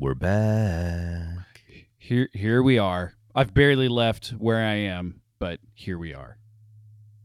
We're 0.00 0.14
back. 0.14 1.60
Here, 1.98 2.30
here 2.32 2.62
we 2.62 2.78
are. 2.78 3.12
I've 3.34 3.52
barely 3.52 3.86
left 3.86 4.28
where 4.28 4.64
I 4.64 4.76
am, 4.76 5.20
but 5.38 5.60
here 5.74 5.98
we 5.98 6.14
are. 6.14 6.38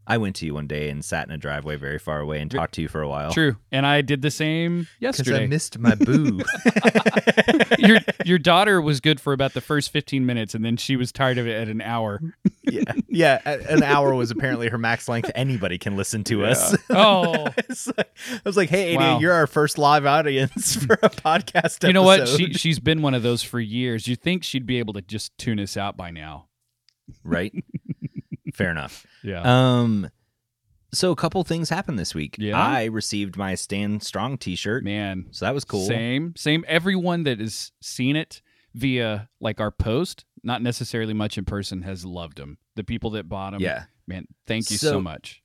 I 0.08 0.18
went 0.18 0.36
to 0.38 0.46
you 0.46 0.54
one 0.54 0.68
day 0.68 0.90
and 0.90 1.04
sat 1.04 1.28
in 1.28 1.34
a 1.34 1.38
driveway 1.38 1.78
very 1.78 1.98
far 1.98 2.20
away 2.20 2.40
and 2.40 2.52
talked 2.52 2.76
to 2.76 2.82
you 2.82 2.88
for 2.88 3.02
a 3.02 3.08
while. 3.08 3.32
True, 3.32 3.58
and 3.72 3.86
I 3.88 4.02
did 4.02 4.22
the 4.22 4.30
same 4.32 4.88
Because 5.00 5.20
yesterday. 5.20 5.44
I 5.44 5.48
missed 5.48 5.80
my 5.80 5.96
boo. 5.96 6.42
your 7.80 7.98
your 8.26 8.38
daughter 8.38 8.82
was 8.82 9.00
good 9.02 9.20
for 9.20 9.34
about 9.34 9.54
the 9.54 9.62
first 9.62 9.92
15 9.92 10.26
minutes, 10.26 10.54
and 10.54 10.64
then 10.64 10.78
she 10.78 10.96
was 10.96 11.12
tired 11.12 11.38
of 11.38 11.48
it 11.48 11.54
at 11.60 11.68
an 11.68 11.82
hour. 11.82 12.20
yeah, 12.64 12.84
yeah. 13.10 13.40
An 13.46 13.84
hour 13.84 14.14
was 14.14 14.32
apparently 14.32 14.70
her 14.70 14.78
max 14.78 15.08
length. 15.10 15.32
Anybody 15.36 15.78
can 15.78 15.96
listen 15.96 16.24
to 16.26 16.46
us. 16.46 16.76
Oh, 16.90 17.48
like- 17.98 18.10
I 18.30 18.42
was 18.46 18.56
like, 18.58 18.70
"Hey, 18.70 18.92
Ada, 18.92 18.98
Wow. 19.00 19.20
you're 19.20 19.34
our 19.34 19.48
first 19.48 19.78
live 19.78 20.06
audience 20.06 20.76
for 20.76 20.94
a 21.02 21.10
podcast." 21.10 21.86
you 21.86 21.94
know 21.94 22.04
what? 22.04 22.28
She 22.28 22.54
she's 22.54 22.80
been 22.80 23.02
one 23.02 23.14
of 23.14 23.24
those 23.24 23.44
for 23.44 23.60
years. 23.60 24.08
You 24.08 24.16
think 24.16 24.44
she'd 24.44 24.66
be 24.66 24.80
able 24.80 24.94
to 24.94 25.02
just 25.02 25.38
tune 25.38 25.60
us 25.60 25.76
out 25.78 25.98
by 25.98 26.12
now? 26.12 26.46
right? 27.24 27.54
Fair 28.56 28.72
enough. 28.72 29.06
Yeah. 29.22 29.42
Um, 29.44 30.10
so 30.94 31.12
a 31.12 31.16
couple 31.16 31.44
things 31.44 31.70
happened 31.70 32.00
this 32.00 32.16
week. 32.16 32.38
Yeah? 32.40 32.58
I 32.58 32.86
received 32.86 33.36
my 33.36 33.56
Stand 33.56 34.02
Strong 34.02 34.38
T-shirt, 34.38 34.84
Man, 34.84 35.26
so 35.32 35.44
that 35.46 35.54
was 35.54 35.66
cool. 35.66 35.86
Same, 35.86 36.34
same. 36.38 36.64
Everyone 36.70 37.24
that 37.24 37.40
has 37.42 37.74
seen 37.82 38.16
it 38.16 38.42
via 38.74 39.28
like 39.42 39.60
our 39.60 39.72
post, 39.72 40.24
not 40.42 40.62
necessarily 40.62 41.14
much 41.14 41.38
in 41.38 41.44
person, 41.44 41.82
has 41.82 42.06
loved 42.06 42.38
them. 42.38 42.58
The 42.76 42.84
people 42.86 43.10
that 43.12 43.28
bought 43.28 43.52
them, 43.52 43.62
Yeah, 43.62 43.84
man, 44.08 44.26
thank 44.48 44.72
you 44.72 44.78
so, 44.78 44.92
So- 44.92 45.02
much. 45.02 45.42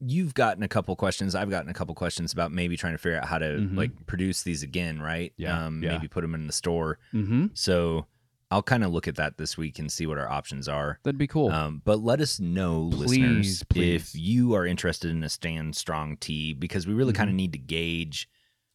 you've 0.00 0.32
gotten 0.34 0.62
a 0.62 0.68
couple 0.68 0.94
questions. 0.96 1.34
I've 1.34 1.50
gotten 1.50 1.68
a 1.70 1.74
couple 1.74 1.94
questions 1.94 2.32
about 2.32 2.52
maybe 2.52 2.76
trying 2.76 2.94
to 2.94 2.98
figure 2.98 3.18
out 3.18 3.26
how 3.26 3.38
to 3.38 3.44
Mhm. 3.46 3.76
like 3.76 4.06
produce 4.06 4.42
these 4.44 4.62
again, 4.62 5.00
right? 5.00 5.32
Yeah, 5.36 5.66
Um, 5.66 5.82
yeah. 5.82 5.92
maybe 5.92 6.08
put 6.08 6.22
them 6.22 6.34
in 6.34 6.46
the 6.46 6.52
store. 6.52 6.98
Mm-hmm. 7.12 7.46
So 7.54 8.06
I'll 8.50 8.62
kind 8.64 8.82
of 8.82 8.90
look 8.92 9.06
at 9.06 9.14
that 9.16 9.38
this 9.38 9.56
week 9.56 9.78
and 9.78 9.90
see 9.92 10.06
what 10.06 10.18
our 10.18 10.28
options 10.28 10.66
are. 10.68 10.98
That'd 11.04 11.18
be 11.18 11.28
cool. 11.28 11.50
Um, 11.50 11.82
but 11.84 12.00
let 12.00 12.20
us 12.20 12.40
know, 12.40 12.90
Please, 12.92 13.08
listeners, 13.18 13.62
please. 13.64 13.94
if 14.14 14.20
you 14.20 14.54
are 14.54 14.66
interested 14.66 15.10
in 15.10 15.22
a 15.22 15.28
Stand 15.28 15.76
Strong 15.76 16.16
tee 16.16 16.52
because 16.54 16.86
we 16.86 16.92
really 16.94 17.12
Mhm. 17.12 17.16
kind 17.16 17.30
of 17.30 17.36
need 17.36 17.52
to 17.52 17.58
gauge 17.58 18.28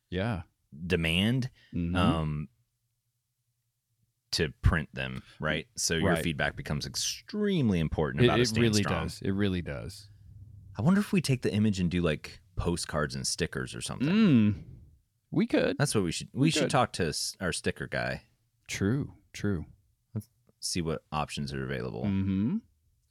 yeah. 0.10 0.44
demand 0.88 1.50
Mhm. 1.74 1.96
um, 1.96 2.48
to 4.32 4.50
print 4.62 4.94
them, 4.94 5.24
right? 5.40 5.68
So 5.76 5.96
your 5.96 6.16
feedback 6.18 6.56
becomes 6.56 6.86
extremely 6.86 7.80
important 7.80 8.24
it 8.24 8.28
about 8.28 8.40
a 8.40 8.42
it 8.44 8.52
really 8.58 8.84
Strong. 8.84 9.04
does. 9.06 9.22
It 9.22 9.32
really 9.32 9.62
does. 9.62 10.10
I 10.78 10.82
wonder 10.82 11.00
if 11.00 11.14
we 11.14 11.22
take 11.22 11.42
the 11.42 11.54
image 11.54 11.80
and 11.80 11.90
do 11.90 12.02
like 12.02 12.42
postcards 12.58 13.16
and 13.16 13.26
stickers 13.26 13.74
or 13.76 13.82
something. 13.82 14.10
Mm, 14.10 14.64
we 15.32 15.48
could. 15.48 15.78
That's 15.78 15.96
what 15.96 16.04
we 16.04 16.12
should. 16.12 16.30
We, 16.34 16.42
We 16.42 16.52
should 16.52 16.64
could. 16.64 16.70
talk 16.72 16.92
to 16.94 17.14
our 17.40 17.54
sticker 17.54 17.88
guy, 17.88 18.24
True. 18.68 19.14
True. 19.36 19.66
Let's 20.16 20.28
see 20.62 20.82
what 20.82 21.04
options 21.12 21.54
are 21.54 21.64
available. 21.64 22.04
Mm-hmm. 22.06 22.58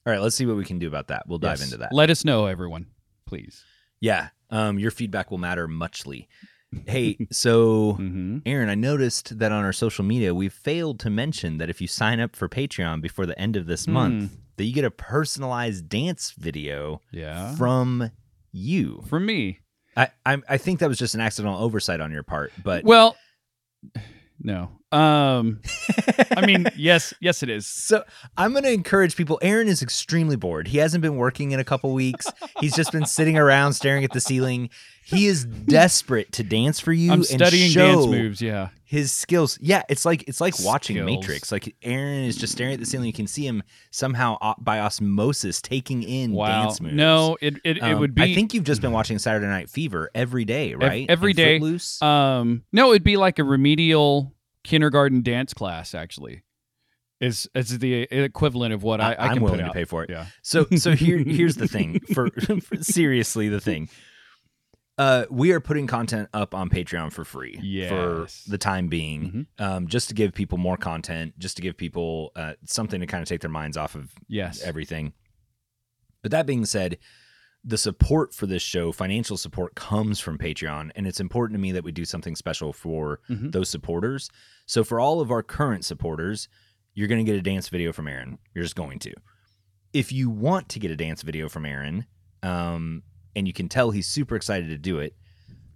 All 0.06 0.12
right, 0.12 0.20
let's 0.20 0.34
see 0.36 0.47
what 0.47 0.56
we 0.56 0.64
can 0.64 0.78
do 0.78 0.89
about 0.89 1.06
that. 1.08 1.28
We'll 1.28 1.39
dive 1.39 1.58
Yes. 1.61 1.66
into 1.66 1.77
that. 1.78 1.92
Let 1.92 2.11
us 2.11 2.25
know, 2.25 2.47
everyone, 2.47 2.86
please. 3.27 3.62
yeah, 4.00 4.31
um, 4.50 4.78
your 4.78 4.91
feedback 4.91 5.31
will 5.31 5.39
matter 5.39 5.66
muchly. 5.69 6.28
Hey, 6.86 7.16
so 7.33 7.92
Mm-hmm. 8.00 8.39
Aaron, 8.47 8.69
I 8.69 8.75
noticed 8.75 9.39
that 9.39 9.53
on 9.53 9.64
our 9.64 9.72
social 9.72 10.05
media, 10.05 10.34
we 10.34 10.48
failed 10.48 10.98
to 11.00 11.11
mention 11.11 11.58
that 11.58 11.70
if 11.70 11.81
you 11.81 11.86
sign 11.89 12.19
up 12.20 12.34
for 12.36 12.48
Patreon 12.48 13.00
before 13.00 13.27
the 13.27 13.38
end 13.38 13.55
of 13.56 13.66
this 13.66 13.84
Hmm. 13.86 13.92
month, 13.92 14.33
that 14.56 14.64
you 14.64 14.72
get 14.72 14.84
a 14.84 14.91
personalized 14.91 15.88
dance 15.88 16.33
video 16.33 17.00
Yeah. 17.12 17.55
from 17.56 18.11
you. 18.53 19.03
From 19.09 19.27
me. 19.27 19.61
I, 19.97 20.09
I 20.27 20.38
I 20.48 20.59
think 20.59 20.81
that 20.81 20.88
was 20.88 20.98
just 20.98 21.14
an 21.14 21.20
accidental 21.20 21.56
oversight 21.61 22.00
on 22.00 22.11
your 22.12 22.25
part, 22.25 22.53
but 22.62 22.83
Well, 22.84 23.16
no. 24.41 24.70
Um. 24.95 25.61
I 26.37 26.47
mean, 26.47 26.67
yes, 26.77 27.12
yes, 27.20 27.42
it 27.42 27.50
is. 27.50 27.67
So 27.67 28.05
I'm 28.37 28.53
going 28.53 28.64
to 28.64 28.73
encourage 28.73 29.17
people. 29.17 29.39
Aaron 29.42 29.69
is 29.69 29.83
extremely 29.83 30.37
bored. 30.37 30.69
He 30.69 30.78
hasn't 30.78 31.03
been 31.03 31.17
working 31.17 31.53
in 31.53 31.61
a 31.61 31.64
couple 31.64 31.92
weeks. 31.92 32.27
He's 32.60 32.75
just 32.75 32.93
been 32.93 33.06
sitting 33.06 33.37
around 33.38 33.72
staring 33.75 34.05
at 34.05 34.12
the 34.12 34.21
ceiling. 34.21 34.71
He 35.06 35.27
is 35.27 35.44
desperate 35.44 36.32
to 36.32 36.43
dance 36.43 36.81
for 36.81 36.93
you 36.93 37.12
I'm 37.12 37.19
and 37.19 37.27
studying 37.27 37.71
show 37.71 37.93
dance 37.94 38.06
moves. 38.06 38.41
Yeah. 38.41 38.69
his 38.84 39.12
skills. 39.12 39.59
Yeah, 39.60 39.82
it's 39.91 40.06
like 40.06 40.25
it's 40.27 40.41
like 40.41 40.55
watching 40.65 40.97
Skills. 40.97 41.06
Matrix. 41.06 41.53
Like 41.53 41.76
Aaron 41.82 42.25
is 42.25 42.37
just 42.37 42.55
staring 42.55 42.72
at 42.72 42.81
the 42.81 42.87
ceiling. 42.87 43.09
You 43.09 43.12
can 43.12 43.26
see 43.26 43.47
him 43.47 43.62
somehow 43.91 44.38
by 44.59 44.81
osmosis 44.81 45.61
taking 45.61 46.03
in 46.05 46.32
Wow. 46.32 46.62
dance 46.65 46.81
moves. 46.81 46.94
No, 46.94 47.37
it 47.43 47.56
it, 47.65 47.76
it 47.76 47.82
Um, 47.82 47.99
would 48.00 48.15
be. 48.15 48.22
I 48.22 48.34
think 48.34 48.55
you've 48.55 48.65
just 48.65 48.81
been 48.81 48.93
watching 48.93 49.19
Saturday 49.19 49.47
Night 49.47 49.69
Fever 49.69 50.11
every 50.15 50.47
day, 50.47 50.75
right? 50.75 51.05
every 51.11 51.32
And 51.32 51.37
day. 51.37 51.59
Footloose? 51.59 52.00
Um, 52.00 52.62
no, 52.72 52.91
it'd 52.93 53.05
be 53.05 53.19
like 53.19 53.38
a 53.38 53.44
remedial 53.44 54.32
kindergarten 54.64 55.22
dance 55.22 55.54
class. 55.54 55.94
Actually, 55.94 56.42
is 57.20 57.48
is 57.54 57.78
the 57.78 58.02
equivalent 58.10 58.75
of 58.75 58.82
what 58.82 59.00
I, 59.00 59.12
I 59.12 59.26
I'm 59.28 59.34
can 59.34 59.42
willing 59.44 59.64
to 59.64 59.72
pay 59.72 59.84
for 59.84 60.02
it. 60.02 60.10
Yeah. 60.10 60.26
So 60.42 60.66
so 60.76 60.92
here 60.92 61.19
here's 61.26 61.56
the 61.56 61.69
thing 61.69 62.00
for, 62.12 62.30
for 62.60 62.76
seriously 62.82 63.48
the 63.48 63.60
thing. 63.60 63.88
Uh, 64.97 65.25
we 65.28 65.50
are 65.50 65.58
putting 65.58 65.88
content 65.88 66.28
up 66.32 66.54
on 66.54 66.70
Patreon 66.70 67.12
for 67.12 67.25
free 67.25 67.56
for 67.88 68.28
the 68.48 68.58
time 68.58 68.86
being, 68.86 69.47
Mhm. 69.58 69.64
um, 69.64 69.88
just 69.88 70.08
to 70.10 70.14
give 70.14 70.32
people 70.34 70.56
more 70.56 70.76
content, 70.76 71.36
just 71.36 71.56
to 71.56 71.62
give 71.62 71.76
people 71.76 72.31
uh, 72.36 72.52
something 72.64 73.00
to 73.00 73.06
kind 73.08 73.20
of 73.20 73.28
take 73.28 73.41
their 73.41 73.50
minds 73.50 73.76
off 73.76 73.96
of 73.96 74.12
Yes. 74.28 74.62
everything. 74.62 75.12
But 76.22 76.31
that 76.31 76.46
being 76.46 76.64
said, 76.64 76.98
the 77.64 77.78
support 77.78 78.34
for 78.34 78.47
this 78.47 78.62
show, 78.62 78.92
financial 78.92 79.36
support, 79.38 79.75
comes 79.75 80.20
from 80.20 80.36
Patreon, 80.36 80.91
and 80.94 81.06
it's 81.06 81.20
important 81.20 81.56
to 81.56 81.60
me 81.60 81.72
that 81.72 81.82
we 81.84 81.92
do 81.92 82.04
something 82.04 82.36
special 82.36 82.72
for 82.72 83.20
Mhm. 83.30 83.52
those 83.52 83.70
supporters. 83.70 84.30
So 84.66 84.84
for 84.84 85.00
all 85.00 85.20
of 85.20 85.30
our 85.30 85.42
current 85.42 85.84
supporters, 85.84 86.48
you're 86.94 87.08
going 87.08 87.25
to 87.25 87.30
get 87.30 87.38
a 87.38 87.42
dance 87.42 87.69
video 87.70 87.92
from 87.92 88.06
Aaron. 88.06 88.38
You're 88.54 88.64
just 88.64 88.76
going 88.76 88.98
to. 89.00 89.12
If 89.94 90.12
you 90.12 90.28
want 90.28 90.69
to 90.70 90.78
get 90.78 90.91
a 90.91 90.97
dance 90.97 91.22
video 91.22 91.48
from 91.48 91.64
Aaron, 91.64 92.06
um, 92.42 93.02
and 93.34 93.47
you 93.47 93.52
can 93.54 93.69
tell 93.69 93.91
he's 93.92 94.06
super 94.06 94.36
excited 94.36 94.69
to 94.69 94.78
do 94.78 94.98
it, 94.98 95.16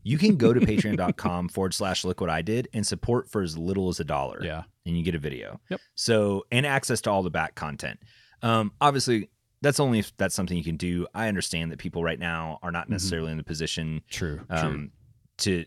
you 0.02 0.18
can 0.18 0.36
go 0.36 0.52
to 0.52 0.60
patreon.com 0.66 1.48
forward 1.48 1.72
slash 1.74 2.04
look 2.04 2.20
what 2.20 2.30
I 2.30 2.42
did 2.42 2.68
and 2.74 2.86
support 2.86 3.30
for 3.30 3.42
as 3.42 3.56
little 3.56 3.88
as 3.88 3.98
a 4.00 4.04
dollar 4.04 4.40
Yeah. 4.44 4.64
and 4.86 4.96
you 4.96 5.02
get 5.02 5.14
a 5.14 5.18
video. 5.18 5.60
Yep. 5.70 5.80
So 5.94 6.44
and 6.52 6.66
access 6.66 7.00
to 7.02 7.10
all 7.10 7.22
the 7.22 7.30
back 7.30 7.54
content. 7.54 7.98
Um, 8.42 8.72
obviously, 8.80 9.30
that's 9.60 9.80
only 9.80 9.98
if 9.98 10.16
that's 10.16 10.34
something 10.34 10.56
you 10.56 10.64
can 10.64 10.76
do. 10.76 11.06
I 11.14 11.28
understand 11.28 11.72
that 11.72 11.78
people 11.78 12.02
right 12.04 12.18
now 12.18 12.58
are 12.62 12.70
not 12.70 12.86
Mhm. 12.86 12.90
necessarily 12.90 13.32
in 13.32 13.38
the 13.38 13.44
position 13.44 14.02
True. 14.08 14.36
True. 14.36 14.46
um, 14.50 14.92
to 15.38 15.64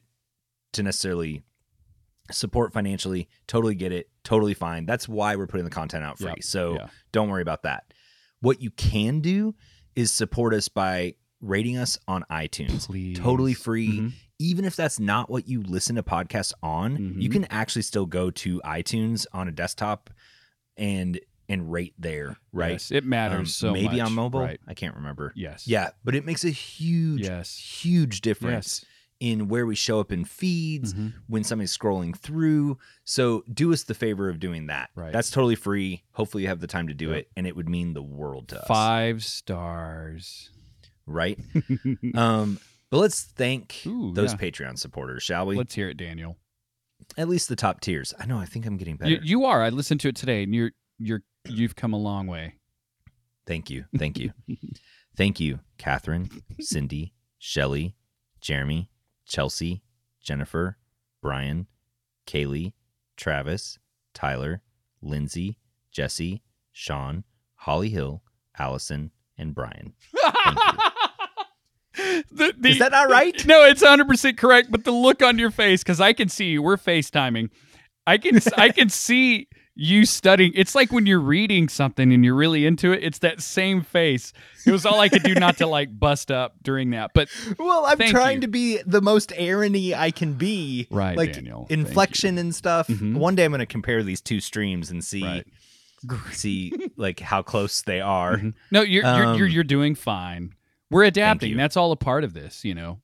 to 0.74 0.84
necessarily 0.84 1.41
support 2.31 2.72
financially. 2.72 3.28
Totally 3.47 3.75
get 3.75 3.91
it. 3.91 4.09
Totally 4.24 4.53
fine. 4.53 4.85
That's 4.85 5.07
why 5.09 5.35
we're 5.35 5.47
putting 5.47 5.66
the 5.66 5.69
content 5.72 6.03
out 6.06 6.18
free. 6.18 6.28
Yep. 6.30 6.44
So 6.44 6.74
Yeah. 6.75 6.88
don't 7.12 7.30
worry 7.30 7.41
about 7.41 7.63
that. 7.63 7.94
What 8.40 8.62
you 8.62 8.72
can 8.72 9.19
do 9.19 9.53
is 9.96 10.12
support 10.13 10.53
us 10.53 10.69
by 10.69 11.16
rating 11.41 11.75
us 11.78 11.97
on 12.07 12.24
iTunes. 12.31 12.85
Please. 12.85 13.18
Totally 13.18 13.53
free 13.53 14.00
Mhm. 14.00 14.13
even 14.40 14.63
if 14.66 14.75
that's 14.75 15.00
not 15.00 15.30
what 15.30 15.47
you 15.47 15.62
listen 15.62 15.96
to 15.97 16.03
podcasts 16.03 16.53
on, 16.63 17.19
you 17.22 17.30
Mhm. 17.30 17.34
can 17.34 17.46
actually 17.46 17.81
still 17.84 18.06
go 18.06 18.31
to 18.31 18.62
iTunes 18.63 19.25
on 19.34 19.47
a 19.47 19.51
desktop 19.51 20.09
and 20.78 21.19
and 21.51 21.72
rate 21.72 21.94
there, 22.00 22.38
right? 22.53 22.72
Yes, 22.73 22.91
it 22.91 23.03
matters 23.03 23.39
Um, 23.39 23.45
so 23.45 23.72
maybe 23.73 23.97
much. 23.97 24.07
on 24.07 24.13
mobile. 24.13 24.39
Right. 24.41 24.59
I 24.67 24.73
can't 24.73 24.95
remember. 24.95 25.34
Yes. 25.35 25.67
Yeah, 25.67 25.89
but 26.03 26.16
it 26.16 26.25
makes 26.25 26.44
a 26.45 26.50
huge, 26.50 27.22
Yes. 27.22 27.57
huge 27.57 28.22
difference 28.22 28.84
Yes. 28.84 29.31
in 29.31 29.47
where 29.50 29.66
we 29.66 29.75
show 29.75 30.00
up 30.00 30.12
in 30.12 30.23
feeds 30.25 30.94
Mhm. 30.94 31.13
when 31.28 31.44
somebody's 31.44 31.78
scrolling 31.78 32.16
through. 32.17 32.78
So 33.03 33.44
do 33.53 33.73
us 33.73 33.84
the 33.84 33.94
favor 33.94 34.29
of 34.29 34.39
doing 34.39 34.67
that. 34.67 34.89
Right. 34.95 35.12
That's 35.13 35.29
totally 35.29 35.56
free. 35.56 36.03
Hopefully 36.13 36.44
you 36.44 36.50
have 36.50 36.59
the 36.62 36.67
time 36.67 36.88
to 36.88 36.94
do 36.94 37.09
Yep. 37.09 37.17
it, 37.17 37.31
and 37.35 37.45
it 37.45 37.56
would 37.56 37.68
mean 37.69 37.94
the 37.94 38.01
world 38.01 38.47
to 38.50 38.62
us. 38.62 38.68
Five 38.68 39.23
stars. 39.23 40.50
right? 41.07 41.38
um, 42.16 42.59
but 42.89 42.97
let's 43.00 43.23
thank 43.23 43.81
Ooh, 43.85 44.13
those 44.13 44.31
yeah. 44.33 44.38
Patreon 44.39 44.78
supporters, 44.78 45.23
shall 45.23 45.45
we? 45.45 45.56
Let's 45.57 45.73
hear 45.75 45.89
it, 45.89 45.97
Daniel. 45.97 46.38
At 47.18 47.28
least 47.28 47.50
the 47.50 47.56
top 47.57 47.81
tiers. 47.81 48.13
I 48.18 48.25
know. 48.25 48.38
I 48.38 48.45
think 48.45 48.65
I'm 48.65 48.77
getting 48.77 48.95
better. 48.95 49.12
You, 49.12 49.19
you 49.24 49.45
are. 49.45 49.62
I 49.62 49.69
listened 49.69 50.00
to 50.01 50.07
it 50.09 50.15
today, 50.15 50.44
and 50.44 50.53
you're 50.56 50.71
you're 51.01 51.24
you've 51.45 51.75
come 51.75 51.94
a 51.94 51.98
long 51.98 52.27
way. 52.27 52.56
Thank 53.48 53.69
you. 53.69 53.86
Thank 53.98 54.19
you. 54.19 54.31
Thank 55.18 55.39
you, 55.39 55.59
Catherine, 55.77 56.30
Cindy, 56.59 57.13
Shelly, 57.38 57.95
Jeremy, 58.39 58.89
Chelsea, 59.25 59.83
Jennifer, 60.24 60.77
Brian, 61.21 61.68
Kaylee, 62.25 62.74
Travis, 63.18 63.77
Tyler, 64.13 64.62
Lindsay, 65.01 65.57
Jesse, 65.92 66.44
Sean, 66.71 67.24
Holly 67.56 67.89
Hill, 67.89 68.24
Allison, 68.57 69.12
and 69.38 69.53
Brian. 69.53 69.94
The- 71.94 72.53
the- 72.57 72.69
Is 72.69 72.80
that 72.80 72.92
not 72.94 73.09
right? 73.09 73.45
No, 73.45 73.63
it's 73.65 73.83
100% 73.83 74.38
correct, 74.38 74.71
but 74.71 74.86
the 74.86 74.92
look 74.92 75.21
on 75.21 75.38
your 75.38 75.51
face 75.51 75.83
cuz 75.83 76.00
I 76.00 76.13
can 76.13 76.30
see 76.30 76.45
you. 76.45 76.62
We're 76.62 76.77
FaceTiming. 76.77 77.50
I 78.07 78.18
can 78.18 78.39
I 78.57 78.69
can 78.69 78.89
see 79.06 79.48
you 79.75 80.06
studying. 80.06 80.51
It's 80.56 80.75
like 80.75 80.91
when 80.91 81.06
you're 81.06 81.19
reading 81.21 81.69
something 81.69 82.12
and 82.13 82.23
you're 82.25 82.35
really 82.35 82.65
into 82.65 82.91
it. 82.91 83.03
It's 83.03 83.19
that 83.19 83.41
same 83.41 83.81
face. 83.81 84.33
It 84.65 84.71
was 84.71 84.85
all 84.85 85.00
I 85.00 85.07
could 85.09 85.23
do 85.23 85.33
not 85.33 85.57
to 85.57 85.68
like 85.68 85.97
bust 86.00 86.29
up 86.31 86.56
during 86.62 86.89
that. 86.91 87.12
But 87.13 87.29
Well, 87.57 87.85
I'm 87.85 87.97
trying 87.97 88.35
you. 88.38 88.41
to 88.41 88.47
be 88.47 88.79
the 88.85 89.01
most 89.01 89.31
Aaron-y 89.35 89.94
I 89.95 90.12
can 90.12 90.33
be. 90.33 90.88
Right, 90.91 91.15
like 91.18 91.33
Daniel. 91.33 91.68
Inflection 91.69 92.38
and 92.38 92.53
stuff. 92.53 92.88
Mhm. 92.88 93.15
One 93.15 93.35
day 93.35 93.45
I'm 93.45 93.51
going 93.51 93.59
to 93.59 93.65
compare 93.65 94.03
these 94.03 94.21
two 94.21 94.39
streams 94.41 94.91
and 94.91 95.03
see 95.03 95.23
Right. 95.23 95.47
see 96.31 96.74
like 96.97 97.19
how 97.19 97.41
close 97.41 97.81
they 97.81 98.01
are. 98.01 98.38
Mhm. 98.38 98.53
no, 98.71 98.81
you're, 98.81 99.03
you're 99.03 99.15
you're 99.35 99.45
Um, 99.45 99.51
you're 99.51 99.63
doing 99.63 99.95
fine. 99.95 100.53
We're 100.89 101.03
adapting. 101.06 101.56
That's 101.56 101.77
all 101.77 101.91
a 101.91 101.95
part 101.95 102.24
of 102.24 102.33
this. 102.33 102.65
You 102.65 102.75
know. 102.75 103.00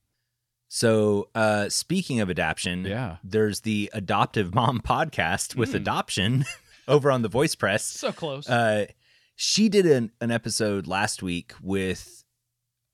So, 0.69 1.29
uh, 1.33 1.69
speaking 1.69 2.19
of 2.19 2.29
adaption, 2.29 2.85
Yeah. 2.85 3.17
there's 3.23 3.61
the 3.61 3.89
Adoptive 3.93 4.53
Mom 4.53 4.79
podcast 4.85 5.55
with 5.55 5.71
Mm. 5.71 5.75
adoption 5.75 6.45
over 6.87 7.09
on 7.11 7.21
the 7.21 7.29
Voice 7.29 7.55
Press. 7.55 7.85
So 7.85 8.11
close. 8.11 8.49
Uh, 8.49 8.87
she 9.35 9.69
did 9.69 9.85
an, 9.85 10.11
an 10.19 10.31
episode 10.31 10.87
last 10.87 11.21
week 11.23 11.53
with 11.61 12.23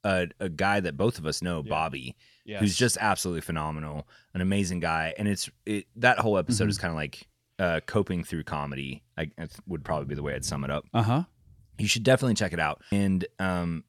a, 0.04 0.28
a 0.40 0.50
guy 0.50 0.80
that 0.82 0.98
both 0.98 1.18
of 1.18 1.26
us 1.26 1.42
know, 1.42 1.64
Yeah. 1.66 1.70
Bobby, 1.70 2.16
yes. 2.46 2.60
who's 2.60 2.76
just 2.78 2.98
absolutely 3.00 3.42
phenomenal, 3.42 4.08
an 4.34 4.42
amazing 4.42 4.80
guy. 4.80 5.14
And 5.18 5.28
it's 5.28 5.50
it 5.66 5.88
that 5.96 6.20
whole 6.20 6.38
episode 6.38 6.66
Mhm. 6.66 6.70
is 6.70 6.78
kind 6.78 6.92
of 6.92 6.96
like 6.98 7.28
uh, 7.60 7.80
coping 7.86 8.24
through 8.24 8.44
comedy. 8.44 9.04
I, 9.18 9.30
I 9.40 9.48
would 9.68 9.84
probably 9.86 10.06
be 10.08 10.16
the 10.16 10.24
way 10.24 10.34
I'd 10.36 10.44
sum 10.44 10.64
it 10.64 10.70
up. 10.72 10.86
Uh 10.94 11.04
huh. 11.04 11.24
You 11.80 11.88
should 11.88 12.04
definitely 12.04 12.34
check 12.36 12.52
it 12.54 12.60
out. 12.60 12.82
And 12.92 13.26
um, 13.40 13.84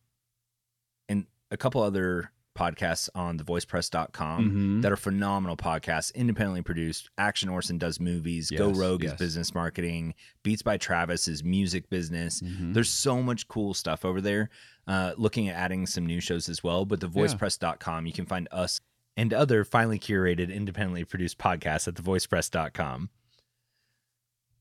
and 1.09 1.27
a 1.51 1.57
couple 1.57 1.83
other 1.83 2.31
podcasts 2.55 3.09
on 3.15 3.39
thevoicepress.com 3.39 4.51
Mhm. 4.51 4.83
that 4.83 4.93
are 4.93 4.97
phenomenal 4.97 5.57
podcasts, 5.57 6.15
independently 6.15 6.63
produced. 6.63 7.11
Action 7.19 7.49
Orson 7.49 7.79
does 7.79 7.99
movies. 8.01 8.51
Go 8.51 8.71
Rogue 8.71 9.03
yes. 9.03 9.13
is 9.13 9.19
business 9.19 9.55
marketing. 9.55 10.15
Beats 10.43 10.63
by 10.63 10.77
Travis 10.77 11.27
is 11.29 11.43
music 11.45 11.91
business. 11.91 12.41
Mhm. 12.41 12.75
There's 12.75 12.91
so 12.91 13.23
much 13.23 13.49
cool 13.49 13.75
stuff 13.75 14.05
over 14.05 14.21
there. 14.21 14.51
Uh, 14.87 15.15
looking 15.17 15.49
at 15.49 15.57
adding 15.57 15.87
some 15.87 16.07
new 16.07 16.21
shows 16.21 16.49
as 16.49 16.63
well. 16.63 16.85
But 16.85 17.01
thevoicepress.com, 17.01 18.07
you 18.07 18.13
can 18.13 18.27
find 18.27 18.47
us 18.53 18.81
and 19.17 19.33
other 19.33 19.65
finely 19.65 19.99
curated, 19.99 20.53
independently 20.53 21.05
produced 21.05 21.39
podcasts 21.39 21.87
at 21.89 21.95
thevoicepress.com. 21.95 23.11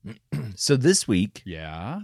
so 0.56 0.76
this 0.76 1.08
week, 1.08 1.42
Yeah. 1.46 2.02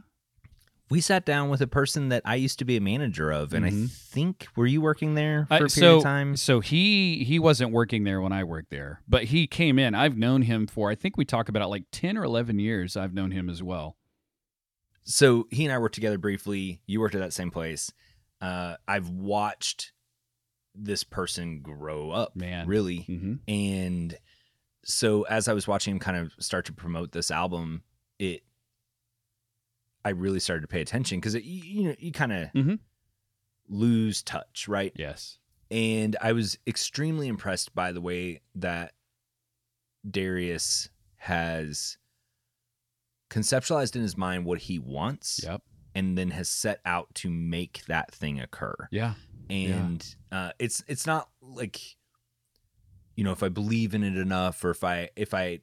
We 0.90 1.02
sat 1.02 1.24
down 1.26 1.50
with 1.50 1.62
a 1.62 1.68
person 1.68 2.10
that 2.10 2.24
I 2.26 2.36
used 2.36 2.58
to 2.60 2.66
be 2.66 2.76
a 2.78 2.82
manager 2.82 3.30
of, 3.32 3.54
and 3.54 3.64
I 3.66 3.70
Mhm. 3.70 3.90
think 3.92 4.48
were 4.56 4.66
you 4.66 4.82
working 4.82 5.14
there 5.16 5.46
for 5.46 5.54
I- 5.54 5.58
a 5.58 5.60
period 5.60 5.72
so, 5.72 5.98
of 5.98 6.04
time? 6.04 6.36
So 6.36 6.60
he 6.62 7.24
he 7.24 7.38
wasn't 7.40 7.72
working 7.72 8.04
there 8.06 8.22
when 8.22 8.32
I 8.34 8.44
worked 8.44 8.70
there, 8.72 9.02
but 9.08 9.26
he 9.26 9.46
came 9.48 9.78
in. 9.78 9.94
I've 9.96 10.18
known 10.18 10.42
him 10.44 10.66
for 10.68 10.90
I 10.90 10.96
think 10.96 11.16
we 11.18 11.26
talk 11.26 11.48
about 11.50 11.62
it 11.62 11.68
like 11.68 11.86
ten 11.92 12.18
or 12.18 12.24
eleven 12.24 12.58
years. 12.60 12.98
I've 12.98 13.14
known 13.14 13.32
him 13.32 13.50
as 13.50 13.62
well. 13.64 13.98
so 15.04 15.48
he 15.50 15.64
and 15.66 15.74
I 15.74 15.80
worked 15.80 15.96
together 15.96 16.18
briefly. 16.20 16.82
You 16.86 17.00
worked 17.00 17.16
at 17.16 17.22
that 17.22 17.34
same 17.34 17.50
place. 17.50 17.92
Uh, 18.42 18.76
I've 18.88 19.10
watched 19.10 19.92
this 20.76 21.04
person 21.04 21.62
grow 21.62 22.12
up, 22.12 22.36
Man. 22.36 22.68
really, 22.68 23.00
hmm 23.02 23.36
and 23.48 24.16
so 24.86 25.24
as 25.24 25.48
I 25.48 25.54
was 25.54 25.68
watching 25.68 25.94
him 25.96 26.00
kind 26.00 26.16
of 26.18 26.32
start 26.40 26.66
to 26.66 26.74
promote 26.74 27.12
this 27.12 27.32
album, 27.32 27.84
it 28.20 28.44
I 30.10 30.12
really 30.14 30.40
started 30.40 30.62
to 30.62 30.68
pay 30.68 30.82
attention 30.82 31.20
because 31.20 31.36
you, 31.36 31.42
you 31.42 31.84
know 31.90 31.96
you 32.00 32.12
kind 32.12 32.32
of 32.34 32.52
Mhm. 32.54 32.80
lose 33.68 34.24
touch, 34.24 34.68
right? 34.68 34.92
Yes. 34.96 35.38
and 35.72 36.16
I 36.20 36.32
was 36.32 36.58
extremely 36.66 37.28
impressed 37.28 37.76
by 37.76 37.92
the 37.92 38.02
way 38.02 38.42
that 38.56 38.96
Darius 40.10 40.90
has 41.18 41.98
conceptualized 43.30 43.96
in 43.96 44.02
his 44.02 44.18
mind 44.18 44.46
what 44.46 44.60
he 44.60 44.80
wants 44.80 45.42
Yep. 45.44 45.62
and 45.94 46.18
then 46.18 46.32
has 46.32 46.50
set 46.50 46.82
out 46.86 47.14
to 47.16 47.30
make 47.30 47.86
that 47.86 48.12
thing 48.12 48.40
occur. 48.40 48.74
Yeah. 48.92 49.14
And 49.50 50.16
uh, 50.32 50.54
it's 50.60 50.84
it's 50.88 51.06
not 51.06 51.30
like 51.42 51.80
you 53.16 53.24
know 53.24 53.32
if 53.32 53.44
I 53.44 53.50
believe 53.50 53.94
in 53.94 54.04
it 54.04 54.18
enough 54.18 54.64
or 54.66 54.72
if 54.72 54.84
I 54.84 55.10
if 55.16 55.34
I 55.36 55.60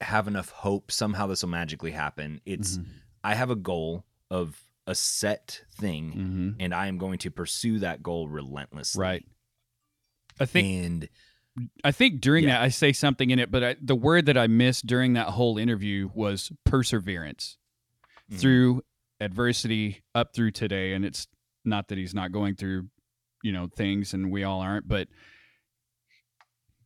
have 0.00 0.28
enough 0.28 0.50
hope 0.50 0.90
somehow 0.92 1.26
this 1.26 1.42
will 1.42 1.48
magically 1.50 1.92
happen. 1.92 2.40
It's 2.44 2.76
Mhm. 2.78 2.86
I 3.28 3.34
have 3.34 3.50
a 3.50 3.56
goal 3.56 4.04
of 4.30 4.64
a 4.86 4.94
set 4.94 5.64
thing 5.72 6.12
Mhm. 6.12 6.56
and 6.64 6.74
I 6.74 6.86
am 6.86 6.96
going 6.96 7.18
to 7.18 7.30
pursue 7.30 7.78
that 7.80 8.02
goal 8.02 8.26
relentlessly. 8.28 9.02
Right. 9.02 9.26
I 10.40 10.46
think 10.46 10.86
and 10.86 11.08
I 11.84 11.92
think 11.92 12.20
during 12.22 12.44
Yeah. 12.44 12.50
that 12.58 12.62
I 12.62 12.68
say 12.68 12.92
something 12.92 13.28
in 13.30 13.38
it, 13.38 13.50
but 13.50 13.62
I, 13.64 13.76
the 13.82 13.94
word 13.96 14.24
that 14.26 14.38
I 14.38 14.46
missed 14.46 14.86
during 14.86 15.12
that 15.14 15.28
whole 15.30 15.58
interview 15.58 16.08
was 16.14 16.50
perseverance 16.64 17.58
Mhm. 18.30 18.38
through 18.38 18.82
adversity 19.20 20.02
up 20.14 20.32
through 20.34 20.52
today. 20.52 20.94
And 20.94 21.04
it's 21.04 21.26
not 21.64 21.88
that 21.88 21.98
he's 21.98 22.14
not 22.14 22.32
going 22.32 22.54
through, 22.54 22.88
you 23.42 23.52
know, 23.52 23.66
things, 23.66 24.14
and 24.14 24.30
we 24.30 24.42
all 24.44 24.60
aren't, 24.60 24.88
but 24.88 25.08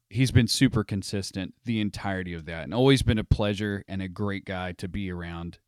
he's 0.09 0.31
been 0.33 0.49
super 0.49 0.83
consistent 0.83 1.55
the 1.65 1.81
entirety 1.81 2.33
of 2.35 2.47
that, 2.47 2.65
and 2.65 2.75
always 2.75 3.03
been 3.03 3.19
a 3.19 3.25
pleasure 3.25 3.85
and 3.87 4.03
a 4.03 4.09
great 4.09 4.45
guy 4.45 4.73
to 4.73 4.89
be 4.89 5.11
around. 5.11 5.59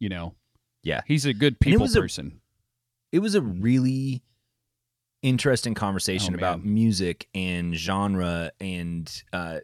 You 0.00 0.08
know, 0.08 0.34
Yeah. 0.82 1.02
he's 1.06 1.24
a 1.26 1.32
good 1.34 1.54
And 1.60 1.68
it 1.74 1.78
people 1.78 1.86
a- 1.86 2.00
person. 2.00 2.40
it 3.12 3.20
was 3.20 3.34
a 3.36 3.42
really 3.42 4.22
interesting 5.22 5.74
conversation 5.74 6.34
Oh, 6.34 6.38
about 6.38 6.64
music 6.64 7.28
and 7.34 7.74
genre 7.76 8.50
and 8.58 9.22
uh, 9.32 9.60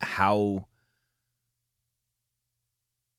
how 0.00 0.66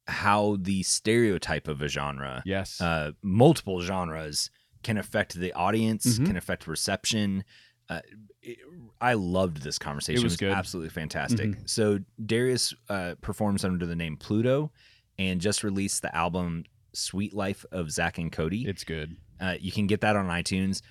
how 0.07 0.57
the 0.59 0.81
stereotype 0.83 1.67
of 1.67 1.81
a 1.83 1.87
genre, 1.87 2.41
yes, 2.45 2.81
uh, 2.81 3.11
multiple 3.21 3.79
genres, 3.81 4.49
can 4.81 4.97
affect 4.97 5.35
the 5.35 5.53
audience, 5.53 6.17
Mhm. 6.17 6.25
can 6.25 6.35
affect 6.37 6.65
reception. 6.67 7.43
Uh, 7.89 8.01
it, 8.41 8.57
I 8.99 9.13
loved 9.13 9.57
this 9.61 9.77
conversation. 9.77 10.21
It 10.21 10.23
was 10.23 10.37
good. 10.37 10.51
absolutely 10.51 10.89
fantastic. 10.89 11.49
Mhm. 11.51 11.69
So 11.69 11.99
Darius 12.25 12.73
uh, 12.87 13.15
performs 13.21 13.63
under 13.63 13.85
the 13.85 13.95
name 13.95 14.17
Pluto, 14.17 14.71
and 15.19 15.39
just 15.39 15.63
released 15.63 16.01
the 16.01 16.15
album 16.15 16.63
"Sweet 16.93 17.35
Life 17.35 17.63
of 17.71 17.91
Zach 17.91 18.17
and 18.17 18.31
Cody." 18.31 18.65
it's 18.67 18.83
good. 18.83 19.15
Uh, 19.39 19.55
you 19.59 19.71
can 19.71 19.85
get 19.85 20.01
that 20.01 20.15
on 20.15 20.25
iTunes. 20.27 20.81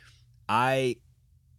I 0.48 0.96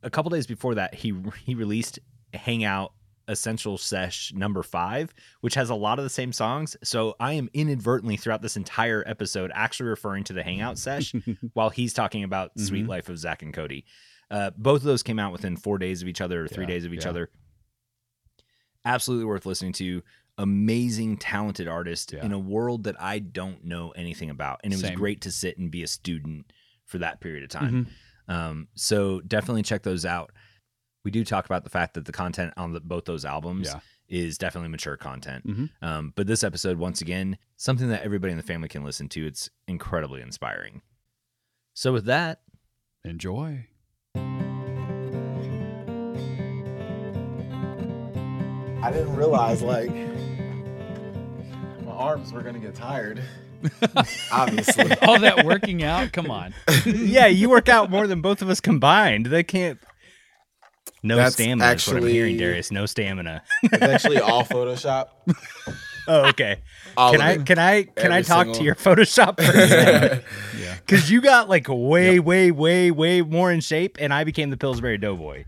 a 0.01 0.10
couple 0.10 0.30
days 0.30 0.48
before 0.48 0.75
that 0.75 0.94
he 0.95 1.13
he 1.45 1.54
released 1.56 2.00
Hangout 2.33 2.94
Essential 3.27 3.77
Sesh 3.77 4.33
number 4.33 4.63
five, 4.63 5.13
which 5.42 5.54
has 5.54 5.69
a 5.69 5.75
lot 5.75 6.00
of 6.00 6.04
the 6.04 6.10
same 6.10 6.31
songs. 6.33 6.75
So 6.83 7.16
I 7.19 7.33
am 7.33 7.48
inadvertently 7.54 8.18
throughout 8.18 8.42
this 8.42 8.57
entire 8.57 9.04
episode 9.06 9.51
actually 9.54 9.89
referring 9.89 10.24
to 10.25 10.33
the 10.33 10.42
Hangout 10.42 10.80
Sesh 10.80 11.13
while 11.54 11.69
he's 11.69 11.94
talking 11.94 12.24
about 12.24 12.51
Sweet 12.57 12.86
Mhm. 12.86 12.89
Life 12.89 13.10
of 13.10 13.19
Zach 13.19 13.44
and 13.44 13.54
Cody. 13.54 13.86
Uh, 14.31 14.50
both 14.57 14.77
of 14.81 14.86
those 14.86 15.04
came 15.04 15.19
out 15.19 15.31
within 15.31 15.57
four 15.57 15.77
days 15.77 16.01
of 16.01 16.07
each 16.07 16.21
other 16.21 16.44
or 16.45 16.48
three 16.48 16.63
Yeah, 16.63 16.69
days 16.69 16.86
of 16.86 16.94
each 16.94 17.04
yeah. 17.04 17.10
other. 17.10 17.30
Absolutely 18.86 19.25
worth 19.25 19.45
listening 19.45 19.74
to. 19.74 20.01
Amazing, 20.40 21.18
talented 21.18 21.68
artist 21.68 22.14
Yeah. 22.14 22.26
in 22.26 22.32
a 22.32 22.40
world 22.40 22.86
that 22.86 23.00
I 23.00 23.19
don't 23.19 23.64
know 23.66 23.92
anything 23.92 24.30
about. 24.31 24.62
And 24.64 24.74
it 24.74 24.78
was 24.78 24.86
Same. 24.86 24.96
great 24.98 25.22
to 25.22 25.31
sit 25.31 25.58
and 25.60 25.69
be 25.69 25.84
a 25.84 25.88
student 25.88 26.52
for 26.86 26.98
that 27.00 27.19
period 27.22 27.44
of 27.44 27.50
time. 27.50 27.86
Mhm. 28.28 28.34
Um, 28.34 28.68
so 28.74 29.19
definitely 29.22 29.64
check 29.64 29.84
those 29.84 30.06
out. 30.06 30.31
We 31.06 31.12
do 31.12 31.24
talk 31.24 31.46
about 31.46 31.64
the 31.64 31.69
fact 31.69 31.94
that 31.96 32.06
the 32.06 32.12
content 32.12 32.54
on 32.58 32.74
the, 32.74 32.80
both 32.80 33.06
those 33.06 33.26
albums 33.26 33.68
Yeah. 33.68 33.80
is 34.08 34.38
definitely 34.38 34.69
mature 34.69 34.98
content. 34.98 35.46
Mhm. 35.46 35.69
Um, 35.81 36.14
but 36.16 36.26
this 36.26 36.44
episode, 36.44 36.78
once 36.78 37.02
again, 37.02 37.38
something 37.58 37.90
that 37.90 38.02
everybody 38.04 38.31
in 38.31 38.38
the 38.38 38.44
family 38.44 38.69
can 38.69 38.84
listen 38.84 39.08
to. 39.10 39.26
It's 39.28 39.50
incredibly 39.68 40.22
inspiring. 40.22 40.81
So 41.74 41.92
with 41.94 42.06
that, 42.06 42.42
Enjoy. 43.06 43.66
I 48.81 48.92
didn't 48.92 49.16
realize 49.16 49.62
like 49.62 49.90
my 49.90 50.08
arms 52.00 52.32
were 52.32 52.42
gonna 52.42 52.60
get 52.60 52.74
tired. 52.76 53.22
Obviously. 54.32 54.92
All 55.02 55.20
that 55.20 55.46
working 55.46 55.84
out. 55.84 56.14
Come 56.14 56.32
on. 56.32 56.54
yeah, 56.86 57.28
you 57.28 57.50
work 57.50 57.68
out 57.68 57.92
more 57.92 58.08
than 58.08 58.22
both 58.22 58.42
of 58.42 58.50
us 58.50 58.62
combined. 58.62 59.28
They 59.28 59.44
can't. 59.44 59.78
No 61.04 61.18
That's 61.18 61.36
stamina. 61.36 61.72
is 61.74 61.88
what 61.88 61.98
I'm 61.98 62.08
hearing, 62.08 62.38
Darius. 62.38 62.72
No 62.72 62.86
stamina. 62.86 63.42
It's 63.64 63.82
actually 63.82 64.20
all 64.20 64.44
Photoshop. 64.44 65.08
oh, 66.08 66.28
okay. 66.30 66.62
All 66.98 67.12
Can 67.12 67.22
I 67.22 67.32
it. 67.34 67.46
can 67.46 67.60
I 67.60 67.84
can 67.84 68.12
I 68.12 68.20
Every 68.20 68.24
talk 68.24 68.54
to 68.54 68.64
your 68.64 68.76
Photoshop 68.76 69.36
for? 69.42 70.24
Yeah. 70.58 70.76
Because 70.76 71.10
you 71.12 71.22
got 71.22 71.48
like 71.48 71.68
way, 71.70 72.20
way, 72.20 72.52
way, 72.52 72.92
way 72.92 73.22
more 73.22 73.52
in 73.52 73.62
shape, 73.62 73.98
and 74.00 74.14
I 74.14 74.24
became 74.24 74.50
the 74.50 74.58
Pillsbury 74.58 74.98
Doughboy. 74.98 75.46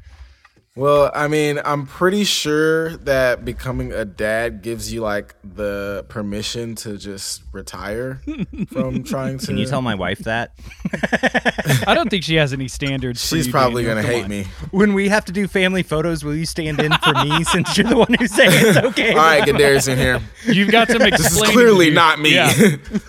Well, 0.78 1.12
I 1.14 1.28
mean, 1.28 1.60
I'm 1.66 1.86
pretty 1.86 2.24
sure 2.24 2.96
that 3.00 3.44
becoming 3.44 3.92
a 3.92 4.06
dad 4.06 4.62
gives 4.62 4.94
you 4.94 5.02
like 5.02 5.36
the 5.44 6.06
permission 6.08 6.76
to 6.76 6.98
just 6.98 7.44
retire 7.52 8.22
from 8.72 9.04
trying 9.04 9.38
to. 9.40 9.46
Can 9.48 9.58
you 9.58 9.66
tell 9.66 9.82
my 9.82 9.96
wife 9.96 10.20
that? 10.20 10.54
I 11.86 11.94
don't 11.94 12.10
think 12.10 12.24
she 12.24 12.36
has 12.36 12.54
any 12.54 12.70
standards. 12.70 13.22
for 13.28 13.36
She's 13.36 13.48
you, 13.48 13.52
probably 13.52 13.84
Daniel. 13.84 13.96
gonna 14.04 14.08
Come 14.08 14.16
hate 14.16 14.24
on. 14.24 14.30
me. 14.30 14.46
When 14.72 14.94
we 14.94 15.10
have 15.10 15.26
to 15.26 15.34
do 15.34 15.46
family 15.50 15.84
photos, 15.84 16.24
will 16.24 16.36
you 16.38 16.46
stand 16.46 16.80
in 16.80 16.94
for 17.04 17.16
me 17.16 17.44
since 17.52 17.78
you're 17.78 17.88
the 17.90 17.98
one 17.98 18.14
who's 18.14 18.32
saying 18.34 18.52
it's 18.54 18.78
okay? 18.78 19.10
All 19.12 19.18
right, 19.18 19.46
get 19.46 19.58
Darius 19.58 19.90
in 19.90 19.98
here. 19.98 20.22
You've 20.46 20.72
got 20.72 20.88
some 20.88 21.00
This 21.00 21.34
is 21.36 21.50
clearly 21.50 21.90
not 21.92 22.20
me. 22.22 22.36
Yeah. 22.36 22.50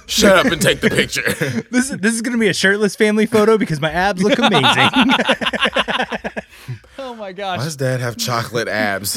Shut 0.08 0.44
up 0.44 0.52
and 0.52 0.60
take 0.60 0.80
the 0.80 0.90
picture. 0.90 1.22
This 1.70 1.92
is 1.92 1.98
this 1.98 2.12
is 2.12 2.22
gonna 2.22 2.38
be 2.38 2.48
a 2.48 2.54
shirtless 2.54 2.96
family 2.96 3.26
photo 3.26 3.56
because 3.56 3.80
my 3.80 3.92
abs 3.92 4.20
look 4.20 4.36
amazing. 4.36 5.12
Oh 7.22 7.26
my 7.26 7.28
Why 7.28 7.32
gosh! 7.34 7.62
does 7.64 7.76
Dad 7.76 8.00
have 8.00 8.16
chocolate 8.16 8.66
abs? 8.68 9.14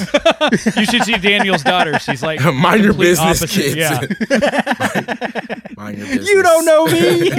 You 0.78 0.86
should 0.86 1.04
see 1.06 1.18
Daniel's 1.18 1.64
daughter. 1.64 1.98
She's 1.98 2.22
like 2.22 2.40
Mind 2.54 2.84
your 2.84 2.92
complete 2.94 3.18
business, 3.18 3.42
opposite. 3.42 3.64
kids. 3.64 3.76
Yeah. 3.76 4.00
Mind 5.76 5.98
your 5.98 6.06
business. 6.08 6.30
you 6.30 6.44
don't 6.44 6.66
know 6.66 6.86
me. 6.86 7.32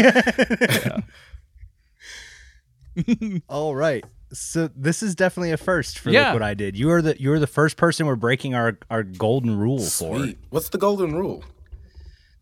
All 3.49 3.77
right. 3.77 4.05
So 4.33 4.69
this 4.75 5.05
is 5.05 5.15
definitely 5.15 5.53
a 5.53 5.57
first 5.57 6.01
for 6.01 6.11
Yeah. 6.11 6.33
what 6.33 6.43
I 6.43 6.55
did. 6.55 6.77
You 6.77 6.91
are 6.91 7.01
the 7.01 7.15
you 7.21 7.31
are 7.33 7.39
the 7.39 7.47
first 7.47 7.77
person 7.77 8.07
we're 8.07 8.17
breaking 8.17 8.57
our 8.57 8.77
our 8.91 9.05
golden 9.05 9.57
rule 9.57 9.79
for 9.85 10.27
What's 10.51 10.71
the 10.71 10.79
golden 10.79 11.15
rule? 11.15 11.45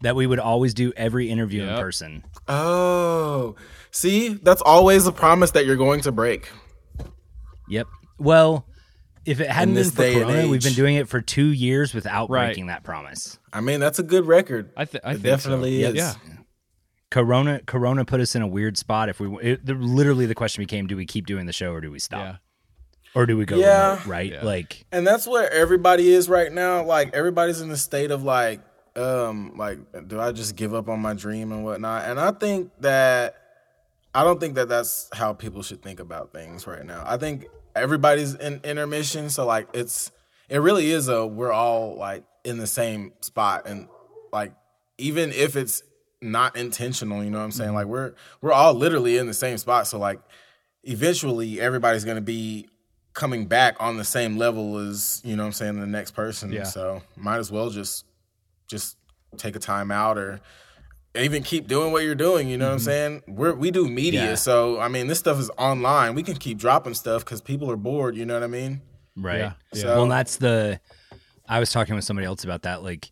that 0.01 0.17
we 0.17 0.27
would 0.27 0.39
always 0.39 0.73
do 0.75 0.93
every 0.97 1.29
interview 1.31 1.63
in 1.65 1.77
person. 1.79 2.25
Oh, 2.49 3.55
see, 3.91 4.29
that's 4.35 4.61
always 4.63 5.07
a 5.07 5.13
promise 5.13 5.51
that 5.53 5.65
you're 5.67 5.77
going 5.77 6.01
to 6.03 6.13
break. 6.13 6.49
Yep. 7.69 7.87
Well, 8.19 8.67
if 9.25 9.41
it 9.41 9.49
hadn't 9.51 9.75
been 9.75 9.83
this 9.83 9.91
for 9.91 10.03
day 10.03 10.15
and 10.15 10.25
Corona, 10.25 10.49
we've 10.49 10.63
been 10.63 10.71
age. 10.73 10.77
doing 10.77 10.97
it 10.97 11.09
for 11.09 11.21
two 11.21 11.47
years 11.47 11.95
without 11.95 12.31
Right. 12.31 12.47
breaking 12.49 12.67
that 12.67 12.83
promise. 12.85 13.39
I 13.53 13.61
mean, 13.61 13.81
that's 13.81 13.99
a 13.99 14.03
good 14.03 14.27
record. 14.27 14.71
I, 14.77 14.85
th- 14.85 15.03
I 15.05 15.11
It 15.11 15.13
think 15.15 15.23
definitely 15.25 15.83
so. 15.83 15.89
is. 15.91 15.95
Yeah. 15.97 16.15
Corona 17.11 17.61
Corona 17.65 18.05
put 18.05 18.21
us 18.21 18.35
in 18.35 18.43
a 18.43 18.47
weird 18.47 18.77
spot. 18.77 19.09
If 19.09 19.21
we 19.21 19.29
it, 19.41 19.65
the, 19.65 19.75
literally 19.75 20.27
the 20.27 20.35
question 20.35 20.63
became, 20.63 20.87
do 20.87 20.97
we 20.97 21.07
keep 21.07 21.27
doing 21.27 21.47
the 21.47 21.53
show 21.53 21.71
or 21.73 21.81
do 21.81 21.91
we 21.91 21.99
stop 22.01 22.21
Yeah. 22.21 22.37
or 23.15 23.25
do 23.27 23.37
we 23.37 23.45
go 23.45 23.57
Yeah. 23.57 23.91
remote, 23.93 24.07
right? 24.07 24.33
Yeah. 24.33 24.45
Like 24.45 24.85
And 24.91 25.07
that's 25.07 25.27
where 25.27 25.51
everybody 25.53 26.13
is 26.13 26.29
right 26.29 26.51
now. 26.53 26.83
Like 26.85 27.15
everybody's 27.15 27.61
in 27.61 27.69
the 27.69 27.77
state 27.77 28.11
of 28.11 28.25
like, 28.25 28.61
um, 28.97 29.53
like, 29.57 29.79
do 30.09 30.21
I 30.21 30.33
just 30.33 30.57
give 30.57 30.75
up 30.75 30.89
on 30.89 31.01
my 31.01 31.15
dream 31.15 31.53
and 31.53 31.65
whatnot? 31.65 32.05
And 32.09 32.19
I 32.19 32.33
think 32.33 32.71
that 32.81 33.37
I 34.13 34.25
don't 34.25 34.41
think 34.41 34.57
that 34.57 34.69
that's 34.69 35.09
how 35.13 35.33
people 35.35 35.63
should 35.63 35.83
think 35.83 36.01
about 36.01 36.33
things 36.33 36.67
right 36.67 36.85
now. 36.85 37.03
I 37.07 37.17
think 37.17 37.47
everybody's 37.75 38.35
in 38.35 38.61
intermission, 38.65 39.31
so 39.31 39.47
like 39.47 39.69
it's 39.75 40.11
it 40.49 40.59
really 40.59 40.91
is 40.91 41.09
a 41.09 41.27
we're 41.27 41.53
all 41.53 41.97
like 41.97 42.25
in 42.45 42.59
the 42.59 42.67
same 42.67 43.13
spot 43.21 43.63
and 43.67 43.89
like 44.33 44.53
even 44.99 45.33
if 45.33 45.57
it's 45.57 45.83
not 46.21 46.57
intentional, 46.57 47.23
you 47.23 47.31
know 47.31 47.39
what 47.39 47.45
I'm 47.45 47.53
saying? 47.53 47.69
Mm-hmm. 47.69 47.77
Like 47.77 47.87
we're 47.87 48.15
we're 48.41 48.53
all 48.53 48.75
literally 48.75 49.19
in 49.19 49.27
the 49.27 49.35
same 49.35 49.59
spot. 49.59 49.87
So 49.87 49.99
like 49.99 50.21
eventually 50.83 51.61
everybody's 51.61 52.05
gonna 52.05 52.21
be 52.21 52.69
coming 53.13 53.47
back 53.47 53.77
on 53.79 53.97
the 53.97 54.05
same 54.05 54.37
level 54.37 54.77
as, 54.79 55.23
you 55.25 55.37
know 55.37 55.45
what 55.45 55.49
I'm 55.49 55.53
saying, 55.53 55.81
the 55.81 55.87
next 55.87 56.13
person. 56.13 56.53
Yeah. 56.53 56.65
So 56.65 57.03
might 57.17 57.39
as 57.39 57.51
well 57.51 57.71
just 57.71 58.05
just 58.67 58.97
take 59.37 59.57
a 59.57 59.61
time 59.61 59.91
out 59.91 60.19
or 60.19 60.41
even 61.17 61.43
keep 61.43 61.67
doing 61.69 61.93
what 61.93 62.03
you're 62.03 62.15
doing, 62.15 62.49
you 62.49 62.59
know 62.59 62.67
what 62.67 62.73
I'm 62.73 62.79
mm-hmm. 62.79 62.85
saying? 62.85 63.23
We're 63.29 63.55
we 63.55 63.71
do 63.71 63.89
media, 63.89 64.31
Yeah. 64.31 64.35
so 64.35 64.81
I 64.81 64.89
mean 64.89 65.07
this 65.07 65.19
stuff 65.19 65.39
is 65.39 65.51
online. 65.59 66.15
We 66.15 66.23
can 66.23 66.37
keep 66.37 66.59
dropping 66.59 66.95
stuff 66.95 67.25
because 67.25 67.41
people 67.41 67.71
are 67.71 67.77
bored, 67.77 68.17
you 68.17 68.25
know 68.27 68.35
what 68.35 68.43
I 68.43 68.49
mean? 68.49 68.83
right. 69.17 69.39
Yeah. 69.39 69.53
Yeah. 69.73 69.83
So- 69.83 69.89
Well, 69.89 70.03
and 70.05 70.13
that's 70.13 70.37
the. 70.37 70.81
I 71.49 71.61
was 71.61 71.71
talking 71.71 71.95
with 71.95 72.05
somebody 72.05 72.27
else 72.27 72.43
about 72.43 72.63
that. 72.63 72.83
Like, 72.83 73.11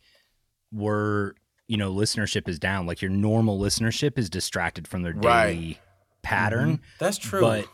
we're 0.72 1.34
you 1.68 1.76
know 1.76 1.92
listenership 1.92 2.48
is 2.48 2.58
down. 2.58 2.86
Like 2.86 3.02
your 3.02 3.10
normal 3.10 3.58
listenership 3.58 4.18
is 4.18 4.28
distracted 4.28 4.88
from 4.88 5.02
their 5.02 5.12
daily 5.12 5.26
Right. 5.28 5.78
pattern. 6.22 6.74
Mm-hmm. 6.74 6.84
That's 6.98 7.18
true. 7.18 7.40
But 7.40 7.66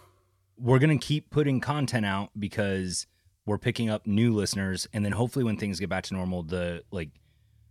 we're 0.59 0.79
gonna 0.79 0.99
keep 0.99 1.31
putting 1.31 1.61
content 1.61 2.05
out 2.05 2.31
because 2.39 3.07
we're 3.47 3.59
picking 3.59 3.89
up 3.89 4.07
new 4.07 4.35
listeners, 4.35 4.87
and 4.93 5.05
then 5.05 5.13
hopefully 5.13 5.45
when 5.45 5.57
things 5.57 5.81
get 5.81 5.89
back 5.89 6.05
to 6.05 6.15
normal, 6.15 6.43
the 6.43 6.83
like 6.91 7.11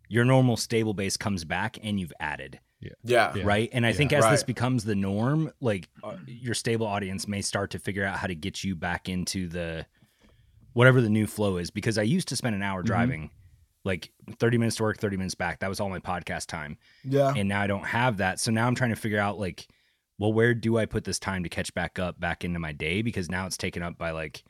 your 0.08 0.26
normal 0.26 0.58
stable 0.58 0.94
base 0.94 1.18
comes 1.18 1.44
back 1.44 1.78
and 1.84 2.00
you've 2.00 2.14
added. 2.20 2.60
Yeah. 2.80 3.34
Yeah. 3.36 3.44
right? 3.44 3.70
And 3.74 3.86
i 3.86 3.92
think 3.94 4.14
as 4.14 4.24
this 4.30 4.44
becomes 4.44 4.84
the 4.84 4.96
norm 4.96 5.52
like 5.60 5.90
uh, 6.04 6.16
your 6.28 6.54
stable 6.54 6.86
audience 6.86 7.28
may 7.28 7.42
start 7.42 7.72
to 7.72 7.80
figure 7.80 8.06
out 8.06 8.18
how 8.18 8.28
to 8.28 8.36
get 8.36 8.64
you 8.64 8.76
back 8.76 9.10
into 9.10 9.48
the 9.48 9.86
whatever 10.74 11.02
the 11.02 11.10
new 11.10 11.26
flow 11.26 11.58
is. 11.58 11.72
Because 11.72 11.98
i 11.98 12.04
used 12.04 12.28
to 12.30 12.36
spend 12.36 12.56
an 12.56 12.62
hour 12.62 12.84
driving 12.84 13.32
like 13.84 14.12
30 14.40 14.58
minutes 14.58 14.76
to 14.78 14.84
work 14.84 15.00
30 15.00 15.18
minutes 15.18 15.36
back. 15.36 15.60
That 15.60 15.70
was 15.70 15.80
all 15.80 15.90
my 15.90 16.00
podcast 16.00 16.48
time. 16.48 16.78
Yeah. 17.04 17.34
and 17.36 17.50
now 17.50 17.62
i 17.62 17.68
don't 17.68 17.86
have 17.86 18.18
that. 18.18 18.40
So 18.40 18.52
now 18.52 18.68
i'm 18.68 18.76
trying 18.76 18.92
to 18.92 18.96
figure 18.96 19.20
out 19.20 19.40
like 19.40 19.68
well 20.20 20.32
where 20.34 20.54
do 20.54 20.78
i 20.78 20.86
put 20.86 21.04
this 21.04 21.20
time 21.20 21.44
to 21.44 21.50
catch 21.50 21.74
back 21.74 21.98
up 21.98 22.20
back 22.20 22.46
into 22.46 22.60
my 22.60 22.74
day? 22.74 23.02
Because 23.02 23.30
now 23.30 23.48
it's 23.48 23.58
taken 23.58 23.82
up 23.82 23.98
by 23.98 24.12
like 24.12 24.44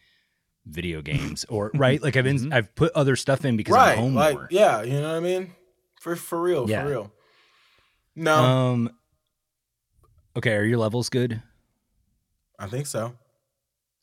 video 0.70 1.02
games 1.12 1.46
or 1.50 1.72
right 1.74 2.02
like 2.02 2.16
i've 2.18 2.24
been 2.26 2.52
i've 2.54 2.74
put 2.76 2.92
other 2.94 3.16
stuff 3.16 3.46
in 3.46 3.58
because 3.58 3.74
right. 3.76 3.94
i'm 3.94 3.98
home 4.00 4.16
like 4.16 4.36
more 4.36 4.48
yeah, 4.52 4.84
you 4.84 4.94
know 5.00 5.10
what 5.10 5.18
I 5.18 5.20
mean? 5.22 5.56
For 6.00 6.16
for 6.16 6.42
real, 6.42 6.70
Yeah. 6.70 6.84
for 6.84 6.90
real. 6.90 7.12
No, 8.16 8.36
um 8.36 8.90
okay 10.36 10.54
are 10.56 10.64
your 10.64 10.78
levels 10.78 11.10
good 11.10 11.42
I 12.60 12.66
think 12.68 12.88
so. 12.88 13.14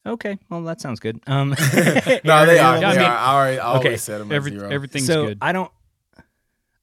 Okay, 0.07 0.39
well 0.49 0.63
that 0.63 0.81
sounds 0.81 1.01
good. 1.01 1.19
Um, 1.27 1.51
No, 1.51 1.55
they 1.75 2.21
are. 2.23 2.23
Yeah, 2.23 2.45
They 2.47 2.59
I 2.61 2.79
levels- 2.79 2.97
mean- 2.97 3.07
I 3.07 3.35
already 3.35 3.59
I 3.59 3.77
Okay. 3.79 3.89
always 3.89 4.03
set 4.03 4.19
them 4.19 4.31
Every, 4.31 4.51
zero. 4.53 4.69
everything's 4.71 5.07
so 5.07 5.27
good. 5.27 5.39
I 5.41 5.51
don't, 5.53 5.73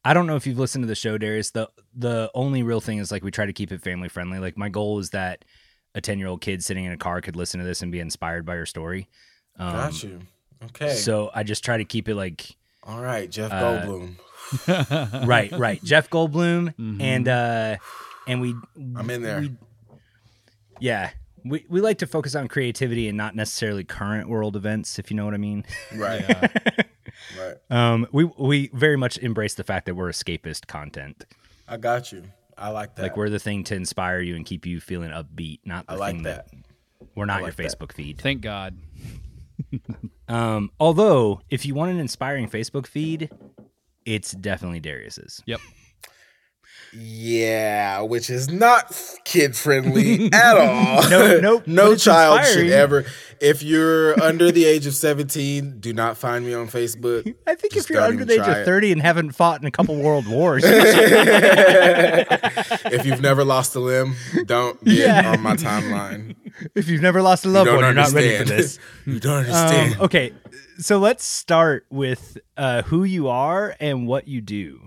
I 0.03 0.13
don't 0.13 0.25
know 0.27 0.35
if 0.35 0.45
you've 0.47 0.57
listened 0.59 0.83
to 0.83 0.87
the 0.87 0.95
show, 0.95 1.17
Darius. 1.17 1.51
the 1.51 1.69
The 1.95 2.29
only 2.33 2.63
real 2.63 2.81
thing 2.81 2.97
is 2.97 3.11
like 3.11 3.23
we 3.23 3.31
try 3.31 3.45
to 3.45 3.53
keep 3.53 3.71
it 3.71 3.81
family 3.81 4.09
friendly. 4.09 4.39
Like 4.39 4.57
my 4.57 4.67
goal 4.69 4.99
is 4.99 5.11
that 5.11 5.45
a 5.95 6.01
ten 6.01 6.17
year 6.19 6.27
old 6.27 6.41
kid 6.41 6.63
sitting 6.63 6.83
in 6.85 6.91
a 6.91 6.97
car 6.97 7.21
could 7.21 7.35
listen 7.35 7.59
to 7.59 7.65
this 7.65 7.81
and 7.81 7.91
be 7.91 7.99
inspired 8.01 8.45
by 8.45 8.55
your 8.55 8.65
story. 8.65 9.07
Um, 9.61 9.73
Got 9.73 10.03
you. 10.03 10.19
Okay. 10.65 10.93
So 10.95 11.29
I 11.33 11.43
just 11.43 11.63
try 11.63 11.77
to 11.77 11.85
keep 11.85 12.07
it 12.09 12.15
like 12.15 12.55
All 12.83 13.01
right, 13.01 13.29
Jeff 13.29 13.51
Uh, 13.51 13.85
Goldblum. 13.85 14.15
right, 15.27 15.51
right. 15.51 15.83
Jeff 15.83 16.09
Goldblum 16.09 16.75
Mhm. 16.75 17.01
and 17.01 17.27
uh, 17.27 17.77
and 18.27 18.41
we. 18.41 18.55
I'm 18.95 19.09
in 19.09 19.21
there. 19.21 19.41
we- 19.41 19.55
yeah, 20.79 21.11
we 21.45 21.63
we 21.69 21.79
like 21.79 21.99
to 21.99 22.07
focus 22.07 22.33
on 22.35 22.47
creativity 22.47 23.07
and 23.07 23.15
not 23.17 23.35
necessarily 23.35 23.83
current 23.83 24.27
world 24.29 24.55
events, 24.55 24.97
if 24.97 25.11
you 25.11 25.17
know 25.17 25.25
what 25.25 25.33
I 25.35 25.37
mean. 25.37 25.63
Right. 25.95 26.25
Yeah. 26.27 26.47
Right. 27.37 27.55
Um, 27.69 28.07
we 28.11 28.23
we 28.23 28.69
very 28.73 28.95
much 28.97 29.17
embrace 29.19 29.53
the 29.53 29.63
fact 29.63 29.85
that 29.85 29.95
we're 29.95 30.09
escapist 30.09 30.65
content. 30.67 31.25
I 31.67 31.77
got 31.77 32.11
you. 32.11 32.23
I 32.57 32.69
like 32.69 32.95
that. 32.95 33.03
Like 33.03 33.17
we're 33.17 33.29
the 33.29 33.37
thing 33.39 33.63
to 33.65 33.75
inspire 33.75 34.21
you 34.21 34.35
and 34.35 34.45
keep 34.45 34.65
you 34.65 34.79
feeling 34.79 35.11
upbeat, 35.11 35.59
not 35.65 35.85
the 35.87 35.93
I 35.93 35.95
like 35.97 36.15
thing 36.15 36.23
that. 36.23 36.47
we're 37.15 37.25
not 37.25 37.41
like 37.41 37.57
your 37.57 37.67
that. 37.67 37.77
Facebook 37.79 37.91
feed. 37.93 38.17
Thank 38.19 38.41
God. 38.41 38.77
Um, 40.27 40.71
although 40.79 41.41
if 41.49 41.65
you 41.65 41.75
want 41.75 41.91
an 41.91 41.99
inspiring 41.99 42.47
Facebook 42.47 42.87
feed, 42.87 43.29
it's 44.05 44.31
definitely 44.31 44.79
Darius's. 44.79 45.43
Yep. 45.45 45.59
Yeah, 46.93 48.01
which 48.01 48.29
is 48.29 48.49
not 48.49 48.93
kid 49.23 49.55
friendly 49.55 50.29
at 50.33 50.57
all. 50.57 51.09
No, 51.09 51.39
nope, 51.39 51.63
no 51.67 51.95
child 51.95 52.45
should 52.45 52.69
ever. 52.69 53.05
If 53.39 53.63
you're 53.63 54.21
under 54.21 54.51
the 54.51 54.65
age 54.65 54.85
of 54.85 54.93
17, 54.93 55.79
do 55.79 55.93
not 55.93 56.17
find 56.17 56.45
me 56.45 56.53
on 56.53 56.67
Facebook. 56.67 57.33
I 57.47 57.55
think 57.55 57.73
Just 57.73 57.89
if 57.89 57.93
you're 57.95 58.03
under 58.03 58.25
the 58.25 58.33
age 58.33 58.39
of 58.41 58.47
it. 58.57 58.65
30 58.65 58.91
and 58.91 59.01
haven't 59.01 59.31
fought 59.31 59.61
in 59.61 59.67
a 59.67 59.71
couple 59.71 59.95
world 59.95 60.27
wars, 60.27 60.63
if 62.91 63.05
you've 63.05 63.21
never 63.21 63.43
lost 63.43 63.75
a 63.75 63.79
limb, 63.79 64.15
don't 64.45 64.83
get 64.83 64.97
Yeah. 64.97 65.31
on 65.31 65.41
my 65.41 65.55
timeline. 65.55 66.35
if 66.75 66.87
you've 66.87 67.01
never 67.01 67.21
lost 67.21 67.45
a 67.45 67.47
You 67.47 67.53
loved 67.53 67.65
don't 67.67 67.75
one, 67.77 67.85
you're 67.85 67.93
not 67.93 68.11
ready 68.11 68.37
for 68.37 68.43
this. 68.43 68.77
you 69.05 69.19
don't 69.19 69.45
Um, 69.45 69.51
understand. 69.51 69.99
okay, 70.01 70.33
so 70.77 70.97
let's 70.99 71.23
start 71.23 71.85
with 71.89 72.37
uh, 72.57 72.81
who 72.83 73.03
you 73.05 73.27
are 73.29 73.75
and 73.79 74.07
what 74.07 74.27
you 74.27 74.41
do. 74.41 74.81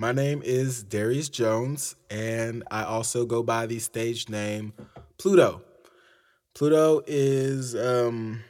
My 0.00 0.12
name 0.12 0.40
is 0.42 0.82
Darius 0.82 1.28
Jones, 1.28 1.94
and 2.08 2.64
I 2.70 2.84
also 2.84 3.26
go 3.26 3.42
by 3.42 3.66
the 3.66 3.78
stage 3.80 4.30
name 4.30 4.72
Pluto. 5.18 5.60
Pluto 6.54 7.02
is 7.06 7.76
um, 7.76 8.42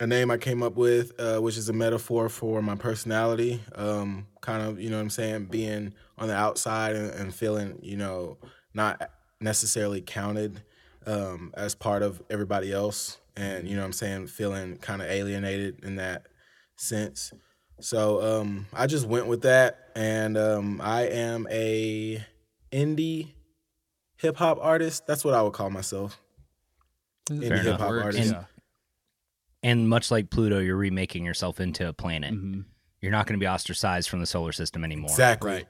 a 0.00 0.06
name 0.06 0.30
I 0.30 0.38
came 0.38 0.62
up 0.62 0.76
with, 0.76 1.12
uh, 1.20 1.40
which 1.40 1.58
is 1.58 1.68
a 1.68 1.74
metaphor 1.74 2.30
for 2.30 2.62
my 2.62 2.74
personality. 2.74 3.62
Um, 3.74 4.28
kind 4.40 4.62
of, 4.62 4.80
you 4.80 4.88
know 4.88 4.96
what 4.96 5.02
I'm 5.02 5.10
saying, 5.10 5.44
being 5.50 5.92
on 6.16 6.28
the 6.28 6.34
outside 6.34 6.96
and, 6.96 7.10
and 7.10 7.34
feeling, 7.34 7.78
you 7.82 7.98
know, 7.98 8.38
not 8.72 9.10
necessarily 9.42 10.00
counted 10.00 10.62
um, 11.04 11.52
as 11.54 11.74
part 11.74 12.02
of 12.02 12.22
everybody 12.30 12.72
else. 12.72 13.18
And, 13.36 13.68
you 13.68 13.74
know 13.74 13.82
what 13.82 13.88
I'm 13.88 13.92
saying, 13.92 14.28
feeling 14.28 14.78
kind 14.78 15.02
of 15.02 15.10
alienated 15.10 15.84
in 15.84 15.96
that 15.96 16.28
sense. 16.76 17.30
So 17.80 18.40
um, 18.40 18.66
I 18.72 18.86
just 18.86 19.06
went 19.06 19.26
with 19.26 19.42
that, 19.42 19.90
and 19.96 20.38
um, 20.38 20.80
I 20.82 21.02
am 21.08 21.46
a 21.50 22.24
indie 22.72 23.28
hip 24.16 24.36
hop 24.36 24.58
artist. 24.60 25.06
That's 25.06 25.24
what 25.24 25.34
I 25.34 25.42
would 25.42 25.52
call 25.52 25.70
myself. 25.70 26.20
Fair 27.28 27.38
Indie 27.38 27.62
hip 27.62 27.78
hop 27.80 27.90
Works, 27.90 28.04
artist. 28.04 28.32
yeah. 28.32 28.44
And 29.62 29.88
much 29.88 30.10
like 30.10 30.30
Pluto, 30.30 30.58
you're 30.60 30.76
remaking 30.76 31.24
yourself 31.24 31.58
into 31.58 31.88
a 31.88 31.92
planet. 31.92 32.34
Mhm. 32.34 32.64
You're 33.00 33.12
not 33.12 33.26
going 33.26 33.38
to 33.38 33.42
be 33.44 33.48
ostracized 33.48 34.08
from 34.08 34.20
the 34.20 34.26
solar 34.26 34.52
system 34.52 34.84
anymore. 34.84 35.10
Exactly. 35.10 35.50
Right. 35.50 35.66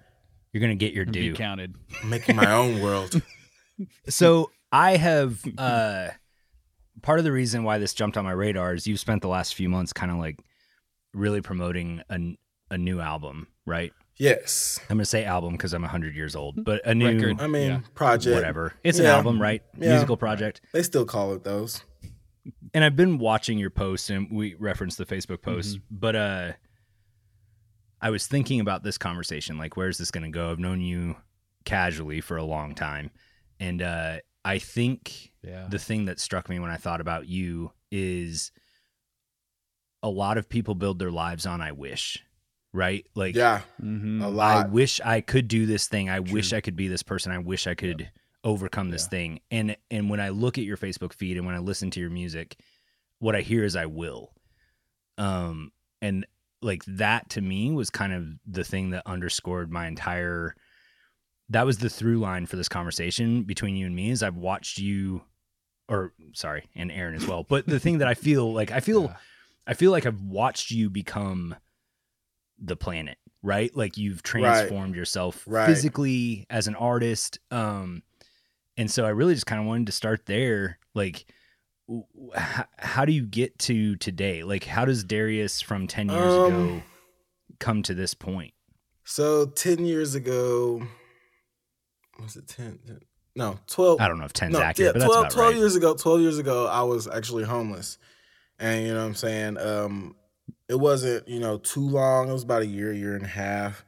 You're 0.53 0.61
going 0.61 0.77
to 0.77 0.85
get 0.85 0.95
your 0.95 1.05
due. 1.05 1.33
Be 1.33 1.37
counted. 1.37 1.75
Making 2.05 2.37
my 2.37 2.53
own 2.53 2.81
world. 2.81 3.21
So 4.09 4.53
I 4.71 4.97
have 4.97 5.43
uh 5.59 6.11
part 7.03 7.19
of 7.19 7.25
the 7.25 7.33
reason 7.33 7.65
why 7.65 7.79
this 7.79 7.93
jumped 7.93 8.17
on 8.17 8.25
my 8.25 8.31
radar 8.31 8.73
is 8.75 8.87
you've 8.87 9.01
spent 9.01 9.21
the 9.21 9.27
last 9.29 9.57
few 9.57 9.69
months 9.69 9.93
kind 9.93 10.13
of 10.13 10.19
like 10.19 10.39
really 11.15 11.41
promoting 11.41 12.03
a, 12.11 12.37
a 12.71 12.79
new 12.79 13.01
album, 13.01 13.47
right? 13.67 13.93
Yes. 14.17 14.79
I'm 14.91 14.97
gonna 14.97 15.05
say 15.07 15.25
album 15.25 15.53
because 15.53 15.73
I'm 15.73 15.83
100 15.83 16.15
years 16.15 16.37
old, 16.37 16.65
but 16.65 16.85
a 16.87 16.95
new 16.95 17.07
Record. 17.17 17.41
I 17.41 17.47
mean, 17.47 17.69
Yeah. 17.69 17.81
project. 17.95 18.35
whatever. 18.35 18.75
It's 18.85 18.99
an 18.99 19.07
album, 19.07 19.41
right? 19.43 19.63
Yeah. 19.79 19.91
Musical 19.91 20.17
project. 20.17 20.61
They 20.73 20.83
still 20.83 21.05
call 21.05 21.33
it 21.35 21.43
those. 21.45 21.83
And 22.75 22.85
I've 22.85 22.95
been 22.97 23.19
watching 23.19 23.59
your 23.59 23.71
posts, 23.71 24.11
and 24.11 24.29
we 24.31 24.55
referenced 24.55 24.99
the 24.99 25.07
Facebook 25.07 25.41
post, 25.43 25.77
Mm-hmm. 25.79 25.85
but 25.99 26.15
uh, 26.17 26.53
I 28.01 28.11
was 28.11 28.27
thinking 28.27 28.61
about 28.61 28.83
this 28.83 28.99
conversation. 28.99 29.57
Like, 29.59 29.77
where's 29.77 29.99
this 29.99 30.11
gonna 30.11 30.31
go? 30.31 30.51
I've 30.51 30.59
known 30.59 30.81
you 30.81 31.17
casually 31.65 32.21
for 32.21 32.37
a 32.37 32.45
long 32.45 32.75
time, 32.75 33.11
and 33.59 33.81
uh, 33.81 34.19
I 34.45 34.59
think 34.59 35.33
Yeah. 35.43 35.67
the 35.71 35.79
thing 35.79 36.05
that 36.05 36.21
struck 36.21 36.49
me 36.49 36.59
when 36.59 36.71
I 36.71 36.77
thought 36.77 37.01
about 37.01 37.27
you 37.27 37.73
is 37.91 38.53
a 40.05 40.09
lot 40.11 40.37
of 40.39 40.49
people 40.49 40.75
build 40.75 40.99
their 41.01 41.11
lives 41.11 41.47
on 41.47 41.61
I 41.61 41.73
wish, 41.73 42.23
right? 42.73 43.05
Like, 43.15 43.35
Yeah, 43.35 43.63
Mhm. 43.83 44.21
a 44.21 44.25
I 44.25 44.29
lot. 44.29 44.67
I 44.67 44.69
wish 44.69 45.01
I 45.01 45.21
could 45.23 45.49
do 45.49 45.65
this 45.67 45.89
thing. 45.89 46.09
I 46.11 46.21
wish 46.21 46.53
I 46.53 46.61
could 46.61 46.77
be 46.77 46.87
this 46.89 47.03
person. 47.03 47.33
I 47.33 47.39
wish 47.39 47.67
I 47.67 47.75
could 47.75 48.11
overcome 48.45 48.91
this 48.91 49.05
Yeah. 49.05 49.09
thing. 49.09 49.41
And 49.51 49.77
and 49.91 50.11
when 50.11 50.21
I 50.21 50.29
look 50.29 50.59
at 50.59 50.65
your 50.65 50.77
Facebook 50.77 51.13
feed 51.15 51.37
and 51.39 51.47
when 51.47 51.55
I 51.55 51.59
listen 51.59 51.91
to 51.93 52.01
your 52.01 52.11
music, 52.11 52.57
what 53.19 53.35
I 53.35 53.41
hear 53.41 53.65
is 53.65 53.75
I 53.77 53.87
will. 53.87 54.35
Um 55.19 55.73
and 56.03 56.27
like 56.61 56.85
that 56.87 57.31
to 57.31 57.41
me 57.41 57.71
was 57.73 57.89
kind 57.91 58.13
of 58.13 58.27
the 58.47 58.65
thing 58.65 58.91
that 58.91 59.03
underscored 59.07 59.71
my 59.71 59.87
entire 59.87 60.55
that 61.51 61.67
was 61.67 61.79
the 61.79 61.91
through 61.91 62.19
line 62.19 62.47
for 62.47 62.57
this 62.57 62.69
conversation 62.69 63.43
between 63.45 63.77
you 63.77 63.87
and 63.87 63.95
me 63.97 64.11
is 64.11 64.23
I've 64.23 64.37
watched 64.37 64.79
you 64.79 65.23
or 65.89 66.13
sorry, 66.33 66.65
and 66.75 66.91
Aaron 66.91 67.15
as 67.15 67.27
well. 67.27 67.45
But 67.45 67.67
the 67.67 67.79
thing 67.81 67.99
that 67.99 68.09
I 68.09 68.15
feel 68.15 68.53
like 68.53 68.71
I 68.71 68.81
feel 68.81 69.03
Yeah. 69.11 69.17
I 69.67 69.75
feel 69.75 69.91
like 69.91 70.07
I've 70.07 70.21
watched 70.21 70.71
you 70.71 70.91
become 70.91 71.55
the 72.59 72.77
planet, 72.77 73.19
right? 73.43 73.75
Like 73.75 73.97
you've 73.97 74.23
transformed 74.23 74.95
yourself 74.95 75.43
Right. 75.47 75.67
physically 75.67 76.47
as 76.51 76.67
an 76.69 76.75
artist. 76.75 77.39
Um, 77.51 78.03
and 78.77 78.91
so 78.91 79.05
I 79.05 79.11
really 79.11 79.35
just 79.35 79.47
kind 79.47 79.61
of 79.61 79.67
wanted 79.67 79.87
to 79.87 79.93
start 79.93 80.27
there. 80.27 80.79
Like, 80.95 81.27
w- 81.89 82.05
w- 82.15 82.33
h- 82.37 82.67
how 82.79 83.05
do 83.05 83.13
you 83.13 83.25
get 83.27 83.59
to 83.61 83.97
today? 83.97 84.43
Like, 84.45 84.65
how 84.65 84.85
does 84.85 85.03
Darius 85.05 85.61
from 85.61 85.87
10 85.87 86.09
years 86.09 86.35
Um, 86.35 86.45
ago 86.47 86.83
come 87.59 87.83
to 87.85 87.95
this 87.95 88.15
point? 88.15 88.53
So 89.07 89.45
ten 89.47 89.85
years 89.85 90.15
ago, 90.15 90.87
was 92.23 92.37
it 92.37 92.49
ten? 92.49 92.79
No, 93.37 93.59
twelve. 93.67 94.01
I 94.01 94.09
don't 94.09 94.19
know 94.19 94.25
if 94.25 94.33
10's 94.33 94.53
no, 94.53 94.61
accurate, 94.63 94.87
yeah, 94.89 94.93
but 94.93 94.99
that's 95.01 95.11
12, 95.13 95.21
about 95.25 95.33
12 95.33 95.51
right. 95.53 95.59
years 95.59 95.77
ago. 95.77 95.95
Twelve 95.95 96.21
years 96.21 96.39
ago, 96.39 96.67
I 96.67 96.83
was 96.83 97.07
actually 97.07 97.45
homeless, 97.45 97.99
and 98.59 98.87
you 98.87 98.95
know 98.95 99.01
what 99.01 99.07
I'm 99.07 99.15
saying. 99.15 99.59
Um, 99.59 100.17
it 100.69 100.77
wasn't 100.77 101.29
you 101.29 101.41
know 101.41 101.59
too 101.59 101.89
long. 101.89 102.29
It 102.29 102.33
was 102.33 102.43
about 102.43 102.63
a 102.63 102.67
year, 102.67 102.93
year 102.93 103.15
and 103.15 103.25
a 103.25 103.29
half, 103.29 103.85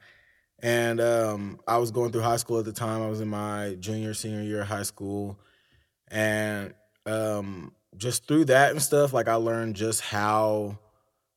and 0.62 1.00
um, 1.00 1.60
I 1.66 1.78
was 1.78 1.90
going 1.90 2.12
through 2.12 2.22
high 2.22 2.36
school 2.36 2.58
at 2.58 2.64
the 2.64 2.72
time. 2.72 3.02
I 3.02 3.08
was 3.08 3.20
in 3.20 3.28
my 3.28 3.76
junior, 3.80 4.14
senior 4.14 4.42
year 4.42 4.62
of 4.62 4.68
high 4.68 4.82
school, 4.82 5.38
and 6.08 6.74
um, 7.06 7.72
just 7.96 8.26
through 8.26 8.46
that 8.46 8.70
and 8.72 8.82
stuff, 8.82 9.12
like 9.12 9.28
I 9.28 9.34
learned 9.34 9.76
just 9.76 10.00
how 10.00 10.78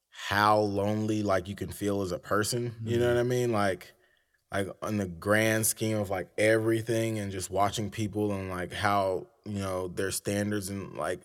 how 0.10 0.60
lonely 0.60 1.24
like 1.24 1.48
you 1.48 1.56
can 1.56 1.70
feel 1.70 2.02
as 2.02 2.12
a 2.12 2.20
person. 2.20 2.76
You 2.84 3.00
know 3.00 3.08
what 3.08 3.18
I 3.18 3.24
mean? 3.24 3.52
Like 3.52 3.94
like 4.52 4.68
on 4.82 4.98
the 4.98 5.06
grand 5.06 5.66
scheme 5.66 5.98
of 5.98 6.10
like 6.10 6.28
everything 6.38 7.20
and 7.20 7.32
just 7.32 7.50
watching 7.52 7.90
people 7.90 8.34
and 8.34 8.50
like 8.50 8.74
how 8.74 9.28
you 9.46 9.60
know 9.60 9.88
their 9.88 10.12
standards 10.12 10.70
and 10.70 10.96
like 10.96 11.22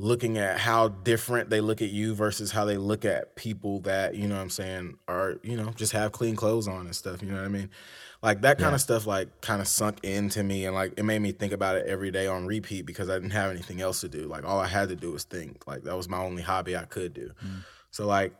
looking 0.00 0.38
at 0.38 0.58
how 0.58 0.88
different 0.88 1.50
they 1.50 1.60
look 1.60 1.82
at 1.82 1.90
you 1.90 2.14
versus 2.14 2.50
how 2.50 2.64
they 2.64 2.76
look 2.78 3.04
at 3.04 3.36
people 3.36 3.80
that 3.80 4.14
you 4.14 4.26
know 4.26 4.36
what 4.36 4.40
I'm 4.42 4.50
saying 4.50 4.96
are 5.06 5.38
you 5.42 5.56
know 5.56 5.72
just 5.76 5.92
have 5.92 6.10
clean 6.12 6.36
clothes 6.36 6.66
on 6.66 6.86
and 6.86 6.96
stuff 6.96 7.22
you 7.22 7.28
know 7.28 7.36
what 7.36 7.44
I 7.44 7.48
mean 7.48 7.68
like 8.22 8.40
that 8.42 8.58
kind 8.58 8.70
Yeah. 8.70 8.76
of 8.76 8.80
stuff 8.80 9.06
like 9.06 9.40
kind 9.42 9.60
of 9.60 9.68
sunk 9.68 9.98
into 10.02 10.42
me 10.42 10.64
and 10.64 10.74
like 10.74 10.94
it 10.96 11.02
made 11.04 11.20
me 11.20 11.32
think 11.32 11.52
about 11.52 11.76
it 11.76 11.86
every 11.86 12.10
day 12.10 12.26
on 12.26 12.46
repeat 12.46 12.86
because 12.86 13.10
I 13.10 13.14
didn't 13.14 13.30
have 13.32 13.50
anything 13.50 13.80
else 13.82 14.00
to 14.00 14.08
do 14.08 14.26
like 14.26 14.44
all 14.44 14.58
I 14.58 14.68
had 14.68 14.88
to 14.88 14.96
do 14.96 15.12
was 15.12 15.24
think 15.24 15.66
like 15.66 15.82
that 15.84 15.96
was 15.96 16.08
my 16.08 16.18
only 16.18 16.42
hobby 16.42 16.76
I 16.76 16.84
could 16.84 17.12
do 17.12 17.32
mm. 17.44 17.64
so 17.90 18.06
like 18.06 18.32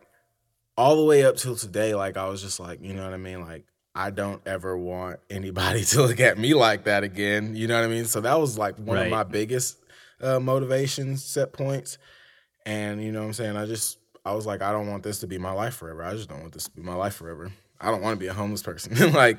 all 0.78 0.96
the 0.96 1.04
way 1.04 1.24
up 1.24 1.36
till 1.36 1.56
today, 1.56 1.94
like 1.94 2.16
I 2.16 2.26
was 2.28 2.40
just 2.40 2.58
like, 2.58 2.80
you 2.82 2.94
know 2.94 3.04
what 3.04 3.12
I 3.12 3.18
mean? 3.18 3.42
Like 3.42 3.66
I 3.94 4.08
don't 4.10 4.40
ever 4.46 4.78
want 4.78 5.20
anybody 5.28 5.84
to 5.92 6.02
look 6.06 6.20
at 6.20 6.38
me 6.38 6.54
like 6.54 6.84
that 6.84 7.04
again. 7.04 7.54
You 7.54 7.66
know 7.66 7.74
what 7.78 7.84
I 7.84 7.88
mean? 7.88 8.06
So 8.06 8.22
that 8.22 8.40
was 8.40 8.56
like 8.56 8.78
one 8.78 8.96
Right. 8.96 9.04
of 9.06 9.10
my 9.10 9.24
biggest 9.24 9.76
uh, 10.20 10.40
motivations, 10.40 11.24
set 11.24 11.52
points. 11.52 11.98
And 12.66 13.02
you 13.02 13.12
know 13.12 13.20
what 13.20 13.26
I'm 13.26 13.32
saying? 13.32 13.56
I 13.56 13.66
just 13.66 13.98
I 14.24 14.34
was 14.34 14.46
like, 14.46 14.62
I 14.62 14.72
don't 14.72 14.88
want 14.88 15.02
this 15.02 15.20
to 15.20 15.26
be 15.26 15.38
my 15.38 15.52
life 15.52 15.74
forever. 15.74 16.02
I 16.02 16.12
just 16.12 16.28
don't 16.28 16.40
want 16.40 16.52
this 16.52 16.64
to 16.64 16.70
be 16.70 16.82
my 16.82 16.94
life 16.94 17.14
forever. 17.14 17.50
I 17.80 17.90
don't 17.90 18.02
want 18.02 18.16
to 18.16 18.20
be 18.20 18.28
a 18.28 18.34
homeless 18.34 18.62
person. 18.62 19.12
like 19.12 19.38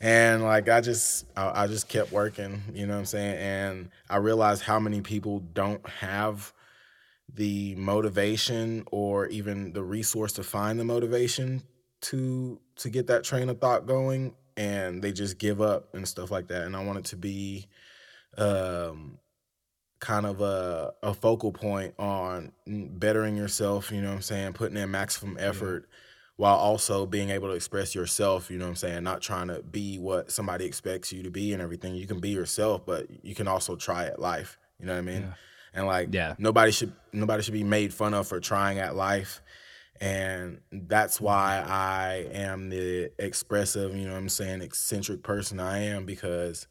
and 0.00 0.44
like 0.44 0.68
I 0.68 0.80
just 0.80 1.26
I, 1.36 1.64
I 1.64 1.66
just 1.66 1.88
kept 1.88 2.12
working, 2.12 2.62
you 2.72 2.86
know 2.86 2.94
what 2.94 3.00
I'm 3.00 3.06
saying? 3.06 3.36
And 3.38 3.90
I 4.08 4.16
realized 4.16 4.62
how 4.62 4.78
many 4.78 5.00
people 5.00 5.40
don't 5.40 5.86
have 5.88 6.52
the 7.34 7.74
motivation 7.74 8.84
or 8.90 9.26
even 9.26 9.72
the 9.72 9.82
resource 9.82 10.32
to 10.34 10.42
find 10.42 10.78
the 10.78 10.84
motivation 10.84 11.62
to 12.00 12.60
to 12.76 12.90
get 12.90 13.08
that 13.08 13.24
train 13.24 13.48
of 13.48 13.60
thought 13.60 13.86
going 13.86 14.34
and 14.56 15.02
they 15.02 15.12
just 15.12 15.38
give 15.38 15.60
up 15.60 15.94
and 15.94 16.06
stuff 16.06 16.30
like 16.30 16.48
that 16.48 16.62
and 16.62 16.76
i 16.76 16.84
want 16.84 16.98
it 16.98 17.04
to 17.04 17.16
be 17.16 17.66
um 18.38 19.18
kind 20.00 20.26
of 20.26 20.40
a, 20.40 20.92
a 21.02 21.12
focal 21.12 21.52
point 21.52 21.94
on 21.98 22.52
bettering 22.66 23.36
yourself 23.36 23.90
you 23.90 24.00
know 24.00 24.08
what 24.08 24.16
i'm 24.16 24.22
saying? 24.22 24.52
Putting 24.52 24.76
in 24.76 24.90
maximum 24.90 25.36
effort 25.40 25.88
while 26.36 26.56
also 26.56 27.04
being 27.04 27.30
able 27.30 27.48
to 27.48 27.54
express 27.54 27.94
yourself 27.94 28.50
you 28.50 28.58
know 28.58 28.66
what 28.66 28.70
i'm 28.70 28.76
saying? 28.76 29.02
Not 29.02 29.20
trying 29.22 29.48
to 29.48 29.62
be 29.62 29.98
what 29.98 30.30
somebody 30.30 30.64
expects 30.66 31.12
you 31.12 31.22
to 31.24 31.30
be 31.30 31.52
and 31.52 31.60
everything. 31.60 31.94
You 31.94 32.06
can 32.06 32.20
be 32.20 32.30
yourself 32.30 32.86
but 32.86 33.06
you 33.24 33.34
can 33.34 33.48
also 33.48 33.74
try 33.76 34.04
at 34.06 34.20
life 34.20 34.58
you 34.78 34.86
know 34.86 34.92
what 34.92 34.98
i 34.98 35.02
mean? 35.02 35.22
Yeah. 35.22 35.32
and 35.74 35.86
like 35.86 36.08
Yeah. 36.12 36.34
nobody 36.38 36.70
should 36.70 36.92
nobody 37.12 37.42
should 37.42 37.54
be 37.54 37.64
made 37.64 37.92
fun 37.92 38.14
of 38.14 38.28
for 38.28 38.38
trying 38.40 38.78
at 38.78 38.94
life. 38.94 39.42
And 40.00 40.60
that's 40.70 41.20
why 41.20 41.60
I 41.66 42.28
am 42.32 42.70
the 42.70 43.10
expressive, 43.18 43.96
you 43.96 44.06
know 44.06 44.12
what 44.12 44.18
I'm 44.18 44.28
saying, 44.28 44.62
eccentric 44.62 45.24
person 45.24 45.58
I 45.58 45.78
am 45.86 46.04
because 46.06 46.68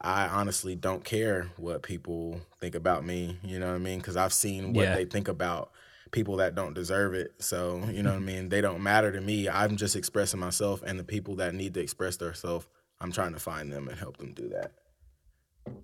I 0.00 0.28
honestly 0.28 0.74
don't 0.76 1.04
care 1.04 1.50
what 1.56 1.82
people 1.82 2.40
think 2.60 2.74
about 2.74 3.04
me, 3.04 3.38
you 3.42 3.58
know 3.58 3.66
what 3.66 3.74
I 3.74 3.78
mean? 3.78 3.98
Because 3.98 4.16
I've 4.16 4.32
seen 4.32 4.72
what 4.72 4.84
Yeah. 4.84 4.94
they 4.94 5.04
think 5.04 5.28
about 5.28 5.72
people 6.10 6.36
that 6.36 6.54
don't 6.54 6.74
deserve 6.74 7.14
it. 7.14 7.34
So, 7.38 7.82
you 7.90 8.02
know 8.02 8.10
what 8.10 8.16
I 8.16 8.18
mm-hmm. 8.18 8.26
mean? 8.26 8.48
They 8.48 8.60
don't 8.60 8.82
matter 8.82 9.12
to 9.12 9.20
me. 9.20 9.48
I'm 9.48 9.76
just 9.76 9.96
expressing 9.96 10.40
myself, 10.40 10.82
and 10.86 10.98
the 10.98 11.04
people 11.04 11.36
that 11.36 11.54
need 11.54 11.74
to 11.74 11.80
express 11.80 12.16
themselves, 12.16 12.66
I'm 13.00 13.12
trying 13.12 13.32
to 13.32 13.38
find 13.38 13.72
them 13.72 13.88
and 13.88 13.98
help 13.98 14.16
them 14.18 14.32
do 14.32 14.48
that. 14.50 14.72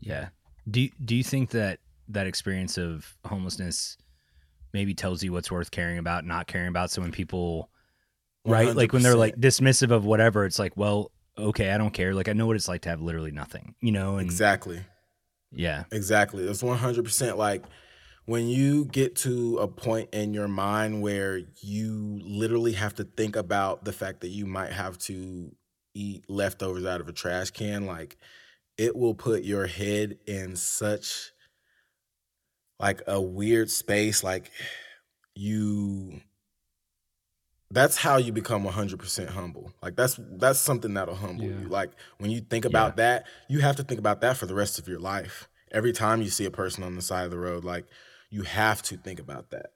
Yeah. 0.01 0.29
Do 0.71 0.89
do 1.05 1.15
you 1.15 1.25
think 1.25 1.51
that 1.51 1.81
that 2.09 2.27
experience 2.27 2.79
of 2.79 3.17
homelessness 3.27 3.99
maybe 4.73 4.95
tells 4.95 5.23
you 5.23 5.33
what's 5.33 5.51
worth 5.51 5.71
caring 5.71 5.99
about, 5.99 6.25
not 6.25 6.47
caring 6.47 6.69
about? 6.69 6.91
So 6.91 7.03
when 7.03 7.13
people, 7.13 7.71
right, 8.47 8.75
like 8.75 8.93
when 8.93 9.03
they're 9.03 9.17
like 9.17 9.37
dismissive 9.37 9.91
of 9.91 10.05
whatever, 10.05 10.45
it's 10.47 10.59
like, 10.59 10.77
well, 10.77 11.11
okay, 11.39 11.71
I 11.71 11.79
don't 11.79 11.93
care. 11.93 12.15
Like 12.15 12.29
I 12.29 12.33
know 12.33 12.47
what 12.47 12.57
it's 12.57 12.69
like 12.69 12.83
to 12.83 12.89
have 12.89 13.01
literally 13.01 13.31
nothing, 13.31 13.75
you 13.81 13.93
know? 13.93 14.17
And 14.17 14.27
Exactly. 14.27 14.81
yeah, 15.53 15.85
Exactly. 15.93 16.45
It's 16.45 16.63
one 16.63 16.79
hundred 16.79 17.05
percent 17.05 17.39
like 17.39 17.65
when 18.27 18.49
you 18.49 18.87
get 18.87 19.17
to 19.17 19.59
a 19.59 19.69
point 19.69 20.09
in 20.13 20.33
your 20.33 20.49
mind 20.49 21.03
where 21.03 21.43
you 21.61 22.21
literally 22.25 22.73
have 22.73 22.95
to 22.95 23.05
think 23.05 23.37
about 23.37 23.85
the 23.85 23.93
fact 23.93 24.23
that 24.23 24.29
you 24.29 24.47
might 24.47 24.73
have 24.73 24.97
to 24.99 25.55
eat 25.95 26.25
leftovers 26.29 26.87
out 26.87 27.01
of 27.01 27.09
a 27.09 27.13
trash 27.13 27.51
can, 27.51 27.87
like 27.87 28.17
it 28.79 28.97
will 28.97 29.15
put 29.15 29.45
your 29.45 29.67
head 29.67 30.19
in 30.27 30.57
such 30.57 31.31
like 32.81 33.03
a 33.07 33.21
weird 33.21 33.71
space 33.71 34.25
like 34.25 34.51
you 35.35 36.21
that's 37.75 37.97
how 37.97 38.17
you 38.17 38.33
become 38.33 38.65
100% 38.65 39.29
humble 39.29 39.73
like 39.83 39.97
that's 39.97 40.19
that's 40.33 40.59
something 40.59 40.95
that'll 40.95 41.15
humble 41.15 41.45
Yeah. 41.45 41.61
you 41.63 41.69
like 41.69 41.91
when 42.19 42.31
you 42.31 42.41
think 42.41 42.65
about 42.65 42.97
that 42.97 43.27
you 43.49 43.59
have 43.61 43.77
to 43.77 43.83
think 43.83 43.99
about 43.99 44.21
that 44.23 44.37
for 44.37 44.47
the 44.47 44.55
rest 44.55 44.79
of 44.79 44.89
your 44.89 45.01
life 45.01 45.49
every 45.71 45.93
time 45.93 46.23
you 46.23 46.31
see 46.31 46.45
a 46.45 46.51
person 46.51 46.83
on 46.85 46.95
the 46.95 47.03
side 47.03 47.25
of 47.25 47.31
the 47.31 47.39
road 47.39 47.65
like 47.65 47.85
you 48.31 48.43
have 48.43 48.81
to 48.83 48.97
think 48.97 49.19
about 49.21 49.51
that 49.51 49.73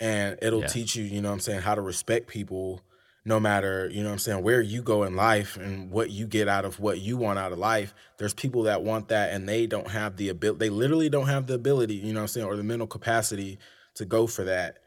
and 0.00 0.38
it'll 0.42 0.60
Yeah. 0.60 0.66
teach 0.66 0.96
you 0.96 1.04
you 1.04 1.20
know 1.20 1.28
what 1.28 1.34
i'm 1.34 1.40
saying 1.40 1.60
how 1.60 1.74
to 1.74 1.80
respect 1.80 2.26
people 2.28 2.82
no 3.24 3.38
matter 3.40 3.88
you 3.90 4.02
know 4.02 4.08
what 4.08 4.14
i'm 4.14 4.18
saying 4.18 4.42
where 4.42 4.60
you 4.60 4.82
go 4.82 5.04
in 5.04 5.14
life 5.16 5.56
and 5.56 5.90
what 5.90 6.10
you 6.10 6.26
get 6.26 6.48
out 6.48 6.64
of 6.64 6.80
what 6.80 7.00
you 7.00 7.16
want 7.16 7.38
out 7.38 7.52
of 7.52 7.58
life 7.58 7.94
there's 8.18 8.34
people 8.34 8.64
that 8.64 8.82
want 8.82 9.08
that 9.08 9.32
and 9.32 9.48
they 9.48 9.66
don't 9.66 9.88
have 9.90 10.16
the 10.16 10.28
ability 10.28 10.58
they 10.58 10.70
literally 10.70 11.08
don't 11.08 11.28
have 11.28 11.46
the 11.46 11.54
ability 11.54 11.94
you 11.94 12.12
know 12.12 12.20
what 12.20 12.24
i'm 12.24 12.28
saying 12.28 12.46
or 12.46 12.56
the 12.56 12.62
mental 12.62 12.86
capacity 12.86 13.58
to 13.94 14.04
go 14.04 14.26
for 14.26 14.42
that. 14.44 14.78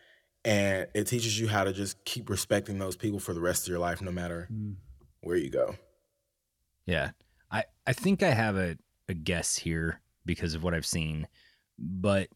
And 0.48 0.88
it 0.94 1.08
teaches 1.08 1.38
you 1.38 1.50
how 1.50 1.66
to 1.66 1.74
just 1.74 2.02
keep 2.06 2.30
respecting 2.30 2.80
those 2.80 2.96
people 2.96 3.20
for 3.20 3.34
the 3.34 3.42
rest 3.42 3.64
of 3.64 3.68
your 3.70 3.80
life, 3.80 4.02
no 4.02 4.12
matter 4.12 4.48
Mm. 4.52 4.76
where 5.20 5.36
you 5.36 5.50
go. 5.50 5.76
Yeah. 6.86 7.12
I, 7.52 7.66
I 7.86 7.92
think 7.92 8.24
I 8.24 8.30
have 8.32 8.56
a, 8.56 8.78
a 9.10 9.14
guess 9.14 9.58
here 9.58 10.00
because 10.26 10.54
of 10.54 10.64
what 10.64 10.74
I've 10.74 10.86
seen. 10.86 11.28
But 11.78 12.30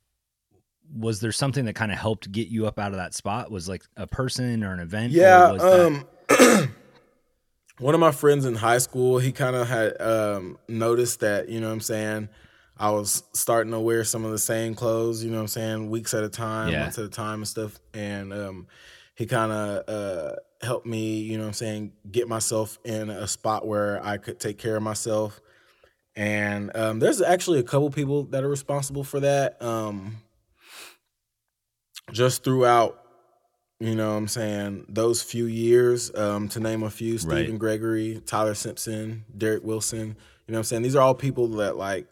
was 0.93 1.21
there 1.21 1.31
something 1.31 1.63
that 1.65 1.73
kind 1.75 1.89
of 1.91 1.97
helped 1.97 2.29
get 2.33 2.49
you 2.49 2.67
up 2.67 2.77
out 2.79 2.91
of 2.91 2.97
that 2.97 3.13
spot? 3.13 3.49
Was 3.49 3.69
like 3.69 3.83
a 3.95 4.07
person 4.07 4.61
or 4.65 4.73
an 4.73 4.81
event? 4.81 5.13
or 5.13 5.17
Yeah. 5.17 5.51
was 5.53 5.61
that- 5.61 5.85
Um, 6.59 6.69
one 7.79 7.93
of 7.93 8.01
my 8.01 8.11
friends 8.11 8.45
in 8.45 8.55
high 8.55 8.77
school, 8.79 9.19
he 9.19 9.31
kind 9.31 9.55
of 9.55 9.69
had 9.69 9.99
um, 10.01 10.57
noticed 10.67 11.21
that, 11.21 11.47
you 11.47 11.61
know 11.61 11.67
what 11.67 11.73
I'm 11.73 11.79
saying? 11.79 12.29
I 12.81 12.89
was 12.89 13.21
starting 13.33 13.71
to 13.73 13.79
wear 13.79 14.03
some 14.03 14.25
of 14.25 14.31
the 14.31 14.39
same 14.39 14.73
clothes, 14.73 15.23
you 15.23 15.29
know 15.29 15.37
what 15.37 15.41
I'm 15.43 15.47
saying, 15.49 15.89
weeks 15.91 16.15
at 16.15 16.23
a 16.23 16.29
time, 16.29 16.69
Yeah. 16.69 16.79
months 16.81 16.97
at 16.97 17.05
a 17.05 17.09
time 17.09 17.41
and 17.41 17.47
stuff. 17.47 17.79
And 17.93 18.33
um, 18.33 18.67
he 19.13 19.27
kind 19.27 19.51
of 19.51 19.87
uh, 19.87 20.35
helped 20.63 20.87
me, 20.87 21.19
you 21.19 21.37
know 21.37 21.43
what 21.43 21.49
I'm 21.49 21.53
saying, 21.53 21.91
get 22.11 22.27
myself 22.27 22.79
in 22.83 23.11
a 23.11 23.27
spot 23.27 23.67
where 23.67 24.03
I 24.03 24.17
could 24.17 24.39
take 24.39 24.57
care 24.57 24.75
of 24.77 24.81
myself. 24.81 25.39
And 26.15 26.75
um, 26.75 26.97
there's 26.97 27.21
actually 27.21 27.59
a 27.59 27.63
couple 27.63 27.91
people 27.91 28.23
that 28.25 28.43
are 28.43 28.49
responsible 28.49 29.03
for 29.03 29.19
that. 29.19 29.61
Um, 29.61 30.17
just 32.11 32.43
throughout 32.43 32.97
you 33.79 33.95
know 33.95 34.11
what 34.11 34.17
I'm 34.17 34.27
saying, 34.27 34.85
those 34.89 35.23
few 35.23 35.45
years, 35.45 36.13
um, 36.13 36.47
to 36.49 36.59
name 36.59 36.83
a 36.83 36.89
few, 36.91 37.13
Right. 37.13 37.21
Stephen 37.21 37.57
Gregory, 37.57 38.21
Tyler 38.27 38.53
Simpson, 38.53 39.25
Derek 39.35 39.63
Wilson, 39.63 39.99
you 39.99 40.51
know 40.53 40.57
what 40.57 40.57
I'm 40.59 40.63
saying? 40.65 40.81
These 40.83 40.95
are 40.95 41.01
all 41.01 41.15
people 41.15 41.47
that 41.47 41.77
like 41.77 42.05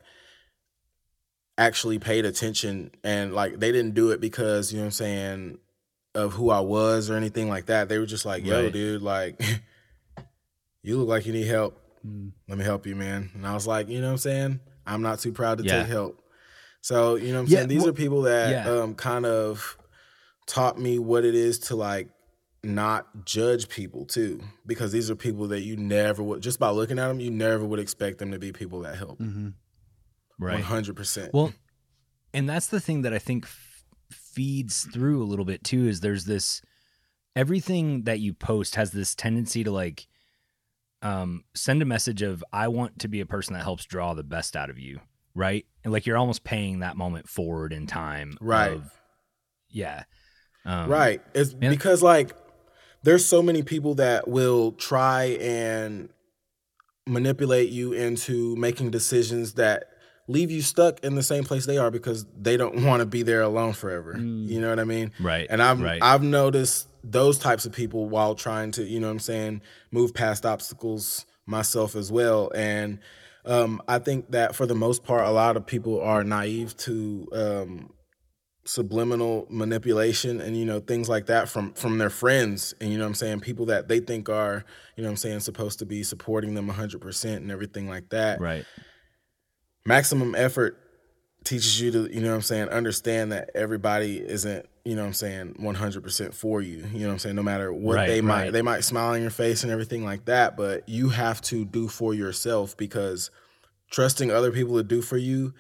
actually 1.60 2.00
paid 2.00 2.26
attention 2.26 2.90
and 3.04 3.34
like 3.36 3.60
they 3.60 3.72
didn't 3.72 3.94
do 3.94 4.12
it 4.12 4.22
because, 4.22 4.72
you 4.72 4.78
know 4.80 4.84
what 4.84 4.88
I'm 4.88 4.92
saying, 4.92 5.58
of 6.16 6.34
who 6.34 6.50
I 6.50 6.62
was 6.62 7.10
or 7.10 7.16
anything 7.16 7.50
like 7.50 7.66
that. 7.68 7.90
They 7.90 8.00
were 8.00 8.06
just 8.08 8.26
like, 8.26 8.44
yo, 8.46 8.64
Right. 8.64 8.74
dude, 8.74 9.02
like 9.04 9.40
you 10.84 10.98
look 10.98 11.08
like 11.10 11.26
you 11.26 11.34
need 11.34 11.48
help. 11.48 11.78
Mm. 12.06 12.32
Let 12.48 12.58
me 12.58 12.64
help 12.64 12.88
you, 12.88 12.96
man. 12.96 13.30
And 13.36 13.46
I 13.46 13.54
was 13.54 13.68
like, 13.68 13.90
you 13.90 14.00
know 14.00 14.08
what 14.08 14.12
I'm 14.14 14.18
saying? 14.20 14.60
I'm 14.88 15.02
not 15.02 15.20
too 15.20 15.32
proud 15.34 15.58
to 15.60 15.64
Yeah. 15.64 15.82
take 15.82 15.88
help. 15.92 16.22
So, 16.82 17.16
you 17.16 17.28
know 17.34 17.36
what 17.36 17.40
I'm 17.42 17.48
Yeah, 17.48 17.58
saying? 17.60 17.68
These 17.70 17.80
well- 17.82 17.90
are 17.90 17.94
people 17.94 18.22
that 18.24 18.50
yeah. 18.66 18.72
um 18.72 18.96
kind 18.96 19.26
of 19.26 19.78
taught 20.48 20.80
me 20.80 20.98
what 20.98 21.26
it 21.26 21.36
is 21.36 21.60
to 21.60 21.76
like 21.76 22.10
not 22.64 23.26
judge 23.26 23.70
people 23.70 24.06
too 24.06 24.42
because 24.66 24.92
these 24.92 25.10
are 25.12 25.16
people 25.16 25.48
that 25.50 25.62
you 25.62 25.78
never 25.78 26.22
would 26.24 26.42
just 26.42 26.60
by 26.60 26.70
looking 26.70 27.00
at 27.00 27.08
them 27.08 27.20
you 27.22 27.32
never 27.32 27.64
would 27.64 27.80
expect 27.80 28.18
them 28.18 28.32
to 28.32 28.40
be 28.40 28.52
people 28.52 28.82
that 28.82 28.98
help 28.98 29.18
Mhm. 29.20 29.54
Right. 30.40 30.64
100% 30.64 31.32
Well, 31.34 31.54
and 32.34 32.50
that's 32.50 32.68
the 32.68 32.80
thing 32.80 33.04
that 33.04 33.14
I 33.14 33.20
think 33.20 33.46
f- 33.46 33.84
feeds 34.12 34.88
through 34.92 35.22
a 35.22 35.26
little 35.26 35.46
bit 35.46 35.64
too 35.64 35.88
is 35.88 36.00
there's 36.00 36.26
this 36.26 36.62
everything 37.36 38.04
that 38.04 38.20
you 38.20 38.34
post 38.34 38.76
has 38.76 38.92
this 38.92 39.16
tendency 39.16 39.64
to 39.64 39.72
like 39.72 40.08
um 41.02 41.44
send 41.54 41.82
a 41.82 41.86
message 41.86 42.22
of 42.22 42.44
I 42.52 42.68
want 42.68 43.00
to 43.00 43.08
be 43.08 43.20
a 43.22 43.26
person 43.26 43.54
that 43.54 43.64
helps 43.64 43.86
draw 43.86 44.14
the 44.14 44.24
best 44.24 44.56
out 44.56 44.70
of 44.70 44.78
you, 44.78 45.00
right? 45.36 45.66
And 45.84 45.94
like 45.94 46.06
you're 46.06 46.18
almost 46.18 46.44
paying 46.44 46.80
that 46.80 46.98
moment 46.98 47.30
forward 47.30 47.72
in 47.74 47.88
time. 47.88 48.38
Right. 48.42 48.74
of- 48.74 48.92
yeah. 49.70 50.04
Um, 50.66 50.90
right 50.90 51.22
it's 51.34 51.56
yeah. 51.62 51.70
because 51.70 52.04
like 52.04 52.36
there's 53.04 53.26
so 53.26 53.42
many 53.42 53.64
people 53.64 53.96
that 53.96 54.28
will 54.28 54.74
try 54.74 55.38
and 55.40 56.10
manipulate 57.08 57.70
you 57.70 57.94
into 57.94 58.56
making 58.58 58.92
decisions 58.92 59.54
that 59.54 59.86
leave 60.30 60.52
you 60.52 60.62
stuck 60.62 61.04
in 61.04 61.16
the 61.16 61.24
same 61.24 61.44
place 61.44 61.66
they 61.66 61.78
are 61.78 61.92
because 61.92 62.26
they 62.40 62.56
don't 62.56 62.84
want 62.88 63.00
to 63.02 63.06
be 63.06 63.24
there 63.24 63.42
alone 63.42 63.74
forever 63.74 64.14
Mm. 64.14 64.48
you 64.48 64.60
know 64.62 64.70
what 64.70 64.80
i 64.80 64.84
mean 64.86 65.12
Right. 65.20 65.48
And 65.50 65.62
I've 65.62 65.82
right. 65.82 66.02
I've 66.02 66.24
noticed 66.24 66.88
those 67.04 67.38
types 67.40 67.66
of 67.66 67.72
people 67.72 68.10
while 68.10 68.36
trying 68.36 68.72
to, 68.72 68.84
you 68.84 69.00
know 69.00 69.08
what 69.08 69.14
I'm 69.14 69.20
saying, 69.20 69.62
move 69.90 70.14
past 70.14 70.46
obstacles 70.46 71.26
myself 71.46 71.96
as 71.96 72.12
well. 72.12 72.52
And 72.54 73.00
um, 73.46 73.82
I 73.88 74.00
think 74.00 74.32
that 74.32 74.54
for 74.54 74.66
the 74.66 74.76
most 74.76 75.04
part, 75.04 75.26
a 75.26 75.32
lot 75.32 75.56
of 75.58 75.66
people 75.66 76.02
are 76.02 76.24
naive 76.26 76.76
to 76.88 77.28
um, 77.32 77.90
subliminal 78.66 79.48
manipulation 79.50 80.40
and 80.42 80.56
you 80.58 80.66
know 80.66 80.80
things 80.80 81.10
like 81.10 81.26
that 81.28 81.50
from 81.50 81.74
from 81.74 81.98
their 81.98 82.10
friends 82.10 82.74
and 82.80 82.92
you 82.92 82.98
know 82.98 83.06
what 83.06 83.10
I'm 83.10 83.16
saying 83.16 83.40
people 83.40 83.66
that 83.68 83.88
they 83.88 84.00
think 84.00 84.30
are 84.30 84.64
you 84.96 85.02
know 85.02 85.08
what 85.10 85.14
I'm 85.14 85.18
saying 85.18 85.40
supposed 85.40 85.80
to 85.80 85.86
be 85.86 86.04
supporting 86.04 86.54
them 86.54 86.70
100% 86.70 87.38
and 87.38 87.50
everything 87.50 87.88
like 87.90 88.10
that 88.10 88.40
right. 88.40 88.66
Maximum 89.86 90.36
effort 90.36 90.78
teaches 91.44 91.80
you 91.82 91.92
to, 91.92 92.14
you 92.14 92.22
know 92.22 92.30
what 92.30 92.36
I'm 92.36 92.42
saying, 92.42 92.70
understand 92.70 93.32
that 93.32 93.50
everybody 93.56 94.18
isn't, 94.20 94.66
you 94.84 94.96
know 94.96 95.02
what 95.04 95.08
I'm 95.08 95.14
saying, 95.14 95.56
100% 95.60 96.34
for 96.34 96.62
you. 96.62 96.86
You 96.94 97.00
know 97.02 97.08
what 97.08 97.14
I'm 97.14 97.20
saying? 97.20 97.36
No 97.36 97.44
matter 97.44 97.72
what 97.72 97.96
Right, 97.96 98.08
they 98.08 98.22
might, 98.22 98.44
right. 98.46 98.54
they 98.54 98.62
might 98.62 98.84
smile 98.84 99.14
on 99.14 99.22
your 99.22 99.30
face 99.32 99.64
and 99.64 99.72
everything 99.72 100.04
like 100.04 100.26
that, 100.26 100.58
but 100.58 100.88
you 100.88 101.10
have 101.10 101.42
to 101.44 101.64
do 101.66 101.88
for 101.88 102.14
yourself 102.14 102.76
because 102.76 103.32
trusting 103.90 104.32
other 104.32 104.52
people 104.52 104.76
to 104.78 104.84
do 104.84 105.02
for 105.02 105.18
you, 105.18 105.54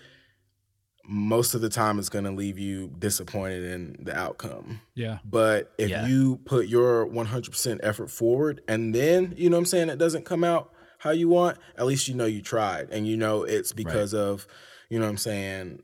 most 1.11 1.55
of 1.55 1.61
the 1.61 1.69
time 1.69 1.97
it's 1.97 2.09
going 2.09 2.25
to 2.25 2.31
leave 2.31 2.59
you 2.59 2.93
disappointed 2.99 3.63
in 3.63 3.95
the 4.03 4.15
outcome. 4.15 4.81
Yeah. 4.93 5.19
But 5.25 5.71
if 5.79 5.89
Yeah. 5.89 6.05
you 6.05 6.39
put 6.45 6.67
your 6.67 7.05
100% 7.07 7.79
effort 7.81 8.11
forward 8.11 8.61
and 8.67 8.93
then, 8.93 9.33
you 9.37 9.49
know 9.49 9.55
what 9.55 9.61
I'm 9.61 9.65
saying, 9.65 9.89
it 9.89 9.97
doesn't 9.97 10.25
come 10.25 10.43
out 10.43 10.71
how 10.99 11.11
you 11.11 11.27
want, 11.29 11.57
at 11.77 11.85
least 11.85 12.07
you 12.07 12.13
know 12.15 12.25
you 12.25 12.41
tried 12.41 12.89
and 12.91 13.07
you 13.07 13.17
know 13.17 13.43
it's 13.43 13.73
because 13.73 14.13
of, 14.13 14.45
you 14.89 14.99
know 14.99 15.05
what 15.05 15.11
I'm 15.11 15.17
saying, 15.17 15.81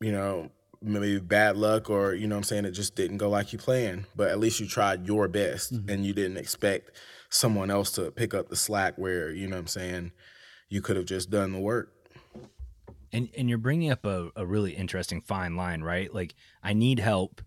you 0.00 0.12
know, 0.12 0.50
maybe 0.82 1.18
bad 1.20 1.56
luck 1.56 1.88
or, 1.90 2.14
you 2.14 2.26
know 2.26 2.34
what 2.36 2.40
I'm 2.40 2.44
saying, 2.44 2.64
it 2.64 2.72
just 2.72 2.94
didn't 2.96 3.16
go 3.18 3.28
like 3.30 3.52
you 3.52 3.58
planned. 3.58 4.04
But 4.14 4.28
at 4.28 4.38
least 4.38 4.60
you 4.60 4.66
tried 4.66 5.06
your 5.06 5.28
best 5.28 5.72
Mm-hmm. 5.72 5.88
and 5.90 6.04
you 6.06 6.12
didn't 6.12 6.36
expect 6.36 6.90
someone 7.28 7.70
else 7.70 7.90
to 7.92 8.10
pick 8.10 8.34
up 8.34 8.48
the 8.48 8.56
slack 8.56 8.96
where, 8.98 9.30
you 9.30 9.46
know 9.46 9.56
what 9.56 9.60
I'm 9.60 9.66
saying, 9.68 10.12
you 10.68 10.80
could 10.82 10.96
have 10.96 11.06
just 11.06 11.30
done 11.30 11.52
the 11.52 11.60
work. 11.60 11.92
And 13.12 13.28
and 13.36 13.48
you're 13.48 13.58
bringing 13.58 13.90
up 13.90 14.04
a, 14.04 14.30
a 14.36 14.44
really 14.44 14.72
interesting 14.72 15.20
fine 15.20 15.56
line, 15.56 15.82
right? 15.82 16.12
Like 16.12 16.34
I 16.62 16.72
need 16.72 16.98
help, 16.98 17.40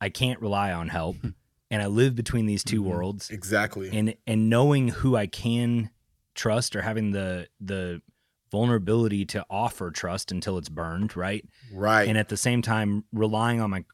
I 0.00 0.08
can't 0.10 0.40
rely 0.40 0.72
on 0.72 0.88
help, 0.88 1.16
and 1.70 1.82
I 1.82 1.86
live 1.86 2.14
between 2.14 2.46
these 2.46 2.62
2 2.62 2.82
Mhm. 2.82 2.84
worlds. 2.86 3.30
Exactly. 3.30 3.90
And 3.96 4.14
and 4.26 4.48
knowing 4.50 4.88
who 4.88 5.16
I 5.16 5.26
can 5.26 5.90
trust 6.34 6.74
or 6.76 6.82
having 6.82 7.12
the 7.12 7.48
the 7.60 8.00
vulnerability 8.50 9.24
to 9.26 9.44
offer 9.50 9.90
trust 9.90 10.30
until 10.30 10.58
it's 10.58 10.68
burned, 10.68 11.16
right? 11.16 11.44
right. 11.72 12.08
And 12.08 12.16
at 12.16 12.28
the 12.28 12.36
same 12.36 12.62
time 12.62 13.04
relying 13.12 13.60
on 13.60 13.70
my 13.70 13.84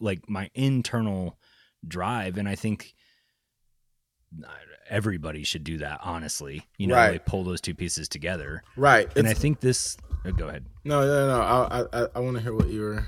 like 0.00 0.28
my 0.28 0.50
internal 0.54 1.38
drive 1.86 2.36
and 2.38 2.48
I 2.48 2.54
think 2.54 2.94
everybody 4.90 5.44
should 5.44 5.64
do 5.64 5.78
that 5.78 6.00
honestly. 6.02 6.66
You 6.78 6.88
know, 6.88 6.94
Right. 6.96 7.12
like 7.12 7.26
pull 7.26 7.44
those 7.44 7.60
two 7.60 7.74
pieces 7.74 8.08
together. 8.08 8.62
right. 8.76 9.08
And 9.16 9.26
I 9.28 9.34
think 9.34 9.60
this 9.60 9.96
oh, 10.24 10.32
go 10.32 10.48
ahead. 10.48 10.66
no, 10.84 11.00
no, 11.06 11.28
no. 11.28 11.40
I, 11.40 12.02
I, 12.02 12.08
I 12.16 12.20
want 12.20 12.36
to 12.36 12.42
hear 12.42 12.54
what 12.54 12.68
you 12.68 12.80
were, 12.80 13.06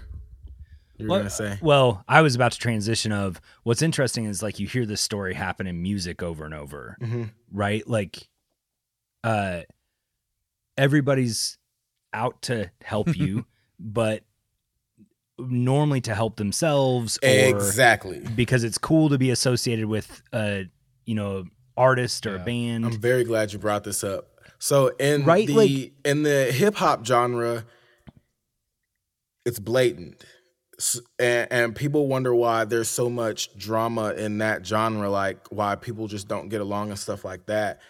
you 0.96 1.06
were 1.06 1.10
Well, 1.10 1.18
going 1.20 1.28
to 1.28 1.34
say. 1.34 1.58
Well, 1.60 2.04
I 2.08 2.22
was 2.22 2.34
about 2.34 2.52
to 2.52 2.58
transition 2.58 3.12
of 3.12 3.40
what's 3.64 3.82
interesting 3.82 4.24
is 4.26 4.42
like 4.42 4.58
you 4.60 4.66
hear 4.66 4.86
this 4.86 5.00
story 5.00 5.34
happen 5.34 5.66
in 5.66 5.82
music 5.82 6.22
over 6.22 6.44
and 6.44 6.54
over, 6.54 6.96
hmm 7.00 7.24
right? 7.52 7.86
Like 7.88 8.28
uh 9.26 9.62
everybody's 10.78 11.58
out 12.12 12.42
to 12.42 12.70
help 12.82 13.16
you, 13.16 13.44
but 13.80 14.22
normally 15.38 16.00
to 16.02 16.14
help 16.14 16.36
themselves 16.36 17.18
or 17.22 17.28
Exactly. 17.28 18.20
because 18.34 18.64
it's 18.64 18.78
cool 18.78 19.10
to 19.10 19.18
be 19.18 19.30
associated 19.30 19.84
with 19.86 20.22
a, 20.32 20.64
you 21.04 21.14
know, 21.14 21.44
artist 21.76 22.26
or 22.26 22.36
a 22.36 22.38
Yeah. 22.38 22.44
band. 22.44 22.86
I'm 22.86 23.00
very 23.00 23.24
glad 23.24 23.52
you 23.52 23.58
brought 23.58 23.84
this 23.84 24.02
up. 24.02 24.28
So 24.58 24.88
in 24.98 25.24
Right, 25.26 25.46
the 25.46 25.54
like- 25.54 25.92
in 26.06 26.22
the 26.22 26.44
hip 26.52 26.76
hop 26.76 27.04
genre, 27.04 27.64
it's 29.44 29.58
blatant, 29.58 30.24
and, 31.18 31.46
and 31.52 31.76
people 31.76 32.08
wonder 32.08 32.34
why 32.34 32.64
there's 32.64 32.88
so 32.88 33.08
much 33.10 33.56
drama 33.58 34.12
in 34.14 34.38
that 34.38 34.66
genre, 34.66 35.08
like 35.10 35.46
why 35.52 35.74
people 35.76 36.06
just 36.08 36.28
don't 36.28 36.48
get 36.48 36.60
along 36.60 36.88
and 36.90 36.98
stuff 36.98 37.24
like 37.24 37.46
that. 37.46 37.80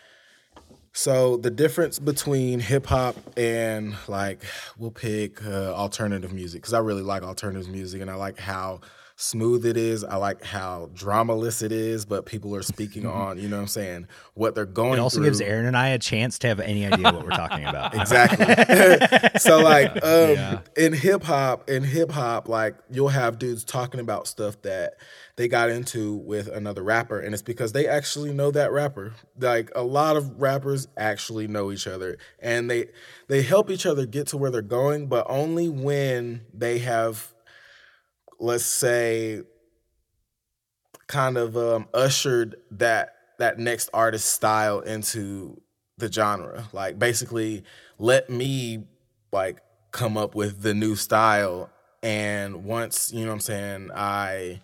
So 0.96 1.36
the 1.36 1.50
difference 1.50 1.98
between 1.98 2.58
hip 2.58 2.86
hop 2.86 3.16
and 3.36 3.94
like 4.08 4.42
we'll 4.78 4.90
pick 4.90 5.44
uh, 5.44 5.74
alternative 5.74 6.32
music 6.32 6.62
because 6.62 6.72
I 6.72 6.78
really 6.78 7.02
like 7.02 7.22
alternative 7.22 7.68
music 7.68 8.00
and 8.00 8.10
I 8.10 8.14
like 8.14 8.38
how 8.38 8.80
smooth 9.18 9.64
it 9.64 9.76
is. 9.78 10.04
I 10.04 10.16
like 10.16 10.44
how 10.44 10.90
dramaless 10.94 11.62
it 11.62 11.72
is, 11.72 12.04
but 12.04 12.26
people 12.26 12.54
are 12.54 12.62
speaking 12.62 13.06
on, 13.06 13.38
you 13.38 13.48
know 13.48 13.56
what 13.56 13.62
I'm 13.62 13.68
saying, 13.68 14.06
what 14.34 14.54
they're 14.54 14.66
going 14.66 14.94
it 14.94 14.98
also 15.00 15.16
through. 15.16 15.26
gives 15.26 15.40
Aaron 15.40 15.64
and 15.64 15.76
I 15.76 15.88
a 15.88 15.98
chance 15.98 16.38
to 16.40 16.48
have 16.48 16.60
any 16.60 16.84
idea 16.86 17.04
what 17.12 17.24
we're 17.24 17.30
talking 17.30 17.64
about. 17.64 17.94
Exactly. 18.06 19.38
so 19.40 19.60
like 19.60 19.90
um 20.04 20.30
Yeah. 20.30 20.60
in 20.76 20.92
hip 20.92 21.22
hop, 21.22 21.68
in 21.70 21.82
hip 21.82 22.10
hop, 22.12 22.46
like 22.48 22.76
you'll 22.90 23.08
have 23.08 23.38
dudes 23.38 23.64
talking 23.64 24.00
about 24.00 24.26
stuff 24.26 24.60
that 24.62 24.94
they 25.36 25.48
got 25.48 25.70
into 25.70 26.14
with 26.16 26.48
another 26.48 26.82
rapper, 26.82 27.18
and 27.18 27.32
it's 27.34 27.42
because 27.42 27.72
they 27.72 27.86
actually 27.86 28.32
know 28.32 28.50
that 28.50 28.70
rapper. 28.72 29.14
Like 29.40 29.70
a 29.74 29.82
lot 29.82 30.16
of 30.16 30.40
rappers 30.40 30.88
actually 30.96 31.46
know 31.48 31.72
each 31.72 31.86
other, 31.86 32.18
and 32.38 32.70
they 32.70 32.88
they 33.28 33.42
help 33.42 33.70
each 33.70 33.86
other 33.86 34.04
get 34.06 34.26
to 34.28 34.36
where 34.36 34.50
they're 34.50 34.62
going, 34.62 35.06
but 35.08 35.26
only 35.28 35.68
when 35.68 36.42
they 36.54 36.78
have 36.78 37.32
let's 38.38 38.64
say 38.64 39.42
kind 41.06 41.36
of 41.36 41.56
um, 41.56 41.88
ushered 41.94 42.56
that 42.72 43.14
that 43.38 43.58
next 43.58 43.90
artist 43.92 44.32
style 44.32 44.80
into 44.80 45.60
the 45.98 46.10
genre. 46.10 46.68
Like 46.72 46.98
basically 46.98 47.64
let 47.98 48.30
me 48.30 48.84
like 49.32 49.58
come 49.92 50.16
up 50.16 50.34
with 50.34 50.62
the 50.62 50.74
new 50.74 50.96
style 50.96 51.70
and 52.02 52.64
once, 52.64 53.12
you 53.12 53.20
know 53.20 53.28
what 53.28 53.34
I'm 53.34 53.40
saying, 53.40 53.90
I 53.94 54.60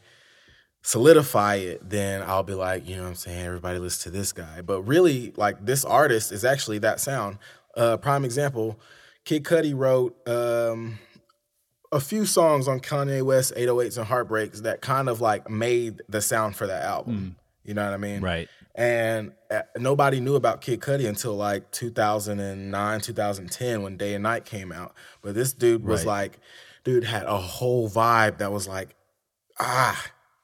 solidify 0.83 1.57
it, 1.57 1.89
then 1.89 2.23
I'll 2.23 2.43
be 2.43 2.55
like, 2.55 2.89
you 2.89 2.97
know 2.97 3.03
what 3.03 3.09
I'm 3.09 3.15
saying, 3.15 3.45
everybody 3.45 3.79
listen 3.79 4.13
to 4.13 4.19
this 4.19 4.33
guy. 4.33 4.63
But 4.63 4.83
really, 4.83 5.33
like 5.37 5.65
this 5.65 5.85
artist 5.85 6.33
is 6.33 6.45
actually 6.45 6.79
that 6.79 7.01
sound. 7.01 7.39
Uh 7.77 7.97
prime 7.97 8.25
example, 8.25 8.79
Kid 9.25 9.45
Cudi 9.45 9.75
wrote 9.75 10.17
um 10.29 10.99
a 11.93 12.01
few 12.01 12.25
songs 12.27 12.67
on 12.69 12.81
Kanye 12.81 13.23
West 13.23 13.55
808s 13.55 13.99
and 13.99 14.07
Heartbreaks 14.07 14.63
that 14.63 14.81
kind 14.81 15.09
of 15.09 15.21
like 15.21 15.49
made 15.51 16.01
the 16.09 16.23
sound 16.23 16.57
for 16.57 16.67
that 16.67 16.83
album. 16.85 17.37
You 17.65 17.75
know 17.75 17.85
what 17.85 17.95
I 17.95 17.99
mean? 17.99 18.21
Right. 18.23 18.49
And 18.75 19.33
uh, 19.51 19.61
nobody 19.79 20.19
knew 20.19 20.35
about 20.35 20.63
Kid 20.63 20.81
Cudi 20.81 21.07
until 21.07 21.37
like 21.37 21.71
2009, 21.73 23.01
2010 23.01 23.83
when 23.83 23.97
Day 23.99 24.15
and 24.15 24.23
Night 24.23 24.45
came 24.47 24.73
out. 24.73 24.95
But 25.21 25.35
this 25.35 25.53
dude 25.53 25.85
was 25.85 26.07
Right. 26.07 26.23
like, 26.23 26.39
dude 26.83 27.05
had 27.05 27.25
a 27.27 27.37
whole 27.37 27.89
vibe 27.89 28.39
that 28.39 28.51
was 28.51 28.67
like, 28.67 28.97
ah, 29.61 30.03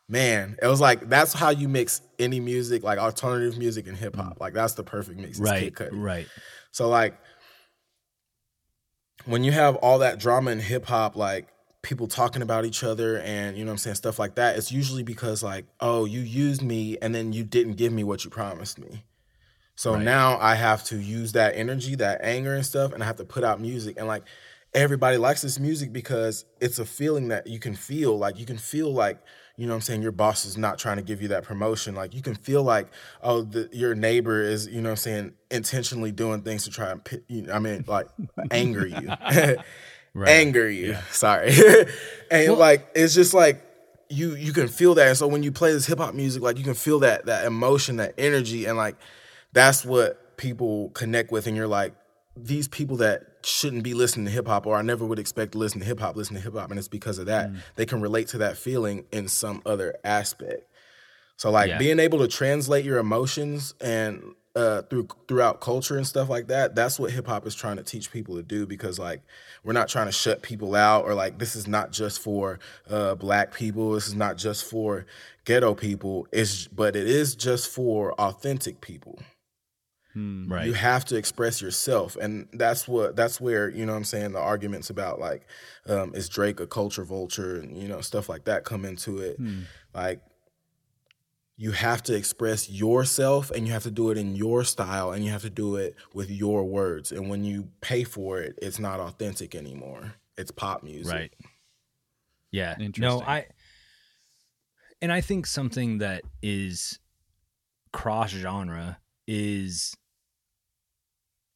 man. 0.08 0.56
It 0.62 0.66
was 0.66 0.80
like, 0.80 1.08
that's 1.08 1.32
how 1.32 1.50
you 1.50 1.68
mix 1.68 2.02
any 2.18 2.38
music, 2.38 2.82
like 2.82 2.98
alternative 2.98 3.56
music 3.58 3.86
and 3.88 3.96
hip 3.96 4.14
hop. 4.14 4.38
Like, 4.40 4.52
that's 4.52 4.74
the 4.74 4.84
perfect 4.84 5.18
mix. 5.18 5.40
Right. 5.40 5.74
Kid 5.74 5.74
Cudi. 5.74 5.88
Right. 5.92 6.26
So 6.70 6.88
like 6.88 7.18
when 9.28 9.44
you 9.44 9.52
have 9.52 9.76
all 9.76 9.98
that 9.98 10.18
drama 10.18 10.50
in 10.50 10.58
hip 10.58 10.86
hop, 10.86 11.14
like 11.14 11.48
people 11.82 12.08
talking 12.08 12.40
about 12.40 12.64
each 12.64 12.82
other 12.82 13.18
and 13.20 13.56
you 13.56 13.64
know 13.64 13.68
what 13.68 13.74
I'm 13.74 13.78
saying, 13.78 13.96
stuff 13.96 14.18
like 14.18 14.36
that, 14.36 14.56
it's 14.56 14.72
usually 14.72 15.02
because 15.02 15.42
like, 15.42 15.66
oh, 15.80 16.06
you 16.06 16.20
used 16.20 16.62
me 16.62 16.96
and 17.02 17.14
then 17.14 17.32
you 17.32 17.44
didn't 17.44 17.74
give 17.74 17.92
me 17.92 18.04
what 18.04 18.24
you 18.24 18.30
promised 18.30 18.78
me. 18.78 19.04
So 19.76 19.92
Right. 19.94 20.02
now 20.02 20.38
I 20.38 20.54
have 20.54 20.82
to 20.84 20.98
use 20.98 21.32
that 21.32 21.54
energy, 21.54 21.94
that 21.96 22.20
anger 22.22 22.54
and 22.54 22.64
stuff, 22.64 22.92
and 22.92 23.02
I 23.02 23.06
have 23.06 23.16
to 23.16 23.24
put 23.24 23.44
out 23.44 23.60
music. 23.60 23.96
And 23.98 24.08
like 24.08 24.24
everybody 24.74 25.18
likes 25.18 25.42
this 25.42 25.58
music 25.58 25.92
because 25.92 26.46
it's 26.60 26.78
a 26.78 26.86
feeling 26.86 27.28
that 27.28 27.46
you 27.46 27.58
can 27.58 27.74
feel. 27.74 28.16
Like 28.18 28.38
you 28.38 28.46
can 28.46 28.58
feel 28.58 28.92
like, 28.92 29.20
you 29.58 29.66
know 29.66 29.72
what 29.72 29.78
I'm 29.78 29.82
saying, 29.82 30.02
your 30.02 30.12
boss 30.12 30.44
is 30.44 30.56
not 30.56 30.78
trying 30.78 30.98
to 30.98 31.02
give 31.02 31.20
you 31.20 31.28
that 31.28 31.42
promotion. 31.42 31.96
Like 31.96 32.14
you 32.14 32.22
can 32.22 32.36
feel 32.36 32.62
like, 32.62 32.86
oh, 33.24 33.42
the, 33.42 33.68
your 33.72 33.92
neighbor 33.96 34.40
is, 34.40 34.68
you 34.68 34.80
know 34.80 34.90
what 34.90 34.90
I'm 34.90 34.96
saying, 34.96 35.32
intentionally 35.50 36.12
doing 36.12 36.42
things 36.42 36.62
to 36.64 36.70
try 36.70 36.92
and, 36.92 37.22
you 37.26 37.42
know, 37.42 37.52
I 37.52 37.58
mean, 37.58 37.84
like 37.86 38.06
anger 38.50 38.86
you. 38.86 39.12
Right. 40.14 40.30
anger 40.30 40.68
you. 40.68 40.96
Sorry. 41.10 41.52
and 42.30 42.54
like 42.54 42.88
it's 42.94 43.14
just 43.14 43.34
like 43.34 43.62
you 44.08 44.34
you 44.34 44.52
can 44.52 44.66
feel 44.66 44.94
that. 44.94 45.06
And 45.06 45.16
so 45.16 45.28
when 45.28 45.42
you 45.42 45.52
play 45.52 45.70
this 45.70 45.86
hip 45.86 45.98
hop 45.98 46.14
music, 46.14 46.42
like 46.42 46.56
you 46.58 46.64
can 46.64 46.74
feel 46.74 47.00
that 47.00 47.26
that 47.26 47.44
emotion, 47.44 47.96
that 47.96 48.14
energy, 48.18 48.64
and 48.64 48.76
like 48.76 48.96
that's 49.52 49.84
what 49.84 50.36
people 50.38 50.88
connect 50.90 51.30
with. 51.30 51.46
And 51.46 51.56
you're 51.56 51.68
like, 51.68 51.94
these 52.36 52.66
people 52.66 52.96
that 52.96 53.27
shouldn't 53.42 53.82
be 53.82 53.94
listening 53.94 54.26
to 54.26 54.32
hip 54.32 54.46
hop, 54.46 54.66
or 54.66 54.76
I 54.76 54.82
never 54.82 55.04
would 55.04 55.18
expect 55.18 55.52
to 55.52 55.58
listen 55.58 55.80
to 55.80 55.86
hip 55.86 56.00
hop, 56.00 56.16
listen 56.16 56.36
to 56.36 56.42
hip 56.42 56.54
hop, 56.54 56.70
and 56.70 56.78
it's 56.78 56.88
because 56.88 57.18
of 57.18 57.26
that. 57.26 57.50
They 57.76 57.86
can 57.86 58.00
relate 58.00 58.28
to 58.28 58.38
that 58.38 58.56
feeling 58.56 59.04
in 59.12 59.28
some 59.28 59.62
other 59.64 59.96
aspect. 60.04 60.64
So 61.36 61.50
like 61.50 61.68
Yeah. 61.68 61.78
being 61.78 62.00
able 62.00 62.18
to 62.18 62.28
translate 62.28 62.84
your 62.84 62.98
emotions 62.98 63.74
and 63.80 64.34
uh, 64.56 64.82
through 64.82 65.06
throughout 65.28 65.60
culture 65.60 65.96
and 65.96 66.04
stuff 66.04 66.28
like 66.28 66.48
that, 66.48 66.74
that's 66.74 66.98
what 66.98 67.12
hip 67.12 67.28
hop 67.28 67.46
is 67.46 67.54
trying 67.54 67.76
to 67.76 67.82
teach 67.84 68.10
people 68.10 68.34
to 68.34 68.42
do. 68.42 68.66
Because 68.66 68.98
like 68.98 69.22
we're 69.62 69.72
not 69.72 69.88
trying 69.88 70.06
to 70.06 70.12
shut 70.12 70.42
people 70.42 70.74
out 70.74 71.04
or 71.04 71.14
like 71.14 71.38
this 71.38 71.54
is 71.54 71.68
not 71.68 71.92
just 71.92 72.20
for 72.20 72.58
uh, 72.90 73.14
black 73.14 73.54
people. 73.54 73.92
This 73.92 74.08
is 74.08 74.16
not 74.16 74.36
just 74.36 74.64
for 74.64 75.06
ghetto 75.44 75.74
people. 75.74 76.26
It's 76.32 76.66
but 76.66 76.96
it 76.96 77.06
is 77.06 77.36
just 77.36 77.70
for 77.70 78.14
authentic 78.14 78.80
people. 78.80 79.20
Hmm. 80.18 80.52
Right. 80.52 80.66
You 80.66 80.72
have 80.72 81.04
to 81.06 81.16
express 81.16 81.62
yourself, 81.62 82.16
and 82.16 82.48
that's 82.52 82.88
what 82.88 83.14
that's 83.14 83.40
where 83.40 83.68
you 83.68 83.86
know 83.86 83.92
what 83.92 83.98
I'm 83.98 84.04
saying 84.04 84.32
the 84.32 84.40
arguments 84.40 84.90
about 84.90 85.20
like 85.20 85.46
um, 85.86 86.12
is 86.12 86.28
Drake 86.28 86.58
a 86.58 86.66
culture 86.66 87.04
vulture 87.04 87.60
and 87.60 87.80
you 87.80 87.86
know 87.86 88.00
stuff 88.00 88.28
like 88.28 88.46
that 88.46 88.64
come 88.64 88.84
into 88.84 89.18
it. 89.18 89.36
Hmm. 89.36 89.60
Like 89.94 90.20
you 91.56 91.70
have 91.70 92.02
to 92.04 92.16
express 92.16 92.68
yourself, 92.68 93.52
and 93.52 93.64
you 93.64 93.72
have 93.72 93.84
to 93.84 93.92
do 93.92 94.10
it 94.10 94.18
in 94.18 94.34
your 94.34 94.64
style, 94.64 95.12
and 95.12 95.24
you 95.24 95.30
have 95.30 95.42
to 95.42 95.50
do 95.50 95.76
it 95.76 95.94
with 96.12 96.32
your 96.32 96.64
words. 96.64 97.12
And 97.12 97.30
when 97.30 97.44
you 97.44 97.68
pay 97.80 98.02
for 98.02 98.40
it, 98.40 98.58
it's 98.60 98.80
not 98.80 98.98
authentic 98.98 99.54
anymore. 99.54 100.14
It's 100.36 100.50
pop 100.50 100.82
music. 100.82 101.14
Right. 101.14 101.32
Yeah. 102.50 102.74
No, 102.96 103.20
I 103.20 103.46
and 105.00 105.12
I 105.12 105.20
think 105.20 105.46
something 105.46 105.98
that 105.98 106.24
is 106.42 106.98
cross 107.92 108.30
genre 108.30 108.98
is 109.28 109.94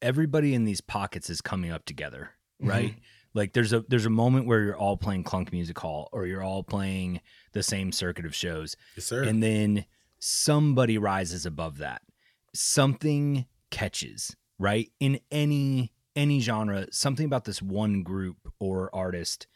everybody 0.03 0.53
in 0.53 0.65
these 0.65 0.81
pockets 0.81 1.29
is 1.29 1.41
coming 1.41 1.71
up 1.71 1.85
together, 1.85 2.31
mm-hmm. 2.61 2.69
right? 2.69 2.95
Like 3.33 3.53
there's 3.53 3.73
a 3.73 3.83
there's 3.87 4.05
a 4.05 4.11
moment 4.11 4.45
where 4.45 4.61
you're 4.61 4.77
all 4.77 4.97
playing 4.97 5.23
Clunk 5.23 5.51
Music 5.51 5.79
Hall 5.79 6.09
or 6.11 6.27
you're 6.27 6.43
all 6.43 6.61
playing 6.61 7.19
the 7.53 7.63
same 7.63 7.91
circuit 7.91 8.25
of 8.25 8.35
shows. 8.35 8.75
Yes, 8.95 9.05
sir. 9.05 9.23
and 9.23 9.41
then 9.41 9.85
somebody 10.19 10.99
rises 10.99 11.47
above 11.47 11.79
that. 11.79 12.03
Something 12.53 13.47
catches 13.71 14.35
right? 14.59 14.89
In 14.99 15.19
any 15.31 15.91
any 16.15 16.39
genre 16.39 16.85
something 16.91 17.25
about 17.25 17.45
this 17.45 17.61
one 17.61 18.03
group 18.03 18.37
or 18.59 18.89
artist 18.93 19.47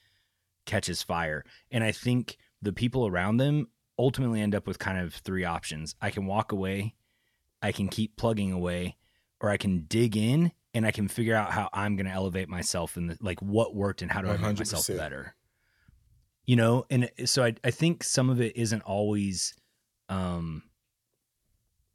catches 0.65 1.03
fire. 1.03 1.45
And 1.71 1.83
i 1.83 1.91
think 1.91 2.37
the 2.61 2.73
people 2.73 3.07
around 3.07 3.37
them 3.37 3.67
ultimately 3.99 4.41
end 4.41 4.55
up 4.55 4.67
with 4.67 4.79
kind 4.79 4.99
of 4.99 5.13
three 5.13 5.45
options. 5.45 5.95
I 6.01 6.09
can 6.09 6.25
walk 6.25 6.51
away. 6.51 6.95
I 7.61 7.71
can 7.71 7.87
keep 7.87 8.17
plugging 8.17 8.51
away 8.51 8.97
or 9.41 9.49
i 9.49 9.57
can 9.57 9.81
dig 9.87 10.15
in 10.17 10.51
and 10.73 10.85
i 10.85 10.91
can 10.91 11.07
figure 11.07 11.35
out 11.35 11.51
how 11.51 11.69
i'm 11.73 11.95
going 11.95 12.05
to 12.05 12.11
elevate 12.11 12.49
myself 12.49 12.97
and 12.97 13.17
like 13.21 13.39
what 13.41 13.75
worked 13.75 14.01
and 14.01 14.11
how 14.11 14.21
do 14.21 14.27
i 14.29 14.31
make 14.37 14.57
myself 14.59 14.85
better 14.97 15.35
you 16.45 16.55
know 16.55 16.85
and 16.89 17.09
so 17.25 17.43
I, 17.43 17.53
I 17.63 17.71
think 17.71 18.03
some 18.03 18.29
of 18.29 18.39
it 18.41 18.55
isn't 18.57 18.81
always 18.83 19.53
um 20.09 20.63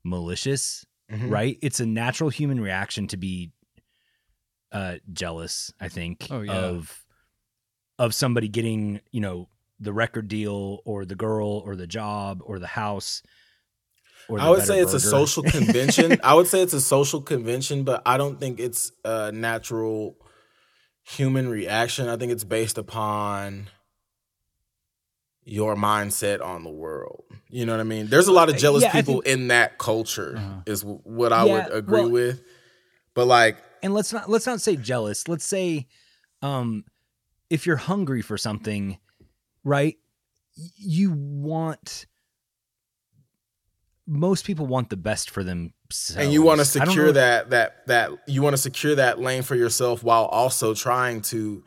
malicious 0.05 0.85
Mhm. 1.11 1.31
right 1.31 1.59
it's 1.63 1.81
a 1.81 1.87
natural 1.87 2.31
human 2.31 2.59
reaction 2.61 3.07
to 3.09 3.17
be 3.17 3.53
uh 4.73 4.97
jealous 5.13 5.73
i 5.81 5.89
think 5.89 6.27
Oh, 6.31 6.41
yeah. 6.41 6.53
of 6.53 7.05
of 7.99 8.15
somebody 8.15 8.49
getting 8.49 9.01
you 9.11 9.21
know 9.21 9.49
the 9.79 9.93
record 9.93 10.29
deal 10.29 10.81
or 10.85 11.05
the 11.05 11.15
girl 11.17 11.63
or 11.67 11.77
the 11.77 11.87
job 11.87 12.41
or 12.45 12.59
the 12.59 12.67
house 12.69 13.23
or 13.25 13.27
the 13.27 13.42
I 14.31 14.49
would 14.51 14.63
say 14.63 14.81
it's 14.81 14.95
a 14.95 15.01
social 15.01 15.43
convention. 15.57 16.19
I 16.25 16.35
would 16.35 16.47
say 16.47 16.63
it's 16.63 16.73
a 16.75 16.81
social 16.81 17.21
convention, 17.21 17.85
but 17.85 18.03
I 18.07 18.17
don't 18.17 18.39
think 18.41 18.61
it's 18.61 18.93
a 19.05 19.31
natural 19.33 20.17
human 21.05 21.49
reaction. 21.49 22.09
I 22.09 22.17
think 22.17 22.33
it's 22.33 22.45
based 22.45 22.79
upon 22.79 23.69
your 25.45 25.75
mindset 25.75 26.43
on 26.43 26.63
the 26.65 26.71
world. 26.71 27.25
You 27.49 27.67
know 27.67 27.73
what 27.73 27.81
I 27.81 27.85
mean? 27.85 28.07
There's 28.09 28.29
a 28.29 28.33
lot 28.33 28.49
of 28.49 28.57
jealous 28.57 28.85
Yeah, 28.85 28.93
people 28.93 29.21
in 29.23 29.49
that 29.49 29.77
culture, 29.79 30.35
Uh-huh. 30.37 30.61
is 30.67 30.83
what 30.85 31.33
I 31.33 31.45
Yeah, 31.45 31.53
would 31.67 31.73
agree 31.73 32.01
well- 32.03 32.11
with. 32.11 32.43
But 33.15 33.27
like, 33.27 33.59
and 33.83 33.93
let's 33.93 34.13
not 34.13 34.31
let's 34.31 34.47
not 34.47 34.61
say 34.61 34.77
jealous 34.77 35.27
let's 35.29 35.45
say 35.45 35.87
um 36.41 36.85
if 37.51 37.67
you're 37.67 37.77
hungry 37.77 38.23
for 38.23 38.39
something 38.39 38.97
right 39.65 39.97
you 40.77 41.11
want 41.13 42.07
most 44.13 44.45
people 44.45 44.67
want 44.67 44.91
the 44.91 44.97
best 44.97 45.31
for 45.31 45.43
themselves 45.43 46.17
and 46.19 46.33
you 46.33 46.43
want 46.43 46.59
to 46.61 46.65
secure 46.67 47.07
know- 47.07 47.13
that 47.13 47.51
that 47.51 47.87
that 47.87 48.11
you 48.27 48.43
want 48.43 48.53
to 48.55 48.59
secure 48.61 48.95
that 48.95 49.19
lane 49.21 49.43
for 49.43 49.55
yourself 49.55 50.03
while 50.03 50.27
also 50.27 50.75
trying 50.75 51.23
to 51.23 51.65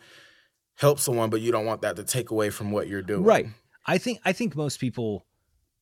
help 0.75 0.99
someone, 0.99 1.29
but 1.29 1.41
you 1.41 1.51
don't 1.51 1.65
want 1.65 1.81
that 1.81 1.95
to 1.95 2.03
take 2.03 2.29
away 2.31 2.49
from 2.49 2.71
what 2.71 2.87
you're 2.87 3.01
doing. 3.01 3.23
Right. 3.23 3.47
I 3.85 3.97
think 3.97 4.19
I 4.25 4.31
think 4.33 4.55
most 4.55 4.79
people, 4.79 5.25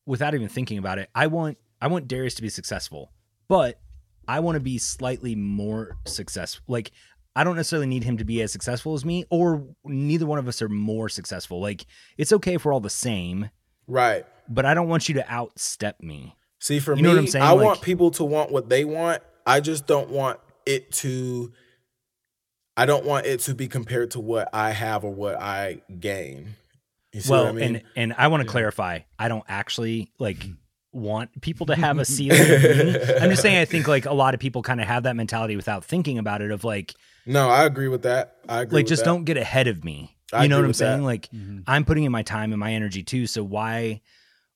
without 0.06 0.34
even 0.34 0.48
thinking 0.48 0.78
about 0.78 0.98
it, 0.98 1.10
I 1.14 1.26
want 1.26 1.58
I 1.82 1.88
want 1.88 2.08
Darius 2.08 2.34
to 2.36 2.42
be 2.42 2.48
successful, 2.48 3.12
but 3.48 3.78
I 4.26 4.40
want 4.40 4.56
to 4.56 4.60
be 4.60 4.78
slightly 4.78 5.34
more 5.34 5.98
successful. 6.06 6.64
Like 6.66 6.92
I 7.36 7.44
don't 7.44 7.56
necessarily 7.56 7.88
need 7.88 8.04
him 8.04 8.16
to 8.18 8.24
be 8.24 8.40
as 8.42 8.52
successful 8.52 8.94
as 8.94 9.04
me, 9.04 9.24
or 9.28 9.66
neither 9.84 10.24
one 10.24 10.38
of 10.38 10.46
us 10.48 10.62
are 10.62 10.68
more 10.68 11.08
successful. 11.08 11.60
Like 11.60 11.84
it's 12.16 12.32
okay 12.32 12.54
if 12.54 12.64
we're 12.64 12.72
all 12.72 12.80
the 12.80 12.88
same, 12.88 13.50
Right. 13.86 14.24
but 14.48 14.64
I 14.64 14.72
don't 14.72 14.88
want 14.88 15.08
you 15.08 15.16
to 15.16 15.22
outstep 15.24 15.94
me. 16.00 16.36
See, 16.64 16.80
for 16.80 16.92
You 16.92 16.96
me, 16.96 17.02
know 17.02 17.08
what 17.10 17.18
I'm 17.18 17.26
saying? 17.26 17.44
I 17.44 17.50
Like- 17.50 17.62
want 17.62 17.82
people 17.82 18.10
to 18.12 18.24
want 18.24 18.50
what 18.50 18.70
they 18.70 18.86
want. 18.86 19.22
I 19.46 19.60
just 19.60 19.86
don't 19.86 20.08
want 20.08 20.40
it 20.64 20.90
to. 20.92 21.52
I 22.74 22.86
don't 22.86 23.04
want 23.04 23.26
it 23.26 23.40
to 23.40 23.54
be 23.54 23.68
compared 23.68 24.12
to 24.12 24.20
what 24.20 24.48
I 24.54 24.70
have 24.70 25.04
or 25.04 25.12
what 25.12 25.38
I 25.38 25.82
gain. 26.00 26.56
You 27.12 27.20
see 27.20 27.30
well, 27.30 27.44
what 27.44 27.48
I 27.50 27.52
mean? 27.52 27.62
and 27.76 27.82
and 27.96 28.14
I 28.16 28.28
want 28.28 28.40
to 28.40 28.46
Yeah. 28.46 28.52
clarify. 28.52 29.00
I 29.18 29.28
don't 29.28 29.44
actually 29.46 30.10
like 30.18 30.42
want 30.90 31.38
people 31.42 31.66
to 31.66 31.74
have 31.74 31.98
a 31.98 32.04
ceiling. 32.06 32.40
I'm 32.40 33.28
just 33.28 33.42
saying. 33.42 33.58
I 33.58 33.66
think 33.66 33.86
like 33.86 34.06
a 34.06 34.14
lot 34.14 34.32
of 34.32 34.40
people 34.40 34.62
kind 34.62 34.80
of 34.80 34.86
have 34.86 35.02
that 35.02 35.16
mentality 35.16 35.56
without 35.56 35.84
thinking 35.84 36.16
about 36.16 36.40
it. 36.40 36.50
Of 36.50 36.64
like, 36.64 36.94
no, 37.26 37.50
I 37.50 37.66
agree 37.66 37.88
with 37.88 38.04
that. 38.04 38.36
I 38.48 38.62
agree. 38.62 38.76
like 38.78 38.84
with 38.84 38.88
just 38.88 39.04
that. 39.04 39.10
don't 39.10 39.24
get 39.24 39.36
ahead 39.36 39.66
of 39.68 39.84
me 39.84 40.16
I 40.32 40.44
you 40.44 40.48
know 40.48 40.56
what 40.56 40.62
I'm 40.62 40.68
with 40.68 40.78
that. 40.78 40.94
saying? 40.94 41.04
Like 41.04 41.28
mm-hmm. 41.30 41.58
I'm 41.66 41.84
putting 41.84 42.04
in 42.04 42.10
my 42.12 42.22
time 42.22 42.52
and 42.54 42.58
my 42.58 42.72
energy 42.72 43.02
too. 43.02 43.26
So 43.26 43.44
why 43.44 44.00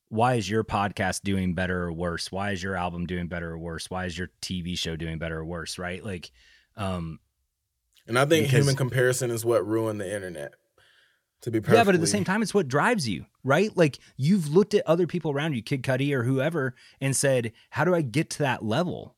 why 0.09 0.35
is 0.35 0.49
your 0.49 0.63
podcast 0.63 1.21
doing 1.23 1.53
better 1.53 1.83
or 1.83 1.93
worse? 1.93 2.31
Why 2.31 2.51
is 2.51 2.61
your 2.61 2.75
album 2.75 3.05
doing 3.05 3.27
better 3.27 3.51
or 3.51 3.57
worse? 3.57 3.89
Why 3.89 4.05
is 4.05 4.17
your 4.17 4.29
TV 4.41 4.77
show 4.77 4.95
doing 4.95 5.17
better 5.19 5.39
or 5.39 5.45
worse? 5.45 5.77
Right? 5.77 6.03
Like, 6.03 6.31
um, 6.75 7.19
And 8.07 8.17
I 8.17 8.25
think 8.25 8.45
Because- 8.47 8.59
human 8.65 8.75
comparison 8.75 9.29
is 9.31 9.45
what 9.45 9.65
ruined 9.67 10.01
the 10.01 10.11
internet. 10.13 10.53
To 11.43 11.51
be 11.51 11.59
perfectly 11.61 11.77
yeah, 11.77 11.83
but 11.85 11.95
at 11.95 12.01
the 12.01 12.07
same 12.07 12.25
time, 12.25 12.41
it's 12.41 12.53
what 12.53 12.67
drives 12.67 13.07
you, 13.07 13.25
right? 13.45 13.69
Like 13.77 13.97
you've 14.17 14.49
looked 14.49 14.73
at 14.73 14.85
other 14.85 15.07
people 15.07 15.31
around 15.31 15.53
you, 15.53 15.61
Kid 15.63 15.83
Cudi 15.83 16.11
or 16.11 16.23
whoever, 16.23 16.75
and 16.99 17.15
said, 17.15 17.53
"How 17.69 17.85
do 17.85 17.95
I 17.95 18.01
get 18.01 18.29
to 18.31 18.39
that 18.39 18.65
level?" 18.65 19.15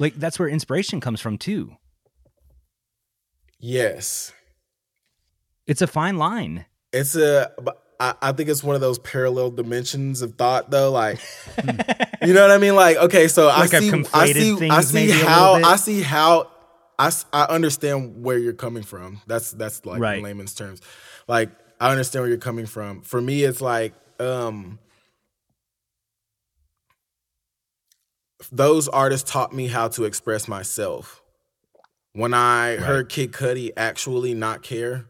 Like 0.00 0.14
that's 0.16 0.40
where 0.40 0.48
inspiration 0.48 1.00
comes 1.00 1.20
from 1.20 1.38
too. 1.38 1.76
yes, 3.58 4.32
It's 5.66 5.82
a 5.82 5.86
fine 5.86 6.16
line. 6.16 6.66
it's 6.92 7.14
a. 7.14 7.52
but 7.62 7.80
I, 8.00 8.14
I 8.22 8.32
think 8.32 8.48
it's 8.48 8.64
one 8.64 8.74
of 8.74 8.80
those 8.80 8.98
parallel 8.98 9.50
dimensions 9.50 10.22
of 10.22 10.34
thought, 10.36 10.70
though. 10.70 10.90
Like, 10.90 11.20
you 12.22 12.32
know 12.32 12.40
what 12.40 12.50
I 12.50 12.56
mean? 12.58 12.74
Like, 12.74 12.96
okay, 12.96 13.28
so 13.28 13.46
Like 13.48 13.74
I 13.74 13.80
see, 13.80 14.04
I 14.14 14.32
see, 14.32 14.68
I 14.70 14.80
see 14.80 15.10
how. 15.10 15.52
I 15.62 15.76
see 15.76 16.00
how, 16.00 16.50
I, 16.98 17.12
I 17.32 17.44
understand 17.44 18.24
where 18.24 18.38
you're 18.38 18.54
coming 18.54 18.82
from. 18.82 19.20
That's 19.26 19.52
that's 19.52 19.84
like 19.84 20.00
Right. 20.00 20.18
in 20.18 20.24
layman's 20.24 20.54
terms. 20.54 20.80
Like, 21.28 21.50
I 21.78 21.90
understand 21.90 22.22
where 22.22 22.30
you're 22.30 22.38
coming 22.38 22.66
from. 22.66 23.02
For 23.02 23.20
me, 23.20 23.44
it's 23.44 23.60
like, 23.60 23.92
um, 24.18 24.78
those 28.50 28.88
artists 28.88 29.30
taught 29.30 29.52
me 29.54 29.66
how 29.68 29.88
to 29.88 30.04
express 30.04 30.48
myself. 30.48 31.22
When 32.12 32.34
I 32.34 32.76
heard 32.76 33.08
Kid 33.08 33.32
Cudi 33.32 33.70
actually 33.76 34.34
not 34.34 34.62
care, 34.62 35.06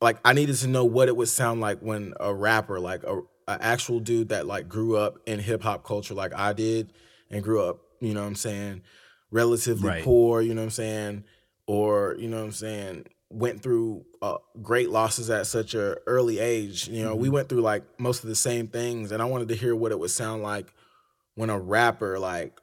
like 0.00 0.18
I 0.24 0.32
needed 0.32 0.56
to 0.56 0.68
know 0.68 0.84
what 0.84 1.08
it 1.08 1.16
would 1.16 1.28
sound 1.28 1.60
like 1.60 1.80
when 1.80 2.14
a 2.20 2.32
rapper, 2.34 2.80
like 2.80 3.02
a, 3.04 3.20
a 3.48 3.58
actual 3.62 4.00
dude 4.00 4.28
that 4.30 4.46
like 4.46 4.68
grew 4.68 4.96
up 4.96 5.18
in 5.26 5.38
hip 5.38 5.62
hop 5.62 5.84
culture 5.84 6.14
like 6.14 6.34
I 6.34 6.52
did 6.52 6.92
and 7.30 7.42
grew 7.42 7.62
up, 7.62 7.78
you 8.00 8.14
know 8.14 8.20
what 8.22 8.26
I'm 8.28 8.34
saying, 8.34 8.82
relatively 9.30 9.88
Right. 9.88 10.04
poor, 10.04 10.40
you 10.42 10.54
know 10.54 10.60
what 10.62 10.66
I'm 10.66 10.70
saying, 10.70 11.24
or 11.66 12.16
you 12.18 12.28
know 12.28 12.38
what 12.38 12.44
I'm 12.44 12.52
saying, 12.52 13.06
went 13.30 13.62
through 13.62 14.04
uh, 14.22 14.36
great 14.62 14.90
losses 14.90 15.30
at 15.30 15.46
such 15.46 15.74
a 15.74 15.96
early 16.06 16.38
age. 16.38 16.88
You 16.88 17.04
know, 17.04 17.14
we 17.16 17.28
went 17.28 17.48
through 17.48 17.62
like 17.62 17.82
most 17.98 18.22
of 18.22 18.28
the 18.28 18.34
same 18.36 18.66
things, 18.68 19.12
and 19.12 19.20
I 19.22 19.24
wanted 19.26 19.48
to 19.48 19.54
hear 19.56 19.74
what 19.74 19.92
it 19.92 19.98
would 19.98 20.10
sound 20.10 20.42
like 20.42 20.72
when 21.34 21.50
a 21.50 21.58
rapper 21.58 22.18
like 22.18 22.60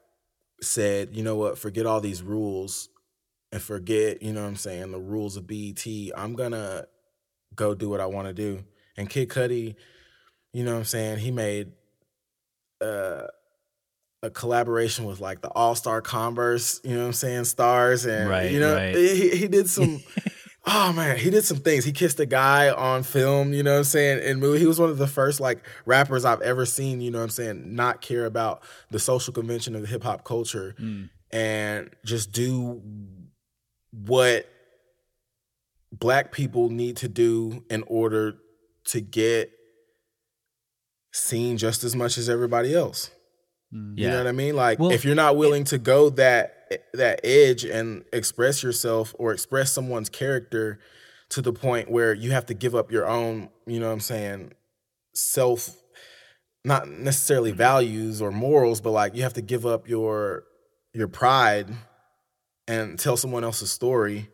said, 0.60 1.14
you 1.16 1.22
know 1.24 1.36
what, 1.36 1.58
forget 1.58 1.86
all 1.86 2.00
these 2.00 2.22
rules 2.22 2.88
and 3.50 3.60
forget, 3.60 4.22
you 4.22 4.32
know 4.32 4.42
what 4.42 4.48
I'm 4.48 4.56
saying, 4.56 4.92
the 4.92 5.00
rules 5.00 5.36
of 5.36 5.46
BET. 5.46 5.84
I'm 6.16 6.34
gonna 6.34 6.86
go 7.54 7.74
do 7.74 7.88
what 7.88 8.00
I 8.00 8.06
want 8.06 8.28
to 8.28 8.34
do. 8.34 8.64
And 8.96 9.08
Kid 9.08 9.28
Cudi, 9.28 9.76
you 10.52 10.64
know 10.64 10.72
what 10.72 10.78
I'm 10.78 10.84
saying, 10.84 11.18
he 11.18 11.30
made 11.30 11.72
uh, 12.80 13.26
a 14.22 14.30
collaboration 14.30 15.04
with 15.04 15.20
like 15.20 15.40
the 15.40 15.50
All 15.50 15.74
Star 15.74 16.00
Converse, 16.00 16.80
you 16.84 16.94
know 16.94 17.00
what 17.00 17.06
I'm 17.06 17.12
saying, 17.12 17.44
stars, 17.44 18.04
and 18.04 18.28
Right, 18.28 18.50
you 18.50 18.60
know 18.60 18.74
right. 18.74 18.94
he 18.94 19.30
he 19.30 19.48
did 19.48 19.68
some. 19.68 20.02
Oh 20.64 20.92
man, 20.92 21.16
he 21.18 21.28
did 21.28 21.42
some 21.42 21.56
things. 21.56 21.84
He 21.84 21.90
kissed 21.90 22.20
a 22.20 22.24
guy 22.24 22.70
on 22.70 23.02
film, 23.02 23.52
you 23.52 23.64
know 23.64 23.72
what 23.72 23.78
I'm 23.78 23.84
saying, 23.84 24.22
in 24.22 24.38
movie. 24.38 24.60
He 24.60 24.66
was 24.66 24.78
one 24.78 24.90
of 24.90 24.96
the 24.98 25.08
first 25.08 25.40
like 25.40 25.58
rappers 25.86 26.24
I've 26.24 26.40
ever 26.40 26.64
seen, 26.66 27.00
you 27.00 27.10
know 27.10 27.18
what 27.18 27.24
I'm 27.24 27.30
saying, 27.30 27.74
not 27.74 28.00
care 28.00 28.26
about 28.26 28.62
the 28.88 29.00
social 29.00 29.34
convention 29.34 29.74
of 29.74 29.82
the 29.82 29.88
hip 29.88 30.04
hop 30.04 30.22
culture 30.22 30.76
and 31.32 31.90
just 32.04 32.30
do 32.30 32.80
what 33.90 34.46
black 35.92 36.32
people 36.32 36.70
need 36.70 36.96
to 36.98 37.08
do 37.08 37.64
in 37.70 37.84
order 37.86 38.34
to 38.86 39.00
get 39.00 39.50
seen 41.12 41.58
just 41.58 41.84
as 41.84 41.94
much 41.94 42.16
as 42.18 42.28
everybody 42.28 42.74
else. 42.74 43.10
Mm. 43.72 43.98
You 43.98 44.08
know 44.08 44.18
what 44.18 44.26
I 44.26 44.32
mean? 44.32 44.56
Like 44.56 44.78
Well, 44.78 44.90
if 44.90 45.04
you're 45.04 45.14
not 45.14 45.36
willing 45.36 45.64
to 45.64 45.78
go 45.78 46.10
that 46.10 46.58
that 46.94 47.20
edge 47.22 47.64
and 47.64 48.04
express 48.12 48.62
yourself 48.62 49.14
or 49.18 49.32
express 49.32 49.72
someone's 49.72 50.08
character 50.08 50.80
to 51.30 51.42
the 51.42 51.52
point 51.52 51.90
where 51.90 52.14
you 52.14 52.30
have 52.32 52.46
to 52.46 52.54
give 52.54 52.74
up 52.74 52.90
your 52.90 53.06
own, 53.06 53.50
you 53.66 53.78
know 53.78 53.86
what 53.86 53.92
I'm 53.92 54.00
saying, 54.00 54.52
self 55.14 55.76
not 56.64 56.88
necessarily 56.88 57.50
mm-hmm. 57.50 57.58
values 57.58 58.22
or 58.22 58.30
morals, 58.30 58.80
but 58.80 58.92
like 58.92 59.14
you 59.14 59.22
have 59.22 59.34
to 59.34 59.42
give 59.42 59.66
up 59.66 59.88
your 59.88 60.44
your 60.94 61.08
pride 61.08 61.68
and 62.68 62.98
tell 62.98 63.16
someone 63.16 63.44
else's 63.44 63.70
story. 63.70 64.28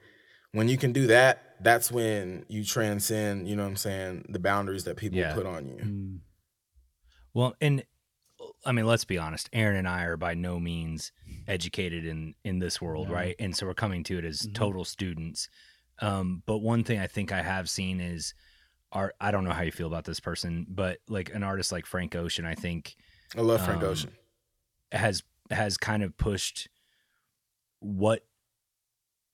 When 0.53 0.69
you 0.69 0.79
can 0.79 0.93
do 0.93 1.09
that, 1.09 1.48
that's 1.61 1.91
when 1.91 2.45
you 2.49 2.65
transcend, 2.65 3.49
you 3.49 3.57
know 3.57 3.63
what 3.65 3.71
I'm 3.71 3.77
saying, 3.77 4.27
the 4.29 4.39
boundaries 4.39 4.85
that 4.85 4.97
people 4.97 5.19
Yeah. 5.19 5.35
put 5.35 5.47
on 5.47 5.67
you. 5.67 6.21
Well, 7.35 7.55
and 7.61 7.85
I 8.65 8.73
mean, 8.73 8.87
let's 8.87 9.05
be 9.05 9.19
honest. 9.19 9.49
Aaron 9.53 9.77
and 9.77 9.89
I 9.89 10.05
are 10.05 10.17
by 10.17 10.35
no 10.35 10.59
means 10.61 11.13
educated 11.47 12.05
in 12.05 12.35
in 12.45 12.59
this 12.59 12.81
world, 12.81 13.09
No. 13.09 13.15
right? 13.15 13.35
And 13.39 13.57
so 13.57 13.67
we're 13.67 13.75
coming 13.75 14.05
to 14.05 14.19
it 14.19 14.25
as 14.25 14.43
Mhm. 14.43 14.55
total 14.55 14.85
students. 14.85 15.49
Um, 16.01 16.43
but 16.47 16.59
one 16.59 16.85
thing 16.85 16.99
I 16.99 17.07
think 17.07 17.33
I 17.33 17.43
have 17.43 17.69
seen 17.69 18.01
is 18.01 18.35
art. 18.93 19.15
I 19.21 19.31
don't 19.31 19.45
know 19.45 19.53
how 19.53 19.63
you 19.63 19.73
feel 19.73 19.87
about 19.89 20.05
this 20.05 20.21
person, 20.21 20.67
but 20.69 20.99
like 21.09 21.35
an 21.35 21.43
artist 21.43 21.73
like 21.73 21.87
Frank 21.87 22.15
Ocean, 22.15 22.45
I 22.45 22.55
think 22.55 22.97
I 23.37 23.41
love 23.41 23.65
Frank 23.65 23.83
Um, 23.83 23.89
Ocean. 23.91 24.17
has 24.93 25.23
has 25.51 25.77
kind 25.77 26.03
of 26.03 26.17
pushed 26.17 26.69
what 27.81 28.27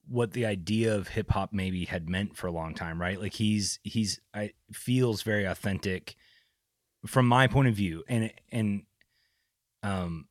what 0.07 0.33
the 0.33 0.45
idea 0.45 0.95
of 0.95 1.07
hip 1.09 1.31
hop 1.31 1.53
maybe 1.53 1.85
had 1.85 2.09
meant 2.09 2.37
for 2.37 2.47
a 2.47 2.51
long 2.51 2.73
time, 2.73 2.99
right? 3.01 3.19
Like 3.19 3.33
he's 3.33 3.79
he's 3.83 4.19
I 4.33 4.51
feels 4.71 5.21
very 5.21 5.45
authentic 5.45 6.15
from 7.05 7.27
my 7.27 7.47
point 7.47 7.67
of 7.67 7.75
view, 7.75 8.03
and 8.07 8.31
and 8.51 8.83
um, 9.83 10.27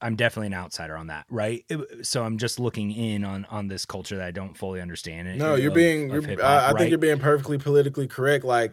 I'm 0.00 0.16
definitely 0.16 0.48
an 0.48 0.54
outsider 0.54 0.96
on 0.96 1.08
that, 1.08 1.26
right? 1.28 1.64
So 2.02 2.24
I'm 2.24 2.38
just 2.38 2.60
looking 2.60 2.92
in 2.92 3.24
on 3.24 3.46
on 3.50 3.68
this 3.68 3.84
culture 3.84 4.16
that 4.16 4.26
I 4.26 4.30
don't 4.30 4.56
fully 4.56 4.80
understand. 4.80 5.36
No, 5.36 5.56
you're 5.56 5.70
being. 5.70 6.10
of 6.12 6.28
You're, 6.28 6.44
I, 6.44 6.68
I 6.68 6.72
right? 6.72 6.78
think 6.78 6.90
you're 6.90 6.98
being 6.98 7.18
perfectly 7.18 7.58
politically 7.58 8.06
correct. 8.06 8.44
Like 8.44 8.72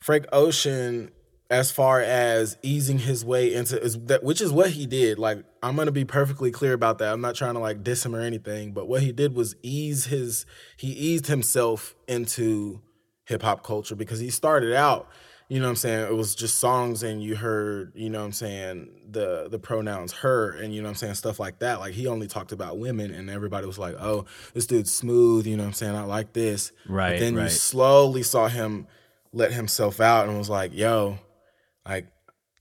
Frank 0.00 0.26
Ocean, 0.32 1.10
as 1.50 1.70
far 1.70 2.00
as 2.00 2.58
easing 2.62 2.98
his 2.98 3.24
way 3.24 3.54
into 3.54 3.80
is 3.82 3.98
that, 4.04 4.22
which 4.22 4.40
is 4.40 4.52
what 4.52 4.70
he 4.70 4.86
did. 4.86 5.18
Like 5.18 5.44
I'm 5.62 5.76
gonna 5.76 5.92
be 5.92 6.04
perfectly 6.04 6.50
clear 6.50 6.74
about 6.74 6.98
that. 6.98 7.12
I'm 7.12 7.20
not 7.22 7.34
trying 7.34 7.54
to 7.54 7.60
like 7.60 7.82
diss 7.82 8.04
him 8.04 8.14
or 8.14 8.20
anything, 8.20 8.72
but 8.72 8.86
what 8.86 9.02
he 9.02 9.12
did 9.12 9.34
was 9.34 9.56
ease 9.62 10.06
his. 10.06 10.44
He 10.76 10.88
eased 10.88 11.26
himself 11.26 11.94
into 12.06 12.82
hip 13.24 13.42
hop 13.42 13.62
culture 13.62 13.94
because 13.94 14.20
he 14.20 14.30
started 14.30 14.74
out. 14.74 15.08
You 15.48 15.60
know 15.60 15.64
what 15.64 15.70
I'm 15.70 15.76
saying? 15.76 16.06
It 16.08 16.14
was 16.14 16.34
just 16.34 16.58
songs 16.58 17.02
and 17.02 17.22
you 17.22 17.34
heard, 17.34 17.92
you 17.94 18.10
know 18.10 18.18
what 18.18 18.26
I'm 18.26 18.32
saying, 18.32 18.90
the 19.10 19.48
the 19.48 19.58
pronouns 19.58 20.12
her 20.12 20.50
and 20.50 20.74
you 20.74 20.82
know 20.82 20.88
what 20.88 20.90
I'm 20.90 20.96
saying, 20.96 21.14
stuff 21.14 21.40
like 21.40 21.60
that. 21.60 21.80
Like 21.80 21.94
he 21.94 22.06
only 22.06 22.26
talked 22.26 22.52
about 22.52 22.76
women 22.76 23.10
and 23.14 23.30
everybody 23.30 23.66
was 23.66 23.78
like, 23.78 23.94
Oh, 23.98 24.26
this 24.52 24.66
dude's 24.66 24.94
smooth, 24.94 25.46
you 25.46 25.56
know 25.56 25.62
what 25.62 25.68
I'm 25.68 25.72
saying? 25.72 25.96
I 25.96 26.02
like 26.02 26.34
this. 26.34 26.72
Right, 26.86 27.12
But 27.12 27.20
then 27.20 27.34
you 27.36 27.48
slowly 27.48 28.22
saw 28.22 28.48
him 28.48 28.86
let 29.32 29.54
himself 29.54 30.02
out 30.02 30.28
and 30.28 30.36
was 30.36 30.50
like, 30.50 30.74
Yo, 30.74 31.18
like, 31.88 32.06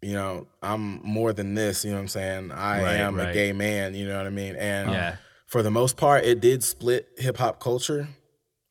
you 0.01 0.13
know, 0.13 0.47
I'm 0.61 1.01
more 1.03 1.33
than 1.33 1.53
this, 1.55 1.83
you 1.83 1.91
know 1.91 1.97
what 1.97 2.01
I'm 2.03 2.07
saying? 2.07 2.51
I 2.51 2.81
Right, 2.81 2.95
am 2.97 3.19
a 3.19 3.33
gay 3.33 3.51
man, 3.51 3.93
you 3.95 4.07
know 4.07 4.17
what 4.17 4.27
I 4.27 4.29
mean? 4.31 4.55
And 4.55 4.91
Yeah. 4.91 5.15
for 5.47 5.61
the 5.63 5.71
most 5.71 5.97
part, 5.97 6.23
it 6.23 6.39
did 6.39 6.63
split 6.63 7.07
hip 7.17 7.37
hop 7.37 7.59
culture 7.59 8.07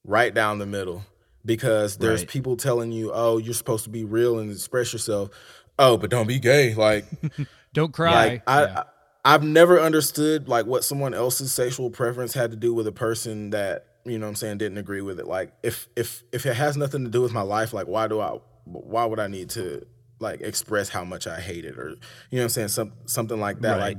right 0.04 0.32
down 0.32 0.58
the 0.58 0.66
middle 0.66 1.04
because 1.44 1.96
there's 1.98 2.20
Right. 2.22 2.28
people 2.28 2.56
telling 2.56 2.92
you, 2.92 3.10
"Oh, 3.12 3.38
you're 3.38 3.54
supposed 3.54 3.84
to 3.84 3.90
be 3.90 4.04
real 4.04 4.38
and 4.38 4.50
express 4.50 4.92
yourself." 4.92 5.30
Oh, 5.78 5.96
but 5.96 6.10
don't 6.10 6.26
be 6.26 6.38
gay. 6.38 6.74
Like, 6.74 7.04
Don't 7.74 7.92
cry. 7.92 8.10
like 8.12 8.42
I, 8.46 8.62
Yeah. 8.62 8.78
I, 9.24 9.34
I've 9.34 9.42
never 9.42 9.80
understood 9.80 10.48
like 10.48 10.66
what 10.66 10.84
someone 10.84 11.12
else's 11.12 11.52
sexual 11.52 11.90
preference 11.90 12.32
had 12.34 12.50
to 12.52 12.56
do 12.56 12.72
with 12.72 12.86
a 12.86 12.92
person 12.92 13.50
that 13.50 13.86
you 14.04 14.18
know 14.20 14.26
what 14.26 14.30
I'm 14.30 14.34
saying 14.36 14.58
didn't 14.58 14.78
agree 14.78 15.00
with 15.02 15.18
it. 15.18 15.26
Like, 15.26 15.52
if 15.64 15.88
if 15.96 16.22
if 16.32 16.46
it 16.46 16.54
has 16.54 16.76
nothing 16.76 17.04
to 17.04 17.10
do 17.10 17.20
with 17.20 17.32
my 17.32 17.42
life, 17.42 17.72
like 17.72 17.88
why 17.88 18.06
do 18.06 18.20
I? 18.20 18.38
Why 18.64 19.04
would 19.04 19.18
I 19.18 19.26
need 19.26 19.50
to 19.50 19.84
like 20.18 20.40
express 20.40 20.88
how 20.88 21.04
much 21.04 21.26
I 21.26 21.40
hate 21.40 21.64
it 21.64 21.78
or 21.78 21.90
you 21.90 21.96
know 22.32 22.38
what 22.38 22.42
I'm 22.44 22.48
saying 22.50 22.68
some 22.68 22.92
something 23.06 23.38
like 23.40 23.60
that 23.60 23.78
Right. 23.78 23.98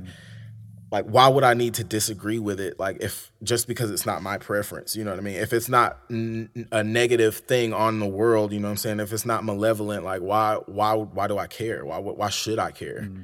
like 0.90 1.04
why 1.04 1.28
would 1.28 1.44
i 1.44 1.52
need 1.52 1.74
to 1.74 1.84
disagree 1.84 2.38
with 2.38 2.58
it 2.58 2.78
like 2.80 2.96
if 3.02 3.30
just 3.42 3.68
because 3.68 3.90
it's 3.90 4.06
not 4.06 4.22
my 4.22 4.38
preference 4.38 4.96
you 4.96 5.04
know 5.04 5.10
what 5.10 5.20
i 5.20 5.22
mean? 5.22 5.34
If 5.36 5.52
it's 5.52 5.68
not 5.68 5.98
n- 6.10 6.48
a 6.72 6.82
negative 6.82 7.36
thing 7.36 7.74
on 7.74 8.00
the 8.00 8.06
world 8.06 8.54
you 8.54 8.58
know 8.58 8.68
what 8.68 8.72
i'm 8.72 8.76
saying? 8.78 8.98
If 9.00 9.12
it's 9.12 9.26
not 9.26 9.44
malevolent 9.44 10.02
like 10.02 10.22
why 10.22 10.54
why 10.64 10.94
why 10.94 11.26
do 11.26 11.36
i 11.36 11.46
care? 11.46 11.84
Why 11.84 11.98
why 11.98 12.30
should 12.30 12.58
i 12.58 12.70
care? 12.70 13.02
Mm-hmm. 13.02 13.22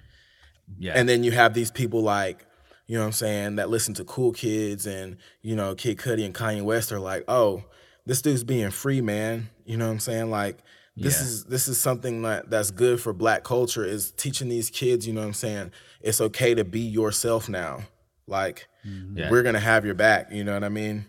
Yeah. 0.78 0.92
and 0.94 1.08
then 1.08 1.24
you 1.24 1.30
have 1.32 1.54
these 1.54 1.70
people 1.70 2.02
like 2.02 2.46
you 2.86 2.96
know 2.96 3.00
what 3.02 3.06
i'm 3.06 3.12
saying 3.12 3.56
that 3.56 3.70
listen 3.70 3.94
to 3.94 4.04
cool 4.04 4.32
kids 4.32 4.86
and 4.86 5.16
you 5.40 5.56
know 5.56 5.74
kid 5.74 5.96
cudi 5.96 6.24
and 6.26 6.34
kanye 6.34 6.62
west 6.62 6.92
are 6.92 7.00
like 7.00 7.24
oh 7.28 7.64
this 8.06 8.20
dude's 8.20 8.44
being 8.44 8.70
free 8.70 9.00
man. 9.00 9.48
You 9.64 9.78
know 9.78 9.86
what 9.86 9.92
i'm 9.92 10.00
saying? 10.00 10.30
Like 10.30 10.58
this 10.96 11.16
Yeah. 11.20 11.26
is 11.26 11.44
this 11.44 11.68
is 11.68 11.80
something 11.80 12.22
that 12.22 12.50
that's 12.50 12.70
good 12.70 13.00
for 13.00 13.12
black 13.12 13.42
culture 13.44 13.84
is 13.84 14.12
teaching 14.12 14.48
these 14.48 14.70
kids 14.70 15.06
you 15.06 15.12
know 15.12 15.20
what 15.20 15.26
i'm 15.26 15.32
saying 15.34 15.72
it's 16.00 16.20
okay 16.20 16.54
to 16.54 16.64
be 16.64 16.80
yourself 16.80 17.48
now 17.48 17.80
like 18.26 18.68
mm-hmm. 18.86 19.18
Yeah. 19.18 19.30
we're 19.30 19.42
gonna 19.42 19.58
have 19.60 19.84
your 19.84 19.94
back 19.94 20.30
you 20.32 20.44
know 20.44 20.54
what 20.54 20.64
i 20.64 20.68
mean 20.68 21.06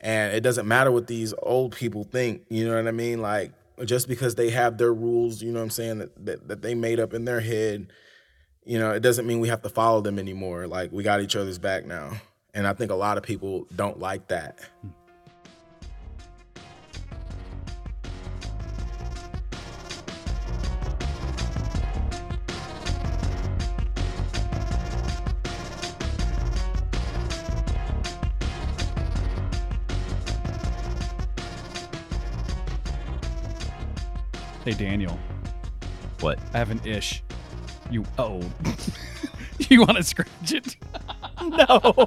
And 0.00 0.34
it 0.34 0.40
doesn't 0.40 0.66
matter 0.66 0.90
what 0.90 1.06
these 1.06 1.32
old 1.40 1.76
people 1.76 2.02
think, 2.02 2.42
you 2.50 2.66
know 2.68 2.74
what 2.74 2.88
I 2.88 2.90
mean? 2.90 3.22
Like 3.22 3.52
just 3.84 4.08
because 4.08 4.34
they 4.34 4.50
have 4.50 4.76
their 4.76 4.92
rules, 4.92 5.40
you 5.40 5.52
know 5.52 5.60
what 5.60 5.70
I'm 5.70 5.70
saying, 5.70 5.98
that, 5.98 6.26
that, 6.26 6.48
that 6.48 6.62
they 6.62 6.74
made 6.74 6.98
up 6.98 7.14
in 7.14 7.24
their 7.24 7.40
head, 7.40 7.86
you 8.64 8.80
know, 8.80 8.90
it 8.90 8.98
doesn't 9.00 9.28
mean 9.28 9.38
we 9.38 9.46
have 9.46 9.62
to 9.62 9.68
follow 9.68 10.00
them 10.00 10.18
anymore. 10.18 10.66
Like 10.66 10.90
we 10.90 11.04
got 11.04 11.20
each 11.20 11.36
other's 11.36 11.60
back 11.60 11.86
now. 11.86 12.20
And 12.52 12.66
I 12.66 12.72
think 12.74 12.90
a 12.90 12.96
lot 12.96 13.16
of 13.16 13.22
people 13.22 13.68
don't 13.76 14.00
like 14.00 14.26
that. 14.28 14.58
Hmm. 14.80 14.88
Hey 34.64 34.72
Daniel, 34.74 35.18
What? 36.20 36.38
I 36.54 36.58
have 36.58 36.70
an 36.70 36.80
ish. 36.84 37.22
You 37.90 38.04
Oh 38.16 38.40
you 39.58 39.80
want 39.80 39.96
to 39.96 40.04
scratch 40.04 40.52
it? 40.52 40.76
no! 41.42 41.66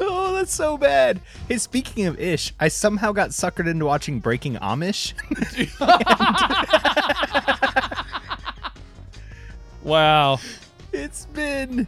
oh, 0.00 0.34
that's 0.34 0.52
so 0.52 0.76
bad. 0.76 1.20
Hey, 1.46 1.58
speaking 1.58 2.06
of 2.06 2.18
Ish, 2.18 2.54
I 2.58 2.66
somehow 2.68 3.12
got 3.12 3.30
suckered 3.30 3.68
into 3.68 3.84
watching 3.86 4.18
Breaking 4.18 4.56
Amish. 4.56 5.14
Wow. 9.82 10.40
it's 10.92 11.26
been. 11.26 11.86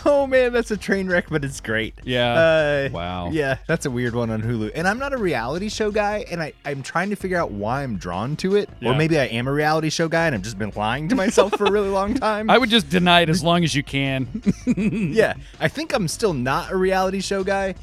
Oh 0.06 0.26
man, 0.26 0.52
that's 0.52 0.70
a 0.70 0.76
train 0.76 1.08
wreck, 1.08 1.26
but 1.30 1.44
it's 1.44 1.60
great. 1.60 1.94
Yeah. 2.04 2.32
Uh, 2.32 2.88
Wow. 2.92 3.30
Yeah, 3.30 3.58
that's 3.66 3.86
a 3.86 3.90
weird 3.90 4.14
one 4.14 4.30
on 4.30 4.42
Hulu. 4.42 4.72
And 4.74 4.88
I'm 4.88 4.98
not 4.98 5.12
a 5.12 5.16
reality 5.18 5.68
show 5.68 5.90
guy, 5.90 6.24
and 6.30 6.42
I, 6.42 6.52
I'm 6.64 6.82
trying 6.82 7.10
to 7.10 7.16
figure 7.16 7.36
out 7.38 7.50
why 7.50 7.82
I'm 7.82 7.96
drawn 7.96 8.36
to 8.36 8.56
it. 8.56 8.68
Yeah. 8.80 8.90
Or 8.90 8.94
maybe 8.94 9.18
I 9.18 9.24
am 9.26 9.46
a 9.46 9.52
reality 9.52 9.90
show 9.90 10.08
guy 10.08 10.26
and 10.26 10.34
I've 10.34 10.42
just 10.42 10.58
been 10.58 10.72
lying 10.74 11.08
to 11.10 11.14
myself 11.14 11.56
for 11.56 11.64
a 11.66 11.70
really 11.70 11.88
long 11.90 12.14
time. 12.28 12.48
I 12.50 12.58
would 12.58 12.70
just 12.70 12.88
deny 12.88 13.20
it 13.20 13.28
as 13.28 13.42
long 13.44 13.62
as 13.64 13.74
you 13.74 13.82
can. 13.82 14.28
yeah, 14.76 15.34
I 15.60 15.68
think 15.68 15.94
I'm 15.94 16.08
still 16.08 16.34
not 16.34 16.70
a 16.70 16.76
reality 16.76 17.20
show 17.20 17.44
guy. 17.44 17.74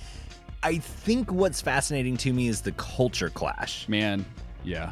I 0.64 0.78
think 0.80 1.32
what's 1.32 1.62
fascinating 1.62 2.18
to 2.18 2.34
me 2.34 2.48
is 2.48 2.62
the 2.62 2.72
culture 2.74 3.30
clash. 3.30 3.88
Man. 3.88 4.26
Yeah. 4.64 4.92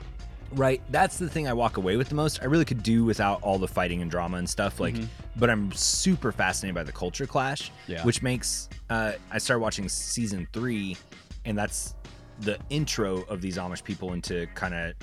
Right, 0.55 0.81
that's 0.89 1.17
the 1.17 1.29
thing 1.29 1.47
I 1.47 1.53
walk 1.53 1.77
away 1.77 1.97
with 1.97 2.07
the 2.09 2.15
most. 2.15 2.41
I 2.41 2.45
really 2.45 2.63
could 2.65 2.81
do 2.81 3.03
without 3.03 3.41
all 3.43 3.59
the 3.59 3.67
fighting 3.67 4.01
and 4.01 4.09
drama 4.09 4.37
and 4.37 4.49
stuff. 4.49 4.79
Like, 4.79 4.95
but 5.35 5.49
I'm 5.49 5.71
super 5.73 6.31
fascinated 6.31 6.75
by 6.75 6.83
the 6.83 6.93
culture 6.93 7.25
clash, 7.25 7.71
Yeah. 7.87 8.03
which 8.03 8.21
makes 8.21 8.69
uh, 8.89 9.13
I 9.31 9.37
started 9.37 9.61
watching 9.61 9.89
season 9.89 10.47
three, 10.53 10.95
and 11.43 11.57
that's 11.57 11.93
the 12.39 12.57
intro 12.69 13.23
of 13.23 13.41
these 13.41 13.57
Amish 13.57 13.83
people 13.83 14.13
into 14.13 14.47
kind 14.55 14.73
of 14.73 14.93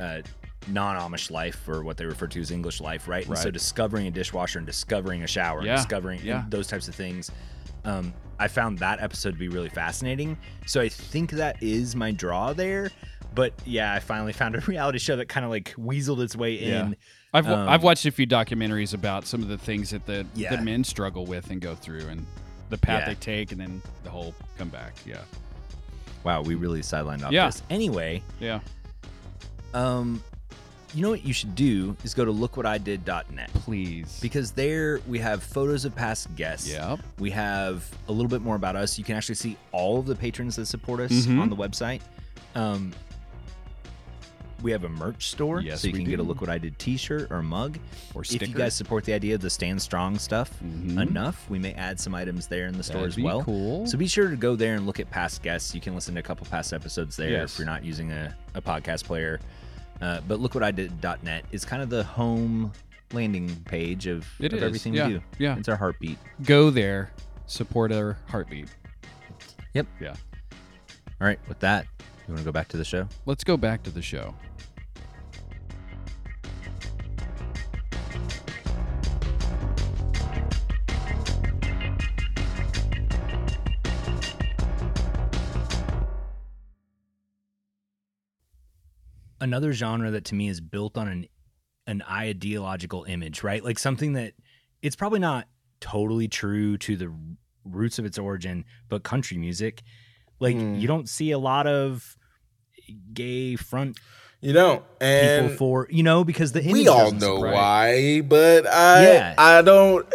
uh, 0.00 0.22
non-Amish 0.66 1.30
life, 1.30 1.66
or 1.68 1.82
what 1.82 1.96
they 1.96 2.04
refer 2.04 2.26
to 2.26 2.40
as 2.40 2.50
English 2.50 2.80
life, 2.80 3.08
right? 3.08 3.26
And 3.26 3.38
so 3.38 3.50
discovering 3.50 4.06
a 4.06 4.10
dishwasher 4.10 4.58
and 4.58 4.66
discovering 4.66 5.22
a 5.22 5.26
shower, 5.26 5.62
Yeah, 5.64 5.72
and 5.72 5.78
discovering 5.78 6.20
yeah. 6.22 6.44
those 6.50 6.66
types 6.66 6.88
of 6.88 6.94
things. 6.94 7.30
Um, 7.84 8.12
I 8.38 8.48
found 8.48 8.78
that 8.78 9.00
episode 9.00 9.32
to 9.32 9.38
be 9.38 9.48
really 9.48 9.68
fascinating. 9.70 10.36
So 10.66 10.80
I 10.80 10.88
think 10.88 11.30
that 11.32 11.62
is 11.62 11.96
my 11.96 12.12
draw 12.12 12.52
there. 12.52 12.90
But 13.38 13.52
yeah, 13.64 13.94
I 13.94 14.00
finally 14.00 14.32
found 14.32 14.56
a 14.56 14.60
reality 14.66 14.98
show 14.98 15.14
that 15.14 15.28
kind 15.28 15.44
of 15.44 15.50
like 15.52 15.72
weaseled 15.78 16.18
its 16.24 16.34
way 16.34 16.58
Yeah. 16.58 16.86
in. 16.86 16.96
I've 17.32 17.46
Um, 17.46 17.68
I've 17.68 17.84
watched 17.84 18.04
a 18.04 18.10
few 18.10 18.26
documentaries 18.26 18.94
about 18.94 19.26
some 19.28 19.42
of 19.42 19.48
the 19.48 19.56
things 19.56 19.90
that 19.90 20.04
the 20.06 20.26
Yeah. 20.34 20.50
that 20.50 20.64
men 20.64 20.82
struggle 20.82 21.24
with 21.24 21.48
and 21.52 21.60
go 21.60 21.76
through 21.76 22.08
and 22.08 22.26
the 22.68 22.78
path 22.78 23.02
Yeah. 23.02 23.08
they 23.10 23.14
take 23.14 23.52
and 23.52 23.60
then 23.60 23.80
the 24.02 24.10
whole 24.10 24.34
comeback. 24.58 24.94
Yeah. 25.06 25.18
Wow, 26.24 26.42
we 26.42 26.56
really 26.56 26.80
sidelined 26.80 27.22
off 27.22 27.30
Yeah. 27.30 27.46
this. 27.46 27.62
Anyway, 27.70 28.24
Yeah. 28.40 28.58
um, 29.72 30.20
you 30.92 31.02
know 31.02 31.10
what 31.10 31.24
you 31.24 31.32
should 31.32 31.54
do 31.54 31.96
is 32.02 32.14
go 32.14 32.24
to 32.24 32.32
lookwhatidid.net 32.32 33.50
Please. 33.54 34.18
because 34.20 34.50
there 34.50 34.98
we 35.06 35.20
have 35.20 35.44
photos 35.44 35.84
of 35.84 35.94
past 35.94 36.34
guests. 36.34 36.68
Yep. 36.72 36.98
We 37.20 37.30
have 37.30 37.88
a 38.08 38.12
little 38.12 38.28
bit 38.28 38.42
more 38.42 38.56
about 38.56 38.74
us. 38.74 38.98
You 38.98 39.04
can 39.04 39.14
actually 39.16 39.36
see 39.36 39.56
all 39.70 40.00
of 40.00 40.06
the 40.06 40.16
patrons 40.16 40.56
that 40.56 40.66
support 40.66 40.98
us 40.98 41.12
Mhm. 41.12 41.40
on 41.40 41.50
the 41.50 41.56
website. 41.56 42.00
Um, 42.56 42.92
we 44.62 44.72
have 44.72 44.84
a 44.84 44.88
merch 44.88 45.28
store, 45.30 45.60
Yes, 45.60 45.82
so 45.82 45.86
you 45.88 45.92
can 45.94 46.04
get 46.04 46.14
a 46.14 46.16
do. 46.18 46.22
Look 46.24 46.40
What 46.40 46.50
I 46.50 46.58
Did 46.58 46.78
T-shirt 46.78 47.30
or 47.30 47.42
mug. 47.42 47.78
Or 48.14 48.22
If 48.22 48.40
you 48.42 48.54
guys 48.54 48.74
support 48.74 49.04
the 49.04 49.12
idea 49.12 49.34
of 49.36 49.40
the 49.40 49.50
Stand 49.50 49.80
Strong 49.80 50.18
stuff 50.18 50.50
Mhm. 50.62 51.00
enough, 51.00 51.48
we 51.48 51.58
may 51.58 51.72
add 51.74 52.00
some 52.00 52.14
items 52.14 52.46
there 52.48 52.66
in 52.66 52.76
the 52.76 52.82
store 52.82 53.02
That'd 53.02 53.18
as 53.18 53.22
well. 53.24 53.44
cool. 53.44 53.86
So 53.86 53.96
be 53.96 54.08
sure 54.08 54.28
to 54.30 54.36
go 54.36 54.56
there 54.56 54.74
and 54.74 54.84
look 54.86 54.98
at 55.00 55.08
past 55.10 55.42
guests. 55.42 55.74
You 55.74 55.80
can 55.80 55.94
listen 55.94 56.14
to 56.14 56.20
a 56.20 56.22
couple 56.24 56.46
past 56.46 56.72
episodes 56.72 57.16
there 57.16 57.30
Yes. 57.30 57.52
if 57.52 57.58
you're 57.58 57.66
not 57.66 57.84
using 57.84 58.10
a, 58.12 58.34
a 58.54 58.60
podcast 58.62 59.04
player. 59.04 59.38
Uh, 60.00 60.20
but 60.26 60.40
look 60.40 60.54
what 60.54 60.62
I 60.64 60.70
did.net 60.70 61.44
is 61.52 61.64
kind 61.64 61.82
of 61.82 61.90
the 61.90 62.04
home 62.04 62.72
landing 63.12 63.54
page 63.64 64.06
of, 64.06 64.26
of 64.40 64.54
everything 64.54 64.94
yeah, 64.94 65.06
we 65.06 65.12
do. 65.14 65.22
yeah. 65.38 65.56
It's 65.56 65.68
our 65.68 65.76
heartbeat. 65.76 66.18
Go 66.44 66.70
there, 66.70 67.10
support 67.46 67.90
our 67.92 68.16
heartbeat. 68.28 68.68
Yep. 69.74 69.86
Yeah. 70.00 70.14
All 71.20 71.26
right. 71.26 71.38
With 71.48 71.58
that, 71.60 71.86
you 72.28 72.34
want 72.34 72.40
to 72.40 72.44
go 72.44 72.52
back 72.52 72.68
to 72.68 72.76
the 72.76 72.84
show? 72.84 73.08
Let's 73.26 73.42
go 73.42 73.56
back 73.56 73.82
to 73.84 73.90
the 73.90 74.02
show. 74.02 74.34
another 89.40 89.72
genre 89.72 90.10
that 90.10 90.24
to 90.26 90.34
me 90.34 90.48
is 90.48 90.60
built 90.60 90.96
on 90.96 91.08
an 91.08 91.26
an 91.86 92.02
ideological 92.10 93.04
image, 93.04 93.42
right? 93.42 93.64
Like 93.64 93.78
something 93.78 94.12
that 94.12 94.34
it's 94.82 94.94
probably 94.94 95.20
not 95.20 95.48
totally 95.80 96.28
true 96.28 96.76
to 96.78 96.96
the 96.96 97.10
roots 97.64 97.98
of 97.98 98.04
its 98.04 98.18
origin, 98.18 98.64
but 98.90 99.02
country 99.04 99.38
music, 99.38 99.82
like 100.38 100.54
Hmm. 100.54 100.74
you 100.74 100.86
don't 100.86 101.08
see 101.08 101.30
a 101.30 101.38
lot 101.38 101.66
of 101.66 102.17
gay 103.12 103.56
front 103.56 103.98
You 104.40 104.52
don't. 104.52 104.84
And 105.00 105.46
people 105.50 105.56
for 105.58 105.88
you 105.90 106.02
know 106.02 106.24
because 106.24 106.52
the 106.52 106.62
image 106.62 106.72
we 106.72 106.88
all 106.88 107.10
know 107.12 107.36
support- 107.36 107.42
right. 107.44 107.54
why, 107.54 108.20
but 108.22 108.66
I 108.66 109.02
Yeah. 109.04 109.34
I 109.38 109.62
don't 109.62 110.06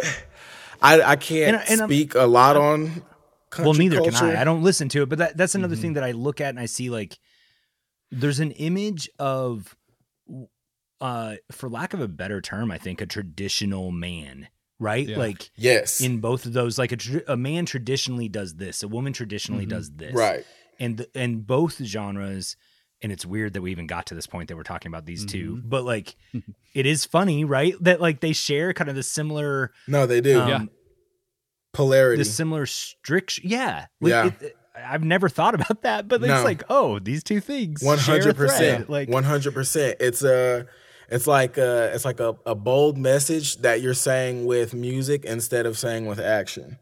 I 0.82 1.00
I 1.02 1.16
can't 1.16 1.56
And- 1.56 1.70
and 1.70 1.80
I'm- 1.82 1.88
speak 1.90 2.14
a 2.14 2.26
lot 2.26 2.56
on 2.56 3.02
country 3.50 3.64
well 3.70 3.74
neither 3.74 3.96
culture. 3.98 4.10
can 4.12 4.36
i 4.36 4.40
i 4.40 4.44
don't 4.44 4.64
listen 4.64 4.88
to 4.88 5.02
it 5.02 5.08
but 5.08 5.18
that, 5.18 5.36
that's 5.36 5.54
another 5.54 5.76
Mhm. 5.76 5.80
thing 5.80 5.92
that 5.92 6.02
i 6.02 6.10
look 6.10 6.40
at 6.40 6.48
and 6.48 6.58
i 6.58 6.66
see 6.66 6.90
like 6.90 7.16
there's 8.10 8.40
an 8.40 8.50
image 8.50 9.08
of 9.20 9.76
uh 11.00 11.36
for 11.52 11.68
lack 11.68 11.94
of 11.94 12.00
a 12.00 12.08
better 12.08 12.40
term 12.40 12.70
i 12.72 12.78
think 12.78 13.00
a 13.00 13.06
traditional 13.06 13.92
man 13.92 14.48
right 14.80 15.06
Yeah. 15.08 15.18
like 15.18 15.50
Yes. 15.56 16.00
in 16.00 16.18
both 16.18 16.46
of 16.46 16.52
those 16.52 16.78
like 16.78 16.90
a, 16.92 16.96
tr- 16.96 17.18
a 17.28 17.36
man 17.36 17.64
traditionally 17.64 18.28
does 18.28 18.56
this 18.56 18.82
a 18.82 18.88
woman 18.88 19.12
traditionally 19.12 19.66
Mhm. 19.66 19.70
does 19.70 19.90
this 19.92 20.14
right. 20.14 20.44
And 20.80 20.98
th- 20.98 21.10
and 21.14 21.46
both 21.46 21.76
genres 21.84 22.56
and 23.02 23.12
it's 23.12 23.26
weird 23.26 23.52
that 23.52 23.60
we 23.62 23.70
even 23.70 23.86
got 23.86 24.06
to 24.06 24.14
this 24.14 24.26
point 24.26 24.48
that 24.48 24.56
we're 24.56 24.62
talking 24.62 24.88
about 24.90 25.04
these 25.06 25.24
two 25.26 25.56
Mhm. 25.56 25.68
but 25.68 25.84
like 25.84 26.16
it 26.74 26.86
is 26.86 27.04
funny 27.04 27.44
right 27.44 27.74
that 27.80 28.00
like 28.00 28.20
they 28.20 28.32
share 28.32 28.72
kind 28.72 28.88
of 28.90 28.96
the 28.96 29.02
similar 29.02 29.72
No, 29.88 30.06
they 30.06 30.20
do. 30.20 30.40
um, 30.40 30.48
Yeah. 30.48 30.64
Polarity. 31.72 32.18
the 32.22 32.24
similar 32.24 32.66
strict 32.66 33.40
yeah 33.42 33.86
Like, 34.00 34.10
Yeah. 34.10 34.30
it- 34.40 34.56
i've 34.76 35.04
never 35.04 35.28
thought 35.28 35.54
about 35.54 35.82
that 35.82 36.08
but 36.08 36.20
No. 36.20 36.34
it's 36.34 36.44
like 36.44 36.62
oh 36.70 36.98
these 36.98 37.22
two 37.24 37.40
things 37.40 37.82
One 37.82 37.98
share 37.98 38.16
a 38.16 38.18
hundred 38.20 38.36
thread. 38.36 38.48
percent. 38.48 38.90
like 38.90 39.08
one 39.08 39.24
hundred 39.24 39.54
percent. 39.54 39.96
It's 40.00 40.22
a, 40.22 40.66
it's 41.10 41.26
like 41.26 41.58
a, 41.58 41.90
it's 41.94 42.04
like 42.06 42.18
a, 42.18 42.34
a 42.46 42.54
bold 42.54 42.96
message 42.96 43.58
that 43.58 43.82
you're 43.82 43.92
saying 43.94 44.46
with 44.46 44.72
music 44.72 45.24
instead 45.26 45.66
of 45.66 45.76
saying 45.78 46.06
with 46.06 46.18
action. 46.18 46.78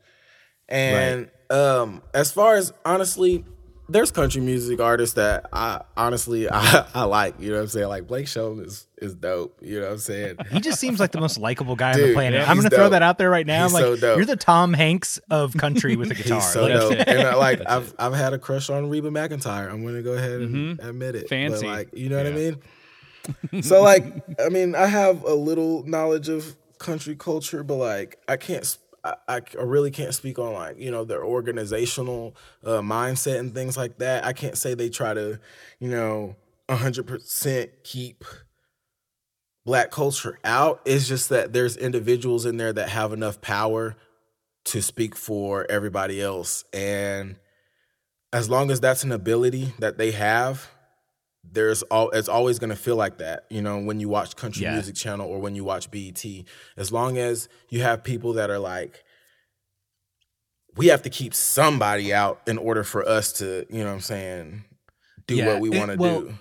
And 0.69 1.29
um, 1.51 2.03
as 2.15 2.31
far 2.31 2.55
as 2.55 2.73
honestly, 2.85 3.45
there's 3.89 4.11
country 4.11 4.41
music 4.41 4.81
artists 4.81 5.17
that 5.17 5.47
I 5.53 5.83
honestly 5.97 6.49
I, 6.53 6.87
I 6.95 7.05
like. 7.05 7.41
You 7.41 7.51
know 7.51 7.57
what 7.57 7.63
I'm 7.63 7.69
saying? 7.69 7.89
Like 7.89 8.07
Blake 8.07 8.29
Shelton 8.29 8.65
is 8.65 8.87
is 8.99 9.15
dope. 9.15 9.59
You 9.61 9.81
know 9.81 9.87
what 9.87 9.93
I'm 9.93 9.99
saying? 9.99 10.37
he 10.51 10.61
just 10.61 10.79
seems 10.81 11.01
like 11.01 11.13
the 11.13 11.21
most 11.21 11.39
likable 11.39 11.77
guy 11.77 11.93
on 11.93 12.01
the 12.01 12.15
planet. 12.15 12.41
yeah, 12.41 12.51
I'm 12.51 12.57
gonna 12.57 12.71
throw 12.71 12.89
that 12.91 13.03
out 13.03 13.19
there 13.19 13.31
right 13.31 13.47
now. 13.47 13.65
He's 13.65 13.75
like, 13.75 13.83
so 13.83 13.97
dope. 13.97 14.17
you're 14.17 14.27
the 14.27 14.37
Tom 14.37 14.73
Hanks 14.73 15.19
of 15.31 15.57
country 15.57 15.97
with 15.97 16.11
a 16.11 16.15
guitar. 16.17 16.41
He's 16.41 16.53
so 16.53 16.63
Like, 16.63 16.73
dope. 16.73 17.09
And 17.09 17.19
uh, 17.21 17.31
I, 17.31 17.35
like 17.35 17.63
I've 17.67 17.95
I've 17.99 18.15
had 18.15 18.33
a 18.33 18.39
crush 18.39 18.71
on 18.71 18.89
Reba 18.89 19.11
McEntire. 19.11 19.71
I'm 19.71 19.85
gonna 19.85 20.03
go 20.03 20.13
ahead 20.13 20.41
and 20.41 20.79
mm-hmm. 20.79 20.89
admit 20.89 21.17
it. 21.17 21.23
But, 21.23 21.31
Fancy. 21.31 21.67
like 21.67 21.97
you 21.97 22.09
know 22.09 22.17
what 22.17 22.27
I 22.27 22.31
mean? 22.31 22.59
so 23.63 23.83
like 23.83 24.05
I 24.41 24.49
mean 24.49 24.75
I 24.75 24.87
have 24.87 25.23
a 25.25 25.35
little 25.35 25.85
knowledge 25.85 26.29
of 26.29 26.57
country 26.79 27.17
culture, 27.17 27.63
but 27.63 27.77
like 27.77 28.19
I 28.29 28.37
can't. 28.37 28.79
I, 29.05 29.15
I 29.29 29.63
really 29.63 29.91
can't 29.91 30.15
speak 30.15 30.39
on 30.39 30.53
like 30.53 30.79
you 30.79 30.91
know 30.91 31.05
their 31.05 31.25
organizational 31.25 32.37
uh, 32.65 32.81
mindset 32.81 33.39
and 33.39 33.55
things 33.55 33.77
like 33.77 33.99
that. 33.99 34.25
I 34.25 34.33
can't 34.33 34.57
say 34.57 34.75
they 34.75 34.89
try 34.89 35.15
to 35.15 35.41
you 35.81 35.89
know 35.89 36.37
hundred 36.71 37.07
percent 37.07 37.71
keep 37.85 38.25
black 39.65 39.91
culture 39.91 40.39
out. 40.45 40.81
It's 40.85 41.09
just 41.09 41.29
that 41.29 41.53
there's 41.53 41.77
individuals 41.77 42.47
in 42.47 42.57
there 42.57 42.73
that 42.73 42.89
have 42.89 43.13
enough 43.13 43.41
power 43.41 43.97
to 44.65 44.81
speak 44.81 45.17
for 45.17 45.67
everybody 45.71 46.21
else. 46.23 46.65
And 46.73 47.37
as 48.33 48.49
long 48.49 48.71
as 48.71 48.81
that's 48.81 49.05
an 49.05 49.13
ability 49.13 49.75
that 49.79 49.99
they 49.99 50.13
have, 50.13 50.71
there's 51.45 51.83
all 51.85 52.11
it's 52.11 52.29
always 52.29 52.59
going 52.59 52.71
to 52.71 52.77
feel 52.77 52.97
like 52.97 53.19
that 53.19 53.47
you 53.51 53.61
know 53.61 53.79
when 53.79 53.99
you 54.01 54.09
watch 54.09 54.37
country 54.37 54.63
Yeah. 54.63 54.73
music 54.73 54.95
channel 54.95 55.29
or 55.29 55.39
when 55.41 55.55
you 55.55 55.65
watch 55.65 55.91
bet 55.91 56.25
as 56.77 56.93
long 56.93 57.19
as 57.19 57.49
you 57.69 57.83
have 57.83 58.05
people 58.05 58.35
that 58.35 58.49
are 58.51 58.59
like 58.59 59.03
we 60.77 60.87
have 60.87 61.03
to 61.03 61.11
keep 61.11 61.35
somebody 61.35 62.15
out 62.15 62.41
in 62.47 62.59
order 62.59 62.85
for 62.85 63.07
us 63.07 63.33
to 63.35 63.67
you 63.71 63.81
know 63.81 63.87
what 63.87 63.95
i'm 63.95 64.01
saying 64.01 64.65
do 65.27 65.37
Yeah, 65.37 65.47
what 65.47 65.61
we 65.61 65.69
want 65.71 65.91
to 65.91 65.97
well, 65.97 66.21
do 66.23 66.35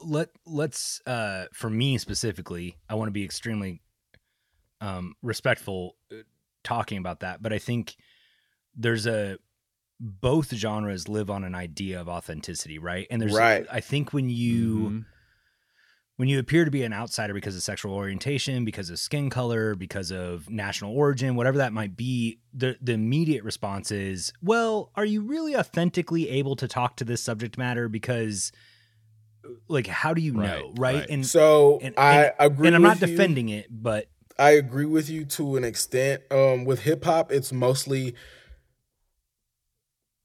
let 0.00 0.28
let's 0.46 1.00
uh 1.06 1.46
for 1.52 1.70
me 1.70 1.98
specifically 1.98 2.76
i 2.88 2.94
want 2.94 3.08
to 3.08 3.12
be 3.12 3.24
extremely 3.24 3.80
um 4.80 5.14
respectful 5.22 5.96
uh, 6.12 6.16
talking 6.62 6.98
about 6.98 7.20
that 7.20 7.42
but 7.42 7.52
i 7.52 7.58
think 7.58 7.96
there's 8.76 9.06
a 9.06 9.38
both 10.00 10.52
genres 10.54 11.08
live 11.08 11.28
on 11.30 11.42
an 11.44 11.54
idea 11.54 12.00
of 12.00 12.08
authenticity 12.08 12.78
right 12.78 13.06
and 13.10 13.20
there's 13.20 13.34
Right. 13.34 13.66
i 13.70 13.80
think 13.80 14.12
when 14.12 14.28
you 14.30 14.76
Mhm. 14.90 15.04
when 16.16 16.28
you 16.28 16.38
appear 16.40 16.64
to 16.64 16.70
be 16.70 16.82
an 16.82 16.92
outsider 16.92 17.32
because 17.32 17.54
of 17.54 17.62
sexual 17.62 17.92
orientation, 17.94 18.64
because 18.64 18.90
of 18.90 18.98
skin 18.98 19.30
color, 19.30 19.76
because 19.76 20.10
of 20.10 20.50
national 20.50 20.92
origin, 20.92 21.36
whatever 21.36 21.58
that 21.58 21.72
might 21.72 21.96
be, 21.96 22.40
the 22.52 22.76
the 22.82 22.92
immediate 22.94 23.44
response 23.44 23.92
is, 23.92 24.32
"Well, 24.42 24.90
are 24.96 25.04
you 25.04 25.20
really 25.22 25.56
authentically 25.56 26.28
able 26.28 26.56
to 26.56 26.66
talk 26.66 26.96
to 26.96 27.04
this 27.04 27.22
subject 27.22 27.56
matter 27.56 27.88
because 27.88 28.50
like 29.68 29.86
how 29.86 30.12
do 30.12 30.20
you 30.20 30.32
know, 30.32 30.40
Right, 30.40 30.62
right?" 30.78 30.94
right. 31.02 31.06
And 31.10 31.24
so 31.24 31.78
and- 31.82 31.94
i 31.96 32.24
and- 32.24 32.34
agree 32.40 32.66
and 32.66 32.74
I'm 32.76 32.82
not 32.82 33.00
with 33.00 33.10
you. 33.10 33.16
defending 33.16 33.48
it, 33.48 33.66
but 33.70 34.08
I 34.36 34.50
agree 34.52 34.86
with 34.86 35.08
you 35.08 35.24
to 35.24 35.56
an 35.56 35.62
extent. 35.62 36.22
Um, 36.32 36.64
with 36.64 36.80
hip 36.80 37.04
hop, 37.04 37.30
it's 37.30 37.52
mostly 37.52 38.14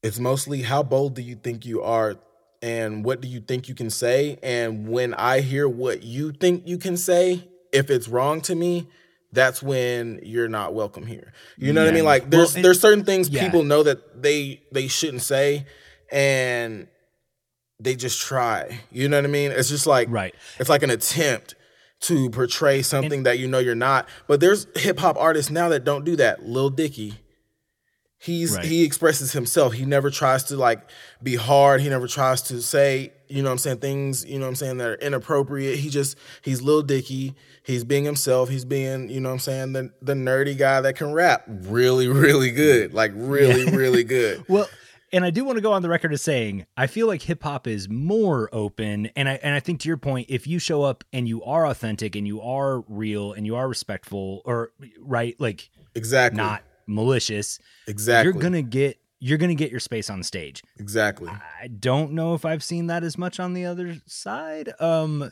it's 0.04 0.18
mostly 0.18 0.60
how 0.60 0.82
bold 0.82 1.14
do 1.14 1.22
you 1.22 1.34
think 1.34 1.64
you 1.64 1.82
are 1.82 2.16
and 2.60 3.04
what 3.04 3.22
do 3.22 3.26
you 3.26 3.40
think 3.40 3.68
you 3.68 3.74
can 3.74 3.88
say? 3.88 4.38
And 4.42 4.86
when 4.88 5.14
I 5.14 5.40
hear 5.40 5.66
what 5.66 6.02
you 6.02 6.30
think 6.30 6.68
you 6.68 6.76
can 6.76 6.98
say, 6.98 7.48
if 7.72 7.88
it's 7.90 8.06
wrong 8.06 8.42
to 8.42 8.54
me, 8.54 8.86
that's 9.32 9.62
when 9.62 10.20
you're 10.22 10.48
not 10.48 10.74
welcome 10.74 11.06
here. 11.06 11.32
You 11.56 11.72
know 11.72 11.82
what 11.82 11.90
I 11.90 11.94
mean? 11.94 12.04
Like 12.04 12.22
Well, 12.24 12.30
there's 12.30 12.54
and- 12.54 12.64
there's 12.64 12.80
certain 12.80 13.04
things 13.04 13.30
yeah. 13.30 13.44
people 13.44 13.64
know 13.64 13.82
that 13.82 14.22
they 14.22 14.62
they 14.72 14.88
shouldn't 14.88 15.22
say 15.22 15.66
and 16.12 16.86
they 17.80 17.96
just 17.96 18.20
try. 18.20 18.80
You 18.92 19.08
know 19.08 19.16
what 19.16 19.24
I 19.24 19.28
mean? 19.28 19.52
It's 19.52 19.70
just 19.70 19.86
like 19.86 20.08
right. 20.10 20.34
it's 20.58 20.68
like 20.68 20.82
an 20.82 20.90
attempt 20.90 21.54
to 22.00 22.28
portray 22.28 22.82
something 22.82 23.22
that 23.22 23.38
you 23.38 23.48
know 23.48 23.58
you're 23.58 23.74
not. 23.74 24.06
But 24.26 24.40
there's 24.40 24.66
hip 24.76 24.98
hop 24.98 25.16
artists 25.18 25.50
now 25.50 25.70
that 25.70 25.84
don't 25.84 26.04
do 26.04 26.16
that. 26.16 26.46
Lil 26.46 26.68
Dicky. 26.68 27.14
He's 28.24 28.56
Right. 28.56 28.64
he 28.64 28.84
expresses 28.84 29.32
himself. 29.32 29.74
He 29.74 29.84
never 29.84 30.08
tries 30.10 30.44
to 30.44 30.56
like 30.56 30.80
be 31.22 31.36
hard. 31.36 31.82
He 31.82 31.88
never 31.90 32.06
tries 32.08 32.40
to 32.42 32.62
say, 32.62 33.12
you 33.28 33.42
know 33.42 33.50
what 33.50 33.52
I'm 33.52 33.58
saying, 33.58 33.78
things, 33.78 34.24
you 34.24 34.38
know 34.38 34.46
what 34.46 34.50
I'm 34.50 34.54
saying, 34.56 34.78
that 34.78 34.88
are 34.88 34.94
inappropriate. 34.94 35.78
He 35.78 35.90
just 35.90 36.16
he's 36.42 36.62
little 36.62 36.82
Dicky. 36.82 37.34
He's 37.62 37.84
being 37.84 38.04
himself. 38.04 38.48
He's 38.48 38.64
being, 38.64 39.08
you 39.10 39.20
know 39.20 39.28
what 39.28 39.34
I'm 39.34 39.38
saying, 39.40 39.72
the 39.74 39.92
the 40.00 40.14
nerdy 40.14 40.56
guy 40.56 40.80
that 40.80 40.96
can 40.96 41.12
rap 41.12 41.44
really, 41.46 42.08
really 42.08 42.50
good. 42.50 42.94
Like 42.94 43.12
really, 43.14 43.70
really 43.76 44.04
good. 44.04 44.44
Well, 44.48 44.68
and 45.12 45.24
I 45.24 45.30
do 45.30 45.44
want 45.44 45.56
to 45.58 45.62
go 45.62 45.72
on 45.72 45.82
the 45.82 45.88
record 45.90 46.12
as 46.12 46.22
saying 46.22 46.66
I 46.76 46.86
feel 46.86 47.06
like 47.06 47.22
hip 47.22 47.42
hop 47.42 47.66
is 47.66 47.88
more 47.90 48.48
open, 48.52 49.10
and 49.16 49.28
I 49.28 49.34
and 49.42 49.54
I 49.54 49.60
think 49.60 49.80
to 49.80 49.88
your 49.88 49.96
point, 49.98 50.26
if 50.30 50.46
you 50.46 50.58
show 50.58 50.82
up 50.82 51.04
and 51.12 51.28
you 51.28 51.42
are 51.44 51.66
authentic 51.66 52.16
and 52.16 52.26
you 52.26 52.40
are 52.40 52.80
real 52.88 53.32
and 53.34 53.44
you 53.46 53.54
are 53.54 53.68
respectful, 53.68 54.40
or 54.46 54.72
right, 54.98 55.38
like 55.38 55.68
Exactly. 55.94 56.38
not 56.38 56.62
malicious, 56.86 57.58
exactly. 57.86 58.32
you're 58.32 58.40
gonna 58.42 58.62
get 58.62 58.98
you're 59.20 59.38
gonna 59.38 59.54
get 59.54 59.70
your 59.70 59.80
space 59.80 60.10
on 60.10 60.22
stage. 60.22 60.62
exactly. 60.78 61.30
I 61.30 61.68
don't 61.68 62.12
know 62.12 62.34
if 62.34 62.44
I've 62.44 62.62
seen 62.62 62.88
that 62.88 63.04
as 63.04 63.16
much 63.16 63.40
on 63.40 63.54
the 63.54 63.64
other 63.64 63.96
side. 64.06 64.72
Um, 64.80 65.30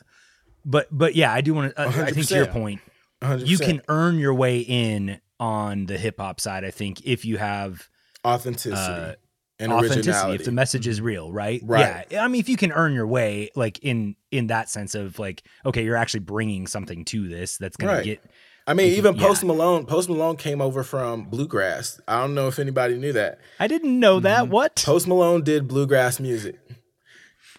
but 0.65 0.87
but 0.91 1.15
yeah, 1.15 1.31
I 1.31 1.41
do 1.41 1.53
want 1.53 1.75
to. 1.75 1.81
Uh, 1.81 1.87
I 2.05 2.11
think 2.11 2.27
to 2.27 2.35
your 2.35 2.47
point, 2.47 2.81
100%. 3.21 3.45
you 3.47 3.57
can 3.57 3.81
earn 3.87 4.17
your 4.17 4.33
way 4.33 4.59
in 4.59 5.19
on 5.39 5.85
the 5.85 5.97
hip 5.97 6.19
hop 6.19 6.39
side. 6.39 6.63
I 6.63 6.71
think 6.71 7.05
if 7.05 7.25
you 7.25 7.37
have 7.37 7.89
authenticity 8.25 8.75
uh, 8.75 9.13
and 9.59 9.71
authenticity, 9.71 10.09
originality. 10.09 10.35
if 10.35 10.45
the 10.45 10.51
message 10.51 10.87
is 10.87 11.01
real, 11.01 11.31
right? 11.31 11.61
Right. 11.63 12.05
Yeah, 12.09 12.23
I 12.23 12.27
mean, 12.27 12.39
if 12.39 12.49
you 12.49 12.57
can 12.57 12.71
earn 12.71 12.93
your 12.93 13.07
way, 13.07 13.49
like 13.55 13.79
in 13.79 14.15
in 14.31 14.47
that 14.47 14.69
sense 14.69 14.95
of 14.95 15.19
like, 15.19 15.43
okay, 15.65 15.83
you're 15.83 15.97
actually 15.97 16.21
bringing 16.21 16.65
something 16.67 17.05
to 17.05 17.27
this 17.27 17.57
that's 17.57 17.77
gonna 17.77 17.93
Right. 17.93 18.05
get. 18.05 18.25
I 18.65 18.73
mean, 18.73 18.91
you- 18.91 18.97
even 18.97 19.15
yeah. 19.15 19.27
Post 19.27 19.43
Malone. 19.43 19.85
Post 19.85 20.09
Malone 20.09 20.37
came 20.37 20.61
over 20.61 20.83
from 20.83 21.23
bluegrass. 21.25 21.99
I 22.07 22.19
don't 22.21 22.33
know 22.35 22.47
if 22.47 22.59
anybody 22.59 22.97
knew 22.97 23.13
that. 23.13 23.39
I 23.59 23.67
didn't 23.67 23.99
know 23.99 24.19
that. 24.21 24.47
What? 24.49 24.81
Post 24.85 25.07
Malone 25.07 25.43
did 25.43 25.67
bluegrass 25.67 26.19
music. 26.19 26.59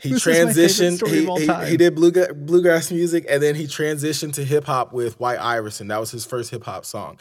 He 0.00 0.10
This 0.10 0.26
is 0.26 0.26
my 0.26 0.52
transitioned. 0.52 0.96
story 0.96 1.12
He, 1.12 1.22
of 1.22 1.28
all 1.30 1.38
he, 1.38 1.46
time. 1.46 1.66
he 1.66 1.76
did 1.78 1.94
bluegrass, 1.94 2.28
bluegrass 2.34 2.90
music, 2.92 3.24
and 3.28 3.42
then 3.42 3.54
he 3.54 3.64
transitioned 3.64 4.34
to 4.34 4.44
hip 4.44 4.64
hop 4.64 4.92
with 4.92 5.18
White 5.18 5.38
Iverson. 5.38 5.88
That 5.88 5.98
was 5.98 6.10
his 6.10 6.26
first 6.26 6.50
hip 6.50 6.64
hop 6.64 6.84
song. 6.84 7.18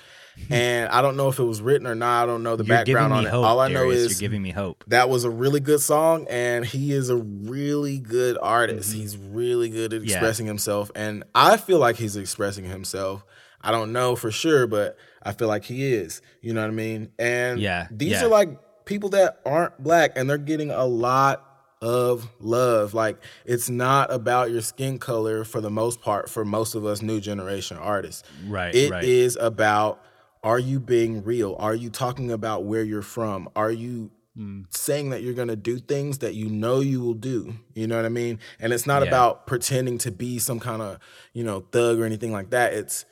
and 0.49 0.89
I 0.89 1.01
don't 1.01 1.15
know 1.15 1.29
if 1.29 1.39
it 1.39 1.43
was 1.43 1.61
written 1.61 1.87
or 1.87 1.95
not. 1.95 2.23
I 2.23 2.25
don't 2.25 2.43
know 2.43 2.55
the 2.57 2.65
You're 2.65 2.75
background 2.77 3.13
on 3.13 3.25
it. 3.25 3.29
hope. 3.29 3.45
All 3.45 3.59
I 3.61 3.67
know 3.69 3.89
is 3.89 4.19
you're 4.19 4.27
giving 4.27 4.41
me 4.41 4.49
hope. 4.49 4.83
that 4.87 5.07
was 5.09 5.23
a 5.23 5.29
really 5.29 5.59
good 5.61 5.79
song 5.79 6.25
and 6.29 6.65
he 6.65 6.91
is 6.91 7.09
a 7.09 7.15
really 7.17 7.99
good 7.99 8.37
artist 8.41 8.91
he's 8.93 9.15
really 9.15 9.69
good 9.69 9.93
at 9.93 9.99
Mm-hmm. 10.01 10.09
Yeah. 10.09 10.15
expressing 10.15 10.45
himself 10.47 10.89
and 10.95 11.23
i 11.35 11.55
feel 11.57 11.77
like 11.79 11.97
he's 11.97 12.15
expressing 12.17 12.65
himself 12.65 13.23
i 13.63 13.71
don't 13.71 13.91
know 13.91 14.15
for 14.15 14.31
sure 14.31 14.67
but 14.67 14.97
i 15.23 15.31
feel 15.31 15.47
like 15.47 15.63
he 15.65 15.93
is 15.93 16.21
you 16.41 16.53
know 16.53 16.61
what 16.61 16.67
i 16.67 16.73
mean 16.73 17.09
and 17.17 17.59
Yeah, 17.59 17.87
these 17.91 18.11
yeah. 18.21 18.25
are 18.25 18.29
like 18.29 18.49
people 18.85 19.09
that 19.09 19.39
aren't 19.45 19.81
black 19.81 20.11
and 20.17 20.29
they're 20.29 20.37
getting 20.37 20.71
a 20.71 20.85
lot 20.85 21.49
of 21.81 22.29
love 22.39 22.93
like 22.93 23.17
it's 23.45 23.69
not 23.69 24.11
about 24.11 24.51
your 24.51 24.61
skin 24.61 24.97
color 24.97 25.43
for 25.43 25.59
the 25.61 25.69
most 25.69 26.01
part 26.01 26.29
for 26.29 26.45
most 26.45 26.75
of 26.75 26.85
us 26.85 27.01
new 27.01 27.19
generation 27.19 27.77
artists 27.77 28.23
Right. 28.45 28.73
it 28.75 28.91
right. 28.91 29.03
is 29.03 29.37
about 29.39 29.99
are 30.45 30.59
you 30.59 30.81
being 30.81 31.23
real? 31.23 31.55
Are 31.57 31.73
you 31.73 31.89
talking 31.89 32.29
about 32.29 32.65
where 32.65 32.83
you're 32.83 33.01
from? 33.01 33.47
Are 33.55 33.71
you 33.71 34.11
Mm. 34.37 34.65
saying 34.71 35.11
that 35.11 35.21
you're 35.21 35.35
going 35.35 35.47
to 35.47 35.55
do 35.55 35.77
things 35.77 36.17
that 36.17 36.33
you 36.33 36.49
know 36.49 36.79
you 36.81 36.99
will 36.99 37.13
do? 37.13 37.53
You 37.75 37.87
know 37.87 37.95
what 37.95 38.05
I 38.05 38.09
mean? 38.09 38.39
And 38.59 38.73
it's 38.73 38.85
not 38.85 39.03
Yeah. 39.03 39.07
about 39.07 39.47
pretending 39.47 39.97
to 39.99 40.11
be 40.11 40.39
some 40.39 40.59
kind 40.59 40.81
of, 40.81 40.97
you 41.33 41.43
know, 41.45 41.61
thug 41.71 41.97
or 41.99 42.03
anything 42.03 42.33
like 42.33 42.49
that. 42.49 42.73
It's 42.73 43.05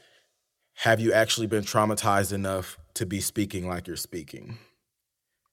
have 0.81 0.99
you 0.99 1.13
actually 1.13 1.45
been 1.45 1.63
traumatized 1.63 2.33
enough 2.33 2.79
to 2.95 3.05
be 3.05 3.21
speaking 3.21 3.67
like 3.67 3.85
you're 3.85 3.95
speaking? 3.95 4.57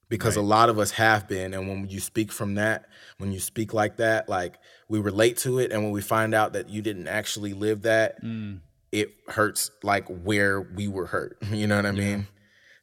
Because 0.09 0.35
a 0.35 0.41
lot 0.41 0.69
of 0.69 0.79
us 0.79 0.89
have 0.91 1.27
been 1.27 1.53
and 1.53 1.69
when 1.69 1.87
you 1.87 1.99
speak 1.99 2.31
from 2.31 2.55
that, 2.55 2.87
when 3.19 3.31
you 3.31 3.39
speak 3.39 3.71
like 3.71 3.97
that, 3.97 4.27
like 4.27 4.55
we 4.87 4.97
relate 4.97 5.37
to 5.37 5.59
it 5.59 5.71
and 5.71 5.83
when 5.83 5.91
we 5.91 6.01
find 6.01 6.33
out 6.33 6.53
that 6.53 6.67
you 6.67 6.81
didn't 6.81 7.07
actually 7.07 7.53
live 7.53 7.83
that, 7.83 8.23
Mm. 8.23 8.61
it 8.91 9.11
hurts 9.27 9.69
like 9.83 10.07
where 10.07 10.61
we 10.61 10.87
were 10.87 11.05
hurt. 11.05 11.37
You 11.51 11.67
know 11.67 11.75
what 11.75 11.85
I 11.85 11.91
mean? 11.91 12.27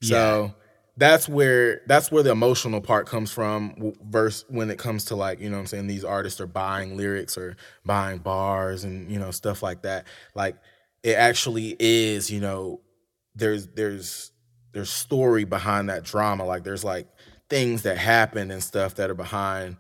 Yeah. 0.01 0.09
So 0.09 0.55
that's 0.97 1.29
where 1.29 1.81
that's 1.89 2.13
where 2.13 2.23
the 2.23 2.31
emotional 2.31 2.81
part 2.81 3.09
comes 3.09 3.33
from. 3.33 3.93
Verse 4.05 4.45
when 4.49 4.71
it 4.71 4.79
comes 4.79 5.07
to 5.07 5.17
like 5.17 5.41
you 5.41 5.51
know 5.51 5.57
what 5.57 5.63
I'm 5.63 5.67
saying 5.67 5.89
these 5.89 6.05
artists 6.05 6.41
are 6.41 6.47
buying 6.47 6.97
lyrics 6.97 7.37
or 7.37 7.57
buying 7.85 8.19
bars 8.19 8.85
and 8.85 9.11
you 9.11 9.19
know 9.19 9.33
stuff 9.33 9.65
like 9.65 9.83
that. 9.83 10.07
Like 10.37 10.55
it 11.03 11.15
actually 11.15 11.77
is 11.79 12.31
you 12.31 12.41
know 12.41 12.81
there's 13.35 13.69
there's 13.69 14.33
there's 14.73 14.91
story 14.91 15.45
behind 15.45 15.89
that 15.89 16.05
drama. 16.05 16.45
Like 16.45 16.65
there's 16.65 16.85
like 16.85 17.07
things 17.49 17.83
that 17.83 17.97
happen 17.99 18.51
and 18.51 18.63
stuff 18.63 18.97
that 18.97 19.09
are 19.11 19.15
behind 19.15 19.77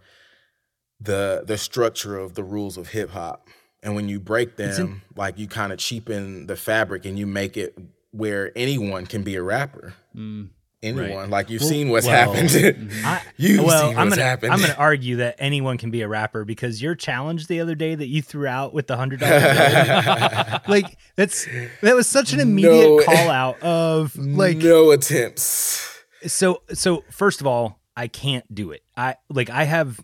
the 1.01 1.45
the 1.47 1.59
structure 1.59 2.19
of 2.19 2.35
the 2.35 2.45
rules 2.45 2.77
of 2.77 2.89
hip 2.89 3.11
hop. 3.11 3.49
And 3.83 3.95
when 3.95 4.09
you 4.09 4.19
break 4.19 4.57
them, 4.57 5.03
like 5.15 5.39
you 5.39 5.49
kind 5.49 5.73
of 5.73 5.79
cheapen 5.79 6.47
the 6.47 6.57
fabric 6.57 7.05
and 7.05 7.19
you 7.19 7.27
make 7.27 7.57
it 7.57 7.77
where 8.11 8.51
anyone 8.57 9.07
can 9.07 9.23
be 9.23 9.37
a 9.37 9.43
rapper. 9.43 9.95
Mm. 10.15 10.49
Anyone. 10.87 11.31
Like 11.31 11.51
you've 11.51 11.61
Well- 11.63 11.71
seen 11.71 11.89
what's 11.89 12.07
well, 12.07 12.33
happened. 12.35 12.91
I, 13.05 13.23
You've 13.37 13.65
well, 13.65 13.89
seen 13.89 13.97
I'm 13.99 14.07
what's 14.07 14.17
gonna 14.17 14.29
happened. 14.29 14.53
I'm 14.53 14.61
gonna 14.61 14.75
argue 14.79 15.17
that 15.17 15.37
anyone 15.39 15.79
can 15.79 15.91
be 15.91 16.03
a 16.03 16.09
rapper 16.09 16.45
because 16.45 16.81
your 16.83 16.95
challenge 16.95 17.47
the 17.47 17.61
other 17.61 17.75
day 17.75 17.95
that 17.95 18.07
you 18.07 18.23
threw 18.23 18.47
out 18.47 18.73
with 18.75 18.87
the 18.87 18.97
hundred 18.97 19.21
dollar 19.21 20.61
like 20.69 20.97
that's 21.17 21.47
that 21.83 21.95
was 21.95 22.07
such 22.07 22.33
an 22.33 22.41
immediate 22.41 22.73
No. 22.73 23.03
call 23.05 23.31
out 23.31 23.61
of 23.63 24.17
like 24.17 24.59
no 24.59 24.91
attempts. 24.93 26.03
so 26.27 26.63
so 26.73 27.05
first 27.11 27.41
of 27.41 27.47
all 27.47 27.81
I 27.97 28.09
can't 28.09 28.53
do 28.55 28.71
it. 28.73 28.83
I 28.97 29.17
like 29.29 29.51
I 29.51 29.65
have 29.65 30.01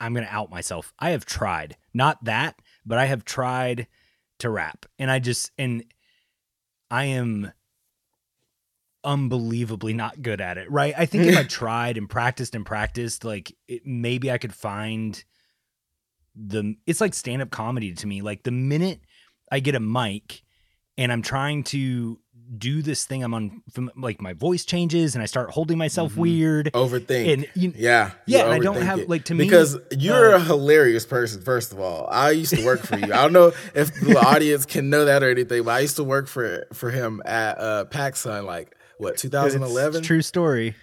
I'm 0.00 0.14
gonna 0.14 0.26
out 0.30 0.50
myself. 0.50 0.92
I 0.98 1.10
have 1.10 1.24
tried 1.24 1.76
not 1.94 2.24
that, 2.24 2.56
but 2.84 2.98
I 2.98 3.04
have 3.06 3.24
tried 3.24 3.86
to 4.38 4.50
rap, 4.50 4.86
and 4.98 5.10
I 5.10 5.20
just 5.20 5.52
and 5.56 5.84
I 6.90 7.04
am 7.04 7.52
unbelievably 9.04 9.92
not 9.94 10.22
good 10.22 10.40
at 10.40 10.58
it, 10.58 10.70
right? 10.70 10.94
I 10.96 11.06
think 11.06 11.24
if 11.24 11.36
I 11.36 11.42
tried 11.48 11.96
and 11.96 12.08
practiced 12.08 12.54
and 12.54 12.64
practiced, 12.64 13.24
like 13.24 13.54
it, 13.68 13.82
maybe 13.86 14.30
I 14.30 14.38
could 14.38 14.54
find 14.54 15.22
the. 16.34 16.74
It's 16.86 17.00
like 17.00 17.14
stand 17.14 17.42
up 17.42 17.50
comedy 17.50 17.92
to 17.94 18.06
me. 18.06 18.22
Like 18.22 18.42
the 18.42 18.50
minute 18.52 19.00
I 19.50 19.60
get 19.60 19.74
a 19.74 19.80
mic 19.80 20.42
and 20.96 21.12
I'm 21.12 21.22
trying 21.22 21.64
to 21.64 22.18
do 22.58 22.82
this 22.82 23.04
thing 23.06 23.22
I'm 23.22 23.32
on, 23.32 23.62
like 23.96 24.20
my 24.20 24.34
voice 24.34 24.64
changes 24.66 25.14
and 25.14 25.22
I 25.22 25.26
start 25.26 25.50
holding 25.50 25.78
myself 25.78 26.12
Mhm. 26.12 26.16
weird. 26.18 26.70
Overthink. 26.74 27.32
And 27.32 27.46
you, 27.54 27.72
yeah. 27.76 28.10
Yeah, 28.26 28.44
and 28.44 28.52
I 28.52 28.58
don't 28.58 28.80
have- 28.82 28.98
it. 29.00 29.08
like, 29.08 29.24
to 29.26 29.34
me, 29.34 29.44
because 29.44 29.78
you're 29.96 30.34
uh, 30.34 30.36
a 30.36 30.40
hilarious 30.40 31.06
person. 31.06 31.40
First 31.40 31.72
of 31.72 31.80
all, 31.80 32.08
I 32.10 32.30
used 32.32 32.54
to 32.54 32.64
work 32.64 32.80
for 32.80 32.98
you. 32.98 33.04
I 33.12 33.22
don't 33.22 33.32
know 33.32 33.52
if 33.74 33.94
the 34.00 34.18
audience 34.18 34.66
can 34.66 34.90
know 34.90 35.06
that 35.06 35.22
or 35.22 35.30
anything, 35.30 35.62
but 35.62 35.70
I 35.70 35.80
used 35.80 35.96
to 35.96 36.04
work 36.04 36.28
for 36.28 36.66
for 36.74 36.90
him 36.90 37.22
at 37.24 37.58
uh, 37.58 37.84
PacSun, 37.90 38.44
like 38.44 38.76
what 39.02 39.16
2011. 39.18 39.98
it's 39.98 40.06
true 40.06 40.22
story. 40.22 40.74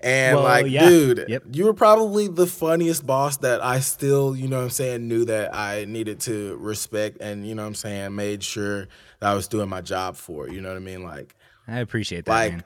And 0.00 0.36
Well, 0.36 0.44
like, 0.44 0.66
yeah. 0.68 0.88
dude, 0.88 1.24
Yep. 1.26 1.44
you 1.52 1.64
were 1.64 1.72
probably 1.72 2.28
the 2.28 2.46
funniest 2.46 3.06
boss 3.06 3.38
that 3.38 3.64
I 3.64 3.80
still, 3.80 4.36
you 4.36 4.46
know 4.46 4.58
what 4.58 4.64
I'm 4.64 4.70
saying, 4.70 5.08
knew 5.08 5.24
that 5.24 5.54
I 5.54 5.86
needed 5.86 6.20
to 6.20 6.56
respect 6.56 7.18
and, 7.22 7.46
you 7.48 7.54
know 7.54 7.62
what 7.62 7.68
I'm 7.68 7.74
saying, 7.74 8.14
made 8.14 8.42
sure 8.44 8.88
that 9.20 9.30
I 9.30 9.34
was 9.34 9.48
doing 9.48 9.70
my 9.70 9.80
job 9.80 10.16
for. 10.16 10.48
You 10.50 10.60
know 10.60 10.68
what 10.68 10.76
I 10.76 10.80
mean? 10.80 11.02
Like, 11.02 11.34
I 11.66 11.78
appreciate 11.80 12.26
that, 12.26 12.30
like, 12.30 12.52
man. 12.52 12.64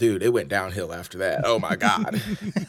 Dude, 0.00 0.22
it 0.24 0.32
went 0.32 0.48
downhill 0.48 0.92
after 0.92 1.18
that. 1.18 1.42
Oh 1.44 1.60
my 1.60 1.76
God. 1.76 2.20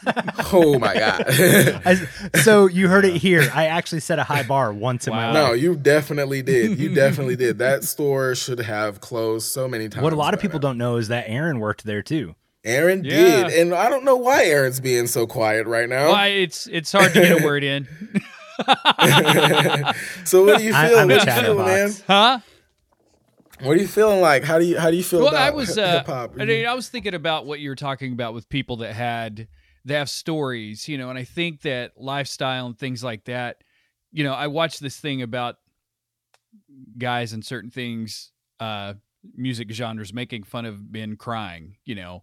oh 0.52 0.78
my 0.78 0.94
God. 0.94 1.24
I- 1.28 1.94
so 2.42 2.66
you 2.66 2.86
heard 2.88 3.04
it 3.04 3.16
here. 3.16 3.50
I 3.52 3.66
actually 3.66 4.00
set 4.00 4.20
a 4.20 4.24
high 4.24 4.44
bar 4.44 4.72
once 4.72 5.08
in 5.08 5.12
my 5.14 5.32
life. 5.32 5.34
no, 5.34 5.52
you 5.54 5.74
definitely 5.74 6.42
did. 6.42 6.78
You 6.78 6.94
definitely 6.94 7.34
did. 7.36 7.58
That 7.58 7.82
store 7.84 8.36
should 8.36 8.60
have 8.60 9.00
closed 9.00 9.50
so 9.50 9.66
many 9.66 9.88
times. 9.88 10.04
What 10.04 10.12
a 10.12 10.16
lot 10.16 10.34
of 10.34 10.40
people 10.40 10.58
now. 10.60 10.68
don't 10.68 10.78
know 10.78 10.96
is 10.98 11.08
that 11.08 11.24
Aaron 11.26 11.58
worked 11.58 11.84
there 11.84 12.02
too. 12.02 12.36
Aaron 12.64 13.02
Yeah. 13.02 13.48
did. 13.48 13.58
And 13.60 13.74
I 13.74 13.88
don't 13.88 14.04
know 14.04 14.16
why 14.16 14.44
Aaron's 14.44 14.78
being 14.78 15.08
so 15.08 15.26
quiet 15.26 15.66
right 15.66 15.88
now. 15.88 16.10
Why 16.10 16.28
it's 16.28 16.68
it's 16.68 16.92
hard 16.92 17.12
to 17.14 17.20
get 17.20 17.42
a 17.42 17.44
word 17.44 17.64
in, 17.64 17.88
so 20.24 20.44
what 20.44 20.58
do 20.58 20.64
you 20.64 20.72
feel? 20.72 20.98
I'm 20.98 21.10
a 21.10 21.16
what 21.16 21.26
you 21.26 21.32
feel, 21.42 21.56
man? 21.56 21.90
huh? 22.06 22.38
What 23.62 23.76
are 23.76 23.80
you 23.80 23.88
feeling 23.88 24.20
like? 24.20 24.44
How 24.44 24.58
do 24.58 24.64
you 24.64 24.78
how 24.78 24.90
do 24.90 24.96
you 24.96 25.02
feel 25.04 25.20
Well, 25.20 25.28
about 25.28 25.42
I 25.42 25.50
was 25.50 25.78
uh, 25.78 25.98
hip 25.98 26.06
hop? 26.06 26.32
I, 26.38 26.44
mean, 26.44 26.66
I 26.66 26.74
was 26.74 26.88
thinking 26.88 27.14
about 27.14 27.46
what 27.46 27.60
you 27.60 27.68
were 27.68 27.76
talking 27.76 28.12
about 28.12 28.34
with 28.34 28.48
people 28.48 28.78
that 28.78 28.92
had 28.94 29.48
they 29.84 29.94
have 29.94 30.10
stories, 30.10 30.88
you 30.88 30.98
know, 30.98 31.10
and 31.10 31.18
I 31.18 31.24
think 31.24 31.62
that 31.62 31.92
lifestyle 31.96 32.66
and 32.66 32.78
things 32.78 33.02
like 33.02 33.24
that. 33.24 33.62
You 34.12 34.24
know, 34.24 34.32
I 34.34 34.46
watched 34.48 34.80
this 34.80 34.98
thing 34.98 35.22
about 35.22 35.56
guys 36.98 37.32
and 37.32 37.44
certain 37.44 37.70
things, 37.70 38.30
uh, 38.60 38.94
music 39.34 39.70
genres 39.70 40.12
making 40.12 40.42
fun 40.44 40.66
of 40.66 40.90
men 40.90 41.16
crying, 41.16 41.76
you 41.84 41.94
know, 41.94 42.22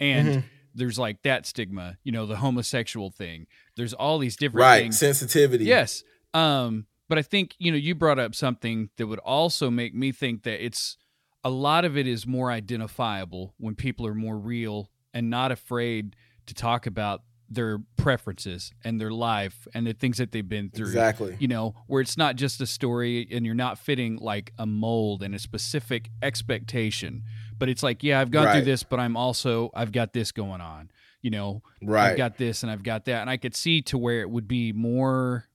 and 0.00 0.28
Mhm. 0.28 0.44
there's 0.74 0.98
like 0.98 1.22
that 1.22 1.46
stigma, 1.46 1.98
you 2.02 2.12
know, 2.12 2.26
the 2.26 2.36
homosexual 2.36 3.10
thing. 3.10 3.46
There's 3.76 3.92
all 3.94 4.18
these 4.18 4.36
different 4.36 4.62
right 4.62 4.82
things. 4.82 4.98
sensitivity. 4.98 5.64
Yes. 5.64 6.02
Um, 6.34 6.86
but 7.08 7.18
I 7.18 7.22
think, 7.22 7.54
you 7.58 7.70
know, 7.70 7.78
you 7.78 7.94
brought 7.94 8.18
up 8.18 8.34
something 8.34 8.90
that 8.96 9.06
would 9.06 9.18
also 9.20 9.70
make 9.70 9.94
me 9.94 10.12
think 10.12 10.42
that 10.44 10.64
it's 10.64 10.96
a 11.44 11.50
lot 11.50 11.84
of 11.84 11.96
it 11.96 12.06
is 12.06 12.26
more 12.26 12.50
identifiable 12.50 13.54
when 13.58 13.74
people 13.74 14.06
are 14.06 14.14
more 14.14 14.36
real 14.38 14.90
and 15.14 15.30
not 15.30 15.52
afraid 15.52 16.16
to 16.46 16.54
talk 16.54 16.86
about 16.86 17.22
their 17.50 17.78
preferences 17.96 18.72
and 18.84 19.00
their 19.00 19.10
life 19.10 19.66
and 19.72 19.86
the 19.86 19.94
things 19.94 20.18
that 20.18 20.32
they've 20.32 20.48
been 20.48 20.68
through. 20.68 20.86
exactly. 20.86 21.36
You 21.38 21.48
know, 21.48 21.74
where 21.86 22.02
it's 22.02 22.18
not 22.18 22.36
just 22.36 22.60
a 22.60 22.66
story 22.66 23.26
and 23.30 23.46
you're 23.46 23.54
not 23.54 23.78
fitting 23.78 24.16
like 24.16 24.52
a 24.58 24.66
mold 24.66 25.22
and 25.22 25.34
a 25.34 25.38
specific 25.38 26.10
expectation, 26.20 27.22
but 27.58 27.70
it's 27.70 27.82
like, 27.82 28.02
yeah, 28.02 28.20
I've 28.20 28.30
gone 28.30 28.52
through 28.52 28.64
this, 28.64 28.82
but 28.82 29.00
I'm 29.00 29.16
also, 29.16 29.70
I've 29.74 29.92
got 29.92 30.12
this 30.12 30.30
going 30.32 30.60
on. 30.60 30.90
You 31.22 31.30
know, 31.30 31.62
Right. 31.82 32.10
I've 32.10 32.16
got 32.16 32.36
this 32.36 32.62
and 32.62 32.70
I've 32.70 32.82
got 32.82 33.06
that. 33.06 33.22
And 33.22 33.30
I 33.30 33.38
could 33.38 33.56
see 33.56 33.82
to 33.82 33.98
where 33.98 34.20
it 34.20 34.30
would 34.30 34.46
be 34.46 34.72
more 34.72 35.47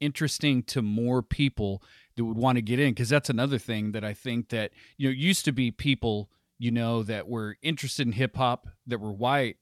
interesting 0.00 0.62
to 0.64 0.82
more 0.82 1.22
people 1.22 1.82
that 2.16 2.24
would 2.24 2.36
want 2.36 2.56
to 2.56 2.62
get 2.62 2.78
in. 2.80 2.94
Cause 2.94 3.08
that's 3.08 3.30
another 3.30 3.58
thing 3.58 3.92
that 3.92 4.04
I 4.04 4.14
think 4.14 4.48
that, 4.50 4.72
you 4.96 5.08
know, 5.08 5.12
used 5.12 5.44
to 5.44 5.52
be 5.52 5.70
people, 5.70 6.30
you 6.58 6.70
know, 6.70 7.02
that 7.02 7.28
were 7.28 7.56
interested 7.62 8.06
in 8.06 8.12
hip 8.12 8.36
hop 8.36 8.68
that 8.86 9.00
were 9.00 9.12
white. 9.12 9.56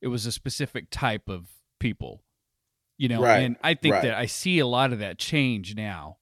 It 0.00 0.08
was 0.08 0.26
a 0.26 0.32
specific 0.32 0.88
type 0.90 1.28
of 1.28 1.48
people, 1.80 2.22
you 2.96 3.08
know, 3.08 3.22
Right, 3.22 3.40
and 3.40 3.56
I 3.62 3.74
think 3.74 3.94
right. 3.94 4.02
that 4.04 4.14
I 4.14 4.26
see 4.26 4.58
a 4.58 4.66
lot 4.66 4.92
of 4.92 5.00
that 5.00 5.18
change 5.18 5.74
now, 5.74 6.18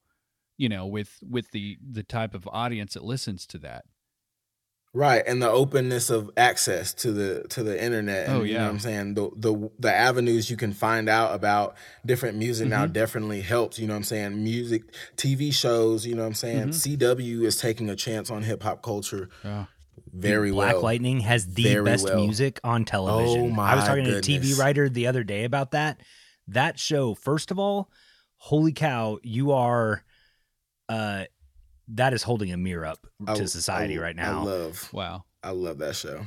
you 0.56 0.68
know, 0.68 0.86
with, 0.86 1.18
with 1.22 1.50
the, 1.50 1.76
the 1.86 2.02
type 2.02 2.34
of 2.34 2.48
audience 2.50 2.94
that 2.94 3.04
listens 3.04 3.46
to 3.48 3.58
that. 3.58 3.84
Right, 4.97 5.22
and 5.26 5.42
the 5.42 5.51
openness 5.51 6.09
of 6.09 6.30
access 6.38 6.94
to 6.94 7.12
the 7.12 7.44
to 7.51 7.62
the 7.62 7.76
internet. 7.82 8.28
And, 8.28 8.36
Oh, 8.38 8.42
you 8.44 8.55
know 8.55 8.61
yeah. 8.61 8.64
what 8.64 8.70
I'm 8.72 8.78
saying 8.78 9.12
the 9.14 9.30
the 9.36 9.70
the 9.78 9.94
avenues 9.94 10.51
you 10.51 10.57
can 10.57 10.72
find 10.72 11.07
out 11.11 11.34
about 11.34 11.76
different 12.07 12.38
music 12.38 12.68
now 12.68 12.86
Mhm. 12.86 12.94
definitely 12.94 13.42
helps. 13.42 13.78
You 13.78 13.88
know 13.88 13.92
what 13.92 13.99
I'm 13.99 14.05
saying? 14.05 14.42
Music, 14.42 14.84
TV 15.16 15.53
shows. 15.53 16.07
You 16.07 16.14
know 16.14 16.22
what 16.22 16.28
I'm 16.28 16.34
saying? 16.34 16.68
Mhm. 16.68 16.74
CW 16.74 17.44
is 17.44 17.59
taking 17.59 17.90
a 17.90 17.97
chance 17.97 18.30
on 18.30 18.42
hip 18.44 18.62
hop 18.62 18.82
culture 18.82 19.28
Yeah. 19.44 19.66
very 20.14 20.51
well. 20.51 20.64
Black 20.64 20.74
well. 20.76 20.82
Lightning 20.84 21.20
has 21.20 21.47
the 21.47 21.64
Very 21.64 21.84
best 21.84 22.05
well. 22.07 22.18
music 22.24 22.59
on 22.64 22.86
television. 22.86 23.40
Oh, 23.42 23.49
my 23.51 23.72
I 23.72 23.74
was 23.74 23.82
my 23.84 23.88
talking 23.88 24.05
to 24.05 24.16
a 24.16 24.20
TV 24.22 24.55
writer 24.59 24.88
the 24.88 25.09
other 25.09 25.24
day 25.24 25.44
about 25.44 25.72
that. 25.72 26.01
That 26.49 26.78
show, 26.78 27.14
first 27.14 27.51
of 27.51 27.59
all, 27.59 27.90
holy 28.38 28.72
cow, 28.72 29.18
you 29.22 29.53
are 29.53 30.05
uh 30.88 31.24
that 31.89 32.12
is 32.12 32.22
holding 32.24 32.53
a 32.53 32.57
mirror 32.57 32.87
up 32.87 33.07
I- 33.26 33.34
to 33.34 33.47
society 33.49 33.99
I- 33.99 34.03
right 34.03 34.16
now. 34.16 34.41
I 34.41 34.45
love 34.45 34.93
Wow. 34.93 35.24
I 35.43 35.51
love 35.51 35.78
that 35.78 35.95
show. 35.97 36.26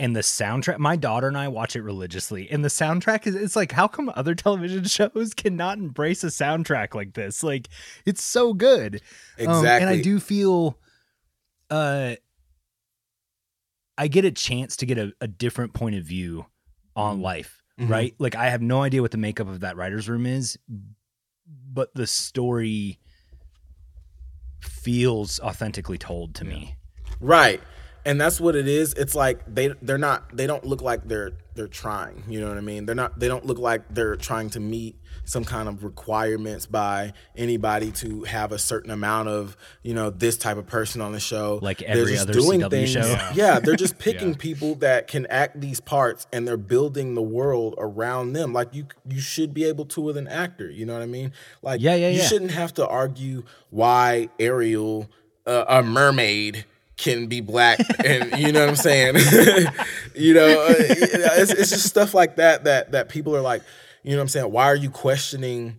and 0.00 0.16
the 0.16 0.20
soundtrack 0.20 0.78
my 0.78 0.96
daughter 0.96 1.28
and 1.28 1.38
I 1.38 1.46
watch 1.46 1.76
it 1.76 1.82
religiously. 1.82 2.50
And 2.50 2.64
the 2.64 2.68
soundtrack 2.68 3.26
is 3.26 3.36
it's 3.36 3.54
like 3.54 3.70
how 3.70 3.86
come 3.86 4.10
other 4.16 4.34
television 4.34 4.82
shows 4.98 5.32
cannot 5.34 5.78
embrace 5.78 6.24
a 6.24 6.28
soundtrack 6.28 6.94
like 6.94 7.14
this? 7.14 7.42
Like 7.44 7.68
it's 8.04 8.22
so 8.24 8.52
good. 8.52 8.96
Um, 9.38 9.48
Exactly. 9.48 9.86
and 9.86 9.88
I 9.88 10.02
do 10.02 10.18
feel 10.18 10.78
uh 11.70 12.16
I 13.98 14.08
get 14.08 14.24
a 14.24 14.30
chance 14.32 14.76
to 14.78 14.86
get 14.86 14.98
a, 14.98 15.12
a 15.20 15.28
different 15.28 15.74
point 15.74 15.96
of 15.96 16.04
view 16.04 16.46
on 16.96 17.18
Mhm. 17.18 17.22
life, 17.22 17.62
Mhm. 17.78 17.88
right? 17.88 18.14
Like 18.18 18.34
I 18.34 18.48
have 18.50 18.62
no 18.62 18.82
idea 18.82 19.02
what 19.02 19.10
the 19.12 19.18
makeup 19.18 19.48
of 19.48 19.60
that 19.60 19.76
writer's 19.76 20.08
room 20.08 20.26
is, 20.26 20.58
but 21.46 21.94
the 21.94 22.06
story 22.06 22.98
feels 24.62 25.40
authentically 25.40 25.98
told 25.98 26.34
to 26.36 26.44
me. 26.44 26.76
Right. 27.20 27.60
And 28.04 28.20
that's 28.20 28.40
what 28.40 28.56
it 28.56 28.66
is. 28.66 28.94
It's 28.94 29.14
like 29.14 29.40
they 29.52 29.68
they're 29.80 29.98
not 29.98 30.36
they 30.36 30.46
don't 30.46 30.64
look 30.64 30.82
like 30.82 31.06
they're 31.06 31.32
they're 31.54 31.68
trying. 31.68 32.24
You 32.28 32.40
know 32.40 32.48
what 32.48 32.58
I 32.58 32.62
mean? 32.62 32.86
They're 32.86 32.94
not 32.96 33.18
they 33.18 33.28
don't 33.28 33.46
look 33.46 33.58
like 33.58 33.82
they're 33.94 34.16
trying 34.16 34.50
to 34.50 34.60
meet 34.60 34.96
some 35.24 35.44
kind 35.44 35.68
of 35.68 35.84
requirements 35.84 36.66
by 36.66 37.12
anybody 37.36 37.92
to 37.92 38.24
have 38.24 38.50
a 38.50 38.58
certain 38.58 38.90
amount 38.90 39.28
of, 39.28 39.56
you 39.84 39.94
know, 39.94 40.10
this 40.10 40.36
type 40.36 40.56
of 40.56 40.66
person 40.66 41.00
on 41.00 41.12
the 41.12 41.20
show. 41.20 41.60
Like 41.62 41.78
They're 41.78 41.90
every 41.90 42.12
just 42.14 42.22
other 42.28 42.32
doing 42.32 42.60
CW 42.62 42.70
things- 42.70 42.90
show. 42.90 43.06
Yeah. 43.06 43.32
Yeah, 43.34 43.60
they're 43.60 43.76
just 43.76 43.98
picking 44.00 44.30
Yeah. 44.30 44.36
people 44.38 44.74
that 44.76 45.06
can 45.06 45.26
act 45.26 45.60
these 45.60 45.78
parts 45.78 46.26
and 46.32 46.48
they're 46.48 46.56
building 46.56 47.14
the 47.14 47.22
world 47.22 47.76
around 47.78 48.32
them. 48.32 48.52
Like 48.52 48.74
you 48.74 48.86
you 49.08 49.20
should 49.20 49.54
be 49.54 49.64
able 49.64 49.84
to 49.86 50.00
with 50.00 50.16
an 50.16 50.26
actor, 50.26 50.68
you 50.68 50.86
know 50.86 50.94
what 50.94 51.02
I 51.02 51.06
mean? 51.06 51.32
Like 51.62 51.80
Yeah, 51.80 51.94
yeah, 51.94 52.08
you 52.08 52.18
yeah. 52.18 52.26
shouldn't 52.26 52.50
have 52.50 52.74
to 52.74 52.88
argue 52.88 53.44
why 53.70 54.28
Ariel 54.40 55.08
uh, 55.46 55.64
a 55.68 55.82
mermaid 55.82 56.64
can 57.02 57.26
be 57.26 57.40
black 57.40 57.78
and 58.04 58.38
you 58.40 58.52
know 58.52 58.60
what 58.60 58.68
i'm 58.70 58.76
saying 58.76 59.14
you 60.14 60.32
know 60.34 60.46
uh, 60.68 60.74
it's, 60.78 61.50
it's 61.52 61.70
just 61.70 61.86
stuff 61.86 62.14
like 62.14 62.36
that 62.36 62.64
that 62.64 62.92
that 62.92 63.08
people 63.08 63.34
are 63.34 63.40
like 63.40 63.62
you 64.04 64.10
know 64.12 64.18
what 64.18 64.22
i'm 64.22 64.28
saying 64.28 64.50
why 64.50 64.64
are 64.66 64.76
you 64.76 64.90
questioning 64.90 65.76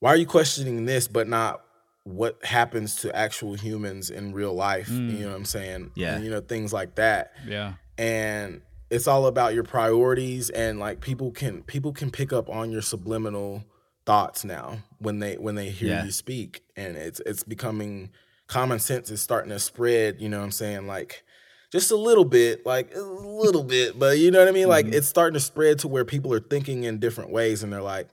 why 0.00 0.10
are 0.10 0.16
you 0.16 0.26
questioning 0.26 0.84
this 0.84 1.06
but 1.08 1.28
not 1.28 1.62
what 2.04 2.44
happens 2.44 2.96
to 2.96 3.14
actual 3.16 3.54
humans 3.54 4.10
in 4.10 4.32
real 4.32 4.54
life 4.54 4.88
Mm. 4.88 5.12
you 5.12 5.18
know 5.24 5.28
what 5.30 5.36
i'm 5.36 5.44
saying 5.44 5.90
Yeah. 5.94 6.14
and, 6.16 6.24
you 6.24 6.30
know 6.30 6.40
things 6.40 6.72
like 6.72 6.96
that 6.96 7.32
Yeah. 7.46 7.74
and 7.98 8.60
it's 8.90 9.06
all 9.08 9.26
about 9.26 9.54
your 9.54 9.64
priorities 9.64 10.50
and 10.50 10.78
like 10.78 11.00
people 11.00 11.30
can 11.32 11.62
people 11.62 11.92
can 11.92 12.10
pick 12.10 12.32
up 12.32 12.48
on 12.48 12.70
your 12.70 12.82
subliminal 12.82 13.64
thoughts 14.04 14.44
now 14.44 14.78
when 14.98 15.18
they 15.18 15.34
when 15.34 15.54
they 15.56 15.70
hear 15.70 15.88
Yeah. 15.90 16.04
you 16.04 16.12
speak 16.12 16.62
and 16.76 16.96
it's 16.96 17.20
it's 17.26 17.42
becoming 17.42 18.10
common 18.46 18.78
sense 18.78 19.10
is 19.10 19.20
starting 19.20 19.50
to 19.50 19.58
spread 19.58 20.20
you 20.20 20.28
know 20.28 20.38
what 20.38 20.44
i'm 20.44 20.52
saying 20.52 20.86
like 20.86 21.24
just 21.72 21.90
a 21.90 21.96
little 21.96 22.24
bit 22.24 22.64
like 22.64 22.94
a 22.94 23.00
little 23.00 23.64
bit 23.64 23.98
but 23.98 24.18
you 24.18 24.30
know 24.30 24.38
what 24.38 24.48
i 24.48 24.52
mean 24.52 24.68
like 24.68 24.86
Mhm. 24.86 24.94
it's 24.94 25.06
starting 25.08 25.34
to 25.34 25.40
spread 25.40 25.78
to 25.80 25.88
where 25.88 26.04
people 26.04 26.32
are 26.32 26.40
thinking 26.40 26.84
in 26.84 26.98
different 27.00 27.30
ways 27.30 27.62
and 27.62 27.72
they're 27.72 27.82
like 27.82 28.08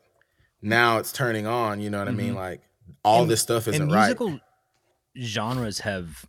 now 0.62 0.98
it's 0.98 1.12
turning 1.12 1.46
on 1.46 1.80
you 1.82 1.90
know 1.90 2.00
what 2.00 2.08
i 2.08 2.12
mean 2.12 2.34
Mhm. 2.34 2.38
like 2.38 2.62
all 3.04 3.22
And- 3.24 3.32
this 3.32 3.42
stuff 3.42 3.68
isn't 3.68 3.82
and 3.82 3.92
right 3.92 4.06
musical 4.08 4.40
genres 5.22 5.80
have 5.80 6.26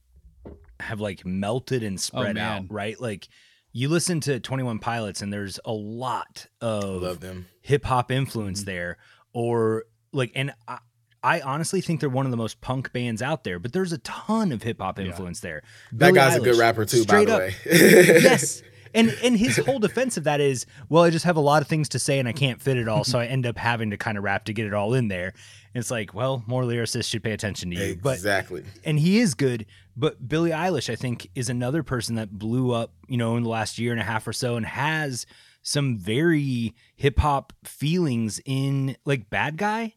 have 0.80 1.00
like 1.00 1.24
melted 1.24 1.82
and 1.82 1.98
spread 2.00 2.36
out, 2.36 2.64
right? 2.68 3.00
Like 3.00 3.28
you 3.72 3.88
listen 3.88 4.20
to 4.22 4.38
21 4.40 4.80
Pilots 4.80 5.22
and 5.22 5.32
there's 5.32 5.58
a 5.64 5.72
lot 5.72 6.46
of 6.60 7.24
hip 7.62 7.84
hop 7.84 8.10
influence 8.10 8.62
Mhm. 8.62 8.66
there 8.66 8.98
or 9.32 9.84
like 10.12 10.32
and 10.34 10.52
I, 10.68 10.78
I 11.24 11.40
honestly 11.40 11.80
think 11.80 12.00
they're 12.00 12.08
one 12.08 12.26
of 12.26 12.30
the 12.30 12.36
most 12.36 12.60
punk 12.60 12.92
bands 12.92 13.22
out 13.22 13.42
there, 13.44 13.58
but 13.58 13.72
there's 13.72 13.92
a 13.92 13.98
ton 13.98 14.52
of 14.52 14.62
hip 14.62 14.80
hop 14.80 14.98
Yeah. 14.98 15.06
influence 15.06 15.40
there. 15.40 15.62
that 15.92 15.98
Billie 15.98 16.12
guy's 16.12 16.36
a 16.36 16.40
good 16.40 16.56
rapper 16.58 16.84
too 16.84 16.98
straight 16.98 17.26
by 17.28 17.32
up. 17.34 17.52
the 17.64 17.70
way 17.70 18.20
yes. 18.22 18.62
and 18.94 19.08
and 19.24 19.36
his 19.36 19.56
whole 19.56 19.78
defense 19.80 20.16
of 20.16 20.24
that 20.24 20.40
is, 20.40 20.66
well, 20.88 21.02
I 21.02 21.10
just 21.10 21.24
have 21.24 21.36
a 21.36 21.40
lot 21.40 21.62
of 21.62 21.68
things 21.68 21.88
to 21.90 21.98
say 21.98 22.18
and 22.20 22.28
I 22.28 22.32
can't 22.32 22.60
fit 22.62 22.76
it 22.76 22.86
all, 22.88 23.02
so 23.04 23.18
I 23.18 23.26
end 23.26 23.46
up 23.46 23.56
having 23.58 23.90
to 23.90 23.96
kind 23.96 24.16
of 24.18 24.22
rap 24.24 24.44
to 24.44 24.52
get 24.52 24.66
it 24.66 24.74
all 24.74 24.94
in 24.94 25.08
there. 25.08 25.28
And 25.74 25.80
it's 25.80 25.90
like, 25.90 26.14
well, 26.14 26.44
more 26.46 26.62
lyricists 26.62 27.08
should 27.08 27.24
pay 27.24 27.32
attention 27.32 27.70
to 27.70 27.76
you, 27.76 27.96
but 27.96 28.14
exactly. 28.14 28.62
and 28.84 28.98
he 28.98 29.18
is 29.18 29.34
good. 29.34 29.66
But 29.96 30.28
Billie 30.28 30.50
Eilish, 30.50 30.88
I 30.92 30.94
think, 30.96 31.28
is 31.34 31.48
another 31.48 31.82
person 31.82 32.14
that 32.16 32.30
blew 32.38 32.70
up, 32.72 32.92
you 33.08 33.16
know, 33.16 33.36
in 33.36 33.42
the 33.44 33.48
last 33.48 33.78
year 33.78 33.90
and 33.92 34.00
a 34.00 34.04
half 34.04 34.26
or 34.28 34.32
so, 34.32 34.56
and 34.56 34.64
has 34.66 35.26
some 35.62 35.96
very 35.98 36.74
hip 36.94 37.18
hop 37.18 37.52
feelings 37.64 38.40
in 38.44 38.96
like 39.06 39.30
Bad 39.30 39.56
Guy. 39.56 39.94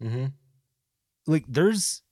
hmm 0.00 0.26
Like 1.26 1.44
there's 1.48 2.02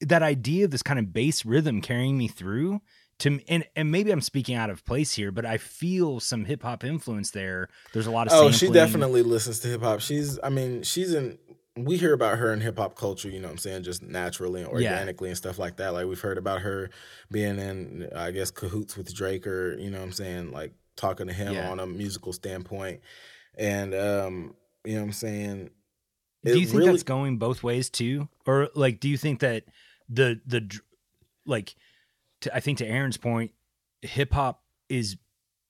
that 0.00 0.22
idea 0.22 0.66
of 0.66 0.70
this 0.70 0.82
kind 0.82 0.98
of 0.98 1.12
bass 1.12 1.44
rhythm 1.44 1.80
carrying 1.80 2.18
me 2.18 2.28
through 2.28 2.80
to 3.20 3.40
and 3.48 3.64
and 3.76 3.90
maybe 3.92 4.10
I'm 4.10 4.20
speaking 4.20 4.56
out 4.56 4.70
of 4.70 4.84
place 4.84 5.12
here, 5.12 5.30
but 5.30 5.46
I 5.46 5.56
feel 5.56 6.20
some 6.20 6.44
hip 6.44 6.62
hop 6.62 6.84
influence 6.84 7.30
there. 7.30 7.68
There's 7.92 8.06
a 8.06 8.10
lot 8.10 8.26
of 8.26 8.32
Oh, 8.32 8.50
she 8.50 8.68
definitely 8.68 9.22
listens 9.22 9.60
to 9.60 9.68
hip 9.68 9.82
hop. 9.82 10.00
She's, 10.00 10.38
I 10.42 10.48
mean, 10.50 10.82
she's 10.82 11.14
in. 11.14 11.38
We 11.76 11.96
hear 11.96 12.12
about 12.12 12.38
her 12.38 12.52
in 12.52 12.60
hip 12.60 12.78
hop 12.78 12.96
culture, 12.96 13.28
you 13.28 13.40
know 13.40 13.48
what 13.48 13.52
I'm 13.52 13.58
saying, 13.58 13.82
just 13.82 14.00
naturally 14.02 14.62
and 14.62 14.70
Yeah. 14.70 14.90
organically 14.92 15.28
and 15.28 15.36
stuff 15.36 15.58
like 15.58 15.76
that. 15.78 15.92
Like 15.92 16.06
we've 16.06 16.20
heard 16.20 16.38
about 16.38 16.60
her 16.60 16.90
being 17.32 17.58
in, 17.58 18.08
I 18.14 18.30
guess, 18.30 18.52
cahoots 18.52 18.96
with 18.96 19.12
Drake 19.12 19.44
or, 19.46 19.76
you 19.78 19.90
know 19.90 19.98
what 19.98 20.04
I'm 20.04 20.12
saying, 20.12 20.52
like 20.52 20.72
talking 20.96 21.26
to 21.26 21.32
him 21.32 21.54
Yeah. 21.54 21.68
on 21.68 21.80
a 21.80 21.86
musical 21.86 22.32
standpoint. 22.32 23.00
And, 23.56 23.92
um, 23.92 24.54
you 24.84 24.94
know 24.94 25.00
what 25.00 25.06
I'm 25.06 25.12
saying? 25.12 25.70
Do 26.52 26.58
you 26.58 26.66
think 26.66 26.78
really- 26.78 26.92
that's 26.92 27.02
going 27.02 27.38
both 27.38 27.62
ways 27.62 27.88
too, 27.90 28.28
or 28.46 28.68
like, 28.74 29.00
do 29.00 29.08
you 29.08 29.16
think 29.16 29.40
that 29.40 29.64
the 30.08 30.40
the 30.46 30.68
like, 31.46 31.74
to, 32.42 32.54
I 32.54 32.60
think 32.60 32.78
to 32.78 32.86
Aaron's 32.86 33.16
point, 33.16 33.52
hip 34.02 34.32
hop 34.32 34.62
is 34.88 35.16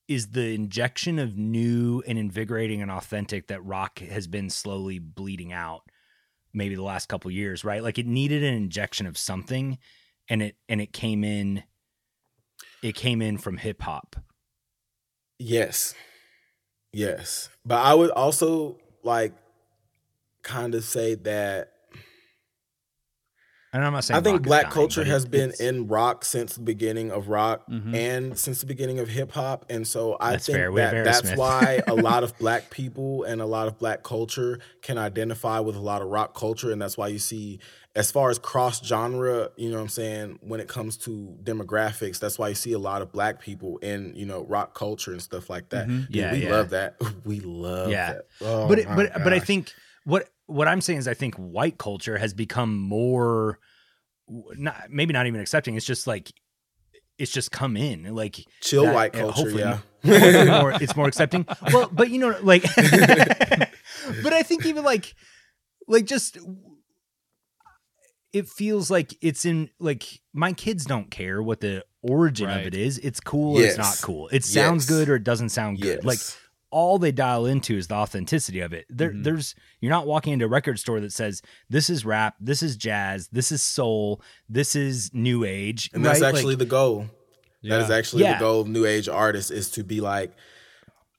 is 0.06 0.28
the 0.28 0.52
injection 0.52 1.18
of 1.18 1.36
new 1.36 2.02
and 2.06 2.18
invigorating 2.18 2.82
and 2.82 2.90
authentic 2.90 3.46
that 3.46 3.64
rock 3.64 4.00
has 4.00 4.26
been 4.26 4.50
slowly 4.50 4.98
bleeding 4.98 5.50
out, 5.52 5.82
maybe 6.52 6.74
the 6.74 6.82
last 6.82 7.08
couple 7.08 7.30
years, 7.30 7.64
right? 7.64 7.82
Like 7.82 7.98
it 7.98 8.06
needed 8.06 8.42
an 8.42 8.52
injection 8.54 9.06
of 9.06 9.16
something, 9.16 9.78
and 10.28 10.42
it 10.42 10.56
and 10.68 10.80
it 10.80 10.92
came 10.92 11.24
in. 11.24 11.62
It 12.82 12.94
came 12.94 13.22
in 13.22 13.38
from 13.38 13.56
hip 13.56 13.80
hop. 13.80 14.16
Yes. 15.38 15.94
Yes. 16.92 17.48
But 17.64 17.80
I 17.80 17.94
would 17.94 18.10
also 18.10 18.78
like 19.02 19.32
kind 20.44 20.74
of 20.76 20.84
say 20.84 21.14
that 21.16 21.70
And 23.72 23.84
I'm 23.84 23.92
not 23.92 24.04
saying 24.04 24.18
I 24.18 24.22
think 24.22 24.42
black 24.42 24.64
dying, 24.66 24.72
culture 24.72 25.02
has 25.02 25.26
been 25.26 25.52
in 25.58 25.88
rock 25.88 26.24
since 26.24 26.54
the 26.54 26.62
beginning 26.62 27.10
of 27.10 27.26
rock 27.28 27.66
Mhm. 27.68 27.92
and 27.92 28.38
since 28.38 28.60
the 28.60 28.66
beginning 28.66 29.00
of 29.00 29.08
hip 29.08 29.32
hop. 29.32 29.66
And 29.68 29.84
so 29.84 30.16
I 30.20 30.30
That's 30.32 30.46
think 30.46 30.58
fair. 30.58 30.70
We 30.70 30.80
have 30.80 30.92
that 30.92 31.04
that's 31.24 31.36
why 31.36 31.82
a 31.88 31.94
lot 32.08 32.22
of 32.22 32.38
black 32.38 32.70
people 32.70 33.24
and 33.24 33.40
a 33.40 33.46
lot 33.46 33.66
of 33.66 33.76
black 33.76 34.04
culture 34.04 34.60
can 34.82 34.96
identify 34.96 35.58
with 35.58 35.74
a 35.74 35.80
lot 35.80 36.02
of 36.02 36.08
rock 36.08 36.34
culture. 36.38 36.70
And 36.70 36.80
that's 36.80 36.96
why 36.96 37.08
you 37.08 37.18
see, 37.18 37.58
as 37.96 38.12
far 38.12 38.30
as 38.30 38.38
cross 38.38 38.80
genre, 38.84 39.50
you 39.56 39.70
know 39.70 39.76
what 39.78 39.82
I'm 39.82 39.88
saying, 39.88 40.38
when 40.42 40.60
it 40.60 40.68
comes 40.68 40.96
to 40.98 41.36
demographics, 41.42 42.20
that's 42.20 42.38
why 42.38 42.50
you 42.50 42.54
see 42.54 42.74
a 42.74 42.78
lot 42.78 43.02
of 43.02 43.10
black 43.10 43.40
people 43.40 43.78
in, 43.78 44.12
you 44.14 44.24
know, 44.24 44.44
rock 44.44 44.74
culture 44.78 45.10
and 45.10 45.20
stuff 45.20 45.50
like 45.50 45.70
that. 45.70 45.88
Mhm. 45.88 46.06
Dude, 46.06 46.14
Yeah, 46.14 46.32
we 46.32 46.44
yeah. 46.44 46.50
love 46.52 46.70
that. 46.70 46.94
We 47.24 47.40
love 47.40 47.90
Yeah. 47.90 48.12
that. 48.12 48.26
Oh 48.40 48.68
but 48.68 48.78
it, 48.78 48.86
but 48.86 49.12
but 49.24 49.32
I 49.32 49.40
think 49.40 49.72
what 50.04 50.28
what 50.46 50.68
I'm 50.68 50.80
saying 50.80 50.98
is 51.00 51.08
I 51.08 51.14
think 51.14 51.34
white 51.36 51.78
culture 51.78 52.18
has 52.18 52.34
become 52.34 52.76
more 52.78 53.58
not 54.28 54.90
maybe 54.90 55.12
not 55.12 55.26
even 55.26 55.40
accepting. 55.40 55.76
It's 55.76 55.86
just 55.86 56.06
like 56.06 56.32
it's 57.18 57.30
just 57.30 57.50
come 57.52 57.76
in 57.76 58.14
like 58.14 58.44
chill 58.60 58.84
that- 58.84 58.94
white 58.94 59.12
culture, 59.12 59.32
hopefully 59.32 59.62
yeah. 59.62 59.78
more, 60.60 60.72
it's 60.82 60.96
more 60.96 61.06
accepting. 61.08 61.46
Well, 61.72 61.88
but 61.92 62.10
you 62.10 62.18
know, 62.18 62.36
like, 62.42 62.62
but 62.76 64.32
I 64.32 64.42
think 64.42 64.66
even 64.66 64.84
like, 64.84 65.14
like 65.88 66.04
just 66.06 66.38
it 68.32 68.48
feels 68.48 68.90
like 68.90 69.14
it's 69.20 69.44
in 69.44 69.70
like 69.78 70.20
my 70.32 70.52
kids 70.52 70.84
don't 70.84 71.10
care 71.10 71.42
what 71.42 71.60
the 71.60 71.84
origin 72.02 72.50
of 72.50 72.66
it 72.66 72.74
is. 72.74 72.98
It's 72.98 73.20
cool 73.20 73.58
or 73.58 73.62
it's 73.62 73.78
not 73.78 73.96
cool. 74.02 74.28
It 74.28 74.44
sounds 74.44 74.84
Yes. 74.84 74.88
good 74.90 75.08
or 75.08 75.16
it 75.16 75.24
doesn't 75.24 75.50
sound 75.50 75.80
good. 75.80 76.00
Yes. 76.02 76.04
Like 76.04 76.18
all 76.74 76.98
they 76.98 77.12
dial 77.12 77.46
into 77.46 77.76
is 77.78 77.86
the 77.86 77.94
authenticity 77.94 78.58
of 78.58 78.72
it. 78.72 78.84
There, 78.90 79.12
Mhm. 79.12 79.22
There's 79.22 79.54
you're 79.80 79.90
not 79.92 80.08
walking 80.08 80.32
into 80.32 80.44
a 80.46 80.48
record 80.48 80.80
store 80.80 80.98
that 81.00 81.12
says 81.12 81.40
this 81.70 81.88
is 81.88 82.04
rap, 82.04 82.34
this 82.40 82.62
is 82.64 82.76
jazz, 82.76 83.28
this 83.30 83.52
is 83.52 83.62
soul, 83.62 84.20
this 84.48 84.74
is 84.74 85.10
new 85.14 85.44
age, 85.44 85.88
and 85.94 86.04
that's 86.04 86.20
right? 86.20 86.26
Like, 86.26 86.34
actually 86.34 86.54
the 86.56 86.66
goal. 86.66 87.06
That 87.62 87.80
is 87.80 87.90
actually 87.90 88.24
Yeah. 88.24 88.34
the 88.34 88.40
goal 88.40 88.60
of 88.62 88.66
new 88.68 88.84
age 88.84 89.08
artists 89.08 89.50
is 89.52 89.70
to 89.70 89.84
be 89.84 90.00
like, 90.00 90.32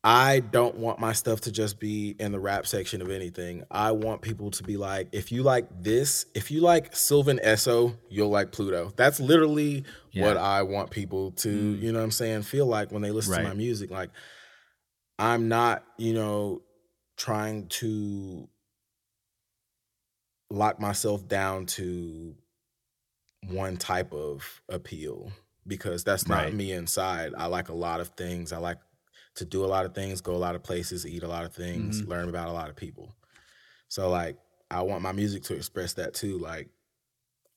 I 0.04 0.42
don't 0.42 0.76
want 0.76 1.00
my 1.00 1.14
stuff 1.14 1.42
to 1.42 1.52
just 1.52 1.80
be 1.80 2.16
in 2.20 2.32
the 2.32 2.40
rap 2.40 2.68
section 2.68 3.02
of 3.02 3.10
anything. 3.10 3.64
I 3.72 3.92
want 3.94 4.22
people 4.22 4.52
to 4.52 4.62
be 4.64 4.78
like, 4.78 5.08
if 5.14 5.32
you 5.32 5.42
like 5.42 5.68
this, 5.82 6.28
if 6.36 6.52
you 6.52 6.62
like 6.62 6.96
Sylvan 6.96 7.40
Esso, 7.44 7.96
you'll 8.10 8.30
like 8.30 8.52
Pluto. 8.52 8.94
That's 8.98 9.20
literally 9.20 9.84
Yeah. 10.12 10.26
what 10.28 10.38
I 10.38 10.62
want 10.62 10.92
people 10.92 11.32
to, 11.32 11.48
Mm. 11.50 11.82
you 11.82 11.92
know 11.92 11.98
what 12.00 12.06
I'm 12.06 12.12
saying, 12.12 12.44
feel 12.44 12.68
like 12.68 12.92
when 12.92 13.02
they 13.02 13.10
listen 13.10 13.32
Right. 13.32 13.42
to 13.44 13.48
my 13.48 13.54
music. 13.56 13.90
Like, 13.90 14.12
I'm 15.18 15.48
not, 15.48 15.84
you 15.98 16.14
know, 16.14 16.62
trying 17.18 17.68
to 17.68 18.50
lock 20.50 20.80
myself 20.80 21.28
down 21.28 21.66
to 21.66 22.36
one 23.48 23.78
type 23.78 24.14
of 24.14 24.62
appeal 24.70 25.32
because 25.68 26.04
that's 26.04 26.28
not 26.28 26.46
Right. 26.46 26.54
me 26.54 26.72
inside. 26.72 27.34
I 27.38 27.46
like 27.48 27.70
a 27.70 27.74
lot 27.74 28.00
of 28.00 28.10
things. 28.10 28.52
I 28.52 28.58
like 28.58 28.80
to 29.36 29.46
do 29.46 29.66
a 29.66 29.68
lot 29.68 29.86
of 29.86 29.94
things, 29.94 30.22
go 30.22 30.36
a 30.36 30.38
lot 30.38 30.56
of 30.56 30.64
places, 30.64 31.06
eat 31.06 31.24
a 31.24 31.28
lot 31.28 31.46
of 31.46 31.54
things, 31.54 32.02
Mhm. 32.02 32.08
learn 32.08 32.30
about 32.30 32.48
a 32.48 32.54
lot 32.54 32.70
of 32.70 32.76
people. 32.76 33.16
So 33.88 34.10
like 34.10 34.38
I 34.72 34.82
want 34.82 35.02
my 35.04 35.12
music 35.12 35.44
to 35.44 35.56
express 35.56 35.94
that 35.94 36.14
too. 36.14 36.38
Like 36.40 36.70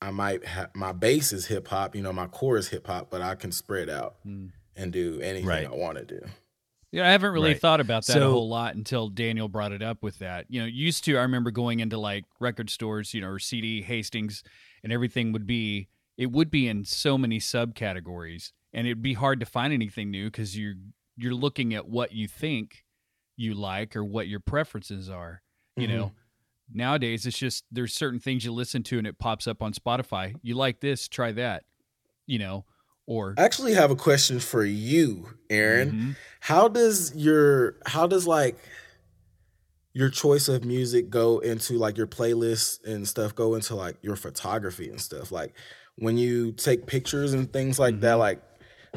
I 0.01 0.11
might 0.11 0.45
have 0.45 0.73
my 0.75 0.91
base 0.93 1.33
is 1.33 1.47
hip 1.47 1.67
hop, 1.67 1.95
you 1.95 2.01
know, 2.01 2.13
my 2.13 2.27
core 2.27 2.57
is 2.57 2.69
hip 2.69 2.87
hop, 2.87 3.09
but 3.09 3.21
I 3.21 3.35
can 3.35 3.51
spread 3.51 3.89
out 3.89 4.23
Mm. 4.25 4.51
and 4.75 4.93
do 4.93 5.19
anything 5.21 5.47
Right. 5.47 5.67
I 5.67 5.71
want 5.75 5.97
to 5.97 6.05
do. 6.05 6.21
Yeah, 6.91 7.07
I 7.07 7.11
haven't 7.11 7.33
really 7.33 7.53
Right. 7.53 7.61
thought 7.61 7.79
about 7.79 8.07
that 8.07 8.23
a 8.23 8.27
whole 8.27 8.49
lot 8.49 8.75
until 8.75 9.09
Daniel 9.09 9.47
brought 9.47 9.71
it 9.71 9.83
up 9.83 10.01
with 10.01 10.17
that. 10.19 10.47
You 10.49 10.61
know, 10.61 10.65
used 10.65 11.03
to 11.05 11.17
I 11.17 11.21
remember 11.21 11.51
going 11.51 11.79
into 11.81 11.97
like 11.99 12.25
record 12.39 12.69
stores, 12.69 13.13
you 13.13 13.21
know, 13.21 13.27
or 13.29 13.39
CD 13.39 13.81
Hastings, 13.83 14.43
and 14.83 14.91
everything 14.91 15.31
would 15.31 15.45
be 15.45 15.89
it 16.17 16.31
would 16.31 16.49
be 16.49 16.67
in 16.67 16.83
so 16.85 17.17
many 17.17 17.39
subcategories, 17.39 18.51
and 18.73 18.87
it'd 18.87 19.03
be 19.03 19.13
hard 19.13 19.39
to 19.39 19.45
find 19.45 19.71
anything 19.71 20.09
new 20.09 20.27
because 20.27 20.57
you're 20.57 20.75
you're 21.15 21.35
looking 21.35 21.75
at 21.75 21.87
what 21.87 22.11
you 22.13 22.27
think 22.27 22.83
you 23.37 23.53
like 23.53 23.95
or 23.95 24.03
what 24.03 24.27
your 24.27 24.39
preferences 24.39 25.09
are. 25.09 25.43
You 25.77 25.87
Mhm. 25.87 25.87
know, 25.87 26.13
nowadays 26.71 27.25
it's 27.27 27.37
just 27.37 27.65
there's 27.71 27.93
certain 27.93 28.19
things 28.19 28.45
you 28.45 28.51
listen 28.51 28.83
to 28.83 28.97
and 28.97 29.05
it 29.07 29.19
pops 29.19 29.47
up 29.47 29.61
on 29.61 29.73
Spotify. 29.73 30.35
You 30.41 30.55
like 30.55 30.79
this, 30.81 31.07
try 31.07 31.31
that. 31.33 31.65
You 32.27 32.39
know, 32.39 32.65
or 33.09 33.33
I 33.37 33.43
actually 33.43 33.73
have 33.73 33.91
a 33.91 33.95
question 33.95 34.39
for 34.39 34.63
you, 34.63 35.29
Aaron. 35.49 35.91
Mhm. 35.91 36.15
How 36.39 36.67
does 36.69 37.13
your 37.15 37.75
how 37.85 38.07
does 38.07 38.25
like 38.27 38.57
your 39.93 40.09
choice 40.09 40.47
of 40.47 40.63
music 40.63 41.09
go 41.09 41.39
into 41.39 41.73
like 41.77 41.97
your 41.97 42.07
playlists 42.07 42.83
and 42.85 43.07
stuff 43.07 43.33
go 43.35 43.55
into 43.55 43.75
like 43.75 43.97
your 44.01 44.15
photography 44.15 44.89
and 44.89 45.01
stuff? 45.01 45.31
Like 45.31 45.53
when 45.97 46.17
you 46.17 46.51
take 46.53 46.85
pictures 46.85 47.33
and 47.33 47.51
things 47.51 47.79
like 47.79 47.99
that, 48.01 48.15
Mhm. 48.15 48.19
like 48.19 48.41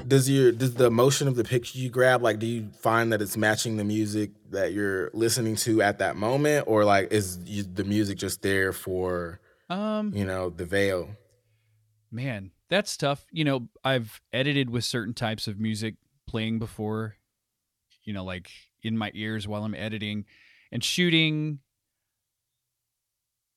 does 0.08 0.28
your 0.28 0.52
does 0.52 0.74
the 0.74 0.90
motion 0.90 1.28
of 1.28 1.36
the 1.36 1.44
picture 1.44 1.78
you 1.78 1.90
grab 1.90 2.22
like 2.22 2.38
do 2.38 2.46
you 2.46 2.70
find 2.80 3.12
that 3.12 3.20
it's 3.20 3.36
matching 3.36 3.76
the 3.76 3.84
music 3.84 4.30
that 4.50 4.72
you're 4.72 5.10
listening 5.12 5.54
to 5.54 5.82
at 5.82 5.98
that 5.98 6.16
moment 6.16 6.64
or 6.66 6.82
like 6.84 7.12
is 7.12 7.38
you, 7.44 7.62
the 7.62 7.84
music 7.84 8.16
just 8.16 8.40
there 8.40 8.72
for 8.72 9.38
um 9.68 10.10
you 10.14 10.24
know 10.24 10.48
the 10.48 10.64
veil 10.64 11.10
Man, 12.10 12.52
that's 12.72 12.96
tough. 12.96 13.26
You 13.30 13.44
know, 13.44 13.68
I've 13.84 14.20
edited 14.32 14.70
with 14.70 14.84
certain 14.84 15.12
types 15.12 15.46
of 15.46 15.60
music 15.60 15.96
playing 16.26 16.58
before, 16.58 17.16
you 18.02 18.12
know, 18.12 18.24
like 18.24 18.50
in 18.82 18.96
my 18.96 19.10
ears 19.14 19.46
while 19.46 19.64
I'm 19.64 19.74
editing 19.74 20.24
and 20.70 20.82
shooting. 20.82 21.58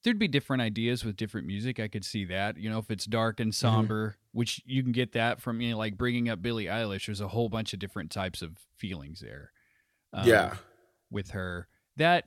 There'd 0.04 0.20
be 0.20 0.28
different 0.28 0.62
ideas 0.62 1.04
with 1.04 1.16
different 1.16 1.48
music. 1.48 1.80
I 1.80 1.88
could 1.88 2.04
see 2.06 2.26
that. 2.26 2.58
You 2.58 2.70
know, 2.70 2.78
if 2.78 2.92
it's 2.92 3.06
dark 3.06 3.40
and 3.40 3.56
somber, 3.56 4.18
which 4.34 4.62
you 4.66 4.84
can 4.84 4.92
get 4.92 5.14
that 5.14 5.42
from, 5.42 5.62
you 5.62 5.72
know, 5.72 5.78
like 5.78 5.98
bringing 5.98 6.30
up 6.30 6.42
Billie 6.42 6.66
Eilish, 6.66 7.06
there's 7.08 7.22
a 7.22 7.30
whole 7.30 7.50
bunch 7.50 7.74
of 7.74 7.80
different 7.80 8.12
types 8.12 8.42
of 8.42 8.58
feelings 8.78 9.22
there. 9.22 9.52
um, 10.14 10.28
yeah 10.28 10.56
with 11.10 11.32
her 11.32 11.68
that 11.98 12.26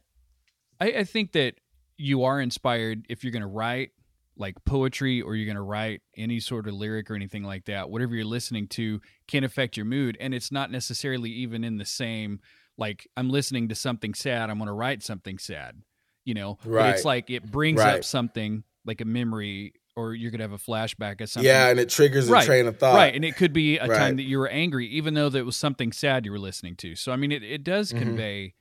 I, 0.81 0.87
I 0.87 1.05
think 1.05 1.33
that 1.33 1.55
you 1.97 2.25
are 2.25 2.41
inspired 2.41 3.05
if 3.09 3.23
you're 3.23 3.33
going 3.33 3.43
to 3.43 3.49
write 3.49 3.91
like 4.39 4.55
poetry 4.65 5.21
or 5.21 5.35
you're 5.35 5.47
going 5.47 5.57
to 5.57 5.63
write 5.63 6.01
any 6.17 6.39
sort 6.41 6.67
of 6.69 6.75
lyric 6.75 7.11
or 7.11 7.15
anything 7.17 7.43
like 7.43 7.65
that 7.65 7.91
whatever 7.91 8.15
you're 8.15 8.25
listening 8.25 8.67
to 8.69 9.01
can 9.27 9.43
affect 9.45 9.77
your 9.77 9.85
mood 9.87 10.17
and 10.21 10.33
it's 10.33 10.53
not 10.53 10.71
necessarily 10.71 11.29
even 11.31 11.65
in 11.65 11.77
the 11.77 11.85
same 11.85 12.41
like 12.77 13.07
i'm 13.17 13.29
listening 13.31 13.69
to 13.69 13.75
something 13.75 14.15
sad 14.15 14.49
i'm 14.49 14.59
going 14.59 14.69
to 14.69 14.73
write 14.73 15.03
something 15.03 15.39
sad 15.39 15.83
you 16.25 16.35
know 16.35 16.57
but 16.65 16.87
it's 16.87 17.05
like 17.05 17.29
it 17.31 17.51
brings 17.51 17.79
Right. 17.81 17.97
up 17.97 18.05
something 18.05 18.63
like 18.87 19.01
a 19.01 19.05
memory 19.05 19.75
or 19.97 20.15
you're 20.15 20.31
gonna 20.31 20.45
have 20.45 20.53
a 20.53 20.59
flashback 20.59 21.21
of 21.21 21.29
something. 21.29 21.45
Yeah, 21.51 21.71
and 21.71 21.81
it 21.81 21.89
triggers 21.89 22.31
a 22.31 22.41
train 22.45 22.69
of 22.69 22.79
thought. 22.79 22.95
Right, 22.95 23.13
and 23.17 23.25
it 23.25 23.35
could 23.35 23.53
be 23.53 23.79
a 23.79 23.89
Right. 23.89 23.97
time 23.97 24.15
that 24.17 24.23
you 24.23 24.39
were 24.39 24.47
angry, 24.47 24.87
even 24.87 25.15
though 25.15 25.29
that 25.29 25.45
was 25.45 25.57
something 25.57 25.91
sad 25.91 26.25
you 26.25 26.31
were 26.31 26.39
listening 26.39 26.77
to. 26.77 26.95
So 26.95 27.11
I 27.11 27.17
mean, 27.17 27.33
it, 27.33 27.43
it 27.43 27.65
does 27.65 27.93
Mhm. 27.93 27.99
convey 27.99 28.55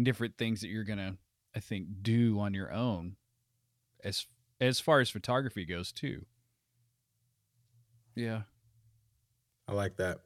different 0.00 0.38
things 0.38 0.60
that 0.60 0.68
you're 0.68 0.84
gonna, 0.84 1.16
I 1.56 1.58
think, 1.58 1.88
do 2.02 2.38
on 2.38 2.54
your 2.54 2.72
own, 2.72 3.16
as 4.04 4.26
as 4.60 4.80
far 4.80 5.00
as 5.00 5.10
photography 5.10 5.64
goes 5.64 5.92
too. 5.92 6.24
Yeah, 8.14 8.42
I 9.68 9.72
like 9.72 9.96
that. 9.96 10.18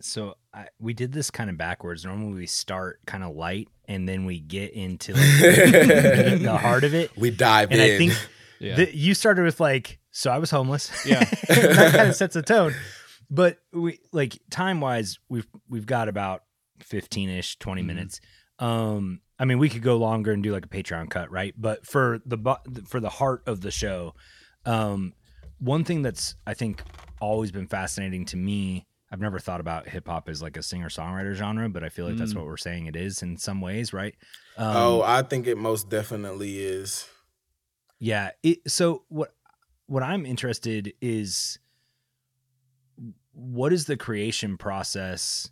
So 0.00 0.36
I, 0.54 0.68
we 0.78 0.94
did 0.94 1.12
this 1.12 1.30
kind 1.30 1.50
of 1.50 1.58
backwards. 1.58 2.04
Normally 2.04 2.32
we 2.34 2.46
start 2.46 3.00
kind 3.06 3.22
of 3.22 3.34
light 3.36 3.68
and 3.86 4.08
then 4.08 4.24
we 4.24 4.40
get 4.40 4.72
into 4.72 5.12
like, 5.12 5.20
the, 5.22 6.38
the 6.42 6.56
heart 6.56 6.84
of 6.84 6.94
it. 6.94 7.14
We 7.18 7.30
dive 7.30 7.70
And 7.70 7.80
in. 7.80 7.94
I 7.94 7.98
think 7.98 8.28
yeah, 8.60 8.76
the, 8.76 8.96
you 8.96 9.12
started 9.14 9.42
with 9.44 9.60
like, 9.60 9.98
so 10.10 10.30
I 10.30 10.38
was 10.38 10.50
homeless. 10.50 10.90
Yeah. 11.04 11.24
that 11.48 11.92
kind 11.94 12.08
of 12.08 12.16
sets 12.16 12.34
a 12.36 12.42
tone. 12.42 12.74
But 13.28 13.58
we 13.72 13.98
like 14.10 14.38
time 14.50 14.80
wise, 14.80 15.18
we've 15.28 15.46
we've 15.68 15.86
got 15.86 16.08
about 16.08 16.42
fifteen 16.80 17.28
ish, 17.28 17.58
20 17.58 17.82
Mhm. 17.82 17.86
minutes. 17.86 18.20
Um, 18.58 19.20
I 19.40 19.46
mean, 19.46 19.58
we 19.58 19.68
could 19.70 19.82
go 19.82 19.96
longer 19.96 20.30
and 20.32 20.42
do 20.42 20.52
like 20.52 20.66
a 20.66 20.68
Patreon 20.68 21.08
cut, 21.10 21.30
right? 21.32 21.54
But 21.56 21.86
for 21.86 22.20
the 22.26 22.36
for 22.86 23.00
the 23.00 23.08
heart 23.08 23.42
of 23.46 23.62
the 23.62 23.70
show, 23.70 24.14
um, 24.66 25.14
one 25.58 25.82
thing 25.82 26.02
that's 26.02 26.34
I 26.46 26.54
think 26.54 26.82
always 27.20 27.50
been 27.50 27.66
fascinating 27.66 28.26
to 28.26 28.36
me. 28.36 28.86
I've 29.10 29.20
never 29.20 29.40
thought 29.40 29.60
about 29.60 29.88
hip 29.88 30.06
hop 30.06 30.28
as 30.28 30.40
like 30.40 30.56
a 30.56 30.62
singer 30.62 30.88
songwriter 30.88 31.34
genre, 31.34 31.68
but 31.68 31.82
I 31.82 31.88
feel 31.88 32.06
like 32.06 32.16
that's 32.16 32.32
Mm. 32.34 32.36
what 32.36 32.46
we're 32.46 32.56
saying 32.58 32.86
it 32.86 32.94
is 32.94 33.22
in 33.22 33.38
some 33.38 33.60
ways, 33.60 33.92
right? 33.92 34.14
Um, 34.56 34.76
oh, 34.76 35.02
I 35.02 35.22
think 35.22 35.46
it 35.48 35.56
most 35.58 35.88
definitely 35.90 36.60
is. 36.60 37.08
Yeah. 37.98 38.30
It, 38.42 38.70
so 38.70 39.04
what 39.08 39.34
what 39.86 40.02
I'm 40.02 40.24
interested 40.26 40.92
is 41.00 41.58
what 43.32 43.72
is 43.72 43.86
the 43.86 43.96
creation 43.96 44.56
process 44.58 45.50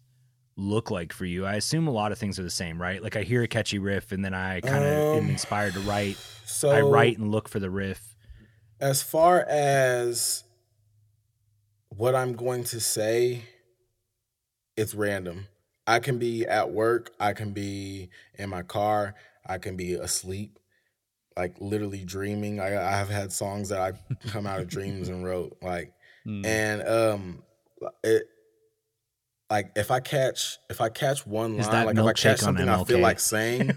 look 0.58 0.90
like 0.90 1.12
for 1.12 1.24
you? 1.24 1.46
I 1.46 1.54
assume 1.54 1.86
a 1.86 1.92
lot 1.92 2.10
of 2.12 2.18
things 2.18 2.38
are 2.38 2.42
the 2.42 2.50
same, 2.50 2.82
right? 2.82 3.00
Like 3.02 3.14
I 3.16 3.22
hear 3.22 3.42
a 3.44 3.48
catchy 3.48 3.78
riff 3.78 4.10
and 4.12 4.24
then 4.24 4.34
I 4.34 4.60
kind 4.60 4.84
of 4.84 4.90
am 5.14 5.24
Um, 5.24 5.30
inspired 5.30 5.74
to 5.74 5.80
write. 5.80 6.16
So 6.44 6.70
I 6.70 6.80
write 6.82 7.16
and 7.18 7.30
look 7.30 7.48
for 7.48 7.60
the 7.60 7.70
riff. 7.70 8.16
as 8.80 9.00
far 9.02 9.40
as 9.48 10.44
what 11.88 12.14
I'm 12.14 12.34
going 12.34 12.64
to 12.64 12.80
say, 12.80 13.42
it's 14.76 14.94
random. 14.94 15.46
I 15.86 16.00
can 16.00 16.18
be 16.18 16.44
at 16.46 16.70
work, 16.70 17.12
I 17.18 17.32
can 17.32 17.52
be 17.52 18.10
in 18.34 18.50
my 18.50 18.62
car, 18.62 19.14
I 19.46 19.58
can 19.58 19.76
be 19.76 19.94
asleep, 19.94 20.58
like 21.36 21.56
literally 21.60 22.04
dreaming. 22.04 22.60
I, 22.60 22.76
I 22.76 22.96
have 22.96 23.08
had 23.08 23.32
songs 23.32 23.70
that 23.70 23.80
I 23.80 23.92
come 24.28 24.46
out 24.46 24.60
of 24.60 24.68
dreams 24.68 25.08
and 25.08 25.24
wrote, 25.24 25.56
like, 25.62 25.92
Mm. 26.26 26.44
and 26.44 26.82
um, 26.88 27.42
it, 28.04 28.28
like 29.50 29.72
if 29.76 29.90
I 29.90 30.00
catch 30.00 30.58
if 30.70 30.80
I 30.80 30.88
catch 30.88 31.26
one 31.26 31.56
Is 31.56 31.66
line, 31.66 31.86
like 31.86 31.96
if 31.98 32.04
I 32.04 32.12
catch 32.12 32.38
something 32.40 32.68
I 32.68 32.84
feel 32.84 32.98
like 33.00 33.20
saying, 33.20 33.70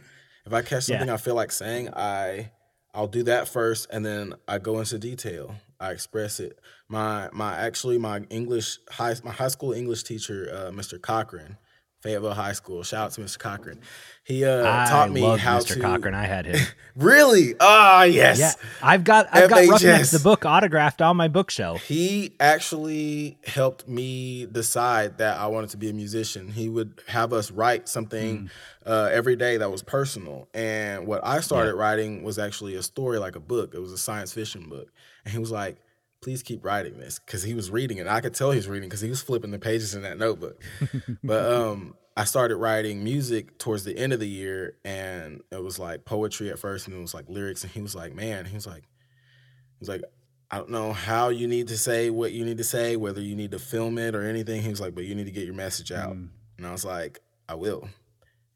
if 0.46 0.54
I 0.54 0.62
catch 0.62 0.90
Yeah. 0.90 0.98
something 0.98 1.10
I 1.10 1.18
feel 1.18 1.36
like 1.36 1.52
saying, 1.52 1.90
I 1.94 2.52
I'll 2.94 3.08
do 3.08 3.24
that 3.24 3.48
first, 3.48 3.88
and 3.92 4.06
then 4.06 4.34
I 4.48 4.58
go 4.58 4.80
into 4.80 4.98
detail. 5.00 5.56
I 5.80 5.92
express 5.92 6.40
it. 6.40 6.60
My 6.88 7.30
my 7.32 7.56
actually 7.58 7.98
my 7.98 8.20
English 8.30 8.80
high 8.90 9.16
my 9.24 9.32
high 9.32 9.48
school 9.48 9.72
English 9.72 10.04
teacher, 10.04 10.50
uh, 10.54 10.72
Mr. 10.72 11.02
Cochran, 11.02 11.58
Fayetteville 12.02 12.34
High 12.34 12.54
School. 12.54 12.84
Shout 12.84 13.06
out 13.06 13.12
to 13.12 13.22
Mr. 13.22 13.38
Cochran. 13.38 13.80
He 14.24 14.44
uh, 14.44 14.64
taught 14.88 15.12
me 15.12 15.22
love 15.22 15.40
how 15.40 15.60
Mr. 15.60 15.74
to 15.74 15.80
Cochran. 15.80 16.14
I 16.14 16.26
had 16.26 16.46
him. 16.46 16.60
really. 16.96 17.54
Ah, 17.60 18.04
yes. 18.04 18.40
Yeah. 18.40 18.54
I've 18.82 19.04
got 19.04 19.28
I've 19.32 19.50
got. 19.50 19.68
Roughnecks 19.68 20.12
the 20.12 20.20
book 20.20 20.46
autographed 20.46 21.02
on 21.02 21.18
my 21.18 21.28
bookshelf. 21.28 21.84
He 21.84 22.34
actually 22.40 23.38
helped 23.46 23.88
me 23.88 24.48
decide 24.48 25.20
that 25.20 25.38
I 25.38 25.48
wanted 25.48 25.70
to 25.72 25.78
be 25.78 25.90
a 25.90 25.94
musician. 25.94 26.52
He 26.52 26.70
would 26.70 27.02
have 27.08 27.34
us 27.34 27.52
write 27.52 27.88
something 27.88 28.50
uh, 28.86 29.10
every 29.12 29.36
day 29.36 29.58
that 29.58 29.72
was 29.72 29.84
personal. 29.84 30.48
And 30.54 31.06
what 31.06 31.22
I 31.24 31.40
started 31.42 31.76
writing 31.76 32.24
was 32.24 32.40
actually 32.40 32.76
a 32.76 32.84
story, 32.84 33.20
like 33.20 33.36
a 33.36 33.40
book. 33.40 33.74
It 33.76 33.80
was 33.80 33.92
a 33.92 33.98
science 33.98 34.34
fiction 34.34 34.70
book. 34.70 34.92
And 35.26 35.32
he 35.32 35.40
was 35.40 35.52
like, 35.52 35.78
please 36.22 36.44
keep 36.44 36.64
writing 36.64 37.00
this 37.00 37.20
because 37.20 37.44
he 37.44 37.54
was 37.54 37.72
reading 37.72 37.98
it. 37.98 38.08
I 38.08 38.22
could 38.22 38.34
tell 38.34 38.52
he 38.52 38.58
was 38.58 38.68
reading 38.68 38.90
because 38.90 39.02
he 39.02 39.10
was 39.10 39.22
flipping 39.22 39.52
the 39.52 39.60
pages 39.60 39.96
in 39.96 40.04
that 40.04 40.18
notebook. 40.18 40.62
but 41.24 41.52
um, 41.52 41.96
I 42.16 42.26
started 42.26 42.58
writing 42.58 43.04
music 43.04 43.58
towards 43.58 43.84
the 43.84 43.98
end 43.98 44.14
of 44.14 44.20
the 44.20 44.28
year, 44.28 44.78
and 44.86 45.42
it 45.52 45.64
was 45.64 45.80
like 45.80 46.06
poetry 46.06 46.50
at 46.50 46.60
first, 46.60 46.88
and 46.88 46.96
it 46.96 47.00
was 47.00 47.14
like 47.14 47.28
lyrics. 47.28 47.64
And 47.64 47.72
he 47.72 47.82
was 47.82 47.96
like, 47.96 48.14
man, 48.14 48.46
he 48.46 48.56
was 48.56 48.68
like, 48.68 48.84
he 48.84 49.80
was 49.80 49.90
like, 49.90 50.04
I 50.52 50.58
don't 50.58 50.70
know 50.70 50.94
how 50.94 51.30
you 51.30 51.48
need 51.48 51.70
to 51.70 51.78
say 51.78 52.10
what 52.10 52.34
you 52.34 52.44
need 52.44 52.58
to 52.58 52.64
say, 52.64 52.98
whether 52.98 53.22
you 53.22 53.36
need 53.36 53.52
to 53.52 53.60
film 53.60 53.98
it 53.98 54.14
or 54.14 54.24
anything. 54.24 54.62
He 54.62 54.70
was 54.70 54.82
like, 54.82 54.94
but 54.94 55.06
you 55.06 55.16
need 55.16 55.26
to 55.26 55.32
get 55.32 55.46
your 55.46 55.54
message 55.56 55.92
out. 55.92 56.16
Mm. 56.16 56.30
And 56.58 56.68
I 56.68 56.72
was 56.72 56.84
like, 56.86 57.20
I 57.48 57.56
will. 57.56 57.88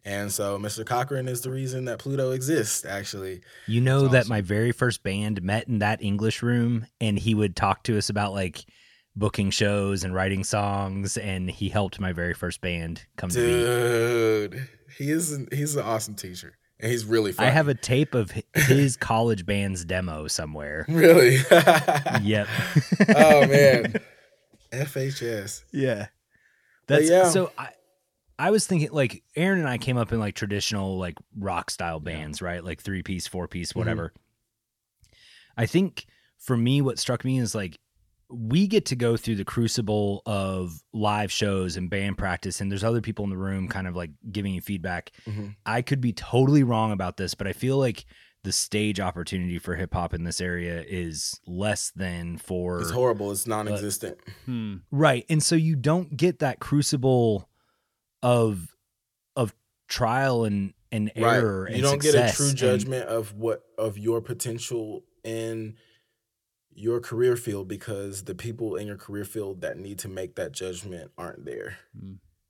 And 0.06 0.32
so 0.32 0.60
Mr. 0.60 0.86
Cochran 0.86 1.28
is 1.28 1.42
the 1.42 1.50
reason 1.50 1.86
that 1.86 1.98
Pluto 1.98 2.30
exists, 2.32 2.86
actually. 2.86 3.42
You 3.68 3.82
know 3.82 4.08
That's 4.08 4.28
that 4.28 4.30
my 4.30 4.42
very 4.42 4.72
first 4.72 5.02
band 5.02 5.42
met 5.42 5.68
in 5.68 5.80
that 5.80 6.04
English 6.04 6.44
room 6.44 6.86
and 7.02 7.18
he 7.18 7.34
would 7.34 7.56
talk 7.56 7.82
to 7.84 7.98
us 7.98 8.10
about 8.10 8.32
like 8.32 8.66
booking 9.16 9.50
shows 9.50 10.04
and 10.04 10.14
writing 10.14 10.44
songs 10.44 11.18
and 11.18 11.50
he 11.50 11.70
helped 11.70 12.00
my 12.00 12.14
very 12.14 12.36
first 12.36 12.62
band 12.62 13.04
come 13.18 13.30
to 13.32 13.40
be. 13.40 13.48
Dude, 14.56 14.70
he 14.98 15.10
is 15.10 15.32
an, 15.32 15.48
he's 15.52 15.76
an 15.76 15.84
awesome 15.84 16.14
teacher. 16.14 16.56
And 16.80 16.92
he's 16.92 17.06
really 17.06 17.34
I 17.40 17.50
have 17.50 17.68
a 17.70 17.74
tape 17.74 18.14
of 18.14 18.32
his 18.54 18.98
college 18.98 19.46
band's 19.46 19.86
demo 19.86 20.28
somewhere. 20.28 20.86
really. 20.88 21.38
Yep. 22.22 22.48
oh 23.16 23.48
man. 23.48 23.96
FHS. 24.72 25.64
Yeah. 25.72 26.08
But 26.88 27.00
That's 27.00 27.10
yeah. 27.10 27.30
so 27.30 27.52
I 27.58 27.70
I 28.38 28.52
was 28.52 28.68
thinking 28.68 28.90
like 28.92 29.24
Aaron 29.36 29.60
and 29.60 29.70
I 29.70 29.78
came 29.78 29.98
up 29.98 30.12
in 30.12 30.20
like 30.20 30.36
traditional 30.36 30.98
like 30.98 31.16
rock 31.38 31.70
style 31.72 32.00
bands, 32.00 32.42
right? 32.42 32.64
Like 32.64 32.82
three 32.82 33.02
piece, 33.04 33.28
four 33.28 33.48
piece, 33.48 33.70
Mm-hmm. 33.72 33.80
whatever. 33.80 34.14
I 35.58 35.66
think 35.66 36.06
for 36.38 36.58
me 36.58 36.82
what 36.82 37.00
struck 37.00 37.24
me 37.24 37.40
is 37.40 37.56
like 37.56 37.80
we 38.30 38.68
get 38.68 38.86
to 38.88 38.96
go 38.96 39.16
through 39.16 39.36
the 39.36 39.46
crucible 39.46 40.22
of 40.26 40.82
live 40.94 41.32
shows 41.32 41.78
and 41.78 41.90
band 41.90 42.18
practice 42.18 42.60
and 42.60 42.72
there's 42.72 42.84
other 42.84 43.00
people 43.02 43.24
in 43.24 43.30
the 43.30 43.38
room 43.38 43.68
kind 43.68 43.88
of 43.88 43.96
like 43.96 44.12
giving 44.32 44.54
you 44.54 44.62
feedback. 44.62 45.12
Mhm. 45.28 45.56
I 45.66 45.82
could 45.82 46.02
be 46.02 46.12
totally 46.12 46.64
wrong 46.64 46.92
about 46.92 47.18
this, 47.18 47.36
but 47.36 47.48
I 47.48 47.54
feel 47.54 47.78
like 47.78 48.06
the 48.44 48.52
stage 48.52 49.00
opportunity 49.00 49.58
for 49.60 49.76
hip 49.76 49.94
hop 49.94 50.14
in 50.14 50.24
this 50.24 50.42
area 50.42 50.84
is 50.88 51.40
less 51.48 51.92
than 51.96 52.38
for 52.38 52.82
It's 52.82 52.92
horrible. 52.92 53.32
It's 53.32 53.48
non-existent. 53.48 54.18
Hmm. 54.46 54.76
Right. 54.92 55.26
And 55.30 55.42
so 55.42 55.56
you 55.56 55.76
don't 55.76 56.16
get 56.18 56.40
that 56.40 56.60
crucible 56.60 57.48
of 58.26 58.76
of 59.36 59.54
trial 59.88 60.46
and, 60.46 60.74
and 60.92 61.12
error 61.16 61.62
right. 61.64 61.68
and 61.74 61.78
You 61.78 61.84
don't 61.84 62.02
get 62.02 62.16
a 62.16 62.30
success. 62.30 62.38
true 62.38 62.48
And- 62.50 62.58
judgment 62.58 63.08
of 63.08 63.34
what 63.36 63.62
of 63.78 63.98
your 64.00 64.20
potential 64.20 65.04
in 65.24 65.76
your 66.78 67.00
career 67.00 67.36
field 67.38 67.68
because 67.68 68.24
the 68.24 68.34
people 68.36 68.76
in 68.76 68.88
your 68.88 68.98
career 68.98 69.24
field 69.26 69.62
that 69.62 69.78
need 69.78 70.00
to 70.00 70.10
make 70.10 70.36
that 70.36 70.52
judgment 70.52 71.12
aren't 71.18 71.46
there. 71.46 71.78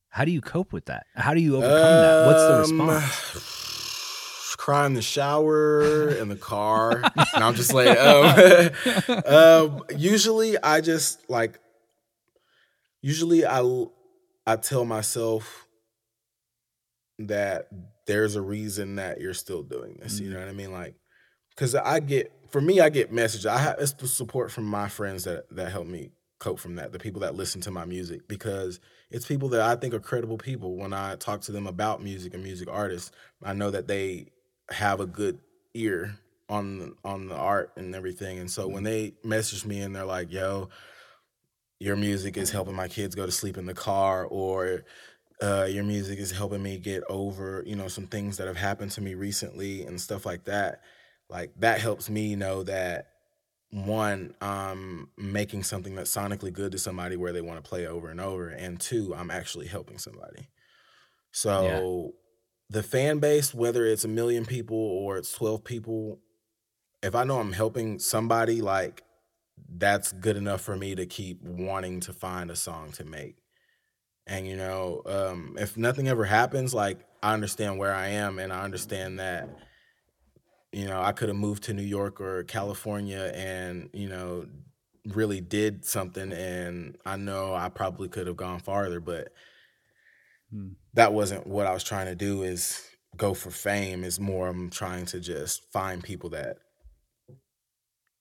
how 0.09 0.23
do 0.25 0.31
you 0.31 0.41
cope 0.41 0.71
with 0.73 0.85
that? 0.85 1.05
How 1.15 1.33
do 1.33 1.41
you 1.41 1.57
overcome 1.57 1.77
that? 1.77 2.25
What's 2.27 2.69
the 2.69 2.73
Um, 2.83 2.87
response? 2.89 4.55
Cry 4.57 4.85
in 4.87 4.93
the 4.95 5.01
shower, 5.01 6.09
in 6.21 6.29
the 6.29 6.35
car. 6.37 7.01
no, 7.17 7.23
I'm 7.35 7.53
just 7.53 7.73
like, 7.73 7.95
um, 7.99 8.71
um, 9.27 9.83
usually 9.95 10.57
I 10.57 10.79
just 10.81 11.29
like, 11.29 11.59
usually 13.01 13.45
I, 13.45 13.61
I 14.47 14.55
tell 14.55 14.85
myself 14.85 15.64
that 17.19 17.67
there's 18.07 18.35
a 18.35 18.41
reason 18.41 18.95
that 18.95 19.19
you're 19.19 19.33
still 19.33 19.63
doing 19.63 19.97
this. 19.99 20.19
You 20.19 20.29
know 20.29 20.37
mm-hmm. 20.37 20.45
what 20.45 20.51
I 20.51 20.53
mean? 20.53 20.71
Like, 20.71 20.95
because 21.49 21.75
I 21.75 21.99
get, 21.99 22.31
for 22.49 22.61
me, 22.61 22.79
I 22.79 22.89
get 22.89 23.11
messages. 23.11 23.45
I 23.45 23.57
have 23.57 23.77
it's 23.79 23.93
the 23.93 24.07
support 24.07 24.51
from 24.51 24.65
my 24.65 24.89
friends 24.89 25.23
that 25.23 25.49
that 25.55 25.71
help 25.71 25.87
me 25.87 26.11
cope 26.39 26.59
from 26.59 26.75
that. 26.75 26.91
The 26.91 26.99
people 26.99 27.21
that 27.21 27.35
listen 27.35 27.61
to 27.61 27.71
my 27.71 27.85
music 27.85 28.27
because 28.27 28.79
it's 29.09 29.25
people 29.25 29.49
that 29.49 29.61
I 29.61 29.75
think 29.75 29.93
are 29.93 29.99
credible 29.99 30.37
people. 30.37 30.75
When 30.75 30.93
I 30.93 31.15
talk 31.15 31.41
to 31.41 31.51
them 31.51 31.67
about 31.67 32.03
music 32.03 32.33
and 32.33 32.43
music 32.43 32.67
artists, 32.69 33.11
I 33.43 33.53
know 33.53 33.71
that 33.71 33.87
they 33.87 34.27
have 34.69 34.99
a 34.99 35.05
good 35.05 35.39
ear 35.73 36.17
on 36.49 36.95
on 37.03 37.27
the 37.27 37.35
art 37.35 37.71
and 37.75 37.95
everything. 37.95 38.39
And 38.39 38.49
so 38.49 38.67
when 38.67 38.83
mm-hmm. 38.83 38.85
they 38.85 39.13
message 39.23 39.65
me 39.65 39.81
and 39.81 39.95
they're 39.95 40.05
like, 40.05 40.31
"Yo, 40.31 40.69
your 41.79 41.95
music 41.95 42.37
is 42.37 42.51
helping 42.51 42.75
my 42.75 42.87
kids 42.87 43.15
go 43.15 43.25
to 43.25 43.31
sleep 43.31 43.57
in 43.57 43.65
the 43.65 43.73
car," 43.73 44.25
or 44.25 44.83
uh, 45.41 45.67
"Your 45.69 45.83
music 45.83 46.19
is 46.19 46.31
helping 46.31 46.63
me 46.63 46.77
get 46.77 47.03
over, 47.09 47.63
you 47.65 47.75
know, 47.75 47.87
some 47.87 48.07
things 48.07 48.37
that 48.37 48.47
have 48.47 48.57
happened 48.57 48.91
to 48.91 49.01
me 49.01 49.13
recently 49.15 49.83
and 49.85 49.99
stuff 49.99 50.25
like 50.25 50.45
that," 50.45 50.81
like 51.29 51.51
that 51.59 51.79
helps 51.81 52.09
me 52.09 52.35
know 52.35 52.63
that 52.63 53.07
one, 53.71 54.35
I'm 54.41 55.09
making 55.17 55.63
something 55.63 55.95
that's 55.95 56.15
sonically 56.15 56.53
good 56.53 56.71
to 56.71 56.77
somebody 56.77 57.17
where 57.17 57.33
they 57.33 57.41
want 57.41 57.63
to 57.63 57.67
play 57.69 57.87
over 57.87 58.09
and 58.09 58.21
over, 58.21 58.49
and 58.49 58.79
two, 58.79 59.13
I'm 59.15 59.31
actually 59.31 59.67
helping 59.67 59.97
somebody. 59.97 60.49
So 61.31 62.13
the 62.69 62.83
fan 62.83 63.19
base, 63.19 63.53
whether 63.53 63.85
it's 63.85 64.05
a 64.05 64.09
million 64.09 64.45
people 64.45 64.77
or 64.77 65.17
it's 65.17 65.31
12 65.33 65.63
people, 65.63 66.19
if 67.03 67.15
I 67.15 67.23
know 67.23 67.39
I'm 67.39 67.53
helping 67.53 67.99
somebody, 67.99 68.61
like 68.61 69.03
that's 69.69 70.11
good 70.11 70.37
enough 70.37 70.61
for 70.61 70.75
me 70.75 70.95
to 70.95 71.05
keep 71.05 71.41
wanting 71.41 71.99
to 72.01 72.13
find 72.13 72.51
a 72.51 72.55
song 72.55 72.91
to 72.93 73.05
make. 73.05 73.37
And 74.27 74.47
you 74.47 74.55
know, 74.55 75.01
um, 75.05 75.55
if 75.59 75.77
nothing 75.77 76.07
ever 76.07 76.25
happens, 76.25 76.73
like 76.73 76.99
I 77.21 77.33
understand 77.33 77.77
where 77.77 77.93
I 77.93 78.07
am, 78.09 78.39
and 78.39 78.51
I 78.51 78.63
understand 78.63 79.19
that 79.19 79.49
you 80.71 80.85
know 80.85 81.01
I 81.01 81.11
could 81.11 81.29
have 81.29 81.37
moved 81.37 81.63
to 81.63 81.73
New 81.73 81.83
York 81.83 82.19
or 82.19 82.43
California, 82.43 83.31
and 83.35 83.89
you 83.93 84.09
know 84.09 84.47
really 85.07 85.41
did 85.41 85.85
something, 85.85 86.31
and 86.33 86.97
I 87.05 87.15
know 87.17 87.53
I 87.53 87.69
probably 87.69 88.09
could 88.09 88.27
have 88.27 88.37
gone 88.37 88.59
farther, 88.59 88.99
but 88.99 89.31
Hmm. 90.51 90.75
that 90.93 91.13
wasn't 91.13 91.47
what 91.47 91.67
I 91.67 91.73
was 91.73 91.83
trying 91.83 92.07
to 92.07 92.15
do. 92.15 92.43
Is 92.43 92.87
go 93.17 93.33
for 93.33 93.51
fame. 93.51 94.03
Is 94.03 94.19
more 94.19 94.47
I'm 94.47 94.69
trying 94.69 95.05
to 95.07 95.19
just 95.19 95.71
find 95.71 96.03
people 96.03 96.29
that 96.31 96.57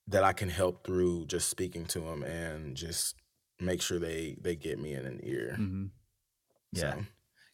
that 0.08 0.24
I 0.24 0.32
can 0.32 0.50
help 0.50 0.84
through 0.84 1.26
just 1.26 1.48
speaking 1.48 1.86
to 1.86 2.00
them 2.00 2.22
and 2.22 2.76
just 2.76 3.16
make 3.60 3.82
sure 3.82 3.98
they 3.98 4.36
they 4.40 4.56
get 4.56 4.78
me 4.78 4.94
in 4.94 5.06
an 5.06 5.20
ear. 5.22 5.54
hmm 5.56 5.86
Yeah. 6.72 6.94
So, 6.94 7.04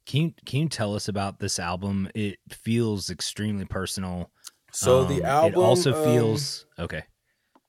Can 0.07 0.21
you 0.23 0.33
can 0.47 0.61
you 0.61 0.69
tell 0.69 0.95
us 0.95 1.09
about 1.09 1.39
this 1.39 1.59
album? 1.59 2.09
It 2.15 2.39
feels 2.51 3.11
extremely 3.11 3.65
personal. 3.65 4.31
so 4.73 5.05
the 5.05 5.23
Um, 5.23 5.31
album 5.31 5.61
it 5.63 5.65
also 5.65 5.91
um, 5.95 6.05
feels 6.05 6.67
okay. 6.79 7.05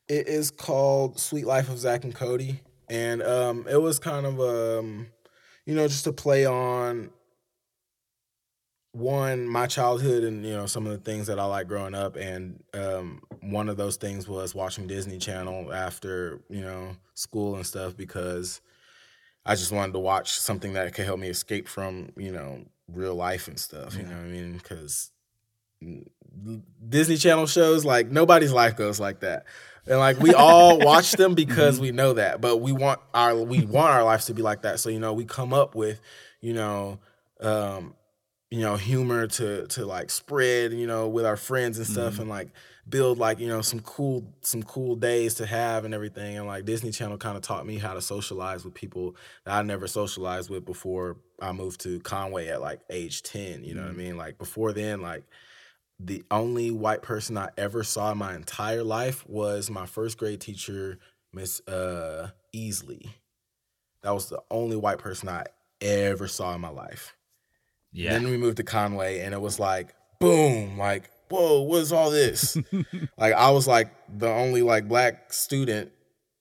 it 0.08 0.28
is 0.28 0.52
called 0.52 1.20
Sweet 1.20 1.46
Life 1.46 1.70
of 1.70 1.78
Zach 1.78 2.04
and 2.04 2.14
Cody, 2.14 2.62
and 2.90 3.22
um, 3.24 3.68
it 3.68 3.82
was 3.82 4.00
kind 4.00 4.26
of 4.26 4.40
um, 4.40 5.08
you 5.66 5.76
know, 5.76 5.88
just 5.88 6.04
to 6.06 6.14
play 6.14 6.46
on 6.46 7.12
one 8.94 9.48
my 9.48 9.68
childhood 9.68 10.24
and 10.24 10.46
you 10.46 10.52
know 10.54 10.66
some 10.66 10.86
of 10.86 10.92
the 10.92 10.98
things 10.98 11.28
that 11.28 11.40
I 11.40 11.46
like 11.46 11.68
growing 11.68 11.96
up, 11.96 12.16
and 12.16 12.64
um, 12.74 13.22
one 13.42 13.70
of 13.70 13.78
those 13.78 13.96
things 13.98 14.28
was 14.28 14.54
watching 14.54 14.88
Disney 14.88 15.18
Channel 15.18 15.74
after 15.74 16.42
you 16.50 16.62
know 16.62 16.96
school 17.14 17.56
and 17.56 17.66
stuff 17.66 17.96
because 17.96 18.62
I 19.46 19.56
just 19.56 19.72
wanted 19.72 19.94
to 19.94 20.00
watch 20.00 20.38
something 20.40 20.74
that 20.74 20.94
could 20.94 21.06
help 21.06 21.20
me 21.20 21.30
escape 21.30 21.68
from 21.68 22.12
you 22.18 22.32
know 22.32 22.66
real 22.88 23.16
life 23.16 23.48
and 23.48 23.60
stuff. 23.60 23.96
You 23.96 24.04
know 24.04 24.10
what 24.10 24.26
I 24.26 24.30
mean? 24.30 24.54
Because 24.58 25.12
Disney 26.88 27.18
Channel 27.18 27.48
shows 27.48 27.86
like 27.86 28.12
nobody's 28.12 28.52
life 28.52 28.76
goes 28.76 29.00
like 29.00 29.22
that. 29.22 29.46
And 29.88 30.00
like 30.00 30.20
we 30.20 30.34
all 30.34 30.80
watch 30.86 31.14
them 31.14 31.34
because 31.34 31.80
we 31.80 31.92
know 31.92 32.14
that, 32.14 32.42
but 32.42 32.58
we 32.58 32.72
want 32.72 33.00
our 33.14 33.36
we 33.36 33.66
want 33.66 33.92
our 33.92 34.04
lives 34.04 34.26
to 34.26 34.34
be 34.34 34.42
like 34.42 34.62
that. 34.64 34.80
So 34.80 34.90
you 34.90 35.00
know, 35.00 35.14
we 35.14 35.26
come 35.26 35.54
up 35.54 35.76
with, 35.76 36.00
you 36.40 36.54
know, 36.54 37.00
um, 37.40 37.96
you 38.52 38.60
know, 38.60 38.76
humor 38.76 39.28
to 39.28 39.66
to 39.68 39.86
like 39.86 40.12
spread, 40.12 40.74
you 40.74 40.86
know, 40.86 41.08
with 41.08 41.26
our 41.26 41.38
friends 41.38 41.78
and 41.78 41.88
stuff, 41.88 42.20
and 42.20 42.30
like 42.30 42.50
build 42.88 43.18
like 43.18 43.40
you 43.40 43.48
know 43.48 43.62
some 43.62 43.80
cool 43.80 44.26
some 44.42 44.62
cool 44.62 44.98
days 44.98 45.36
to 45.36 45.46
have 45.46 45.86
and 45.86 45.94
everything. 45.94 46.38
And 46.38 46.48
like 46.48 46.66
Disney 46.66 46.92
Channel 46.92 47.18
kind 47.18 47.38
of 47.38 47.44
taught 47.44 47.66
me 47.66 47.78
how 47.78 47.94
to 47.94 48.02
socialize 48.02 48.66
with 48.66 48.74
people 48.74 49.16
that 49.46 49.54
I 49.54 49.62
never 49.62 49.88
socialized 49.88 50.50
with 50.50 50.66
before 50.66 51.16
I 51.42 51.54
moved 51.54 51.80
to 51.82 52.02
Conway 52.02 52.50
at 52.50 52.60
like 52.60 52.82
age 52.90 53.24
ten. 53.24 53.64
You 53.64 53.74
know 53.74 53.84
what 53.84 53.92
I 53.92 53.94
mean? 53.94 54.18
Like 54.18 54.38
before 54.38 54.74
then, 54.74 55.02
like 55.02 55.24
the 55.98 56.26
only 56.30 56.72
white 56.72 57.04
person 57.04 57.38
I 57.38 57.50
ever 57.58 57.86
saw 57.86 58.12
in 58.12 58.18
my 58.18 58.36
entire 58.36 58.84
life 58.84 59.28
was 59.30 59.70
my 59.70 59.86
first 59.86 60.18
grade 60.18 60.42
teacher, 60.42 61.00
Miss 61.32 61.66
uh, 61.70 62.32
Easley. 62.54 63.08
That 64.02 64.12
was 64.12 64.28
the 64.28 64.42
only 64.52 64.76
white 64.76 64.98
person 64.98 65.30
I 65.30 65.46
ever 65.80 66.28
saw 66.28 66.54
in 66.54 66.60
my 66.60 66.70
life. 66.70 67.16
Yeah. 67.92 68.14
Then 68.14 68.30
we 68.30 68.38
moved 68.38 68.58
to 68.58 68.64
Conway, 68.64 69.20
and 69.20 69.34
it 69.34 69.42
was 69.42 69.60
like, 69.60 69.94
boom, 70.20 70.78
like, 70.78 71.10
whoa, 71.30 71.62
what 71.62 71.82
is 71.82 71.92
all 71.92 72.12
this? 72.12 72.58
like, 73.18 73.34
I 73.34 73.52
was 73.52 73.68
like 73.68 73.92
the 74.10 74.30
only 74.30 74.62
like 74.62 74.88
black 74.88 75.34
student 75.34 75.92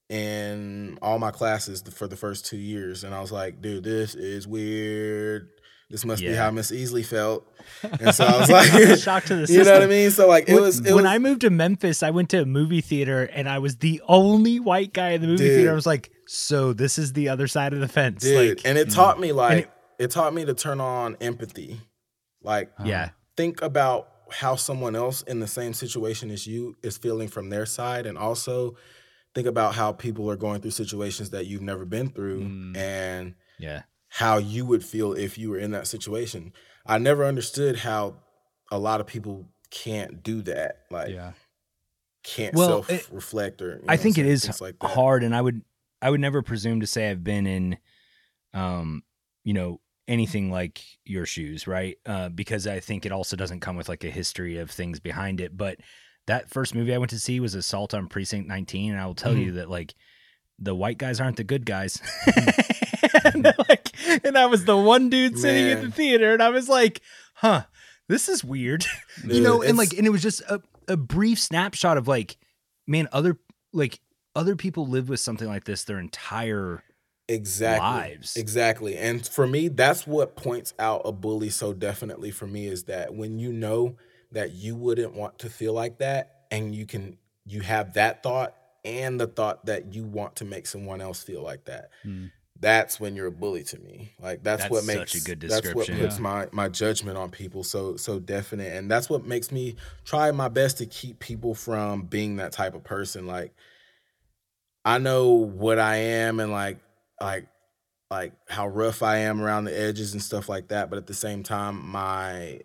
in 0.08 0.98
all 1.02 1.18
my 1.18 1.30
classes 1.30 1.82
for 1.82 2.06
the 2.06 2.16
first 2.16 2.46
two 2.46 2.56
years, 2.56 3.04
and 3.04 3.14
I 3.14 3.20
was 3.20 3.32
like, 3.32 3.60
dude, 3.60 3.84
this 3.84 4.14
is 4.14 4.46
weird. 4.46 5.48
This 5.90 6.04
must 6.04 6.22
be 6.22 6.32
how 6.32 6.52
Miss 6.52 6.70
Easley 6.70 7.04
felt. 7.04 7.46
And 7.82 8.14
so 8.14 8.24
I 8.24 8.38
was 8.38 8.50
like, 8.50 8.98
Shock 8.98 9.24
to 9.24 9.36
the 9.36 9.46
system. 9.46 9.56
you 9.58 9.64
know 9.64 9.72
what 9.72 9.82
I 9.82 9.86
mean? 9.86 10.10
So 10.10 10.28
like, 10.28 10.48
it 10.48 10.60
was 10.60 10.80
it 10.80 10.94
when 10.94 11.04
was, 11.04 11.12
I 11.12 11.18
moved 11.18 11.40
to 11.42 11.50
Memphis, 11.50 12.02
I 12.02 12.10
went 12.10 12.30
to 12.30 12.42
a 12.42 12.46
movie 12.46 12.80
theater 12.80 13.24
and 13.24 13.48
I 13.48 13.58
was 13.58 13.76
the 13.76 14.00
only 14.06 14.60
white 14.60 14.92
guy 14.92 15.10
in 15.10 15.20
the 15.20 15.26
movie 15.26 15.44
Dude. 15.44 15.56
theater. 15.56 15.70
I 15.72 15.74
was 15.74 15.86
like, 15.86 16.10
so 16.26 16.72
this 16.72 16.98
is 16.98 17.12
the 17.12 17.28
other 17.28 17.46
side 17.48 17.72
of 17.72 17.80
the 17.80 17.88
fence. 17.88 18.22
dude, 18.22 18.56
like, 18.56 18.66
and 18.66 18.78
it 18.78 18.88
mm. 18.88 18.94
taught 18.94 19.18
me 19.18 19.32
like 19.32 19.70
it- 20.00 20.10
taught 20.10 20.34
me 20.34 20.44
to 20.44 20.54
turn 20.54 20.80
on 20.80 21.16
empathy. 21.20 21.80
Like, 22.42 22.72
yeah. 22.84 23.10
think 23.36 23.60
about 23.62 24.08
how 24.32 24.56
someone 24.56 24.94
else 24.96 25.22
in 25.22 25.40
the 25.40 25.46
same 25.46 25.74
situation 25.74 26.30
as 26.30 26.46
you 26.46 26.76
is 26.82 26.96
feeling 26.96 27.28
from 27.28 27.50
their 27.50 27.66
side 27.66 28.06
and 28.06 28.16
also 28.16 28.76
think 29.34 29.46
about 29.46 29.74
how 29.74 29.92
people 29.92 30.30
are 30.30 30.36
going 30.36 30.60
through 30.60 30.70
situations 30.70 31.30
that 31.30 31.46
you've 31.46 31.62
never 31.62 31.84
been 31.84 32.08
through 32.08 32.40
Mm. 32.42 32.76
and 32.76 33.34
Yeah. 33.58 33.82
how 34.08 34.38
you 34.38 34.64
would 34.66 34.84
feel 34.84 35.12
if 35.12 35.36
you 35.38 35.50
were 35.50 35.58
in 35.58 35.70
that 35.72 35.86
situation. 35.86 36.52
I 36.86 36.98
never 36.98 37.24
understood 37.24 37.78
how 37.80 38.16
a 38.72 38.78
lot 38.78 39.00
of 39.00 39.06
people 39.06 39.48
can't 39.70 40.22
do 40.22 40.42
that. 40.42 40.86
Like 40.90 41.10
Yeah. 41.10 41.32
can't 42.22 42.54
Well, 42.54 42.82
self 42.84 43.08
reflect 43.12 43.60
or 43.62 43.68
you 43.70 43.74
know 43.76 43.84
I 43.88 43.96
think 43.96 44.16
it 44.18 44.26
is 44.26 44.60
like 44.60 44.78
that. 44.80 44.88
hard 44.90 45.22
and 45.24 45.34
I 45.34 45.40
would 45.40 45.62
I 46.02 46.10
would 46.10 46.20
never 46.20 46.42
presume 46.42 46.80
to 46.80 46.86
say 46.86 47.10
I've 47.10 47.22
been 47.24 47.46
in 47.46 47.78
um 48.54 49.02
you 49.44 49.52
know 49.54 49.80
anything 50.10 50.50
like 50.50 50.82
your 51.04 51.24
shoes, 51.26 51.66
right? 51.66 51.96
Uh 52.04 52.28
because 52.28 52.66
I 52.66 52.80
think 52.80 53.06
it 53.06 53.12
also 53.12 53.36
doesn't 53.36 53.60
come 53.60 53.76
with 53.76 53.88
like 53.88 54.04
a 54.04 54.10
history 54.10 54.58
of 54.58 54.70
things 54.70 55.00
behind 55.00 55.40
it, 55.40 55.56
but 55.56 55.78
that 56.26 56.50
first 56.50 56.74
movie 56.74 56.94
I 56.94 56.98
went 56.98 57.10
to 57.10 57.18
see 57.18 57.40
was 57.40 57.54
Assault 57.54 57.94
on 57.94 58.06
Precinct 58.08 58.46
19 58.48 58.92
and 58.92 59.00
I 59.00 59.06
will 59.06 59.14
tell 59.14 59.32
Mm-hmm. 59.32 59.40
you 59.42 59.52
that 59.52 59.70
like 59.70 59.94
the 60.58 60.74
white 60.74 60.98
guys 60.98 61.20
aren't 61.20 61.36
the 61.38 61.44
good 61.44 61.64
guys. 61.64 62.00
and 63.24 63.44
like 63.68 63.88
and 64.24 64.36
I 64.36 64.46
was 64.46 64.64
the 64.66 64.76
one 64.76 65.08
dude 65.08 65.38
sitting 65.38 65.66
in 65.78 65.84
the 65.84 65.90
theater 65.90 66.32
and 66.34 66.42
I 66.42 66.50
was 66.50 66.68
like, 66.68 67.00
"Huh, 67.34 67.64
this 68.08 68.28
is 68.28 68.44
weird." 68.44 68.84
you 69.26 69.40
know, 69.40 69.62
and 69.62 69.78
like 69.78 69.92
and 69.94 70.06
it 70.06 70.10
was 70.10 70.22
just 70.22 70.42
a, 70.42 70.60
a 70.88 70.96
brief 70.96 71.38
snapshot 71.40 71.96
of 71.96 72.06
like 72.08 72.36
man, 72.86 73.08
other 73.12 73.38
like 73.72 74.00
other 74.36 74.54
people 74.56 74.86
live 74.86 75.08
with 75.08 75.20
something 75.20 75.48
like 75.48 75.64
this 75.64 75.84
their 75.84 75.98
entire 75.98 76.82
exactly 77.30 77.88
lives. 77.88 78.36
exactly 78.36 78.96
and 78.96 79.26
for 79.26 79.46
me 79.46 79.68
that's 79.68 80.06
what 80.06 80.36
points 80.36 80.74
out 80.78 81.02
a 81.04 81.12
bully 81.12 81.48
so 81.48 81.72
definitely 81.72 82.30
for 82.30 82.46
me 82.46 82.66
is 82.66 82.84
that 82.84 83.14
when 83.14 83.38
you 83.38 83.52
know 83.52 83.96
that 84.32 84.52
you 84.52 84.74
wouldn't 84.74 85.14
want 85.14 85.38
to 85.38 85.48
feel 85.48 85.72
like 85.72 85.98
that 85.98 86.42
and 86.50 86.74
you 86.74 86.84
can 86.86 87.16
you 87.46 87.60
have 87.60 87.94
that 87.94 88.22
thought 88.22 88.54
and 88.84 89.20
the 89.20 89.26
thought 89.26 89.66
that 89.66 89.94
you 89.94 90.04
want 90.04 90.34
to 90.36 90.44
make 90.44 90.66
someone 90.66 91.00
else 91.00 91.22
feel 91.22 91.42
like 91.42 91.64
that 91.66 91.90
Hmm. 92.02 92.26
that's 92.58 92.98
when 93.00 93.14
you're 93.16 93.28
a 93.28 93.32
bully 93.32 93.62
to 93.64 93.78
me 93.78 94.12
like 94.20 94.42
that's, 94.42 94.62
That's 94.64 94.72
what 94.72 94.82
such 94.82 94.96
makes 94.96 95.14
a 95.14 95.28
good 95.28 95.38
description. 95.38 95.76
that's 95.76 95.88
what 95.90 95.98
puts 96.00 96.16
Yeah. 96.16 96.22
my 96.22 96.48
my 96.52 96.68
judgment 96.68 97.16
on 97.16 97.30
people 97.30 97.62
so 97.64 97.96
so 97.96 98.18
definite 98.18 98.74
and 98.76 98.90
that's 98.90 99.08
what 99.08 99.24
makes 99.24 99.50
me 99.52 99.76
try 100.04 100.30
my 100.32 100.48
best 100.48 100.78
to 100.78 100.86
keep 100.86 101.20
people 101.20 101.54
from 101.54 102.02
being 102.02 102.36
that 102.36 102.52
type 102.52 102.74
of 102.74 102.82
person 102.82 103.26
like 103.26 103.54
I 104.84 104.98
know 104.98 105.32
what 105.32 105.78
I 105.78 105.96
am 105.96 106.40
and 106.40 106.50
like 106.50 106.78
like 107.20 107.46
like 108.10 108.32
how 108.48 108.66
rough 108.66 109.02
I 109.02 109.18
am 109.18 109.40
around 109.40 109.64
the 109.64 109.78
edges 109.78 110.12
and 110.12 110.22
stuff 110.22 110.48
like 110.48 110.68
that, 110.68 110.90
but 110.90 110.96
at 110.96 111.06
the 111.06 111.14
same 111.14 111.42
time 111.42 111.86
my 111.86 112.60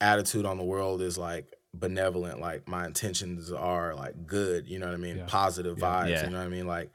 attitude 0.00 0.46
on 0.46 0.56
the 0.56 0.64
world 0.64 1.02
is 1.02 1.18
like 1.18 1.52
benevolent, 1.74 2.40
like 2.40 2.68
my 2.68 2.86
intentions 2.86 3.50
are 3.52 3.94
like 3.94 4.26
good, 4.26 4.68
you 4.68 4.78
know 4.78 4.86
what 4.86 4.94
I 4.94 4.98
mean? 4.98 5.16
Yeah. 5.18 5.24
Positive 5.26 5.78
Yeah. 5.78 5.84
vibes, 5.84 6.08
Yeah. 6.10 6.24
you 6.26 6.30
know 6.30 6.38
what 6.38 6.46
I 6.46 6.48
mean? 6.50 6.66
Like 6.66 6.90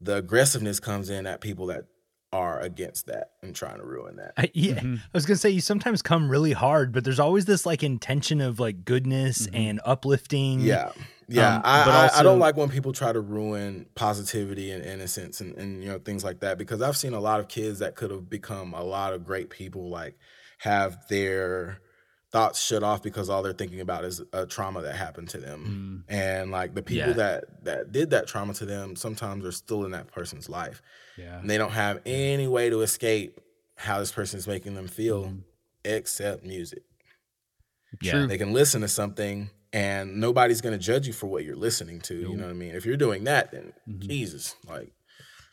the 0.00 0.16
aggressiveness 0.16 0.80
comes 0.80 1.10
in 1.10 1.26
at 1.26 1.40
people 1.40 1.66
that 1.66 1.84
are 2.32 2.58
against 2.60 3.06
that 3.06 3.30
and 3.42 3.54
trying 3.54 3.76
to 3.78 3.84
ruin 3.84 4.16
that. 4.16 4.32
I, 4.36 4.50
yeah, 4.54 4.80
Mhm. 4.80 4.98
I 4.98 5.02
was 5.12 5.24
gonna 5.24 5.36
say 5.36 5.50
you 5.50 5.60
sometimes 5.60 6.02
come 6.02 6.28
really 6.28 6.52
hard, 6.52 6.90
but 6.92 7.04
there's 7.04 7.20
always 7.20 7.44
this 7.44 7.64
like 7.64 7.82
intention 7.84 8.40
of 8.40 8.58
like 8.58 8.84
goodness 8.84 9.46
Mhm. 9.46 9.54
and 9.56 9.80
uplifting. 9.84 10.60
Yeah. 10.60 10.90
Yeah. 11.28 11.56
Um, 11.56 11.62
I, 11.64 11.84
but 11.84 12.14
I, 12.14 12.20
I 12.20 12.22
don't 12.22 12.38
like 12.38 12.56
when 12.56 12.68
people 12.68 12.92
try 12.92 13.12
to 13.12 13.20
ruin 13.20 13.86
positivity 13.94 14.70
and 14.70 14.84
innocence 14.84 15.40
and, 15.40 15.56
and 15.56 15.82
you 15.82 15.88
know 15.88 15.98
things 15.98 16.24
like 16.24 16.40
that 16.40 16.58
because 16.58 16.82
I've 16.82 16.96
seen 16.96 17.14
a 17.14 17.20
lot 17.20 17.40
of 17.40 17.48
kids 17.48 17.78
that 17.80 17.94
could 17.96 18.10
have 18.10 18.28
become 18.28 18.74
a 18.74 18.82
lot 18.82 19.12
of 19.12 19.24
great 19.24 19.50
people 19.50 19.88
like 19.88 20.18
have 20.58 20.98
their 21.08 21.80
thoughts 22.30 22.60
shut 22.60 22.82
off 22.82 23.00
because 23.02 23.28
all 23.30 23.42
they're 23.42 23.52
thinking 23.52 23.80
about 23.80 24.04
is 24.04 24.20
a 24.32 24.44
trauma 24.44 24.82
that 24.82 24.96
happened 24.96 25.28
to 25.28 25.38
them. 25.38 26.04
Mm. 26.08 26.12
And 26.14 26.50
like 26.50 26.74
the 26.74 26.82
people 26.82 27.08
Yeah. 27.10 27.12
that 27.14 27.64
that 27.64 27.92
did 27.92 28.10
that 28.10 28.26
trauma 28.26 28.54
to 28.54 28.66
them 28.66 28.96
sometimes 28.96 29.44
are 29.44 29.52
still 29.52 29.84
in 29.84 29.92
that 29.92 30.08
person's 30.08 30.48
life. 30.48 30.82
Yeah. 31.16 31.38
And 31.38 31.48
they 31.48 31.58
don't 31.58 31.70
have 31.72 32.00
any 32.04 32.48
way 32.48 32.70
to 32.70 32.80
escape 32.82 33.40
how 33.76 33.98
this 34.00 34.10
person 34.12 34.38
is 34.38 34.46
making 34.48 34.74
them 34.74 34.88
feel 34.88 35.26
Mhm. 35.26 35.40
except 35.84 36.44
music. 36.44 36.82
Yeah. 38.02 38.12
True. 38.12 38.26
They 38.26 38.38
can 38.38 38.52
listen 38.52 38.80
to 38.80 38.88
something 38.88 39.50
and 39.74 40.20
nobody's 40.20 40.60
going 40.60 40.72
to 40.72 40.78
judge 40.78 41.08
you 41.08 41.12
for 41.12 41.26
what 41.26 41.44
you're 41.44 41.56
listening 41.56 42.00
to. 42.02 42.14
You 42.14 42.36
know 42.36 42.44
what 42.44 42.50
I 42.50 42.54
mean? 42.54 42.76
If 42.76 42.86
you're 42.86 42.96
doing 42.96 43.24
that, 43.24 43.50
then 43.50 43.72
Mhm. 43.88 43.98
Jesus, 43.98 44.54
like, 44.68 44.92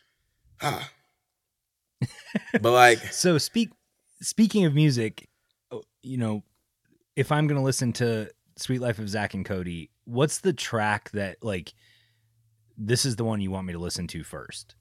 ah. 0.62 0.92
but 2.62 2.72
like, 2.72 3.00
So 3.12 3.38
speak 3.40 3.72
speaking 4.22 4.66
of 4.66 4.76
music, 4.76 5.28
oh, 5.72 5.82
you 6.04 6.18
know, 6.18 6.44
if 7.16 7.32
I'm 7.32 7.48
gonna 7.48 7.64
listen 7.64 7.94
to 7.94 8.30
Sweet 8.58 8.80
Life 8.80 9.00
of 9.00 9.10
Zach 9.10 9.34
and 9.34 9.44
Cody, 9.44 9.90
what's 10.06 10.40
the 10.40 10.54
track 10.54 11.10
that 11.12 11.44
like 11.44 11.74
this 12.78 13.06
is 13.06 13.16
the 13.16 13.24
one 13.26 13.42
you 13.42 13.50
want 13.50 13.66
me 13.66 13.74
to 13.74 13.80
listen 13.80 14.08
to 14.08 14.24
first? 14.24 14.76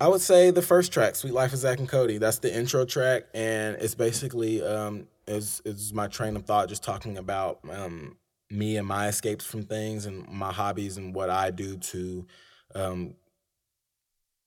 I 0.00 0.06
would 0.06 0.20
say 0.20 0.52
the 0.52 0.62
first 0.62 0.92
track, 0.92 1.16
"Sweet 1.16 1.34
Life 1.34 1.52
of 1.52 1.58
Zach 1.58 1.80
and 1.80 1.88
Cody." 1.88 2.18
That's 2.18 2.38
the 2.38 2.56
intro 2.56 2.84
track, 2.84 3.24
and 3.34 3.76
it's 3.80 3.96
basically 3.96 4.62
um, 4.62 5.08
is 5.28 5.62
is 5.64 5.92
my 5.92 6.06
train 6.08 6.36
of 6.36 6.44
thought, 6.44 6.68
just 6.68 6.82
talking 6.82 7.18
about 7.18 7.60
um, 7.70 8.16
me 8.50 8.76
and 8.76 8.86
my 8.86 9.08
escapes 9.08 9.44
from 9.44 9.62
things 9.62 10.06
and 10.06 10.26
my 10.28 10.52
hobbies 10.52 10.96
and 10.96 11.14
what 11.14 11.30
I 11.30 11.50
do 11.50 11.76
to 11.76 12.26
um, 12.74 13.14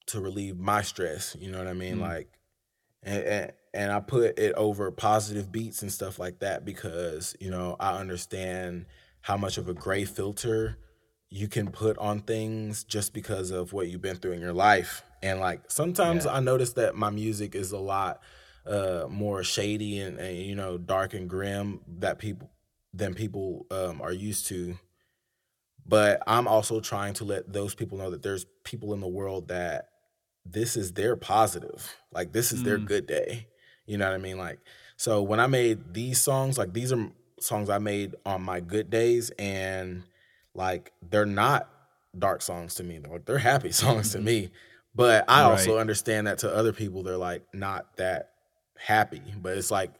to 0.07 0.19
relieve 0.19 0.57
my 0.57 0.81
stress. 0.81 1.35
You 1.39 1.51
know 1.51 1.57
what 1.57 1.67
I 1.67 1.73
mean? 1.73 1.97
Mm. 1.97 2.01
Like, 2.01 2.27
and, 3.03 3.23
and 3.23 3.51
and 3.73 3.91
I 3.91 3.99
put 3.99 4.37
it 4.37 4.53
over 4.55 4.91
positive 4.91 5.51
beats 5.51 5.81
and 5.81 5.91
stuff 5.91 6.19
like 6.19 6.39
that 6.39 6.65
because 6.65 7.35
you 7.39 7.49
know 7.49 7.75
I 7.79 7.97
understand 7.97 8.85
how 9.21 9.37
much 9.37 9.57
of 9.57 9.69
a 9.69 9.73
gray 9.73 10.03
filter 10.03 10.77
you 11.29 11.47
can 11.47 11.71
put 11.71 11.97
on 11.97 12.19
things 12.19 12.83
just 12.83 13.13
because 13.13 13.51
of 13.51 13.71
what 13.71 13.87
you've 13.87 14.01
been 14.01 14.17
through 14.17 14.33
in 14.33 14.41
your 14.41 14.51
life. 14.53 15.03
And 15.23 15.39
like 15.39 15.71
sometimes 15.71 16.25
Yeah. 16.25 16.33
I 16.33 16.39
notice 16.41 16.73
that 16.73 16.95
my 16.95 17.09
music 17.09 17.55
is 17.55 17.71
a 17.71 17.77
lot 17.77 18.21
uh 18.65 19.05
more 19.09 19.43
shady 19.43 19.99
and, 19.99 20.19
and 20.19 20.37
you 20.37 20.55
know 20.55 20.77
dark 20.77 21.13
and 21.13 21.29
grim 21.29 21.81
that 21.99 22.19
people 22.19 22.49
than 22.93 23.13
people 23.13 23.65
um 23.71 24.01
are 24.01 24.11
used 24.11 24.47
to. 24.47 24.77
But 25.85 26.21
I'm 26.27 26.47
also 26.47 26.79
trying 26.79 27.13
to 27.15 27.25
let 27.25 27.51
those 27.51 27.73
people 27.75 27.97
know 27.97 28.11
that 28.11 28.21
there's 28.21 28.45
people 28.63 28.93
in 28.93 28.99
the 28.99 29.07
world 29.07 29.47
that 29.47 29.89
this 30.45 30.77
is 30.77 30.93
their 30.93 31.15
positive. 31.15 31.95
Like 32.11 32.33
this 32.33 32.51
is 32.51 32.63
their 32.63 32.77
Mm. 32.79 32.85
good 32.85 33.07
day. 33.07 33.47
You 33.85 33.97
know 33.97 34.05
what 34.07 34.15
I 34.15 34.19
mean? 34.19 34.37
Like 34.37 34.59
so 34.97 35.21
when 35.23 35.39
I 35.39 35.47
made 35.47 35.93
these 35.93 36.21
songs, 36.21 36.57
like 36.57 36.73
these 36.73 36.91
are 36.91 37.11
songs 37.39 37.69
I 37.69 37.79
made 37.79 38.15
on 38.25 38.43
my 38.43 38.59
good 38.59 38.89
days 38.91 39.31
and 39.31 40.03
like 40.53 40.91
they're 41.01 41.25
not 41.25 41.67
dark 42.17 42.41
songs 42.41 42.75
to 42.75 42.83
me. 42.83 42.99
They're 42.99 43.11
like 43.11 43.25
they're 43.25 43.39
happy 43.39 43.71
songs 43.83 44.11
to 44.11 44.19
me. 44.19 44.51
But 44.93 45.25
I 45.29 45.43
also 45.43 45.77
understand 45.79 46.27
that 46.27 46.39
to 46.39 46.53
other 46.53 46.73
people 46.73 47.01
they're 47.03 47.17
like 47.17 47.43
not 47.53 47.97
that 47.97 48.30
happy. 48.81 49.21
But 49.41 49.57
it's 49.57 49.71
like 49.71 49.91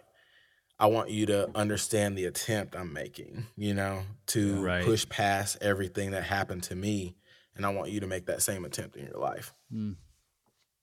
I 0.80 0.88
want 0.88 1.10
you 1.12 1.28
to 1.28 1.50
understand 1.56 2.18
the 2.18 2.26
attempt 2.26 2.76
I'm 2.76 2.92
making, 2.92 3.46
you 3.56 3.74
know, 3.76 4.02
to 4.28 4.62
Right. 4.64 4.84
push 4.84 5.08
past 5.08 5.58
everything 5.62 6.12
that 6.12 6.24
happened 6.24 6.64
to 6.64 6.76
me. 6.76 7.16
And 7.56 7.66
I 7.66 7.70
want 7.70 7.92
you 7.92 8.00
to 8.00 8.08
make 8.08 8.26
that 8.26 8.42
same 8.42 8.66
attempt 8.66 8.96
in 8.96 9.06
your 9.06 9.20
life. 9.20 9.54
Mm. 9.72 9.98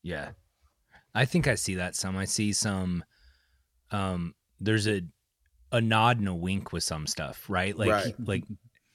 Yeah. 0.03 0.31
I 1.15 1.25
think 1.25 1.49
I 1.49 1.57
see 1.57 1.75
that 1.77 1.97
some. 1.97 2.17
I 2.17 2.27
see 2.27 2.53
some 2.53 3.03
um 3.91 4.35
there's 4.61 4.87
a 4.87 5.03
a 5.73 5.81
nod 5.81 6.19
and 6.19 6.29
a 6.29 6.35
wink 6.35 6.73
with 6.73 6.83
some 6.85 7.07
stuff, 7.07 7.45
right? 7.49 7.77
Like 7.77 7.91
Right. 7.91 8.15
like 8.25 8.45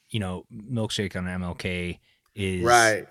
you 0.10 0.20
know, 0.20 0.46
milkshake 0.54 1.16
on 1.16 1.26
MLK 1.26 2.00
is 2.36 2.64
Right. 2.64 3.08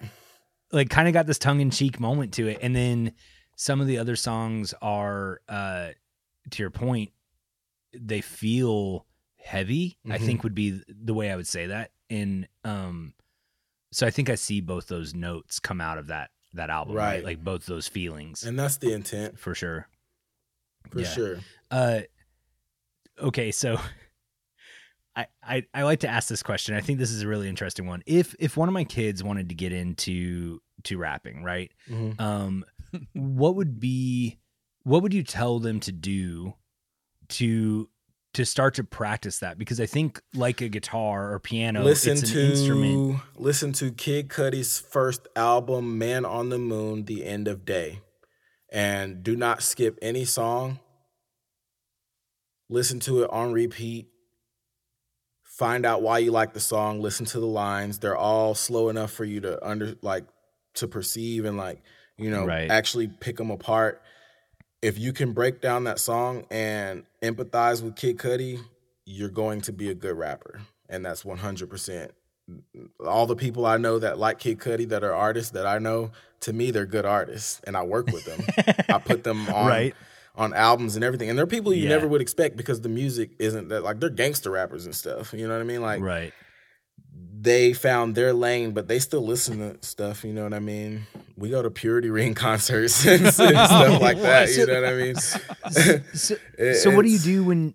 like 0.71 0.89
kind 0.89 1.09
of 1.09 1.15
got 1.15 1.27
this 1.27 1.39
tongue 1.39 1.61
in 1.61 1.71
cheek 1.71 1.99
moment 2.01 2.33
to 2.35 2.47
it. 2.49 2.59
And 2.63 2.75
then 2.75 3.13
some 3.57 3.81
of 3.81 3.87
the 3.87 3.99
other 3.99 4.17
songs 4.17 4.75
are 4.83 5.41
uh 5.49 5.91
to 6.51 6.63
your 6.63 6.71
point, 6.71 7.13
they 7.95 8.21
feel 8.21 9.07
heavy, 9.37 9.99
I 10.11 10.19
Mhm. 10.19 10.27
think 10.27 10.45
would 10.45 10.55
be 10.55 10.83
the 10.89 11.15
way 11.15 11.31
I 11.31 11.37
would 11.37 11.47
say 11.49 11.67
that. 11.67 11.91
And 12.11 12.49
um 12.65 13.15
so 13.93 14.07
I 14.07 14.11
think 14.11 14.31
I 14.31 14.35
see 14.37 14.61
both 14.61 14.89
those 14.89 15.15
notes 15.15 15.61
come 15.61 15.81
out 15.81 15.99
of 15.99 16.07
that 16.09 16.31
that 16.55 16.71
album, 16.71 16.97
right? 16.97 17.15
Right. 17.17 17.25
Like 17.25 17.45
both 17.45 17.67
those 17.67 17.89
feelings 17.89 18.45
And 18.45 18.59
that's 18.59 18.77
the 18.79 18.93
intent 18.93 19.39
for 19.39 19.55
sure. 19.55 19.89
for 20.91 21.01
Yeah. 21.01 21.15
sure. 21.15 21.39
Uh, 21.71 22.01
okay, 23.19 23.51
so 23.51 23.79
I, 25.17 25.27
I 25.43 25.67
I 25.75 25.83
like 25.83 26.01
to 26.01 26.09
ask 26.09 26.29
this 26.29 26.43
question. 26.43 26.75
I 26.75 26.81
think 26.81 26.99
this 26.99 27.11
is 27.11 27.23
a 27.23 27.29
really 27.29 27.49
interesting 27.49 27.87
one. 27.87 28.03
If 28.07 28.35
if 28.39 28.57
one 28.57 28.69
of 28.69 28.73
my 28.73 28.85
kids 28.85 29.23
wanted 29.23 29.51
to 29.51 29.55
get 29.55 29.73
into 29.73 30.61
to 30.85 30.97
rapping, 30.99 31.43
right? 31.45 31.71
Mhm. 31.91 32.19
Um, 32.19 32.65
what 33.13 33.57
would 33.57 33.81
be 33.81 34.39
what 34.85 35.03
would 35.03 35.15
you 35.15 35.23
tell 35.23 35.59
them 35.59 35.81
to 35.81 35.93
do 35.93 36.55
to 37.29 37.89
to 38.35 38.45
start 38.47 38.75
to 38.75 38.85
practice 38.85 39.39
that? 39.41 39.59
Because 39.59 39.81
I 39.81 39.87
think 39.87 40.21
like 40.35 40.61
a 40.61 40.69
guitar 40.69 41.33
or 41.33 41.39
piano, 41.39 41.83
listen 41.83 42.13
it's 42.13 42.23
an 42.23 42.29
to 42.29 42.51
instrument. 42.51 43.21
listen 43.37 43.73
to 43.75 43.93
Kid 43.93 44.29
Cudi's 44.29 44.79
first 44.79 45.29
album, 45.37 45.99
Man 45.99 46.25
on 46.25 46.49
the 46.49 46.59
Moon, 46.59 47.05
The 47.05 47.25
End 47.25 47.47
of 47.47 47.65
Day. 47.65 48.01
And 48.71 49.23
do 49.23 49.37
not 49.37 49.63
skip 49.63 49.99
any 50.01 50.25
song. 50.25 50.81
Listen 52.71 53.01
to 53.01 53.23
it 53.23 53.31
on 53.31 53.53
repeat. 53.53 54.09
Find 55.45 55.85
out 55.85 56.01
why 56.01 56.19
you 56.19 56.31
like 56.31 56.55
the 56.55 56.61
song, 56.61 57.03
listen 57.03 57.27
to 57.27 57.39
the 57.39 57.47
lines. 57.47 57.99
They're 57.99 58.17
all 58.17 58.55
slow 58.55 58.89
enough 58.89 59.13
for 59.13 59.27
you 59.27 59.43
to 59.43 59.65
under 59.65 59.95
like 60.01 60.25
to 60.75 60.89
perceive 60.89 61.45
and 61.45 61.59
like, 61.59 61.83
you 62.19 62.31
know, 62.31 62.45
Right. 62.45 62.71
actually 62.71 63.09
pick 63.09 63.37
them 63.37 63.51
apart. 63.51 64.03
If 64.81 64.99
you 64.99 65.13
can 65.13 65.33
break 65.33 65.61
down 65.61 65.85
that 65.85 65.99
song 65.99 66.45
and 66.51 67.05
empathize 67.23 67.83
with 67.83 67.95
Kid 67.97 68.19
Cudi, 68.19 68.61
you're 69.05 69.29
going 69.29 69.61
to 69.63 69.73
be 69.73 69.89
a 69.91 69.95
good 69.95 70.17
rapper. 70.17 70.61
And 70.89 71.05
that's 71.05 71.25
100%. 71.25 72.11
All 73.07 73.27
the 73.27 73.37
people 73.37 73.65
I 73.67 73.77
know 73.77 73.99
that 74.01 74.19
like 74.19 74.39
Kid 74.39 74.59
Cudi 74.59 74.89
that 74.89 75.05
are 75.05 75.15
artists 75.15 75.53
that 75.53 75.67
I 75.67 75.79
know, 75.79 76.11
to 76.41 76.53
me, 76.53 76.71
they're 76.73 76.87
good 76.87 77.07
artists. 77.07 77.61
And 77.65 77.77
I 77.77 77.83
work 77.85 78.09
with 78.09 78.25
them. 78.25 78.41
I 78.89 78.99
put 78.99 79.23
them 79.25 79.49
on 79.55 79.69
Right. 79.69 79.95
on 80.35 80.53
albums 80.55 80.97
and 80.97 81.05
everything. 81.05 81.29
And 81.31 81.39
they're 81.39 81.47
people 81.47 81.73
you 81.73 81.85
Yeah. 81.85 81.91
never 81.91 82.09
would 82.09 82.21
expect 82.21 82.57
because 82.57 82.81
the 82.81 82.89
music 82.89 83.31
isn't 83.39 83.69
that 83.69 83.83
like 83.85 84.01
they're 84.01 84.11
gangster 84.11 84.51
rappers 84.51 84.85
and 84.87 84.95
stuff. 84.95 85.33
You 85.33 85.47
know 85.47 85.55
what 85.55 85.61
I 85.61 85.65
mean? 85.65 85.83
Like 85.83 86.01
right. 86.03 86.33
They 87.43 87.73
found 87.73 88.15
their 88.15 88.33
lane, 88.33 88.71
but 88.71 88.87
they 88.87 88.99
still 89.01 89.25
listen 89.27 89.59
to 89.59 89.85
stuff. 89.87 90.25
You 90.25 90.33
know 90.33 90.45
what 90.45 90.55
I 90.55 90.61
mean? 90.61 91.07
We 91.37 91.51
go 91.51 91.61
to 91.61 91.71
Purity 91.71 92.09
Ring 92.11 92.35
concerts 92.47 93.05
and 93.07 93.27
stuff 93.35 94.01
like 94.01 94.19
that. 94.23 94.49
You 94.51 94.67
know 94.67 94.81
what 94.81 94.89
I 94.89 94.95
mean? 94.95 95.15
So, 96.15 96.37
It- 96.59 96.77
so 96.77 96.95
what 96.95 97.03
do 97.05 97.11
you 97.11 97.19
do 97.19 97.45
when 97.45 97.75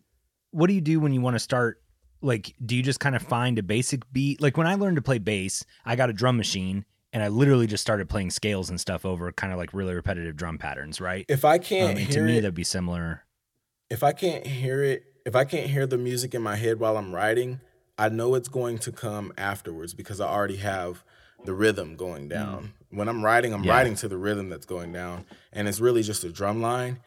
what 0.52 0.68
do 0.68 0.74
you 0.74 0.82
do 0.82 1.00
when 1.00 1.12
you 1.14 1.20
want 1.22 1.36
to 1.36 1.40
start 1.40 1.82
like 2.22 2.54
do 2.66 2.76
you 2.76 2.82
just 2.84 3.00
kind 3.00 3.16
of 3.16 3.22
find 3.22 3.60
a 3.60 3.64
basic 3.64 4.02
beat 4.12 4.42
like 4.42 4.58
when 4.58 4.66
i 4.66 4.74
learned 4.76 4.96
to 4.96 5.02
play 5.02 5.20
bass 5.20 5.64
i 5.86 5.96
got 5.96 6.10
a 6.10 6.14
drum 6.14 6.36
machine 6.38 6.84
and 7.14 7.22
i 7.22 7.28
literally 7.28 7.68
just 7.68 7.82
started 7.82 8.10
playing 8.10 8.30
scales 8.32 8.70
and 8.70 8.80
stuff 8.80 9.06
over 9.06 9.32
kind 9.32 9.52
of 9.54 9.60
like 9.60 9.72
really 9.74 9.94
repetitive 9.94 10.36
drum 10.36 10.58
patterns 10.58 11.00
right 11.02 11.26
If 11.30 11.44
I 11.46 11.56
um, 11.56 11.60
can't 11.60 12.00
and 12.00 12.12
to 12.12 12.22
me 12.22 12.38
it, 12.38 12.42
that'd 12.42 12.56
be 12.56 12.64
similar 12.64 13.24
if 13.90 14.04
I 14.04 14.14
can't 14.14 14.46
hear 14.48 14.84
it, 14.84 15.04
if 15.26 15.36
I 15.36 15.46
can't 15.46 15.70
hear 15.70 15.86
the 15.86 15.98
music 15.98 16.34
in 16.34 16.42
my 16.42 16.56
head 16.56 16.80
while 16.80 16.98
I'm 16.98 17.14
writing, 17.14 17.60
I 17.98 18.10
know 18.10 18.36
it's 18.36 18.50
going 18.50 18.78
to 18.80 18.92
come 18.92 19.34
afterwards 19.38 19.94
because 19.94 20.22
I 20.22 20.28
already 20.28 20.58
have 20.58 21.04
the 21.46 21.54
rhythm 21.54 21.96
going 21.96 22.26
mm. 22.26 22.30
down. 22.30 22.74
When 22.90 23.10
I'm 23.10 23.24
writing, 23.24 23.54
I'm 23.54 23.64
Yeah. 23.64 23.74
writing 23.74 23.96
to 23.96 24.08
the 24.08 24.18
rhythm 24.18 24.50
that's 24.50 24.66
going 24.66 24.94
down, 24.94 25.26
and 25.52 25.68
it's 25.68 25.80
really 25.80 26.04
just 26.04 26.24
a 26.24 26.32
drum 26.32 26.62
line. 26.62 27.00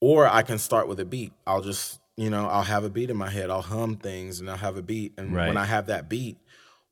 Or 0.00 0.26
I 0.26 0.42
can 0.42 0.58
start 0.58 0.88
with 0.88 0.98
a 0.98 1.04
beat. 1.04 1.32
I'll 1.46 1.60
just, 1.60 2.00
you 2.16 2.30
know, 2.30 2.46
I'll 2.48 2.62
have 2.62 2.84
a 2.84 2.90
beat 2.90 3.10
in 3.10 3.16
my 3.16 3.28
head. 3.28 3.50
I'll 3.50 3.60
hum 3.60 3.96
things 3.96 4.40
and 4.40 4.48
I'll 4.48 4.56
have 4.56 4.76
a 4.78 4.82
beat. 4.82 5.12
And 5.18 5.34
Right. 5.34 5.48
when 5.48 5.58
I 5.58 5.66
have 5.66 5.86
that 5.86 6.08
beat, 6.08 6.38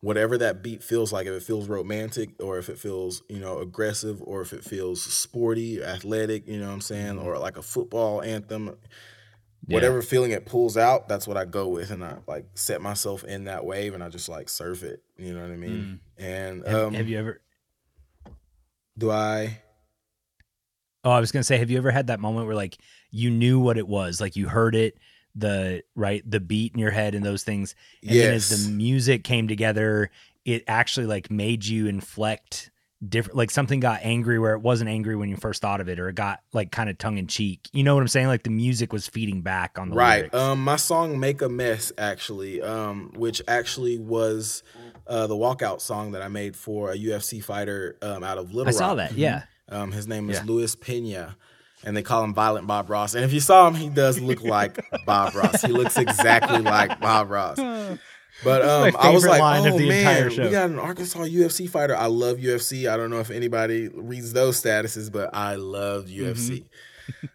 whatever 0.01 0.37
that 0.39 0.63
beat 0.63 0.83
feels 0.83 1.11
like, 1.11 1.27
if 1.27 1.33
it 1.33 1.43
feels 1.43 1.69
romantic 1.69 2.31
or 2.39 2.59
if 2.59 2.69
it 2.69 2.79
feels, 2.79 3.23
you 3.29 3.41
know, 3.41 3.61
aggressive 3.61 4.23
or 4.23 4.43
if 4.43 4.53
it 4.53 4.63
feels 4.63 5.03
sporty, 5.03 5.83
athletic, 5.83 6.47
you 6.47 6.59
know 6.61 6.67
what 6.67 6.75
I'm 6.75 6.81
saying, 6.83 7.17
mm-hmm. 7.17 7.27
or 7.27 7.39
like 7.39 7.57
a 7.57 7.63
football 7.63 8.23
anthem, 8.23 8.77
Yeah. 9.67 9.75
whatever 9.75 10.01
feeling 10.03 10.31
it 10.31 10.47
pulls 10.47 10.77
out, 10.77 11.09
that's 11.09 11.27
what 11.27 11.37
I 11.37 11.45
go 11.45 11.69
with, 11.69 11.91
and 11.91 12.03
I 12.05 12.19
like 12.27 12.47
set 12.55 12.81
myself 12.81 13.25
in 13.25 13.45
that 13.45 13.65
wave, 13.65 13.95
and 13.95 14.03
I 14.03 14.09
just 14.09 14.29
like 14.29 14.49
surf 14.49 14.83
it. 14.83 15.03
You 15.17 15.35
know 15.35 15.43
what 15.43 15.51
I 15.51 15.57
mean? 15.57 16.01
And 16.17 16.67
have, 16.67 16.87
um, 16.89 16.95
have 16.95 17.09
you 17.09 17.19
ever 17.19 17.41
do 18.97 19.11
I? 19.11 19.61
oh 21.05 21.11
i 21.11 21.21
was 21.21 21.33
gonna 21.33 21.45
say 21.45 21.57
have 21.57 21.71
you 21.71 21.79
ever 21.79 21.91
had 21.91 22.09
that 22.09 22.21
moment 22.21 22.47
where 22.47 22.57
like 22.57 22.77
you 23.11 23.31
knew 23.31 23.61
what 23.61 23.79
it 23.79 23.87
was 23.87 24.21
like 24.21 24.37
you 24.37 24.49
heard 24.49 24.75
it 24.75 24.99
the 25.35 25.83
right 25.95 26.29
the 26.29 26.41
beat 26.41 26.73
in 26.73 26.81
your 26.81 26.91
head 26.91 27.15
and 27.15 27.25
those 27.25 27.45
things 27.45 27.75
and 28.03 28.11
then 28.11 28.35
as 28.35 28.49
the 28.49 28.71
music 28.71 29.23
came 29.25 29.47
together 29.47 30.11
it 30.45 30.65
actually 30.67 31.07
like 31.07 31.31
made 31.31 31.65
you 31.65 31.87
inflect 31.87 32.71
different 33.07 33.37
like 33.37 33.51
something 33.51 33.79
got 33.79 34.01
angry 34.03 34.41
where 34.41 34.55
it 34.55 34.59
wasn't 34.61 34.91
angry 34.91 35.15
when 35.15 35.29
you 35.29 35.37
first 35.37 35.63
thought 35.63 35.81
of 35.81 35.89
it 35.89 36.01
or 36.01 36.09
it 36.09 36.17
got 36.17 36.41
like 36.53 36.73
kind 36.73 36.91
of 36.91 36.99
tongue 36.99 37.17
in 37.17 37.29
cheek 37.29 37.69
you 37.73 37.85
know 37.85 37.95
what 37.95 38.01
i'm 38.01 38.09
saying 38.09 38.27
like 38.27 38.43
the 38.43 38.51
music 38.51 38.93
was 38.93 39.07
feeding 39.07 39.41
back 39.41 39.79
on 39.79 39.91
the 39.91 39.95
right. 39.95 40.17
lyrics. 40.17 40.35
Um, 40.35 40.65
my 40.65 40.75
song 40.75 41.21
"Make 41.21 41.41
a 41.41 41.49
Mess" 41.49 41.93
actually, 41.97 42.61
um, 42.61 43.13
which 43.15 43.41
actually 43.47 43.99
was 43.99 44.65
uh, 45.07 45.29
the 45.29 45.37
walkout 45.37 45.81
song 45.81 46.13
that 46.13 46.23
I 46.23 46.29
made 46.29 46.57
for 46.57 46.91
a 46.91 46.97
UFC 46.97 47.43
fighter 47.43 47.97
um, 48.03 48.25
out 48.25 48.37
of 48.37 48.53
Little 48.53 48.69
i 48.69 48.73
saw 48.73 48.95
that 48.97 49.13
yeah 49.13 49.45
Um, 49.69 49.93
his 49.93 50.09
name 50.09 50.29
is 50.29 50.39
Yeah. 50.39 50.45
Luis 50.47 50.75
Pena, 50.75 51.37
and 51.85 51.97
they 51.97 52.03
call 52.03 52.25
him 52.25 52.35
Violent 52.35 52.67
Bob 52.67 52.91
Ross. 52.91 53.15
And 53.15 53.25
if 53.25 53.33
you 53.33 53.41
saw 53.41 53.69
him, 53.69 53.75
he 53.75 53.89
does 53.89 54.19
look 54.21 54.43
like 54.43 54.79
Bob 55.07 55.35
Ross. 55.37 55.63
He 55.63 55.69
looks 55.73 55.97
exactly 55.97 56.61
like 56.61 56.99
Bob 57.01 57.31
Ross. 57.31 57.59
But 58.45 58.63
um, 58.63 58.97
I 58.99 59.11
was 59.11 59.27
like, 59.27 59.41
oh 59.41 59.69
of 59.69 59.79
the 59.79 59.89
man, 59.89 59.99
entire 59.99 60.31
show." 60.31 60.45
we 60.45 60.51
got 60.51 60.71
an 60.71 60.79
Arkansas 60.79 61.21
UFC 61.21 61.69
fighter. 61.69 61.97
I 61.97 62.07
love 62.07 62.39
UFC. 62.39 62.89
I 62.89 62.97
don't 62.97 63.11
know 63.11 63.21
if 63.21 63.31
anybody 63.31 63.89
reads 63.89 64.33
those 64.33 64.63
statuses, 64.63 65.11
but 65.11 65.31
I 65.35 65.57
love 65.57 66.07
UFC. 66.07 66.65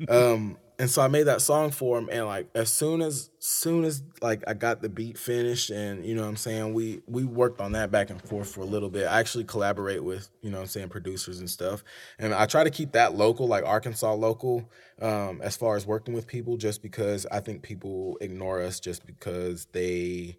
um, 0.10 0.58
and 0.80 0.90
so 0.90 1.02
I 1.02 1.08
made 1.08 1.24
that 1.24 1.42
song 1.42 1.72
for 1.72 1.98
him, 1.98 2.10
and 2.12 2.26
like 2.26 2.50
as 2.56 2.72
soon 2.72 3.02
as 3.02 3.30
soon 3.40 3.84
as 3.84 4.02
like 4.22 4.44
I 4.48 4.54
got 4.54 4.82
the 4.82 4.90
beat 4.90 5.18
finished, 5.18 5.70
and 5.70 6.06
you 6.06 6.16
know 6.16 6.24
what 6.24 6.30
I'm 6.30 6.36
saying 6.36 6.74
we 6.74 7.02
we 7.08 7.24
worked 7.24 7.62
on 7.62 7.74
that 7.74 7.92
back 7.92 8.10
and 8.10 8.22
forth 8.22 8.54
for 8.54 8.62
a 8.62 8.66
little 8.66 8.90
bit. 8.90 9.06
I 9.08 9.20
actually 9.20 9.44
collaborate 9.44 10.04
with 10.04 10.30
you 10.42 10.50
know 10.50 10.58
what 10.58 10.64
I'm 10.64 10.70
saying 10.70 10.90
producers 10.90 11.40
and 11.40 11.50
stuff, 11.50 11.84
and 12.18 12.34
I 12.34 12.46
try 12.48 12.64
to 12.64 12.70
keep 12.70 12.94
that 12.94 13.16
local, 13.16 13.48
like 13.48 13.64
Arkansas 13.64 14.14
local, 14.14 14.70
um, 15.02 15.42
as 15.42 15.56
far 15.56 15.76
as 15.76 15.86
working 15.86 16.14
with 16.14 16.28
people, 16.28 16.58
just 16.58 16.82
because 16.82 17.26
I 17.32 17.40
think 17.40 17.62
people 17.62 18.18
ignore 18.20 18.62
us 18.62 18.80
just 18.80 19.06
because 19.06 19.68
they 19.74 20.38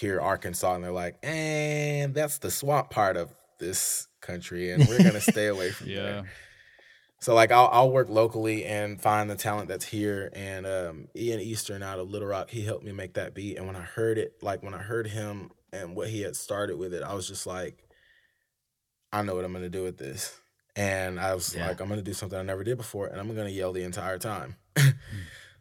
hear 0.00 0.20
Arkansas 0.20 0.74
and 0.74 0.82
they're 0.84 0.90
like, 0.90 1.16
and 1.22 2.14
that's 2.14 2.38
the 2.38 2.50
swamp 2.50 2.90
part 2.90 3.16
of 3.16 3.32
this 3.58 4.08
country, 4.20 4.70
and 4.72 4.88
we're 4.88 4.98
gonna 4.98 5.20
stay 5.32 5.46
away 5.46 5.70
from 5.70 5.88
Yeah. 5.90 6.02
there. 6.02 6.24
So 7.20 7.34
like 7.34 7.50
I'll 7.52 7.68
I'll 7.72 7.90
work 7.90 8.08
locally 8.10 8.64
and 8.64 9.00
find 9.00 9.30
the 9.30 9.36
talent 9.36 9.68
that's 9.68 9.86
here. 9.86 10.30
And 10.34 10.66
um, 10.66 11.08
Ian 11.16 11.40
Eastern 11.40 11.82
out 11.82 11.98
of 11.98 12.10
Little 12.10 12.28
Rock, 12.28 12.50
he 12.50 12.62
helped 12.64 12.84
me 12.84 12.92
make 12.92 13.14
that 13.14 13.34
beat. 13.34 13.56
And 13.56 13.66
when 13.66 13.76
I 13.76 13.82
heard 13.82 14.18
it, 14.18 14.34
like 14.42 14.62
when 14.62 14.74
I 14.74 14.78
heard 14.78 15.06
him 15.06 15.50
and 15.72 15.96
what 15.96 16.08
he 16.08 16.20
had 16.22 16.36
started 16.36 16.76
with 16.76 16.92
it, 16.92 17.02
I 17.02 17.14
was 17.14 17.26
just 17.26 17.46
like, 17.46 17.78
I 19.12 19.22
know 19.22 19.34
what 19.36 19.44
I'm 19.44 19.52
gonna 19.52 19.70
do 19.70 19.84
with 19.84 19.96
this. 19.96 20.38
And 20.76 21.20
I 21.20 21.34
was 21.34 21.54
Yeah. 21.54 21.68
like, 21.68 21.80
I'm 21.80 21.88
gonna 21.88 22.02
do 22.02 22.12
something 22.12 22.38
I 22.38 22.42
never 22.42 22.64
did 22.64 22.76
before, 22.76 23.06
and 23.06 23.18
I'm 23.20 23.34
gonna 23.34 23.48
yell 23.48 23.72
the 23.72 23.84
entire 23.84 24.18
time. 24.18 24.56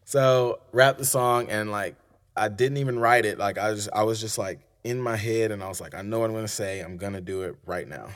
so 0.06 0.60
rap 0.72 0.98
the 0.98 1.06
song 1.06 1.50
and 1.50 1.72
like 1.72 1.96
I 2.36 2.48
didn't 2.50 2.78
even 2.78 3.00
write 3.00 3.26
it. 3.26 3.38
Like 3.38 3.58
I 3.58 3.74
just 3.74 3.90
I 3.94 4.04
was 4.04 4.20
just 4.22 4.38
like 4.38 4.60
in 4.84 5.02
my 5.02 5.16
head 5.16 5.52
and 5.52 5.64
I 5.64 5.68
was 5.68 5.80
like, 5.82 5.94
I 5.96 6.02
know 6.02 6.20
what 6.20 6.30
I'm 6.30 6.36
gonna 6.36 6.48
say. 6.48 6.80
I'm 6.82 6.98
gonna 6.98 7.22
do 7.22 7.44
it 7.44 7.56
right 7.66 7.88
now. 7.88 8.08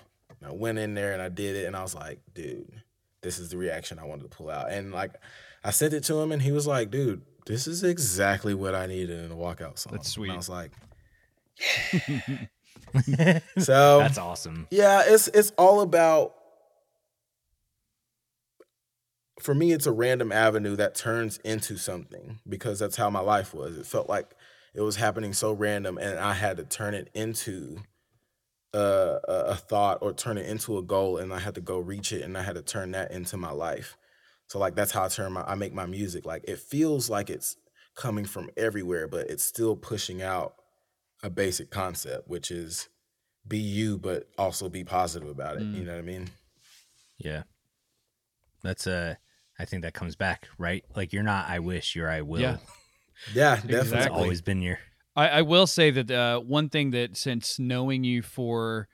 And 0.41 0.49
I 0.49 0.51
went 0.53 0.77
in 0.79 0.93
there 0.93 1.13
and 1.13 1.21
I 1.21 1.29
did 1.29 1.55
it 1.55 1.65
and 1.65 1.75
I 1.75 1.81
was 1.81 1.95
like, 1.95 2.19
dude, 2.33 2.71
this 3.21 3.39
is 3.39 3.49
the 3.49 3.57
reaction 3.57 3.99
I 3.99 4.05
wanted 4.05 4.29
to 4.29 4.37
pull 4.37 4.49
out. 4.49 4.71
And 4.71 4.91
like 4.91 5.13
I 5.63 5.71
sent 5.71 5.93
it 5.93 6.03
to 6.05 6.19
him 6.19 6.31
and 6.31 6.41
he 6.41 6.51
was 6.51 6.67
like, 6.67 6.91
dude, 6.91 7.21
this 7.45 7.67
is 7.67 7.83
exactly 7.83 8.53
what 8.53 8.75
I 8.75 8.85
needed 8.87 9.19
in 9.23 9.31
a 9.31 9.35
walkout 9.35 9.77
song. 9.79 9.93
That's 9.93 10.07
And 10.07 10.13
sweet. 10.13 10.31
I 10.31 10.35
was 10.35 10.49
like, 10.49 10.71
so 13.57 13.99
That's 13.99 14.17
awesome. 14.17 14.67
yeah, 14.71 15.03
it's 15.05 15.27
it's 15.29 15.51
all 15.57 15.81
about 15.81 16.35
for 19.39 19.53
me 19.53 19.71
it's 19.71 19.85
a 19.85 19.91
random 19.91 20.31
avenue 20.31 20.75
that 20.75 20.95
turns 20.95 21.37
into 21.43 21.77
something 21.77 22.39
because 22.47 22.79
that's 22.79 22.95
how 22.95 23.09
my 23.09 23.19
life 23.19 23.53
was. 23.53 23.77
It 23.77 23.85
felt 23.85 24.09
like 24.09 24.35
it 24.73 24.81
was 24.81 24.95
happening 24.95 25.33
so 25.33 25.53
random 25.53 25.97
and 25.97 26.19
I 26.19 26.33
had 26.33 26.57
to 26.57 26.63
turn 26.63 26.93
it 26.93 27.09
into 27.13 27.81
a, 28.73 29.19
a, 29.27 29.33
a 29.49 29.55
thought 29.55 29.99
or 30.01 30.13
turn 30.13 30.37
it 30.37 30.47
into 30.47 30.77
a 30.77 30.83
goal 30.83 31.17
and 31.17 31.33
I 31.33 31.39
had 31.39 31.55
to 31.55 31.61
go 31.61 31.79
reach 31.79 32.11
it 32.11 32.21
and 32.21 32.37
I 32.37 32.43
had 32.43 32.55
to 32.55 32.61
turn 32.61 32.91
that 32.91 33.11
into 33.11 33.37
my 33.37 33.51
life. 33.51 33.97
So 34.47 34.59
like 34.59 34.75
that's 34.75 34.91
how 34.91 35.05
I 35.05 35.07
turn 35.07 35.33
my 35.33 35.43
I 35.43 35.55
make 35.55 35.73
my 35.73 35.85
music. 35.85 36.25
Like 36.25 36.43
it 36.47 36.59
feels 36.59 37.09
like 37.09 37.29
it's 37.29 37.57
coming 37.95 38.25
from 38.25 38.49
everywhere, 38.55 39.07
but 39.07 39.29
it's 39.29 39.43
still 39.43 39.75
pushing 39.75 40.21
out 40.21 40.55
a 41.23 41.29
basic 41.29 41.71
concept, 41.71 42.27
which 42.27 42.51
is 42.51 42.89
be 43.47 43.57
you, 43.57 43.97
but 43.97 44.29
also 44.37 44.69
be 44.69 44.83
positive 44.83 45.29
about 45.29 45.57
it. 45.57 45.63
Mm. 45.63 45.75
You 45.75 45.83
know 45.83 45.93
what 45.93 45.99
I 45.99 46.03
mean? 46.03 46.29
Yeah. 47.17 47.43
That's 48.63 48.87
uh 48.87 49.15
I 49.59 49.65
think 49.65 49.81
that 49.83 49.93
comes 49.93 50.15
back, 50.15 50.47
right? 50.57 50.83
Like 50.95 51.13
you're 51.13 51.23
not 51.23 51.49
I 51.49 51.59
wish, 51.59 51.95
you're 51.95 52.09
I 52.09 52.21
will. 52.21 52.41
Yeah. 52.41 52.57
Yeah, 53.33 53.55
definitely. 53.55 53.77
It's 53.79 53.87
Exactly. 53.93 54.21
always 54.21 54.41
been 54.43 54.61
your 54.61 54.77
I, 55.15 55.27
I 55.29 55.41
will 55.41 55.65
say 55.65 55.89
that 55.89 56.11
uh, 56.11 56.39
one 56.39 56.69
thing 56.69 56.91
that 56.91 57.17
since 57.17 57.57
knowing 57.57 58.03
you 58.03 58.21
for, 58.21 58.87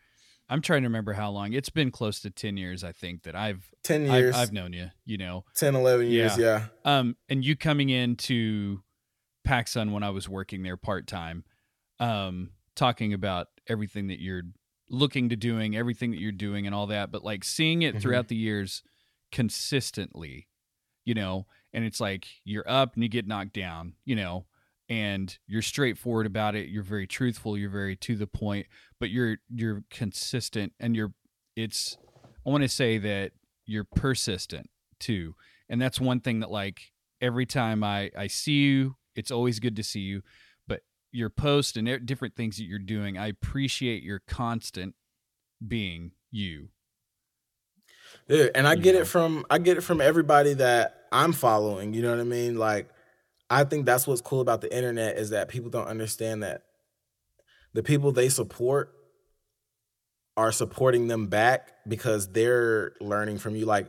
I'm 0.48 0.62
trying 0.62 0.84
to 0.84 0.88
remember 0.88 1.12
how 1.12 1.30
long. 1.32 1.52
It's 1.52 1.70
been 1.70 1.92
close 1.92 2.22
to 2.22 2.30
ten 2.30 2.56
years, 2.56 2.86
I 2.86 2.94
think, 2.94 3.24
that 3.24 3.36
I've 3.36 3.70
10 3.84 4.10
I've, 4.10 4.22
years, 4.22 4.36
I've 4.36 4.54
known 4.54 4.72
you. 4.72 4.92
You 5.04 5.18
know, 5.18 5.44
10, 5.56 5.76
11 5.76 6.08
years, 6.08 6.38
yeah. 6.38 6.68
um, 6.86 7.18
and 7.28 7.44
you 7.44 7.58
coming 7.58 7.90
into 7.90 8.80
PacSun 9.46 9.92
when 9.92 10.04
I 10.04 10.12
was 10.12 10.30
working 10.30 10.64
there 10.64 10.78
part 10.78 11.06
time, 11.06 11.44
um, 12.00 12.52
talking 12.78 13.14
about 13.14 13.48
everything 13.68 14.08
that 14.08 14.22
you're 14.22 14.44
looking 14.90 15.28
to 15.28 15.36
doing, 15.36 15.76
everything 15.76 16.12
that 16.12 16.20
you're 16.22 16.32
doing, 16.32 16.66
and 16.66 16.74
all 16.74 16.88
that. 16.88 17.12
But 17.12 17.26
like 17.26 17.44
seeing 17.44 17.82
it 17.82 17.96
Mhm. 17.96 18.02
throughout 18.02 18.30
the 18.30 18.38
years 18.38 18.82
consistently, 19.34 20.48
you 21.06 21.14
know, 21.14 21.46
and 21.74 21.84
it's 21.84 22.00
like 22.00 22.28
you're 22.44 22.70
up 22.70 22.94
and 22.94 23.04
you 23.04 23.10
get 23.10 23.28
knocked 23.28 23.54
down, 23.54 23.94
you 24.06 24.16
know, 24.16 24.46
and 24.90 25.38
you're 25.48 25.62
straightforward 25.62 26.26
about 26.26 26.56
it. 26.56 26.70
You're 26.70 26.84
very 26.84 27.08
truthful. 27.08 27.58
You're 27.58 27.70
very 27.70 27.96
to 27.98 28.16
the 28.16 28.28
point, 28.28 28.68
but 29.00 29.10
you're 29.10 29.38
you're 29.54 29.84
consistent 29.90 30.74
and 30.80 30.96
you're. 30.96 31.14
It's. 31.56 31.98
I 32.46 32.50
want 32.50 32.64
to 32.64 32.70
say 32.70 32.98
that 32.98 33.32
you're 33.66 33.86
persistent 33.86 34.70
too, 35.00 35.36
and 35.70 35.82
that's 35.82 36.00
one 36.00 36.20
thing 36.20 36.42
that 36.42 36.52
like 36.52 36.92
every 37.22 37.46
time 37.46 37.84
I 37.84 38.12
I 38.18 38.28
see 38.28 38.64
you, 38.64 38.96
it's 39.16 39.32
always 39.32 39.60
good 39.60 39.76
to 39.78 39.84
see 39.84 40.02
you. 40.02 40.22
But 40.68 40.82
your 41.12 41.30
post 41.30 41.78
and 41.78 42.06
different 42.06 42.36
things 42.36 42.58
that 42.58 42.66
you're 42.66 42.80
doing, 42.80 43.18
I 43.18 43.28
appreciate 43.28 44.04
your 44.04 44.22
constant 44.28 44.96
being 45.66 46.12
you. 46.32 46.70
Yeah, 48.28 48.48
and 48.56 48.68
I 48.68 48.76
get 48.76 48.96
Yeah. 48.96 49.02
it 49.02 49.08
from 49.08 49.46
I 49.50 49.58
get 49.58 49.78
it 49.78 49.82
from 49.82 50.02
everybody 50.02 50.54
that 50.56 51.08
I'm 51.12 51.34
following. 51.34 51.94
You 51.94 52.02
know 52.02 52.12
what 52.12 52.20
I 52.20 52.24
mean? 52.24 52.58
Like, 52.58 52.90
I 53.50 53.64
think 53.64 53.86
that's 53.86 54.08
what's 54.08 54.22
cool 54.22 54.42
about 54.42 54.62
the 54.62 54.76
internet 54.76 55.18
is 55.18 55.30
that 55.32 55.50
people 55.50 55.70
don't 55.70 55.88
understand 55.88 56.44
that 56.44 56.64
the 57.74 57.84
people 57.84 58.12
they 58.12 58.30
support 58.30 58.94
are 60.36 60.52
supporting 60.52 61.08
them 61.08 61.28
back 61.28 61.72
because 61.88 62.32
they're 62.32 62.94
learning 63.00 63.38
from 63.38 63.56
you. 63.56 63.66
Like, 63.66 63.88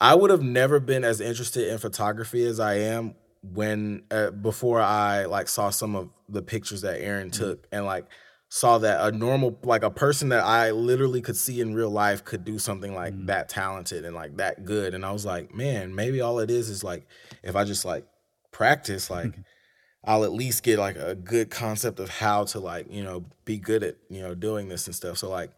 I 0.00 0.14
would 0.14 0.30
have 0.30 0.42
never 0.42 0.80
been 0.80 1.04
as 1.04 1.20
interested 1.20 1.68
in 1.68 1.78
photography 1.78 2.44
as 2.44 2.60
I 2.60 2.74
am 2.74 3.14
when 3.42 4.02
uh, 4.10 4.30
before 4.30 4.80
I 4.80 5.24
like 5.24 5.48
saw 5.48 5.70
some 5.70 5.94
of 5.96 6.10
the 6.28 6.42
pictures 6.42 6.82
that 6.82 7.00
Aaron 7.00 7.30
took 7.30 7.66
and 7.72 7.86
like 7.86 8.06
saw 8.48 8.78
that 8.78 9.06
a 9.06 9.16
normal 9.16 9.58
like 9.62 9.82
a 9.82 9.90
person 9.90 10.30
that 10.30 10.42
I 10.42 10.70
literally 10.70 11.20
could 11.20 11.36
see 11.36 11.60
in 11.60 11.74
real 11.74 11.90
life 11.90 12.24
could 12.24 12.44
do 12.44 12.58
something 12.58 12.94
like 12.94 13.12
Mm. 13.12 13.26
that 13.26 13.48
talented 13.48 14.04
and 14.04 14.14
like 14.14 14.38
that 14.38 14.64
good 14.64 14.94
and 14.94 15.04
I 15.04 15.12
was 15.12 15.26
like, 15.26 15.54
man, 15.54 15.94
maybe 15.94 16.20
all 16.20 16.38
it 16.38 16.50
is 16.50 16.70
is 16.70 16.82
like 16.82 17.06
if 17.42 17.56
I 17.56 17.64
just 17.64 17.84
like 17.84 18.06
practice 18.50 19.10
like 19.10 19.34
I'll 20.04 20.24
at 20.24 20.32
least 20.32 20.62
get 20.62 20.78
like 20.78 20.96
a 20.96 21.14
good 21.14 21.50
concept 21.50 22.00
of 22.00 22.08
how 22.08 22.44
to 22.44 22.60
like, 22.60 22.86
you 22.90 23.02
know, 23.02 23.26
be 23.44 23.58
good 23.58 23.82
at, 23.82 23.96
you 24.08 24.22
know, 24.22 24.34
doing 24.34 24.68
this 24.68 24.86
and 24.86 24.94
stuff. 24.96 25.18
So 25.18 25.28
like 25.28 25.50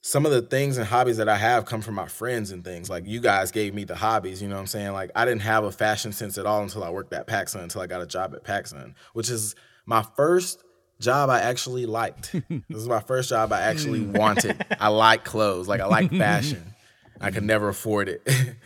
some 0.00 0.24
of 0.24 0.32
the 0.32 0.42
things 0.42 0.78
and 0.78 0.86
hobbies 0.86 1.18
that 1.18 1.28
I 1.28 1.36
have 1.36 1.64
come 1.64 1.82
from 1.82 1.94
my 1.94 2.08
friends 2.08 2.50
and 2.50 2.64
things. 2.64 2.88
Like 2.88 3.06
you 3.06 3.20
guys 3.20 3.52
gave 3.52 3.74
me 3.74 3.84
the 3.84 3.96
hobbies, 3.96 4.40
you 4.40 4.48
know 4.48 4.54
what 4.54 4.62
I'm 4.62 4.66
saying? 4.66 4.92
Like 4.92 5.10
I 5.14 5.24
didn't 5.24 5.42
have 5.42 5.62
a 5.62 5.70
fashion 5.70 6.12
sense 6.12 6.38
at 6.38 6.46
all 6.46 6.62
until 6.62 6.82
I 6.82 6.90
worked 6.90 7.12
at 7.12 7.26
PacSun, 7.28 7.62
until 7.62 7.82
I 7.82 7.86
got 7.86 8.00
a 8.02 8.06
job 8.06 8.34
at 8.34 8.44
PacSun, 8.44 8.94
which 9.12 9.30
is 9.30 9.54
my 9.86 10.02
first 10.16 10.62
job 11.00 11.30
I 11.30 11.40
actually 11.40 11.86
liked. 11.86 12.32
this 12.48 12.78
is 12.78 12.88
my 12.88 13.00
first 13.00 13.30
job 13.30 13.52
I 13.52 13.60
actually 13.62 14.00
wanted. 14.04 14.64
I 14.80 14.88
like 14.88 15.24
clothes, 15.24 15.68
like 15.68 15.80
I 15.80 15.86
like 15.86 16.10
fashion. 16.10 16.74
I 17.20 17.30
could 17.30 17.44
never 17.44 17.68
afford 17.68 18.08
it. 18.08 18.26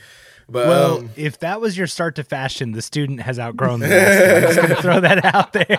but 0.48 0.66
Well, 0.68 0.98
um, 0.98 1.10
if 1.16 1.38
that 1.40 1.60
was 1.60 1.76
your 1.76 1.86
start 1.86 2.16
to 2.16 2.24
fashion, 2.24 2.72
the 2.72 2.82
student 2.82 3.20
has 3.22 3.38
outgrown 3.38 3.80
the 3.80 3.88
master. 3.90 4.36
I'm 4.36 4.42
just 4.42 4.60
gonna 4.60 4.82
throw 4.82 5.00
that 5.00 5.24
out 5.34 5.52
there. 5.52 5.76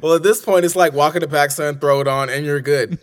well, 0.02 0.14
at 0.14 0.22
this 0.22 0.44
point, 0.44 0.64
it's 0.64 0.76
like 0.76 0.92
walking 0.92 1.20
to 1.20 1.26
PacSun, 1.28 1.80
throw 1.80 2.00
it 2.00 2.08
on, 2.08 2.28
and 2.30 2.44
you're 2.44 2.60
good. 2.60 2.98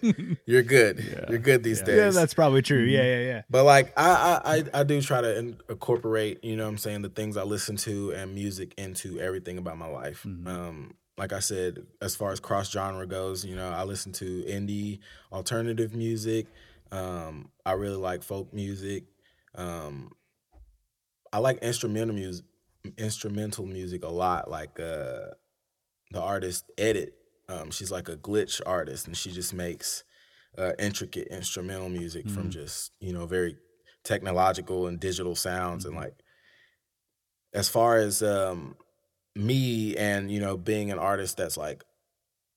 You're 0.46 0.64
good. 0.64 1.04
You're 1.30 1.40
good 1.40 1.64
these 1.64 1.82
days. 1.82 1.98
yeah, 1.98 2.10
that's 2.10 2.34
probably 2.34 2.62
true. 2.62 2.84
Yeah, 2.84 3.04
yeah, 3.04 3.20
yeah. 3.20 3.42
But 3.50 3.64
like 3.64 3.94
I, 3.98 4.64
I 4.74 4.80
I 4.82 4.84
do 4.84 5.02
try 5.02 5.22
to 5.22 5.38
incorporate, 5.38 6.44
you 6.44 6.56
know 6.56 6.64
what 6.64 6.70
I'm 6.70 6.78
saying, 6.78 7.02
the 7.02 7.10
things 7.10 7.38
I 7.38 7.44
listen 7.44 7.76
to 7.78 8.12
and 8.14 8.34
music 8.36 8.74
into 8.78 9.20
everything 9.20 9.58
about 9.58 9.78
my 9.78 9.88
life. 9.88 10.26
Um 10.26 10.96
like 11.18 11.32
I 11.32 11.40
said, 11.40 11.86
as 12.02 12.16
far 12.16 12.32
as 12.32 12.40
cross 12.40 12.72
genre 12.72 13.06
goes, 13.06 13.46
you 13.46 13.56
know, 13.56 13.70
I 13.70 13.84
listen 13.84 14.12
to 14.14 14.44
indie, 14.48 15.00
alternative 15.32 15.94
music. 15.96 16.48
Um 16.94 17.50
I 17.66 17.74
really 17.74 17.98
like 17.98 18.24
folk 18.24 18.54
music. 18.54 19.06
Um 19.56 20.12
I 21.32 21.40
like 21.40 21.58
instrumental 21.64 22.16
music 22.16 22.46
instrumental 22.98 23.66
music 23.66 24.04
a 24.04 24.10
lot 24.10 24.50
like 24.52 24.78
uh 24.80 25.32
the 26.12 26.22
artist 26.22 26.70
Edit. 26.78 27.16
Um 27.50 27.72
she's 27.72 27.92
like 27.92 28.10
a 28.10 28.16
glitch 28.18 28.62
artist 28.66 29.08
and 29.08 29.18
she 29.18 29.32
just 29.32 29.54
makes 29.54 30.04
uh, 30.58 30.74
intricate 30.78 31.28
instrumental 31.30 31.90
music 31.90 32.30
from 32.30 32.50
Mhm. 32.50 32.52
just 32.52 32.92
you 33.00 33.12
know 33.12 33.26
very 33.26 33.58
technological 34.04 34.86
and 34.88 35.00
digital 35.00 35.36
sounds 35.36 35.86
and 35.86 35.96
like 35.96 36.14
as 37.54 37.70
far 37.70 37.98
as 37.98 38.22
um 38.22 38.76
me 39.36 39.96
and 39.98 40.30
you 40.30 40.40
know 40.40 40.58
being 40.58 40.92
an 40.92 41.00
artist 41.00 41.38
that's 41.38 41.58
like 41.58 41.84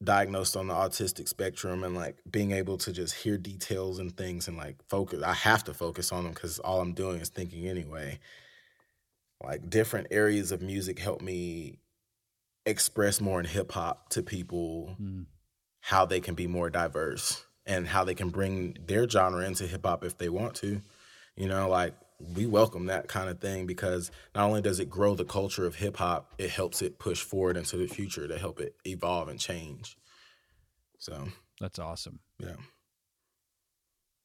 diagnosed 0.02 0.56
on 0.56 0.66
the 0.66 0.74
autistic 0.74 1.28
spectrum 1.28 1.82
and 1.82 1.94
like 1.94 2.18
being 2.30 2.52
able 2.52 2.76
to 2.76 2.92
just 2.92 3.14
hear 3.14 3.38
details 3.38 3.98
and 3.98 4.16
things 4.16 4.46
and 4.46 4.56
like 4.56 4.76
focus 4.90 5.22
i 5.22 5.32
have 5.32 5.64
to 5.64 5.72
focus 5.72 6.12
on 6.12 6.24
them 6.24 6.32
because 6.34 6.58
all 6.58 6.80
i'm 6.82 6.92
doing 6.92 7.18
is 7.18 7.30
thinking 7.30 7.66
anyway 7.66 8.18
like 9.42 9.68
different 9.70 10.06
areas 10.10 10.52
of 10.52 10.60
music 10.60 10.98
help 10.98 11.22
me 11.22 11.78
express 12.66 13.20
more 13.20 13.40
in 13.40 13.46
hip-hop 13.46 14.08
to 14.10 14.22
people 14.22 14.96
Mm. 15.00 15.26
how 15.80 16.04
they 16.04 16.20
can 16.20 16.34
be 16.34 16.46
more 16.46 16.68
diverse 16.68 17.44
and 17.64 17.86
how 17.88 18.04
they 18.04 18.14
can 18.14 18.30
bring 18.30 18.76
their 18.86 19.08
genre 19.08 19.44
into 19.46 19.66
hip 19.66 19.84
hop 19.84 20.04
if 20.04 20.18
they 20.18 20.28
want 20.28 20.54
to. 20.56 20.80
You 21.36 21.48
know, 21.48 21.68
like 21.68 21.94
we 22.18 22.46
welcome 22.46 22.86
that 22.86 23.08
kind 23.08 23.28
of 23.28 23.40
thing 23.40 23.66
because 23.66 24.10
not 24.34 24.46
only 24.46 24.62
does 24.62 24.80
it 24.80 24.88
grow 24.88 25.14
the 25.14 25.24
culture 25.24 25.66
of 25.66 25.76
hip 25.76 25.96
hop, 25.98 26.32
it 26.38 26.50
helps 26.50 26.80
it 26.82 26.98
push 26.98 27.20
forward 27.22 27.56
into 27.56 27.76
the 27.76 27.86
future 27.86 28.26
to 28.26 28.38
help 28.38 28.58
it 28.60 28.74
evolve 28.86 29.28
and 29.28 29.38
change. 29.38 29.96
So 30.98 31.28
That's 31.60 31.78
awesome. 31.78 32.20
yeah, 32.38 32.56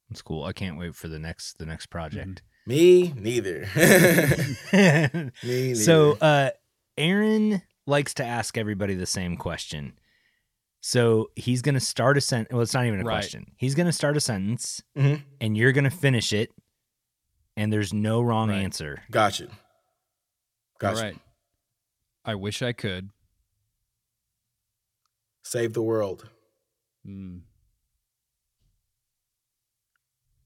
It's 0.10 0.22
cool. 0.22 0.44
I 0.44 0.54
can't 0.54 0.78
wait 0.78 0.96
for 0.96 1.08
the 1.08 1.20
next 1.20 1.58
the 1.58 1.66
next 1.66 1.88
project. 1.88 2.42
me 2.66 3.14
neither. 3.16 3.68
me 4.74 5.32
neither. 5.44 5.76
so 5.76 6.14
uh 6.22 6.52
Aaron 6.98 7.62
likes 7.88 8.14
to 8.16 8.24
ask 8.26 8.58
everybody 8.58 8.96
the 8.96 9.06
same 9.06 9.36
question. 9.38 9.94
So 10.82 11.30
he's 11.36 11.62
gonna 11.62 11.80
start 11.80 12.18
a 12.18 12.22
sentence. 12.22 12.54
Well, 12.54 12.62
it's 12.62 12.74
not 12.74 12.86
even 12.86 13.02
a 13.02 13.04
Right. 13.04 13.16
question. 13.16 13.52
He's 13.58 13.76
gonna 13.76 13.92
start 13.92 14.18
a 14.18 14.22
sentence, 14.22 14.82
Mhm. 14.98 15.24
and 15.40 15.56
you're 15.58 15.72
gonna 15.74 15.92
finish 15.92 16.34
it, 16.34 16.52
and 17.62 17.72
there's 17.72 17.94
no 17.94 18.22
wrong 18.22 18.50
Right. 18.50 18.58
answer. 18.64 19.04
got 19.12 19.40
you. 19.40 19.48
Got 20.80 20.96
All 20.96 21.02
right. 21.04 21.18
I 22.26 22.34
wish 22.36 22.62
I 22.64 22.74
could. 22.74 23.10
Save 25.44 25.74
the 25.74 25.82
world. 25.84 26.28
Mm. 27.08 27.42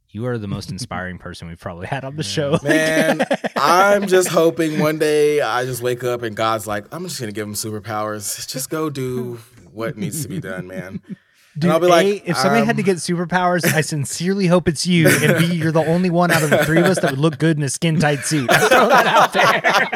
You 0.09 0.25
are 0.25 0.37
the 0.37 0.47
most 0.47 0.71
inspiring 0.75 1.17
person 1.17 1.47
we've 1.47 1.59
probably 1.59 1.87
had 1.87 2.03
on 2.03 2.15
the 2.17 2.23
show. 2.23 2.57
Man, 2.63 3.21
I'm 3.55 4.07
just 4.07 4.27
hoping 4.29 4.79
one 4.79 4.97
day 4.99 5.39
I 5.41 5.63
just 5.65 5.81
wake 5.81 6.03
up 6.03 6.21
and 6.21 6.35
God's 6.35 6.67
like, 6.67 6.85
I'm 6.93 7.03
just 7.07 7.19
gonna 7.19 7.31
give 7.31 7.47
him 7.47 7.53
superpowers. 7.53 8.47
Just 8.49 8.69
go 8.69 8.89
do 8.89 9.39
what 9.71 9.97
needs 9.97 10.21
to 10.23 10.27
be 10.29 10.39
done, 10.41 10.67
man. 10.67 11.01
Dude, 11.57 11.71
I'll 11.71 11.79
be 11.79 11.85
A, 11.85 11.89
like, 11.89 12.23
if 12.25 12.35
somebody 12.37 12.65
had 12.65 12.75
to 12.75 12.81
um, 12.81 12.85
get 12.85 12.97
superpowers, 12.97 13.63
I 13.73 13.79
sincerely 13.95 14.47
hope 14.47 14.67
it's 14.67 14.85
you. 14.85 15.07
And 15.07 15.37
B, 15.37 15.55
you're 15.55 15.71
the 15.71 15.85
only 15.85 16.09
one 16.09 16.29
out 16.29 16.43
of 16.43 16.49
the 16.49 16.65
three 16.65 16.79
of 16.79 16.85
us 16.85 16.99
that 16.99 17.11
would 17.11 17.19
look 17.19 17.37
good 17.37 17.55
in 17.55 17.63
a 17.63 17.69
skin 17.69 17.97
tight 17.97 18.19
suit. 18.25 18.49
I 18.51 18.57
throw 18.67 18.89
that 18.89 19.07
out 19.07 19.31
there. 19.33 19.89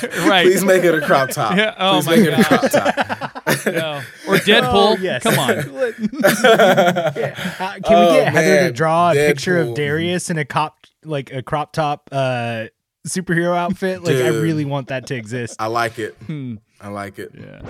Right. 0.28 0.44
Please 0.44 0.64
make 0.64 0.84
it 0.84 0.94
a 0.94 1.00
crop 1.00 1.30
top. 1.30 1.56
Yeah, 1.56 1.74
oh 1.78 1.94
Please 2.02 2.06
my 2.06 2.16
make 2.16 2.26
it 2.28 2.38
a 2.38 2.44
crop 2.44 2.70
top. 2.70 3.66
No. 3.66 4.02
Or 4.28 4.36
Deadpool. 4.36 4.72
Oh, 4.74 4.96
yes. 5.00 5.22
Come 5.22 5.38
on. 5.38 5.50
Uh, 5.50 7.12
Can 7.14 7.98
we 7.98 8.06
Oh, 8.06 8.12
get 8.14 8.32
Heather 8.32 8.68
to 8.68 8.72
draw 8.72 9.10
a 9.10 9.14
picture 9.14 9.58
of 9.58 9.74
Darius 9.74 10.30
in 10.30 10.38
a 10.38 10.44
cop, 10.44 10.78
like 11.04 11.32
a 11.32 11.42
crop 11.42 11.72
top 11.72 12.08
uh, 12.12 12.66
superhero 13.08 13.56
outfit? 13.56 14.02
Like, 14.04 14.16
I 14.16 14.28
really 14.28 14.64
want 14.64 14.88
that 14.88 15.06
to 15.08 15.14
exist. 15.16 15.56
I 15.58 15.66
like 15.66 15.98
it. 15.98 16.14
Hmm. 16.26 16.56
I 16.80 16.88
like 16.88 17.18
it. 17.18 17.32
Yeah. 17.36 17.62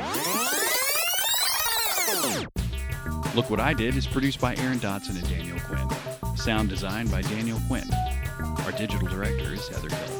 Look 3.39 3.51
What 3.51 3.60
I 3.60 3.73
Did 3.73 3.94
is 3.94 4.05
produced 4.05 4.40
by 4.40 4.56
Aaron 4.56 4.81
Dotson 4.81 5.10
and 5.10 5.28
Daniel 5.28 5.60
Quinn. 5.60 6.36
Sound 6.36 6.69
designed 6.69 7.09
by 7.09 7.23
Daniel 7.23 7.60
Quinn. 7.69 7.89
Our 8.65 8.73
digital 8.73 9.06
director 9.06 9.55
is 9.55 9.69
Heather 9.69 9.90
Keller. 9.90 10.18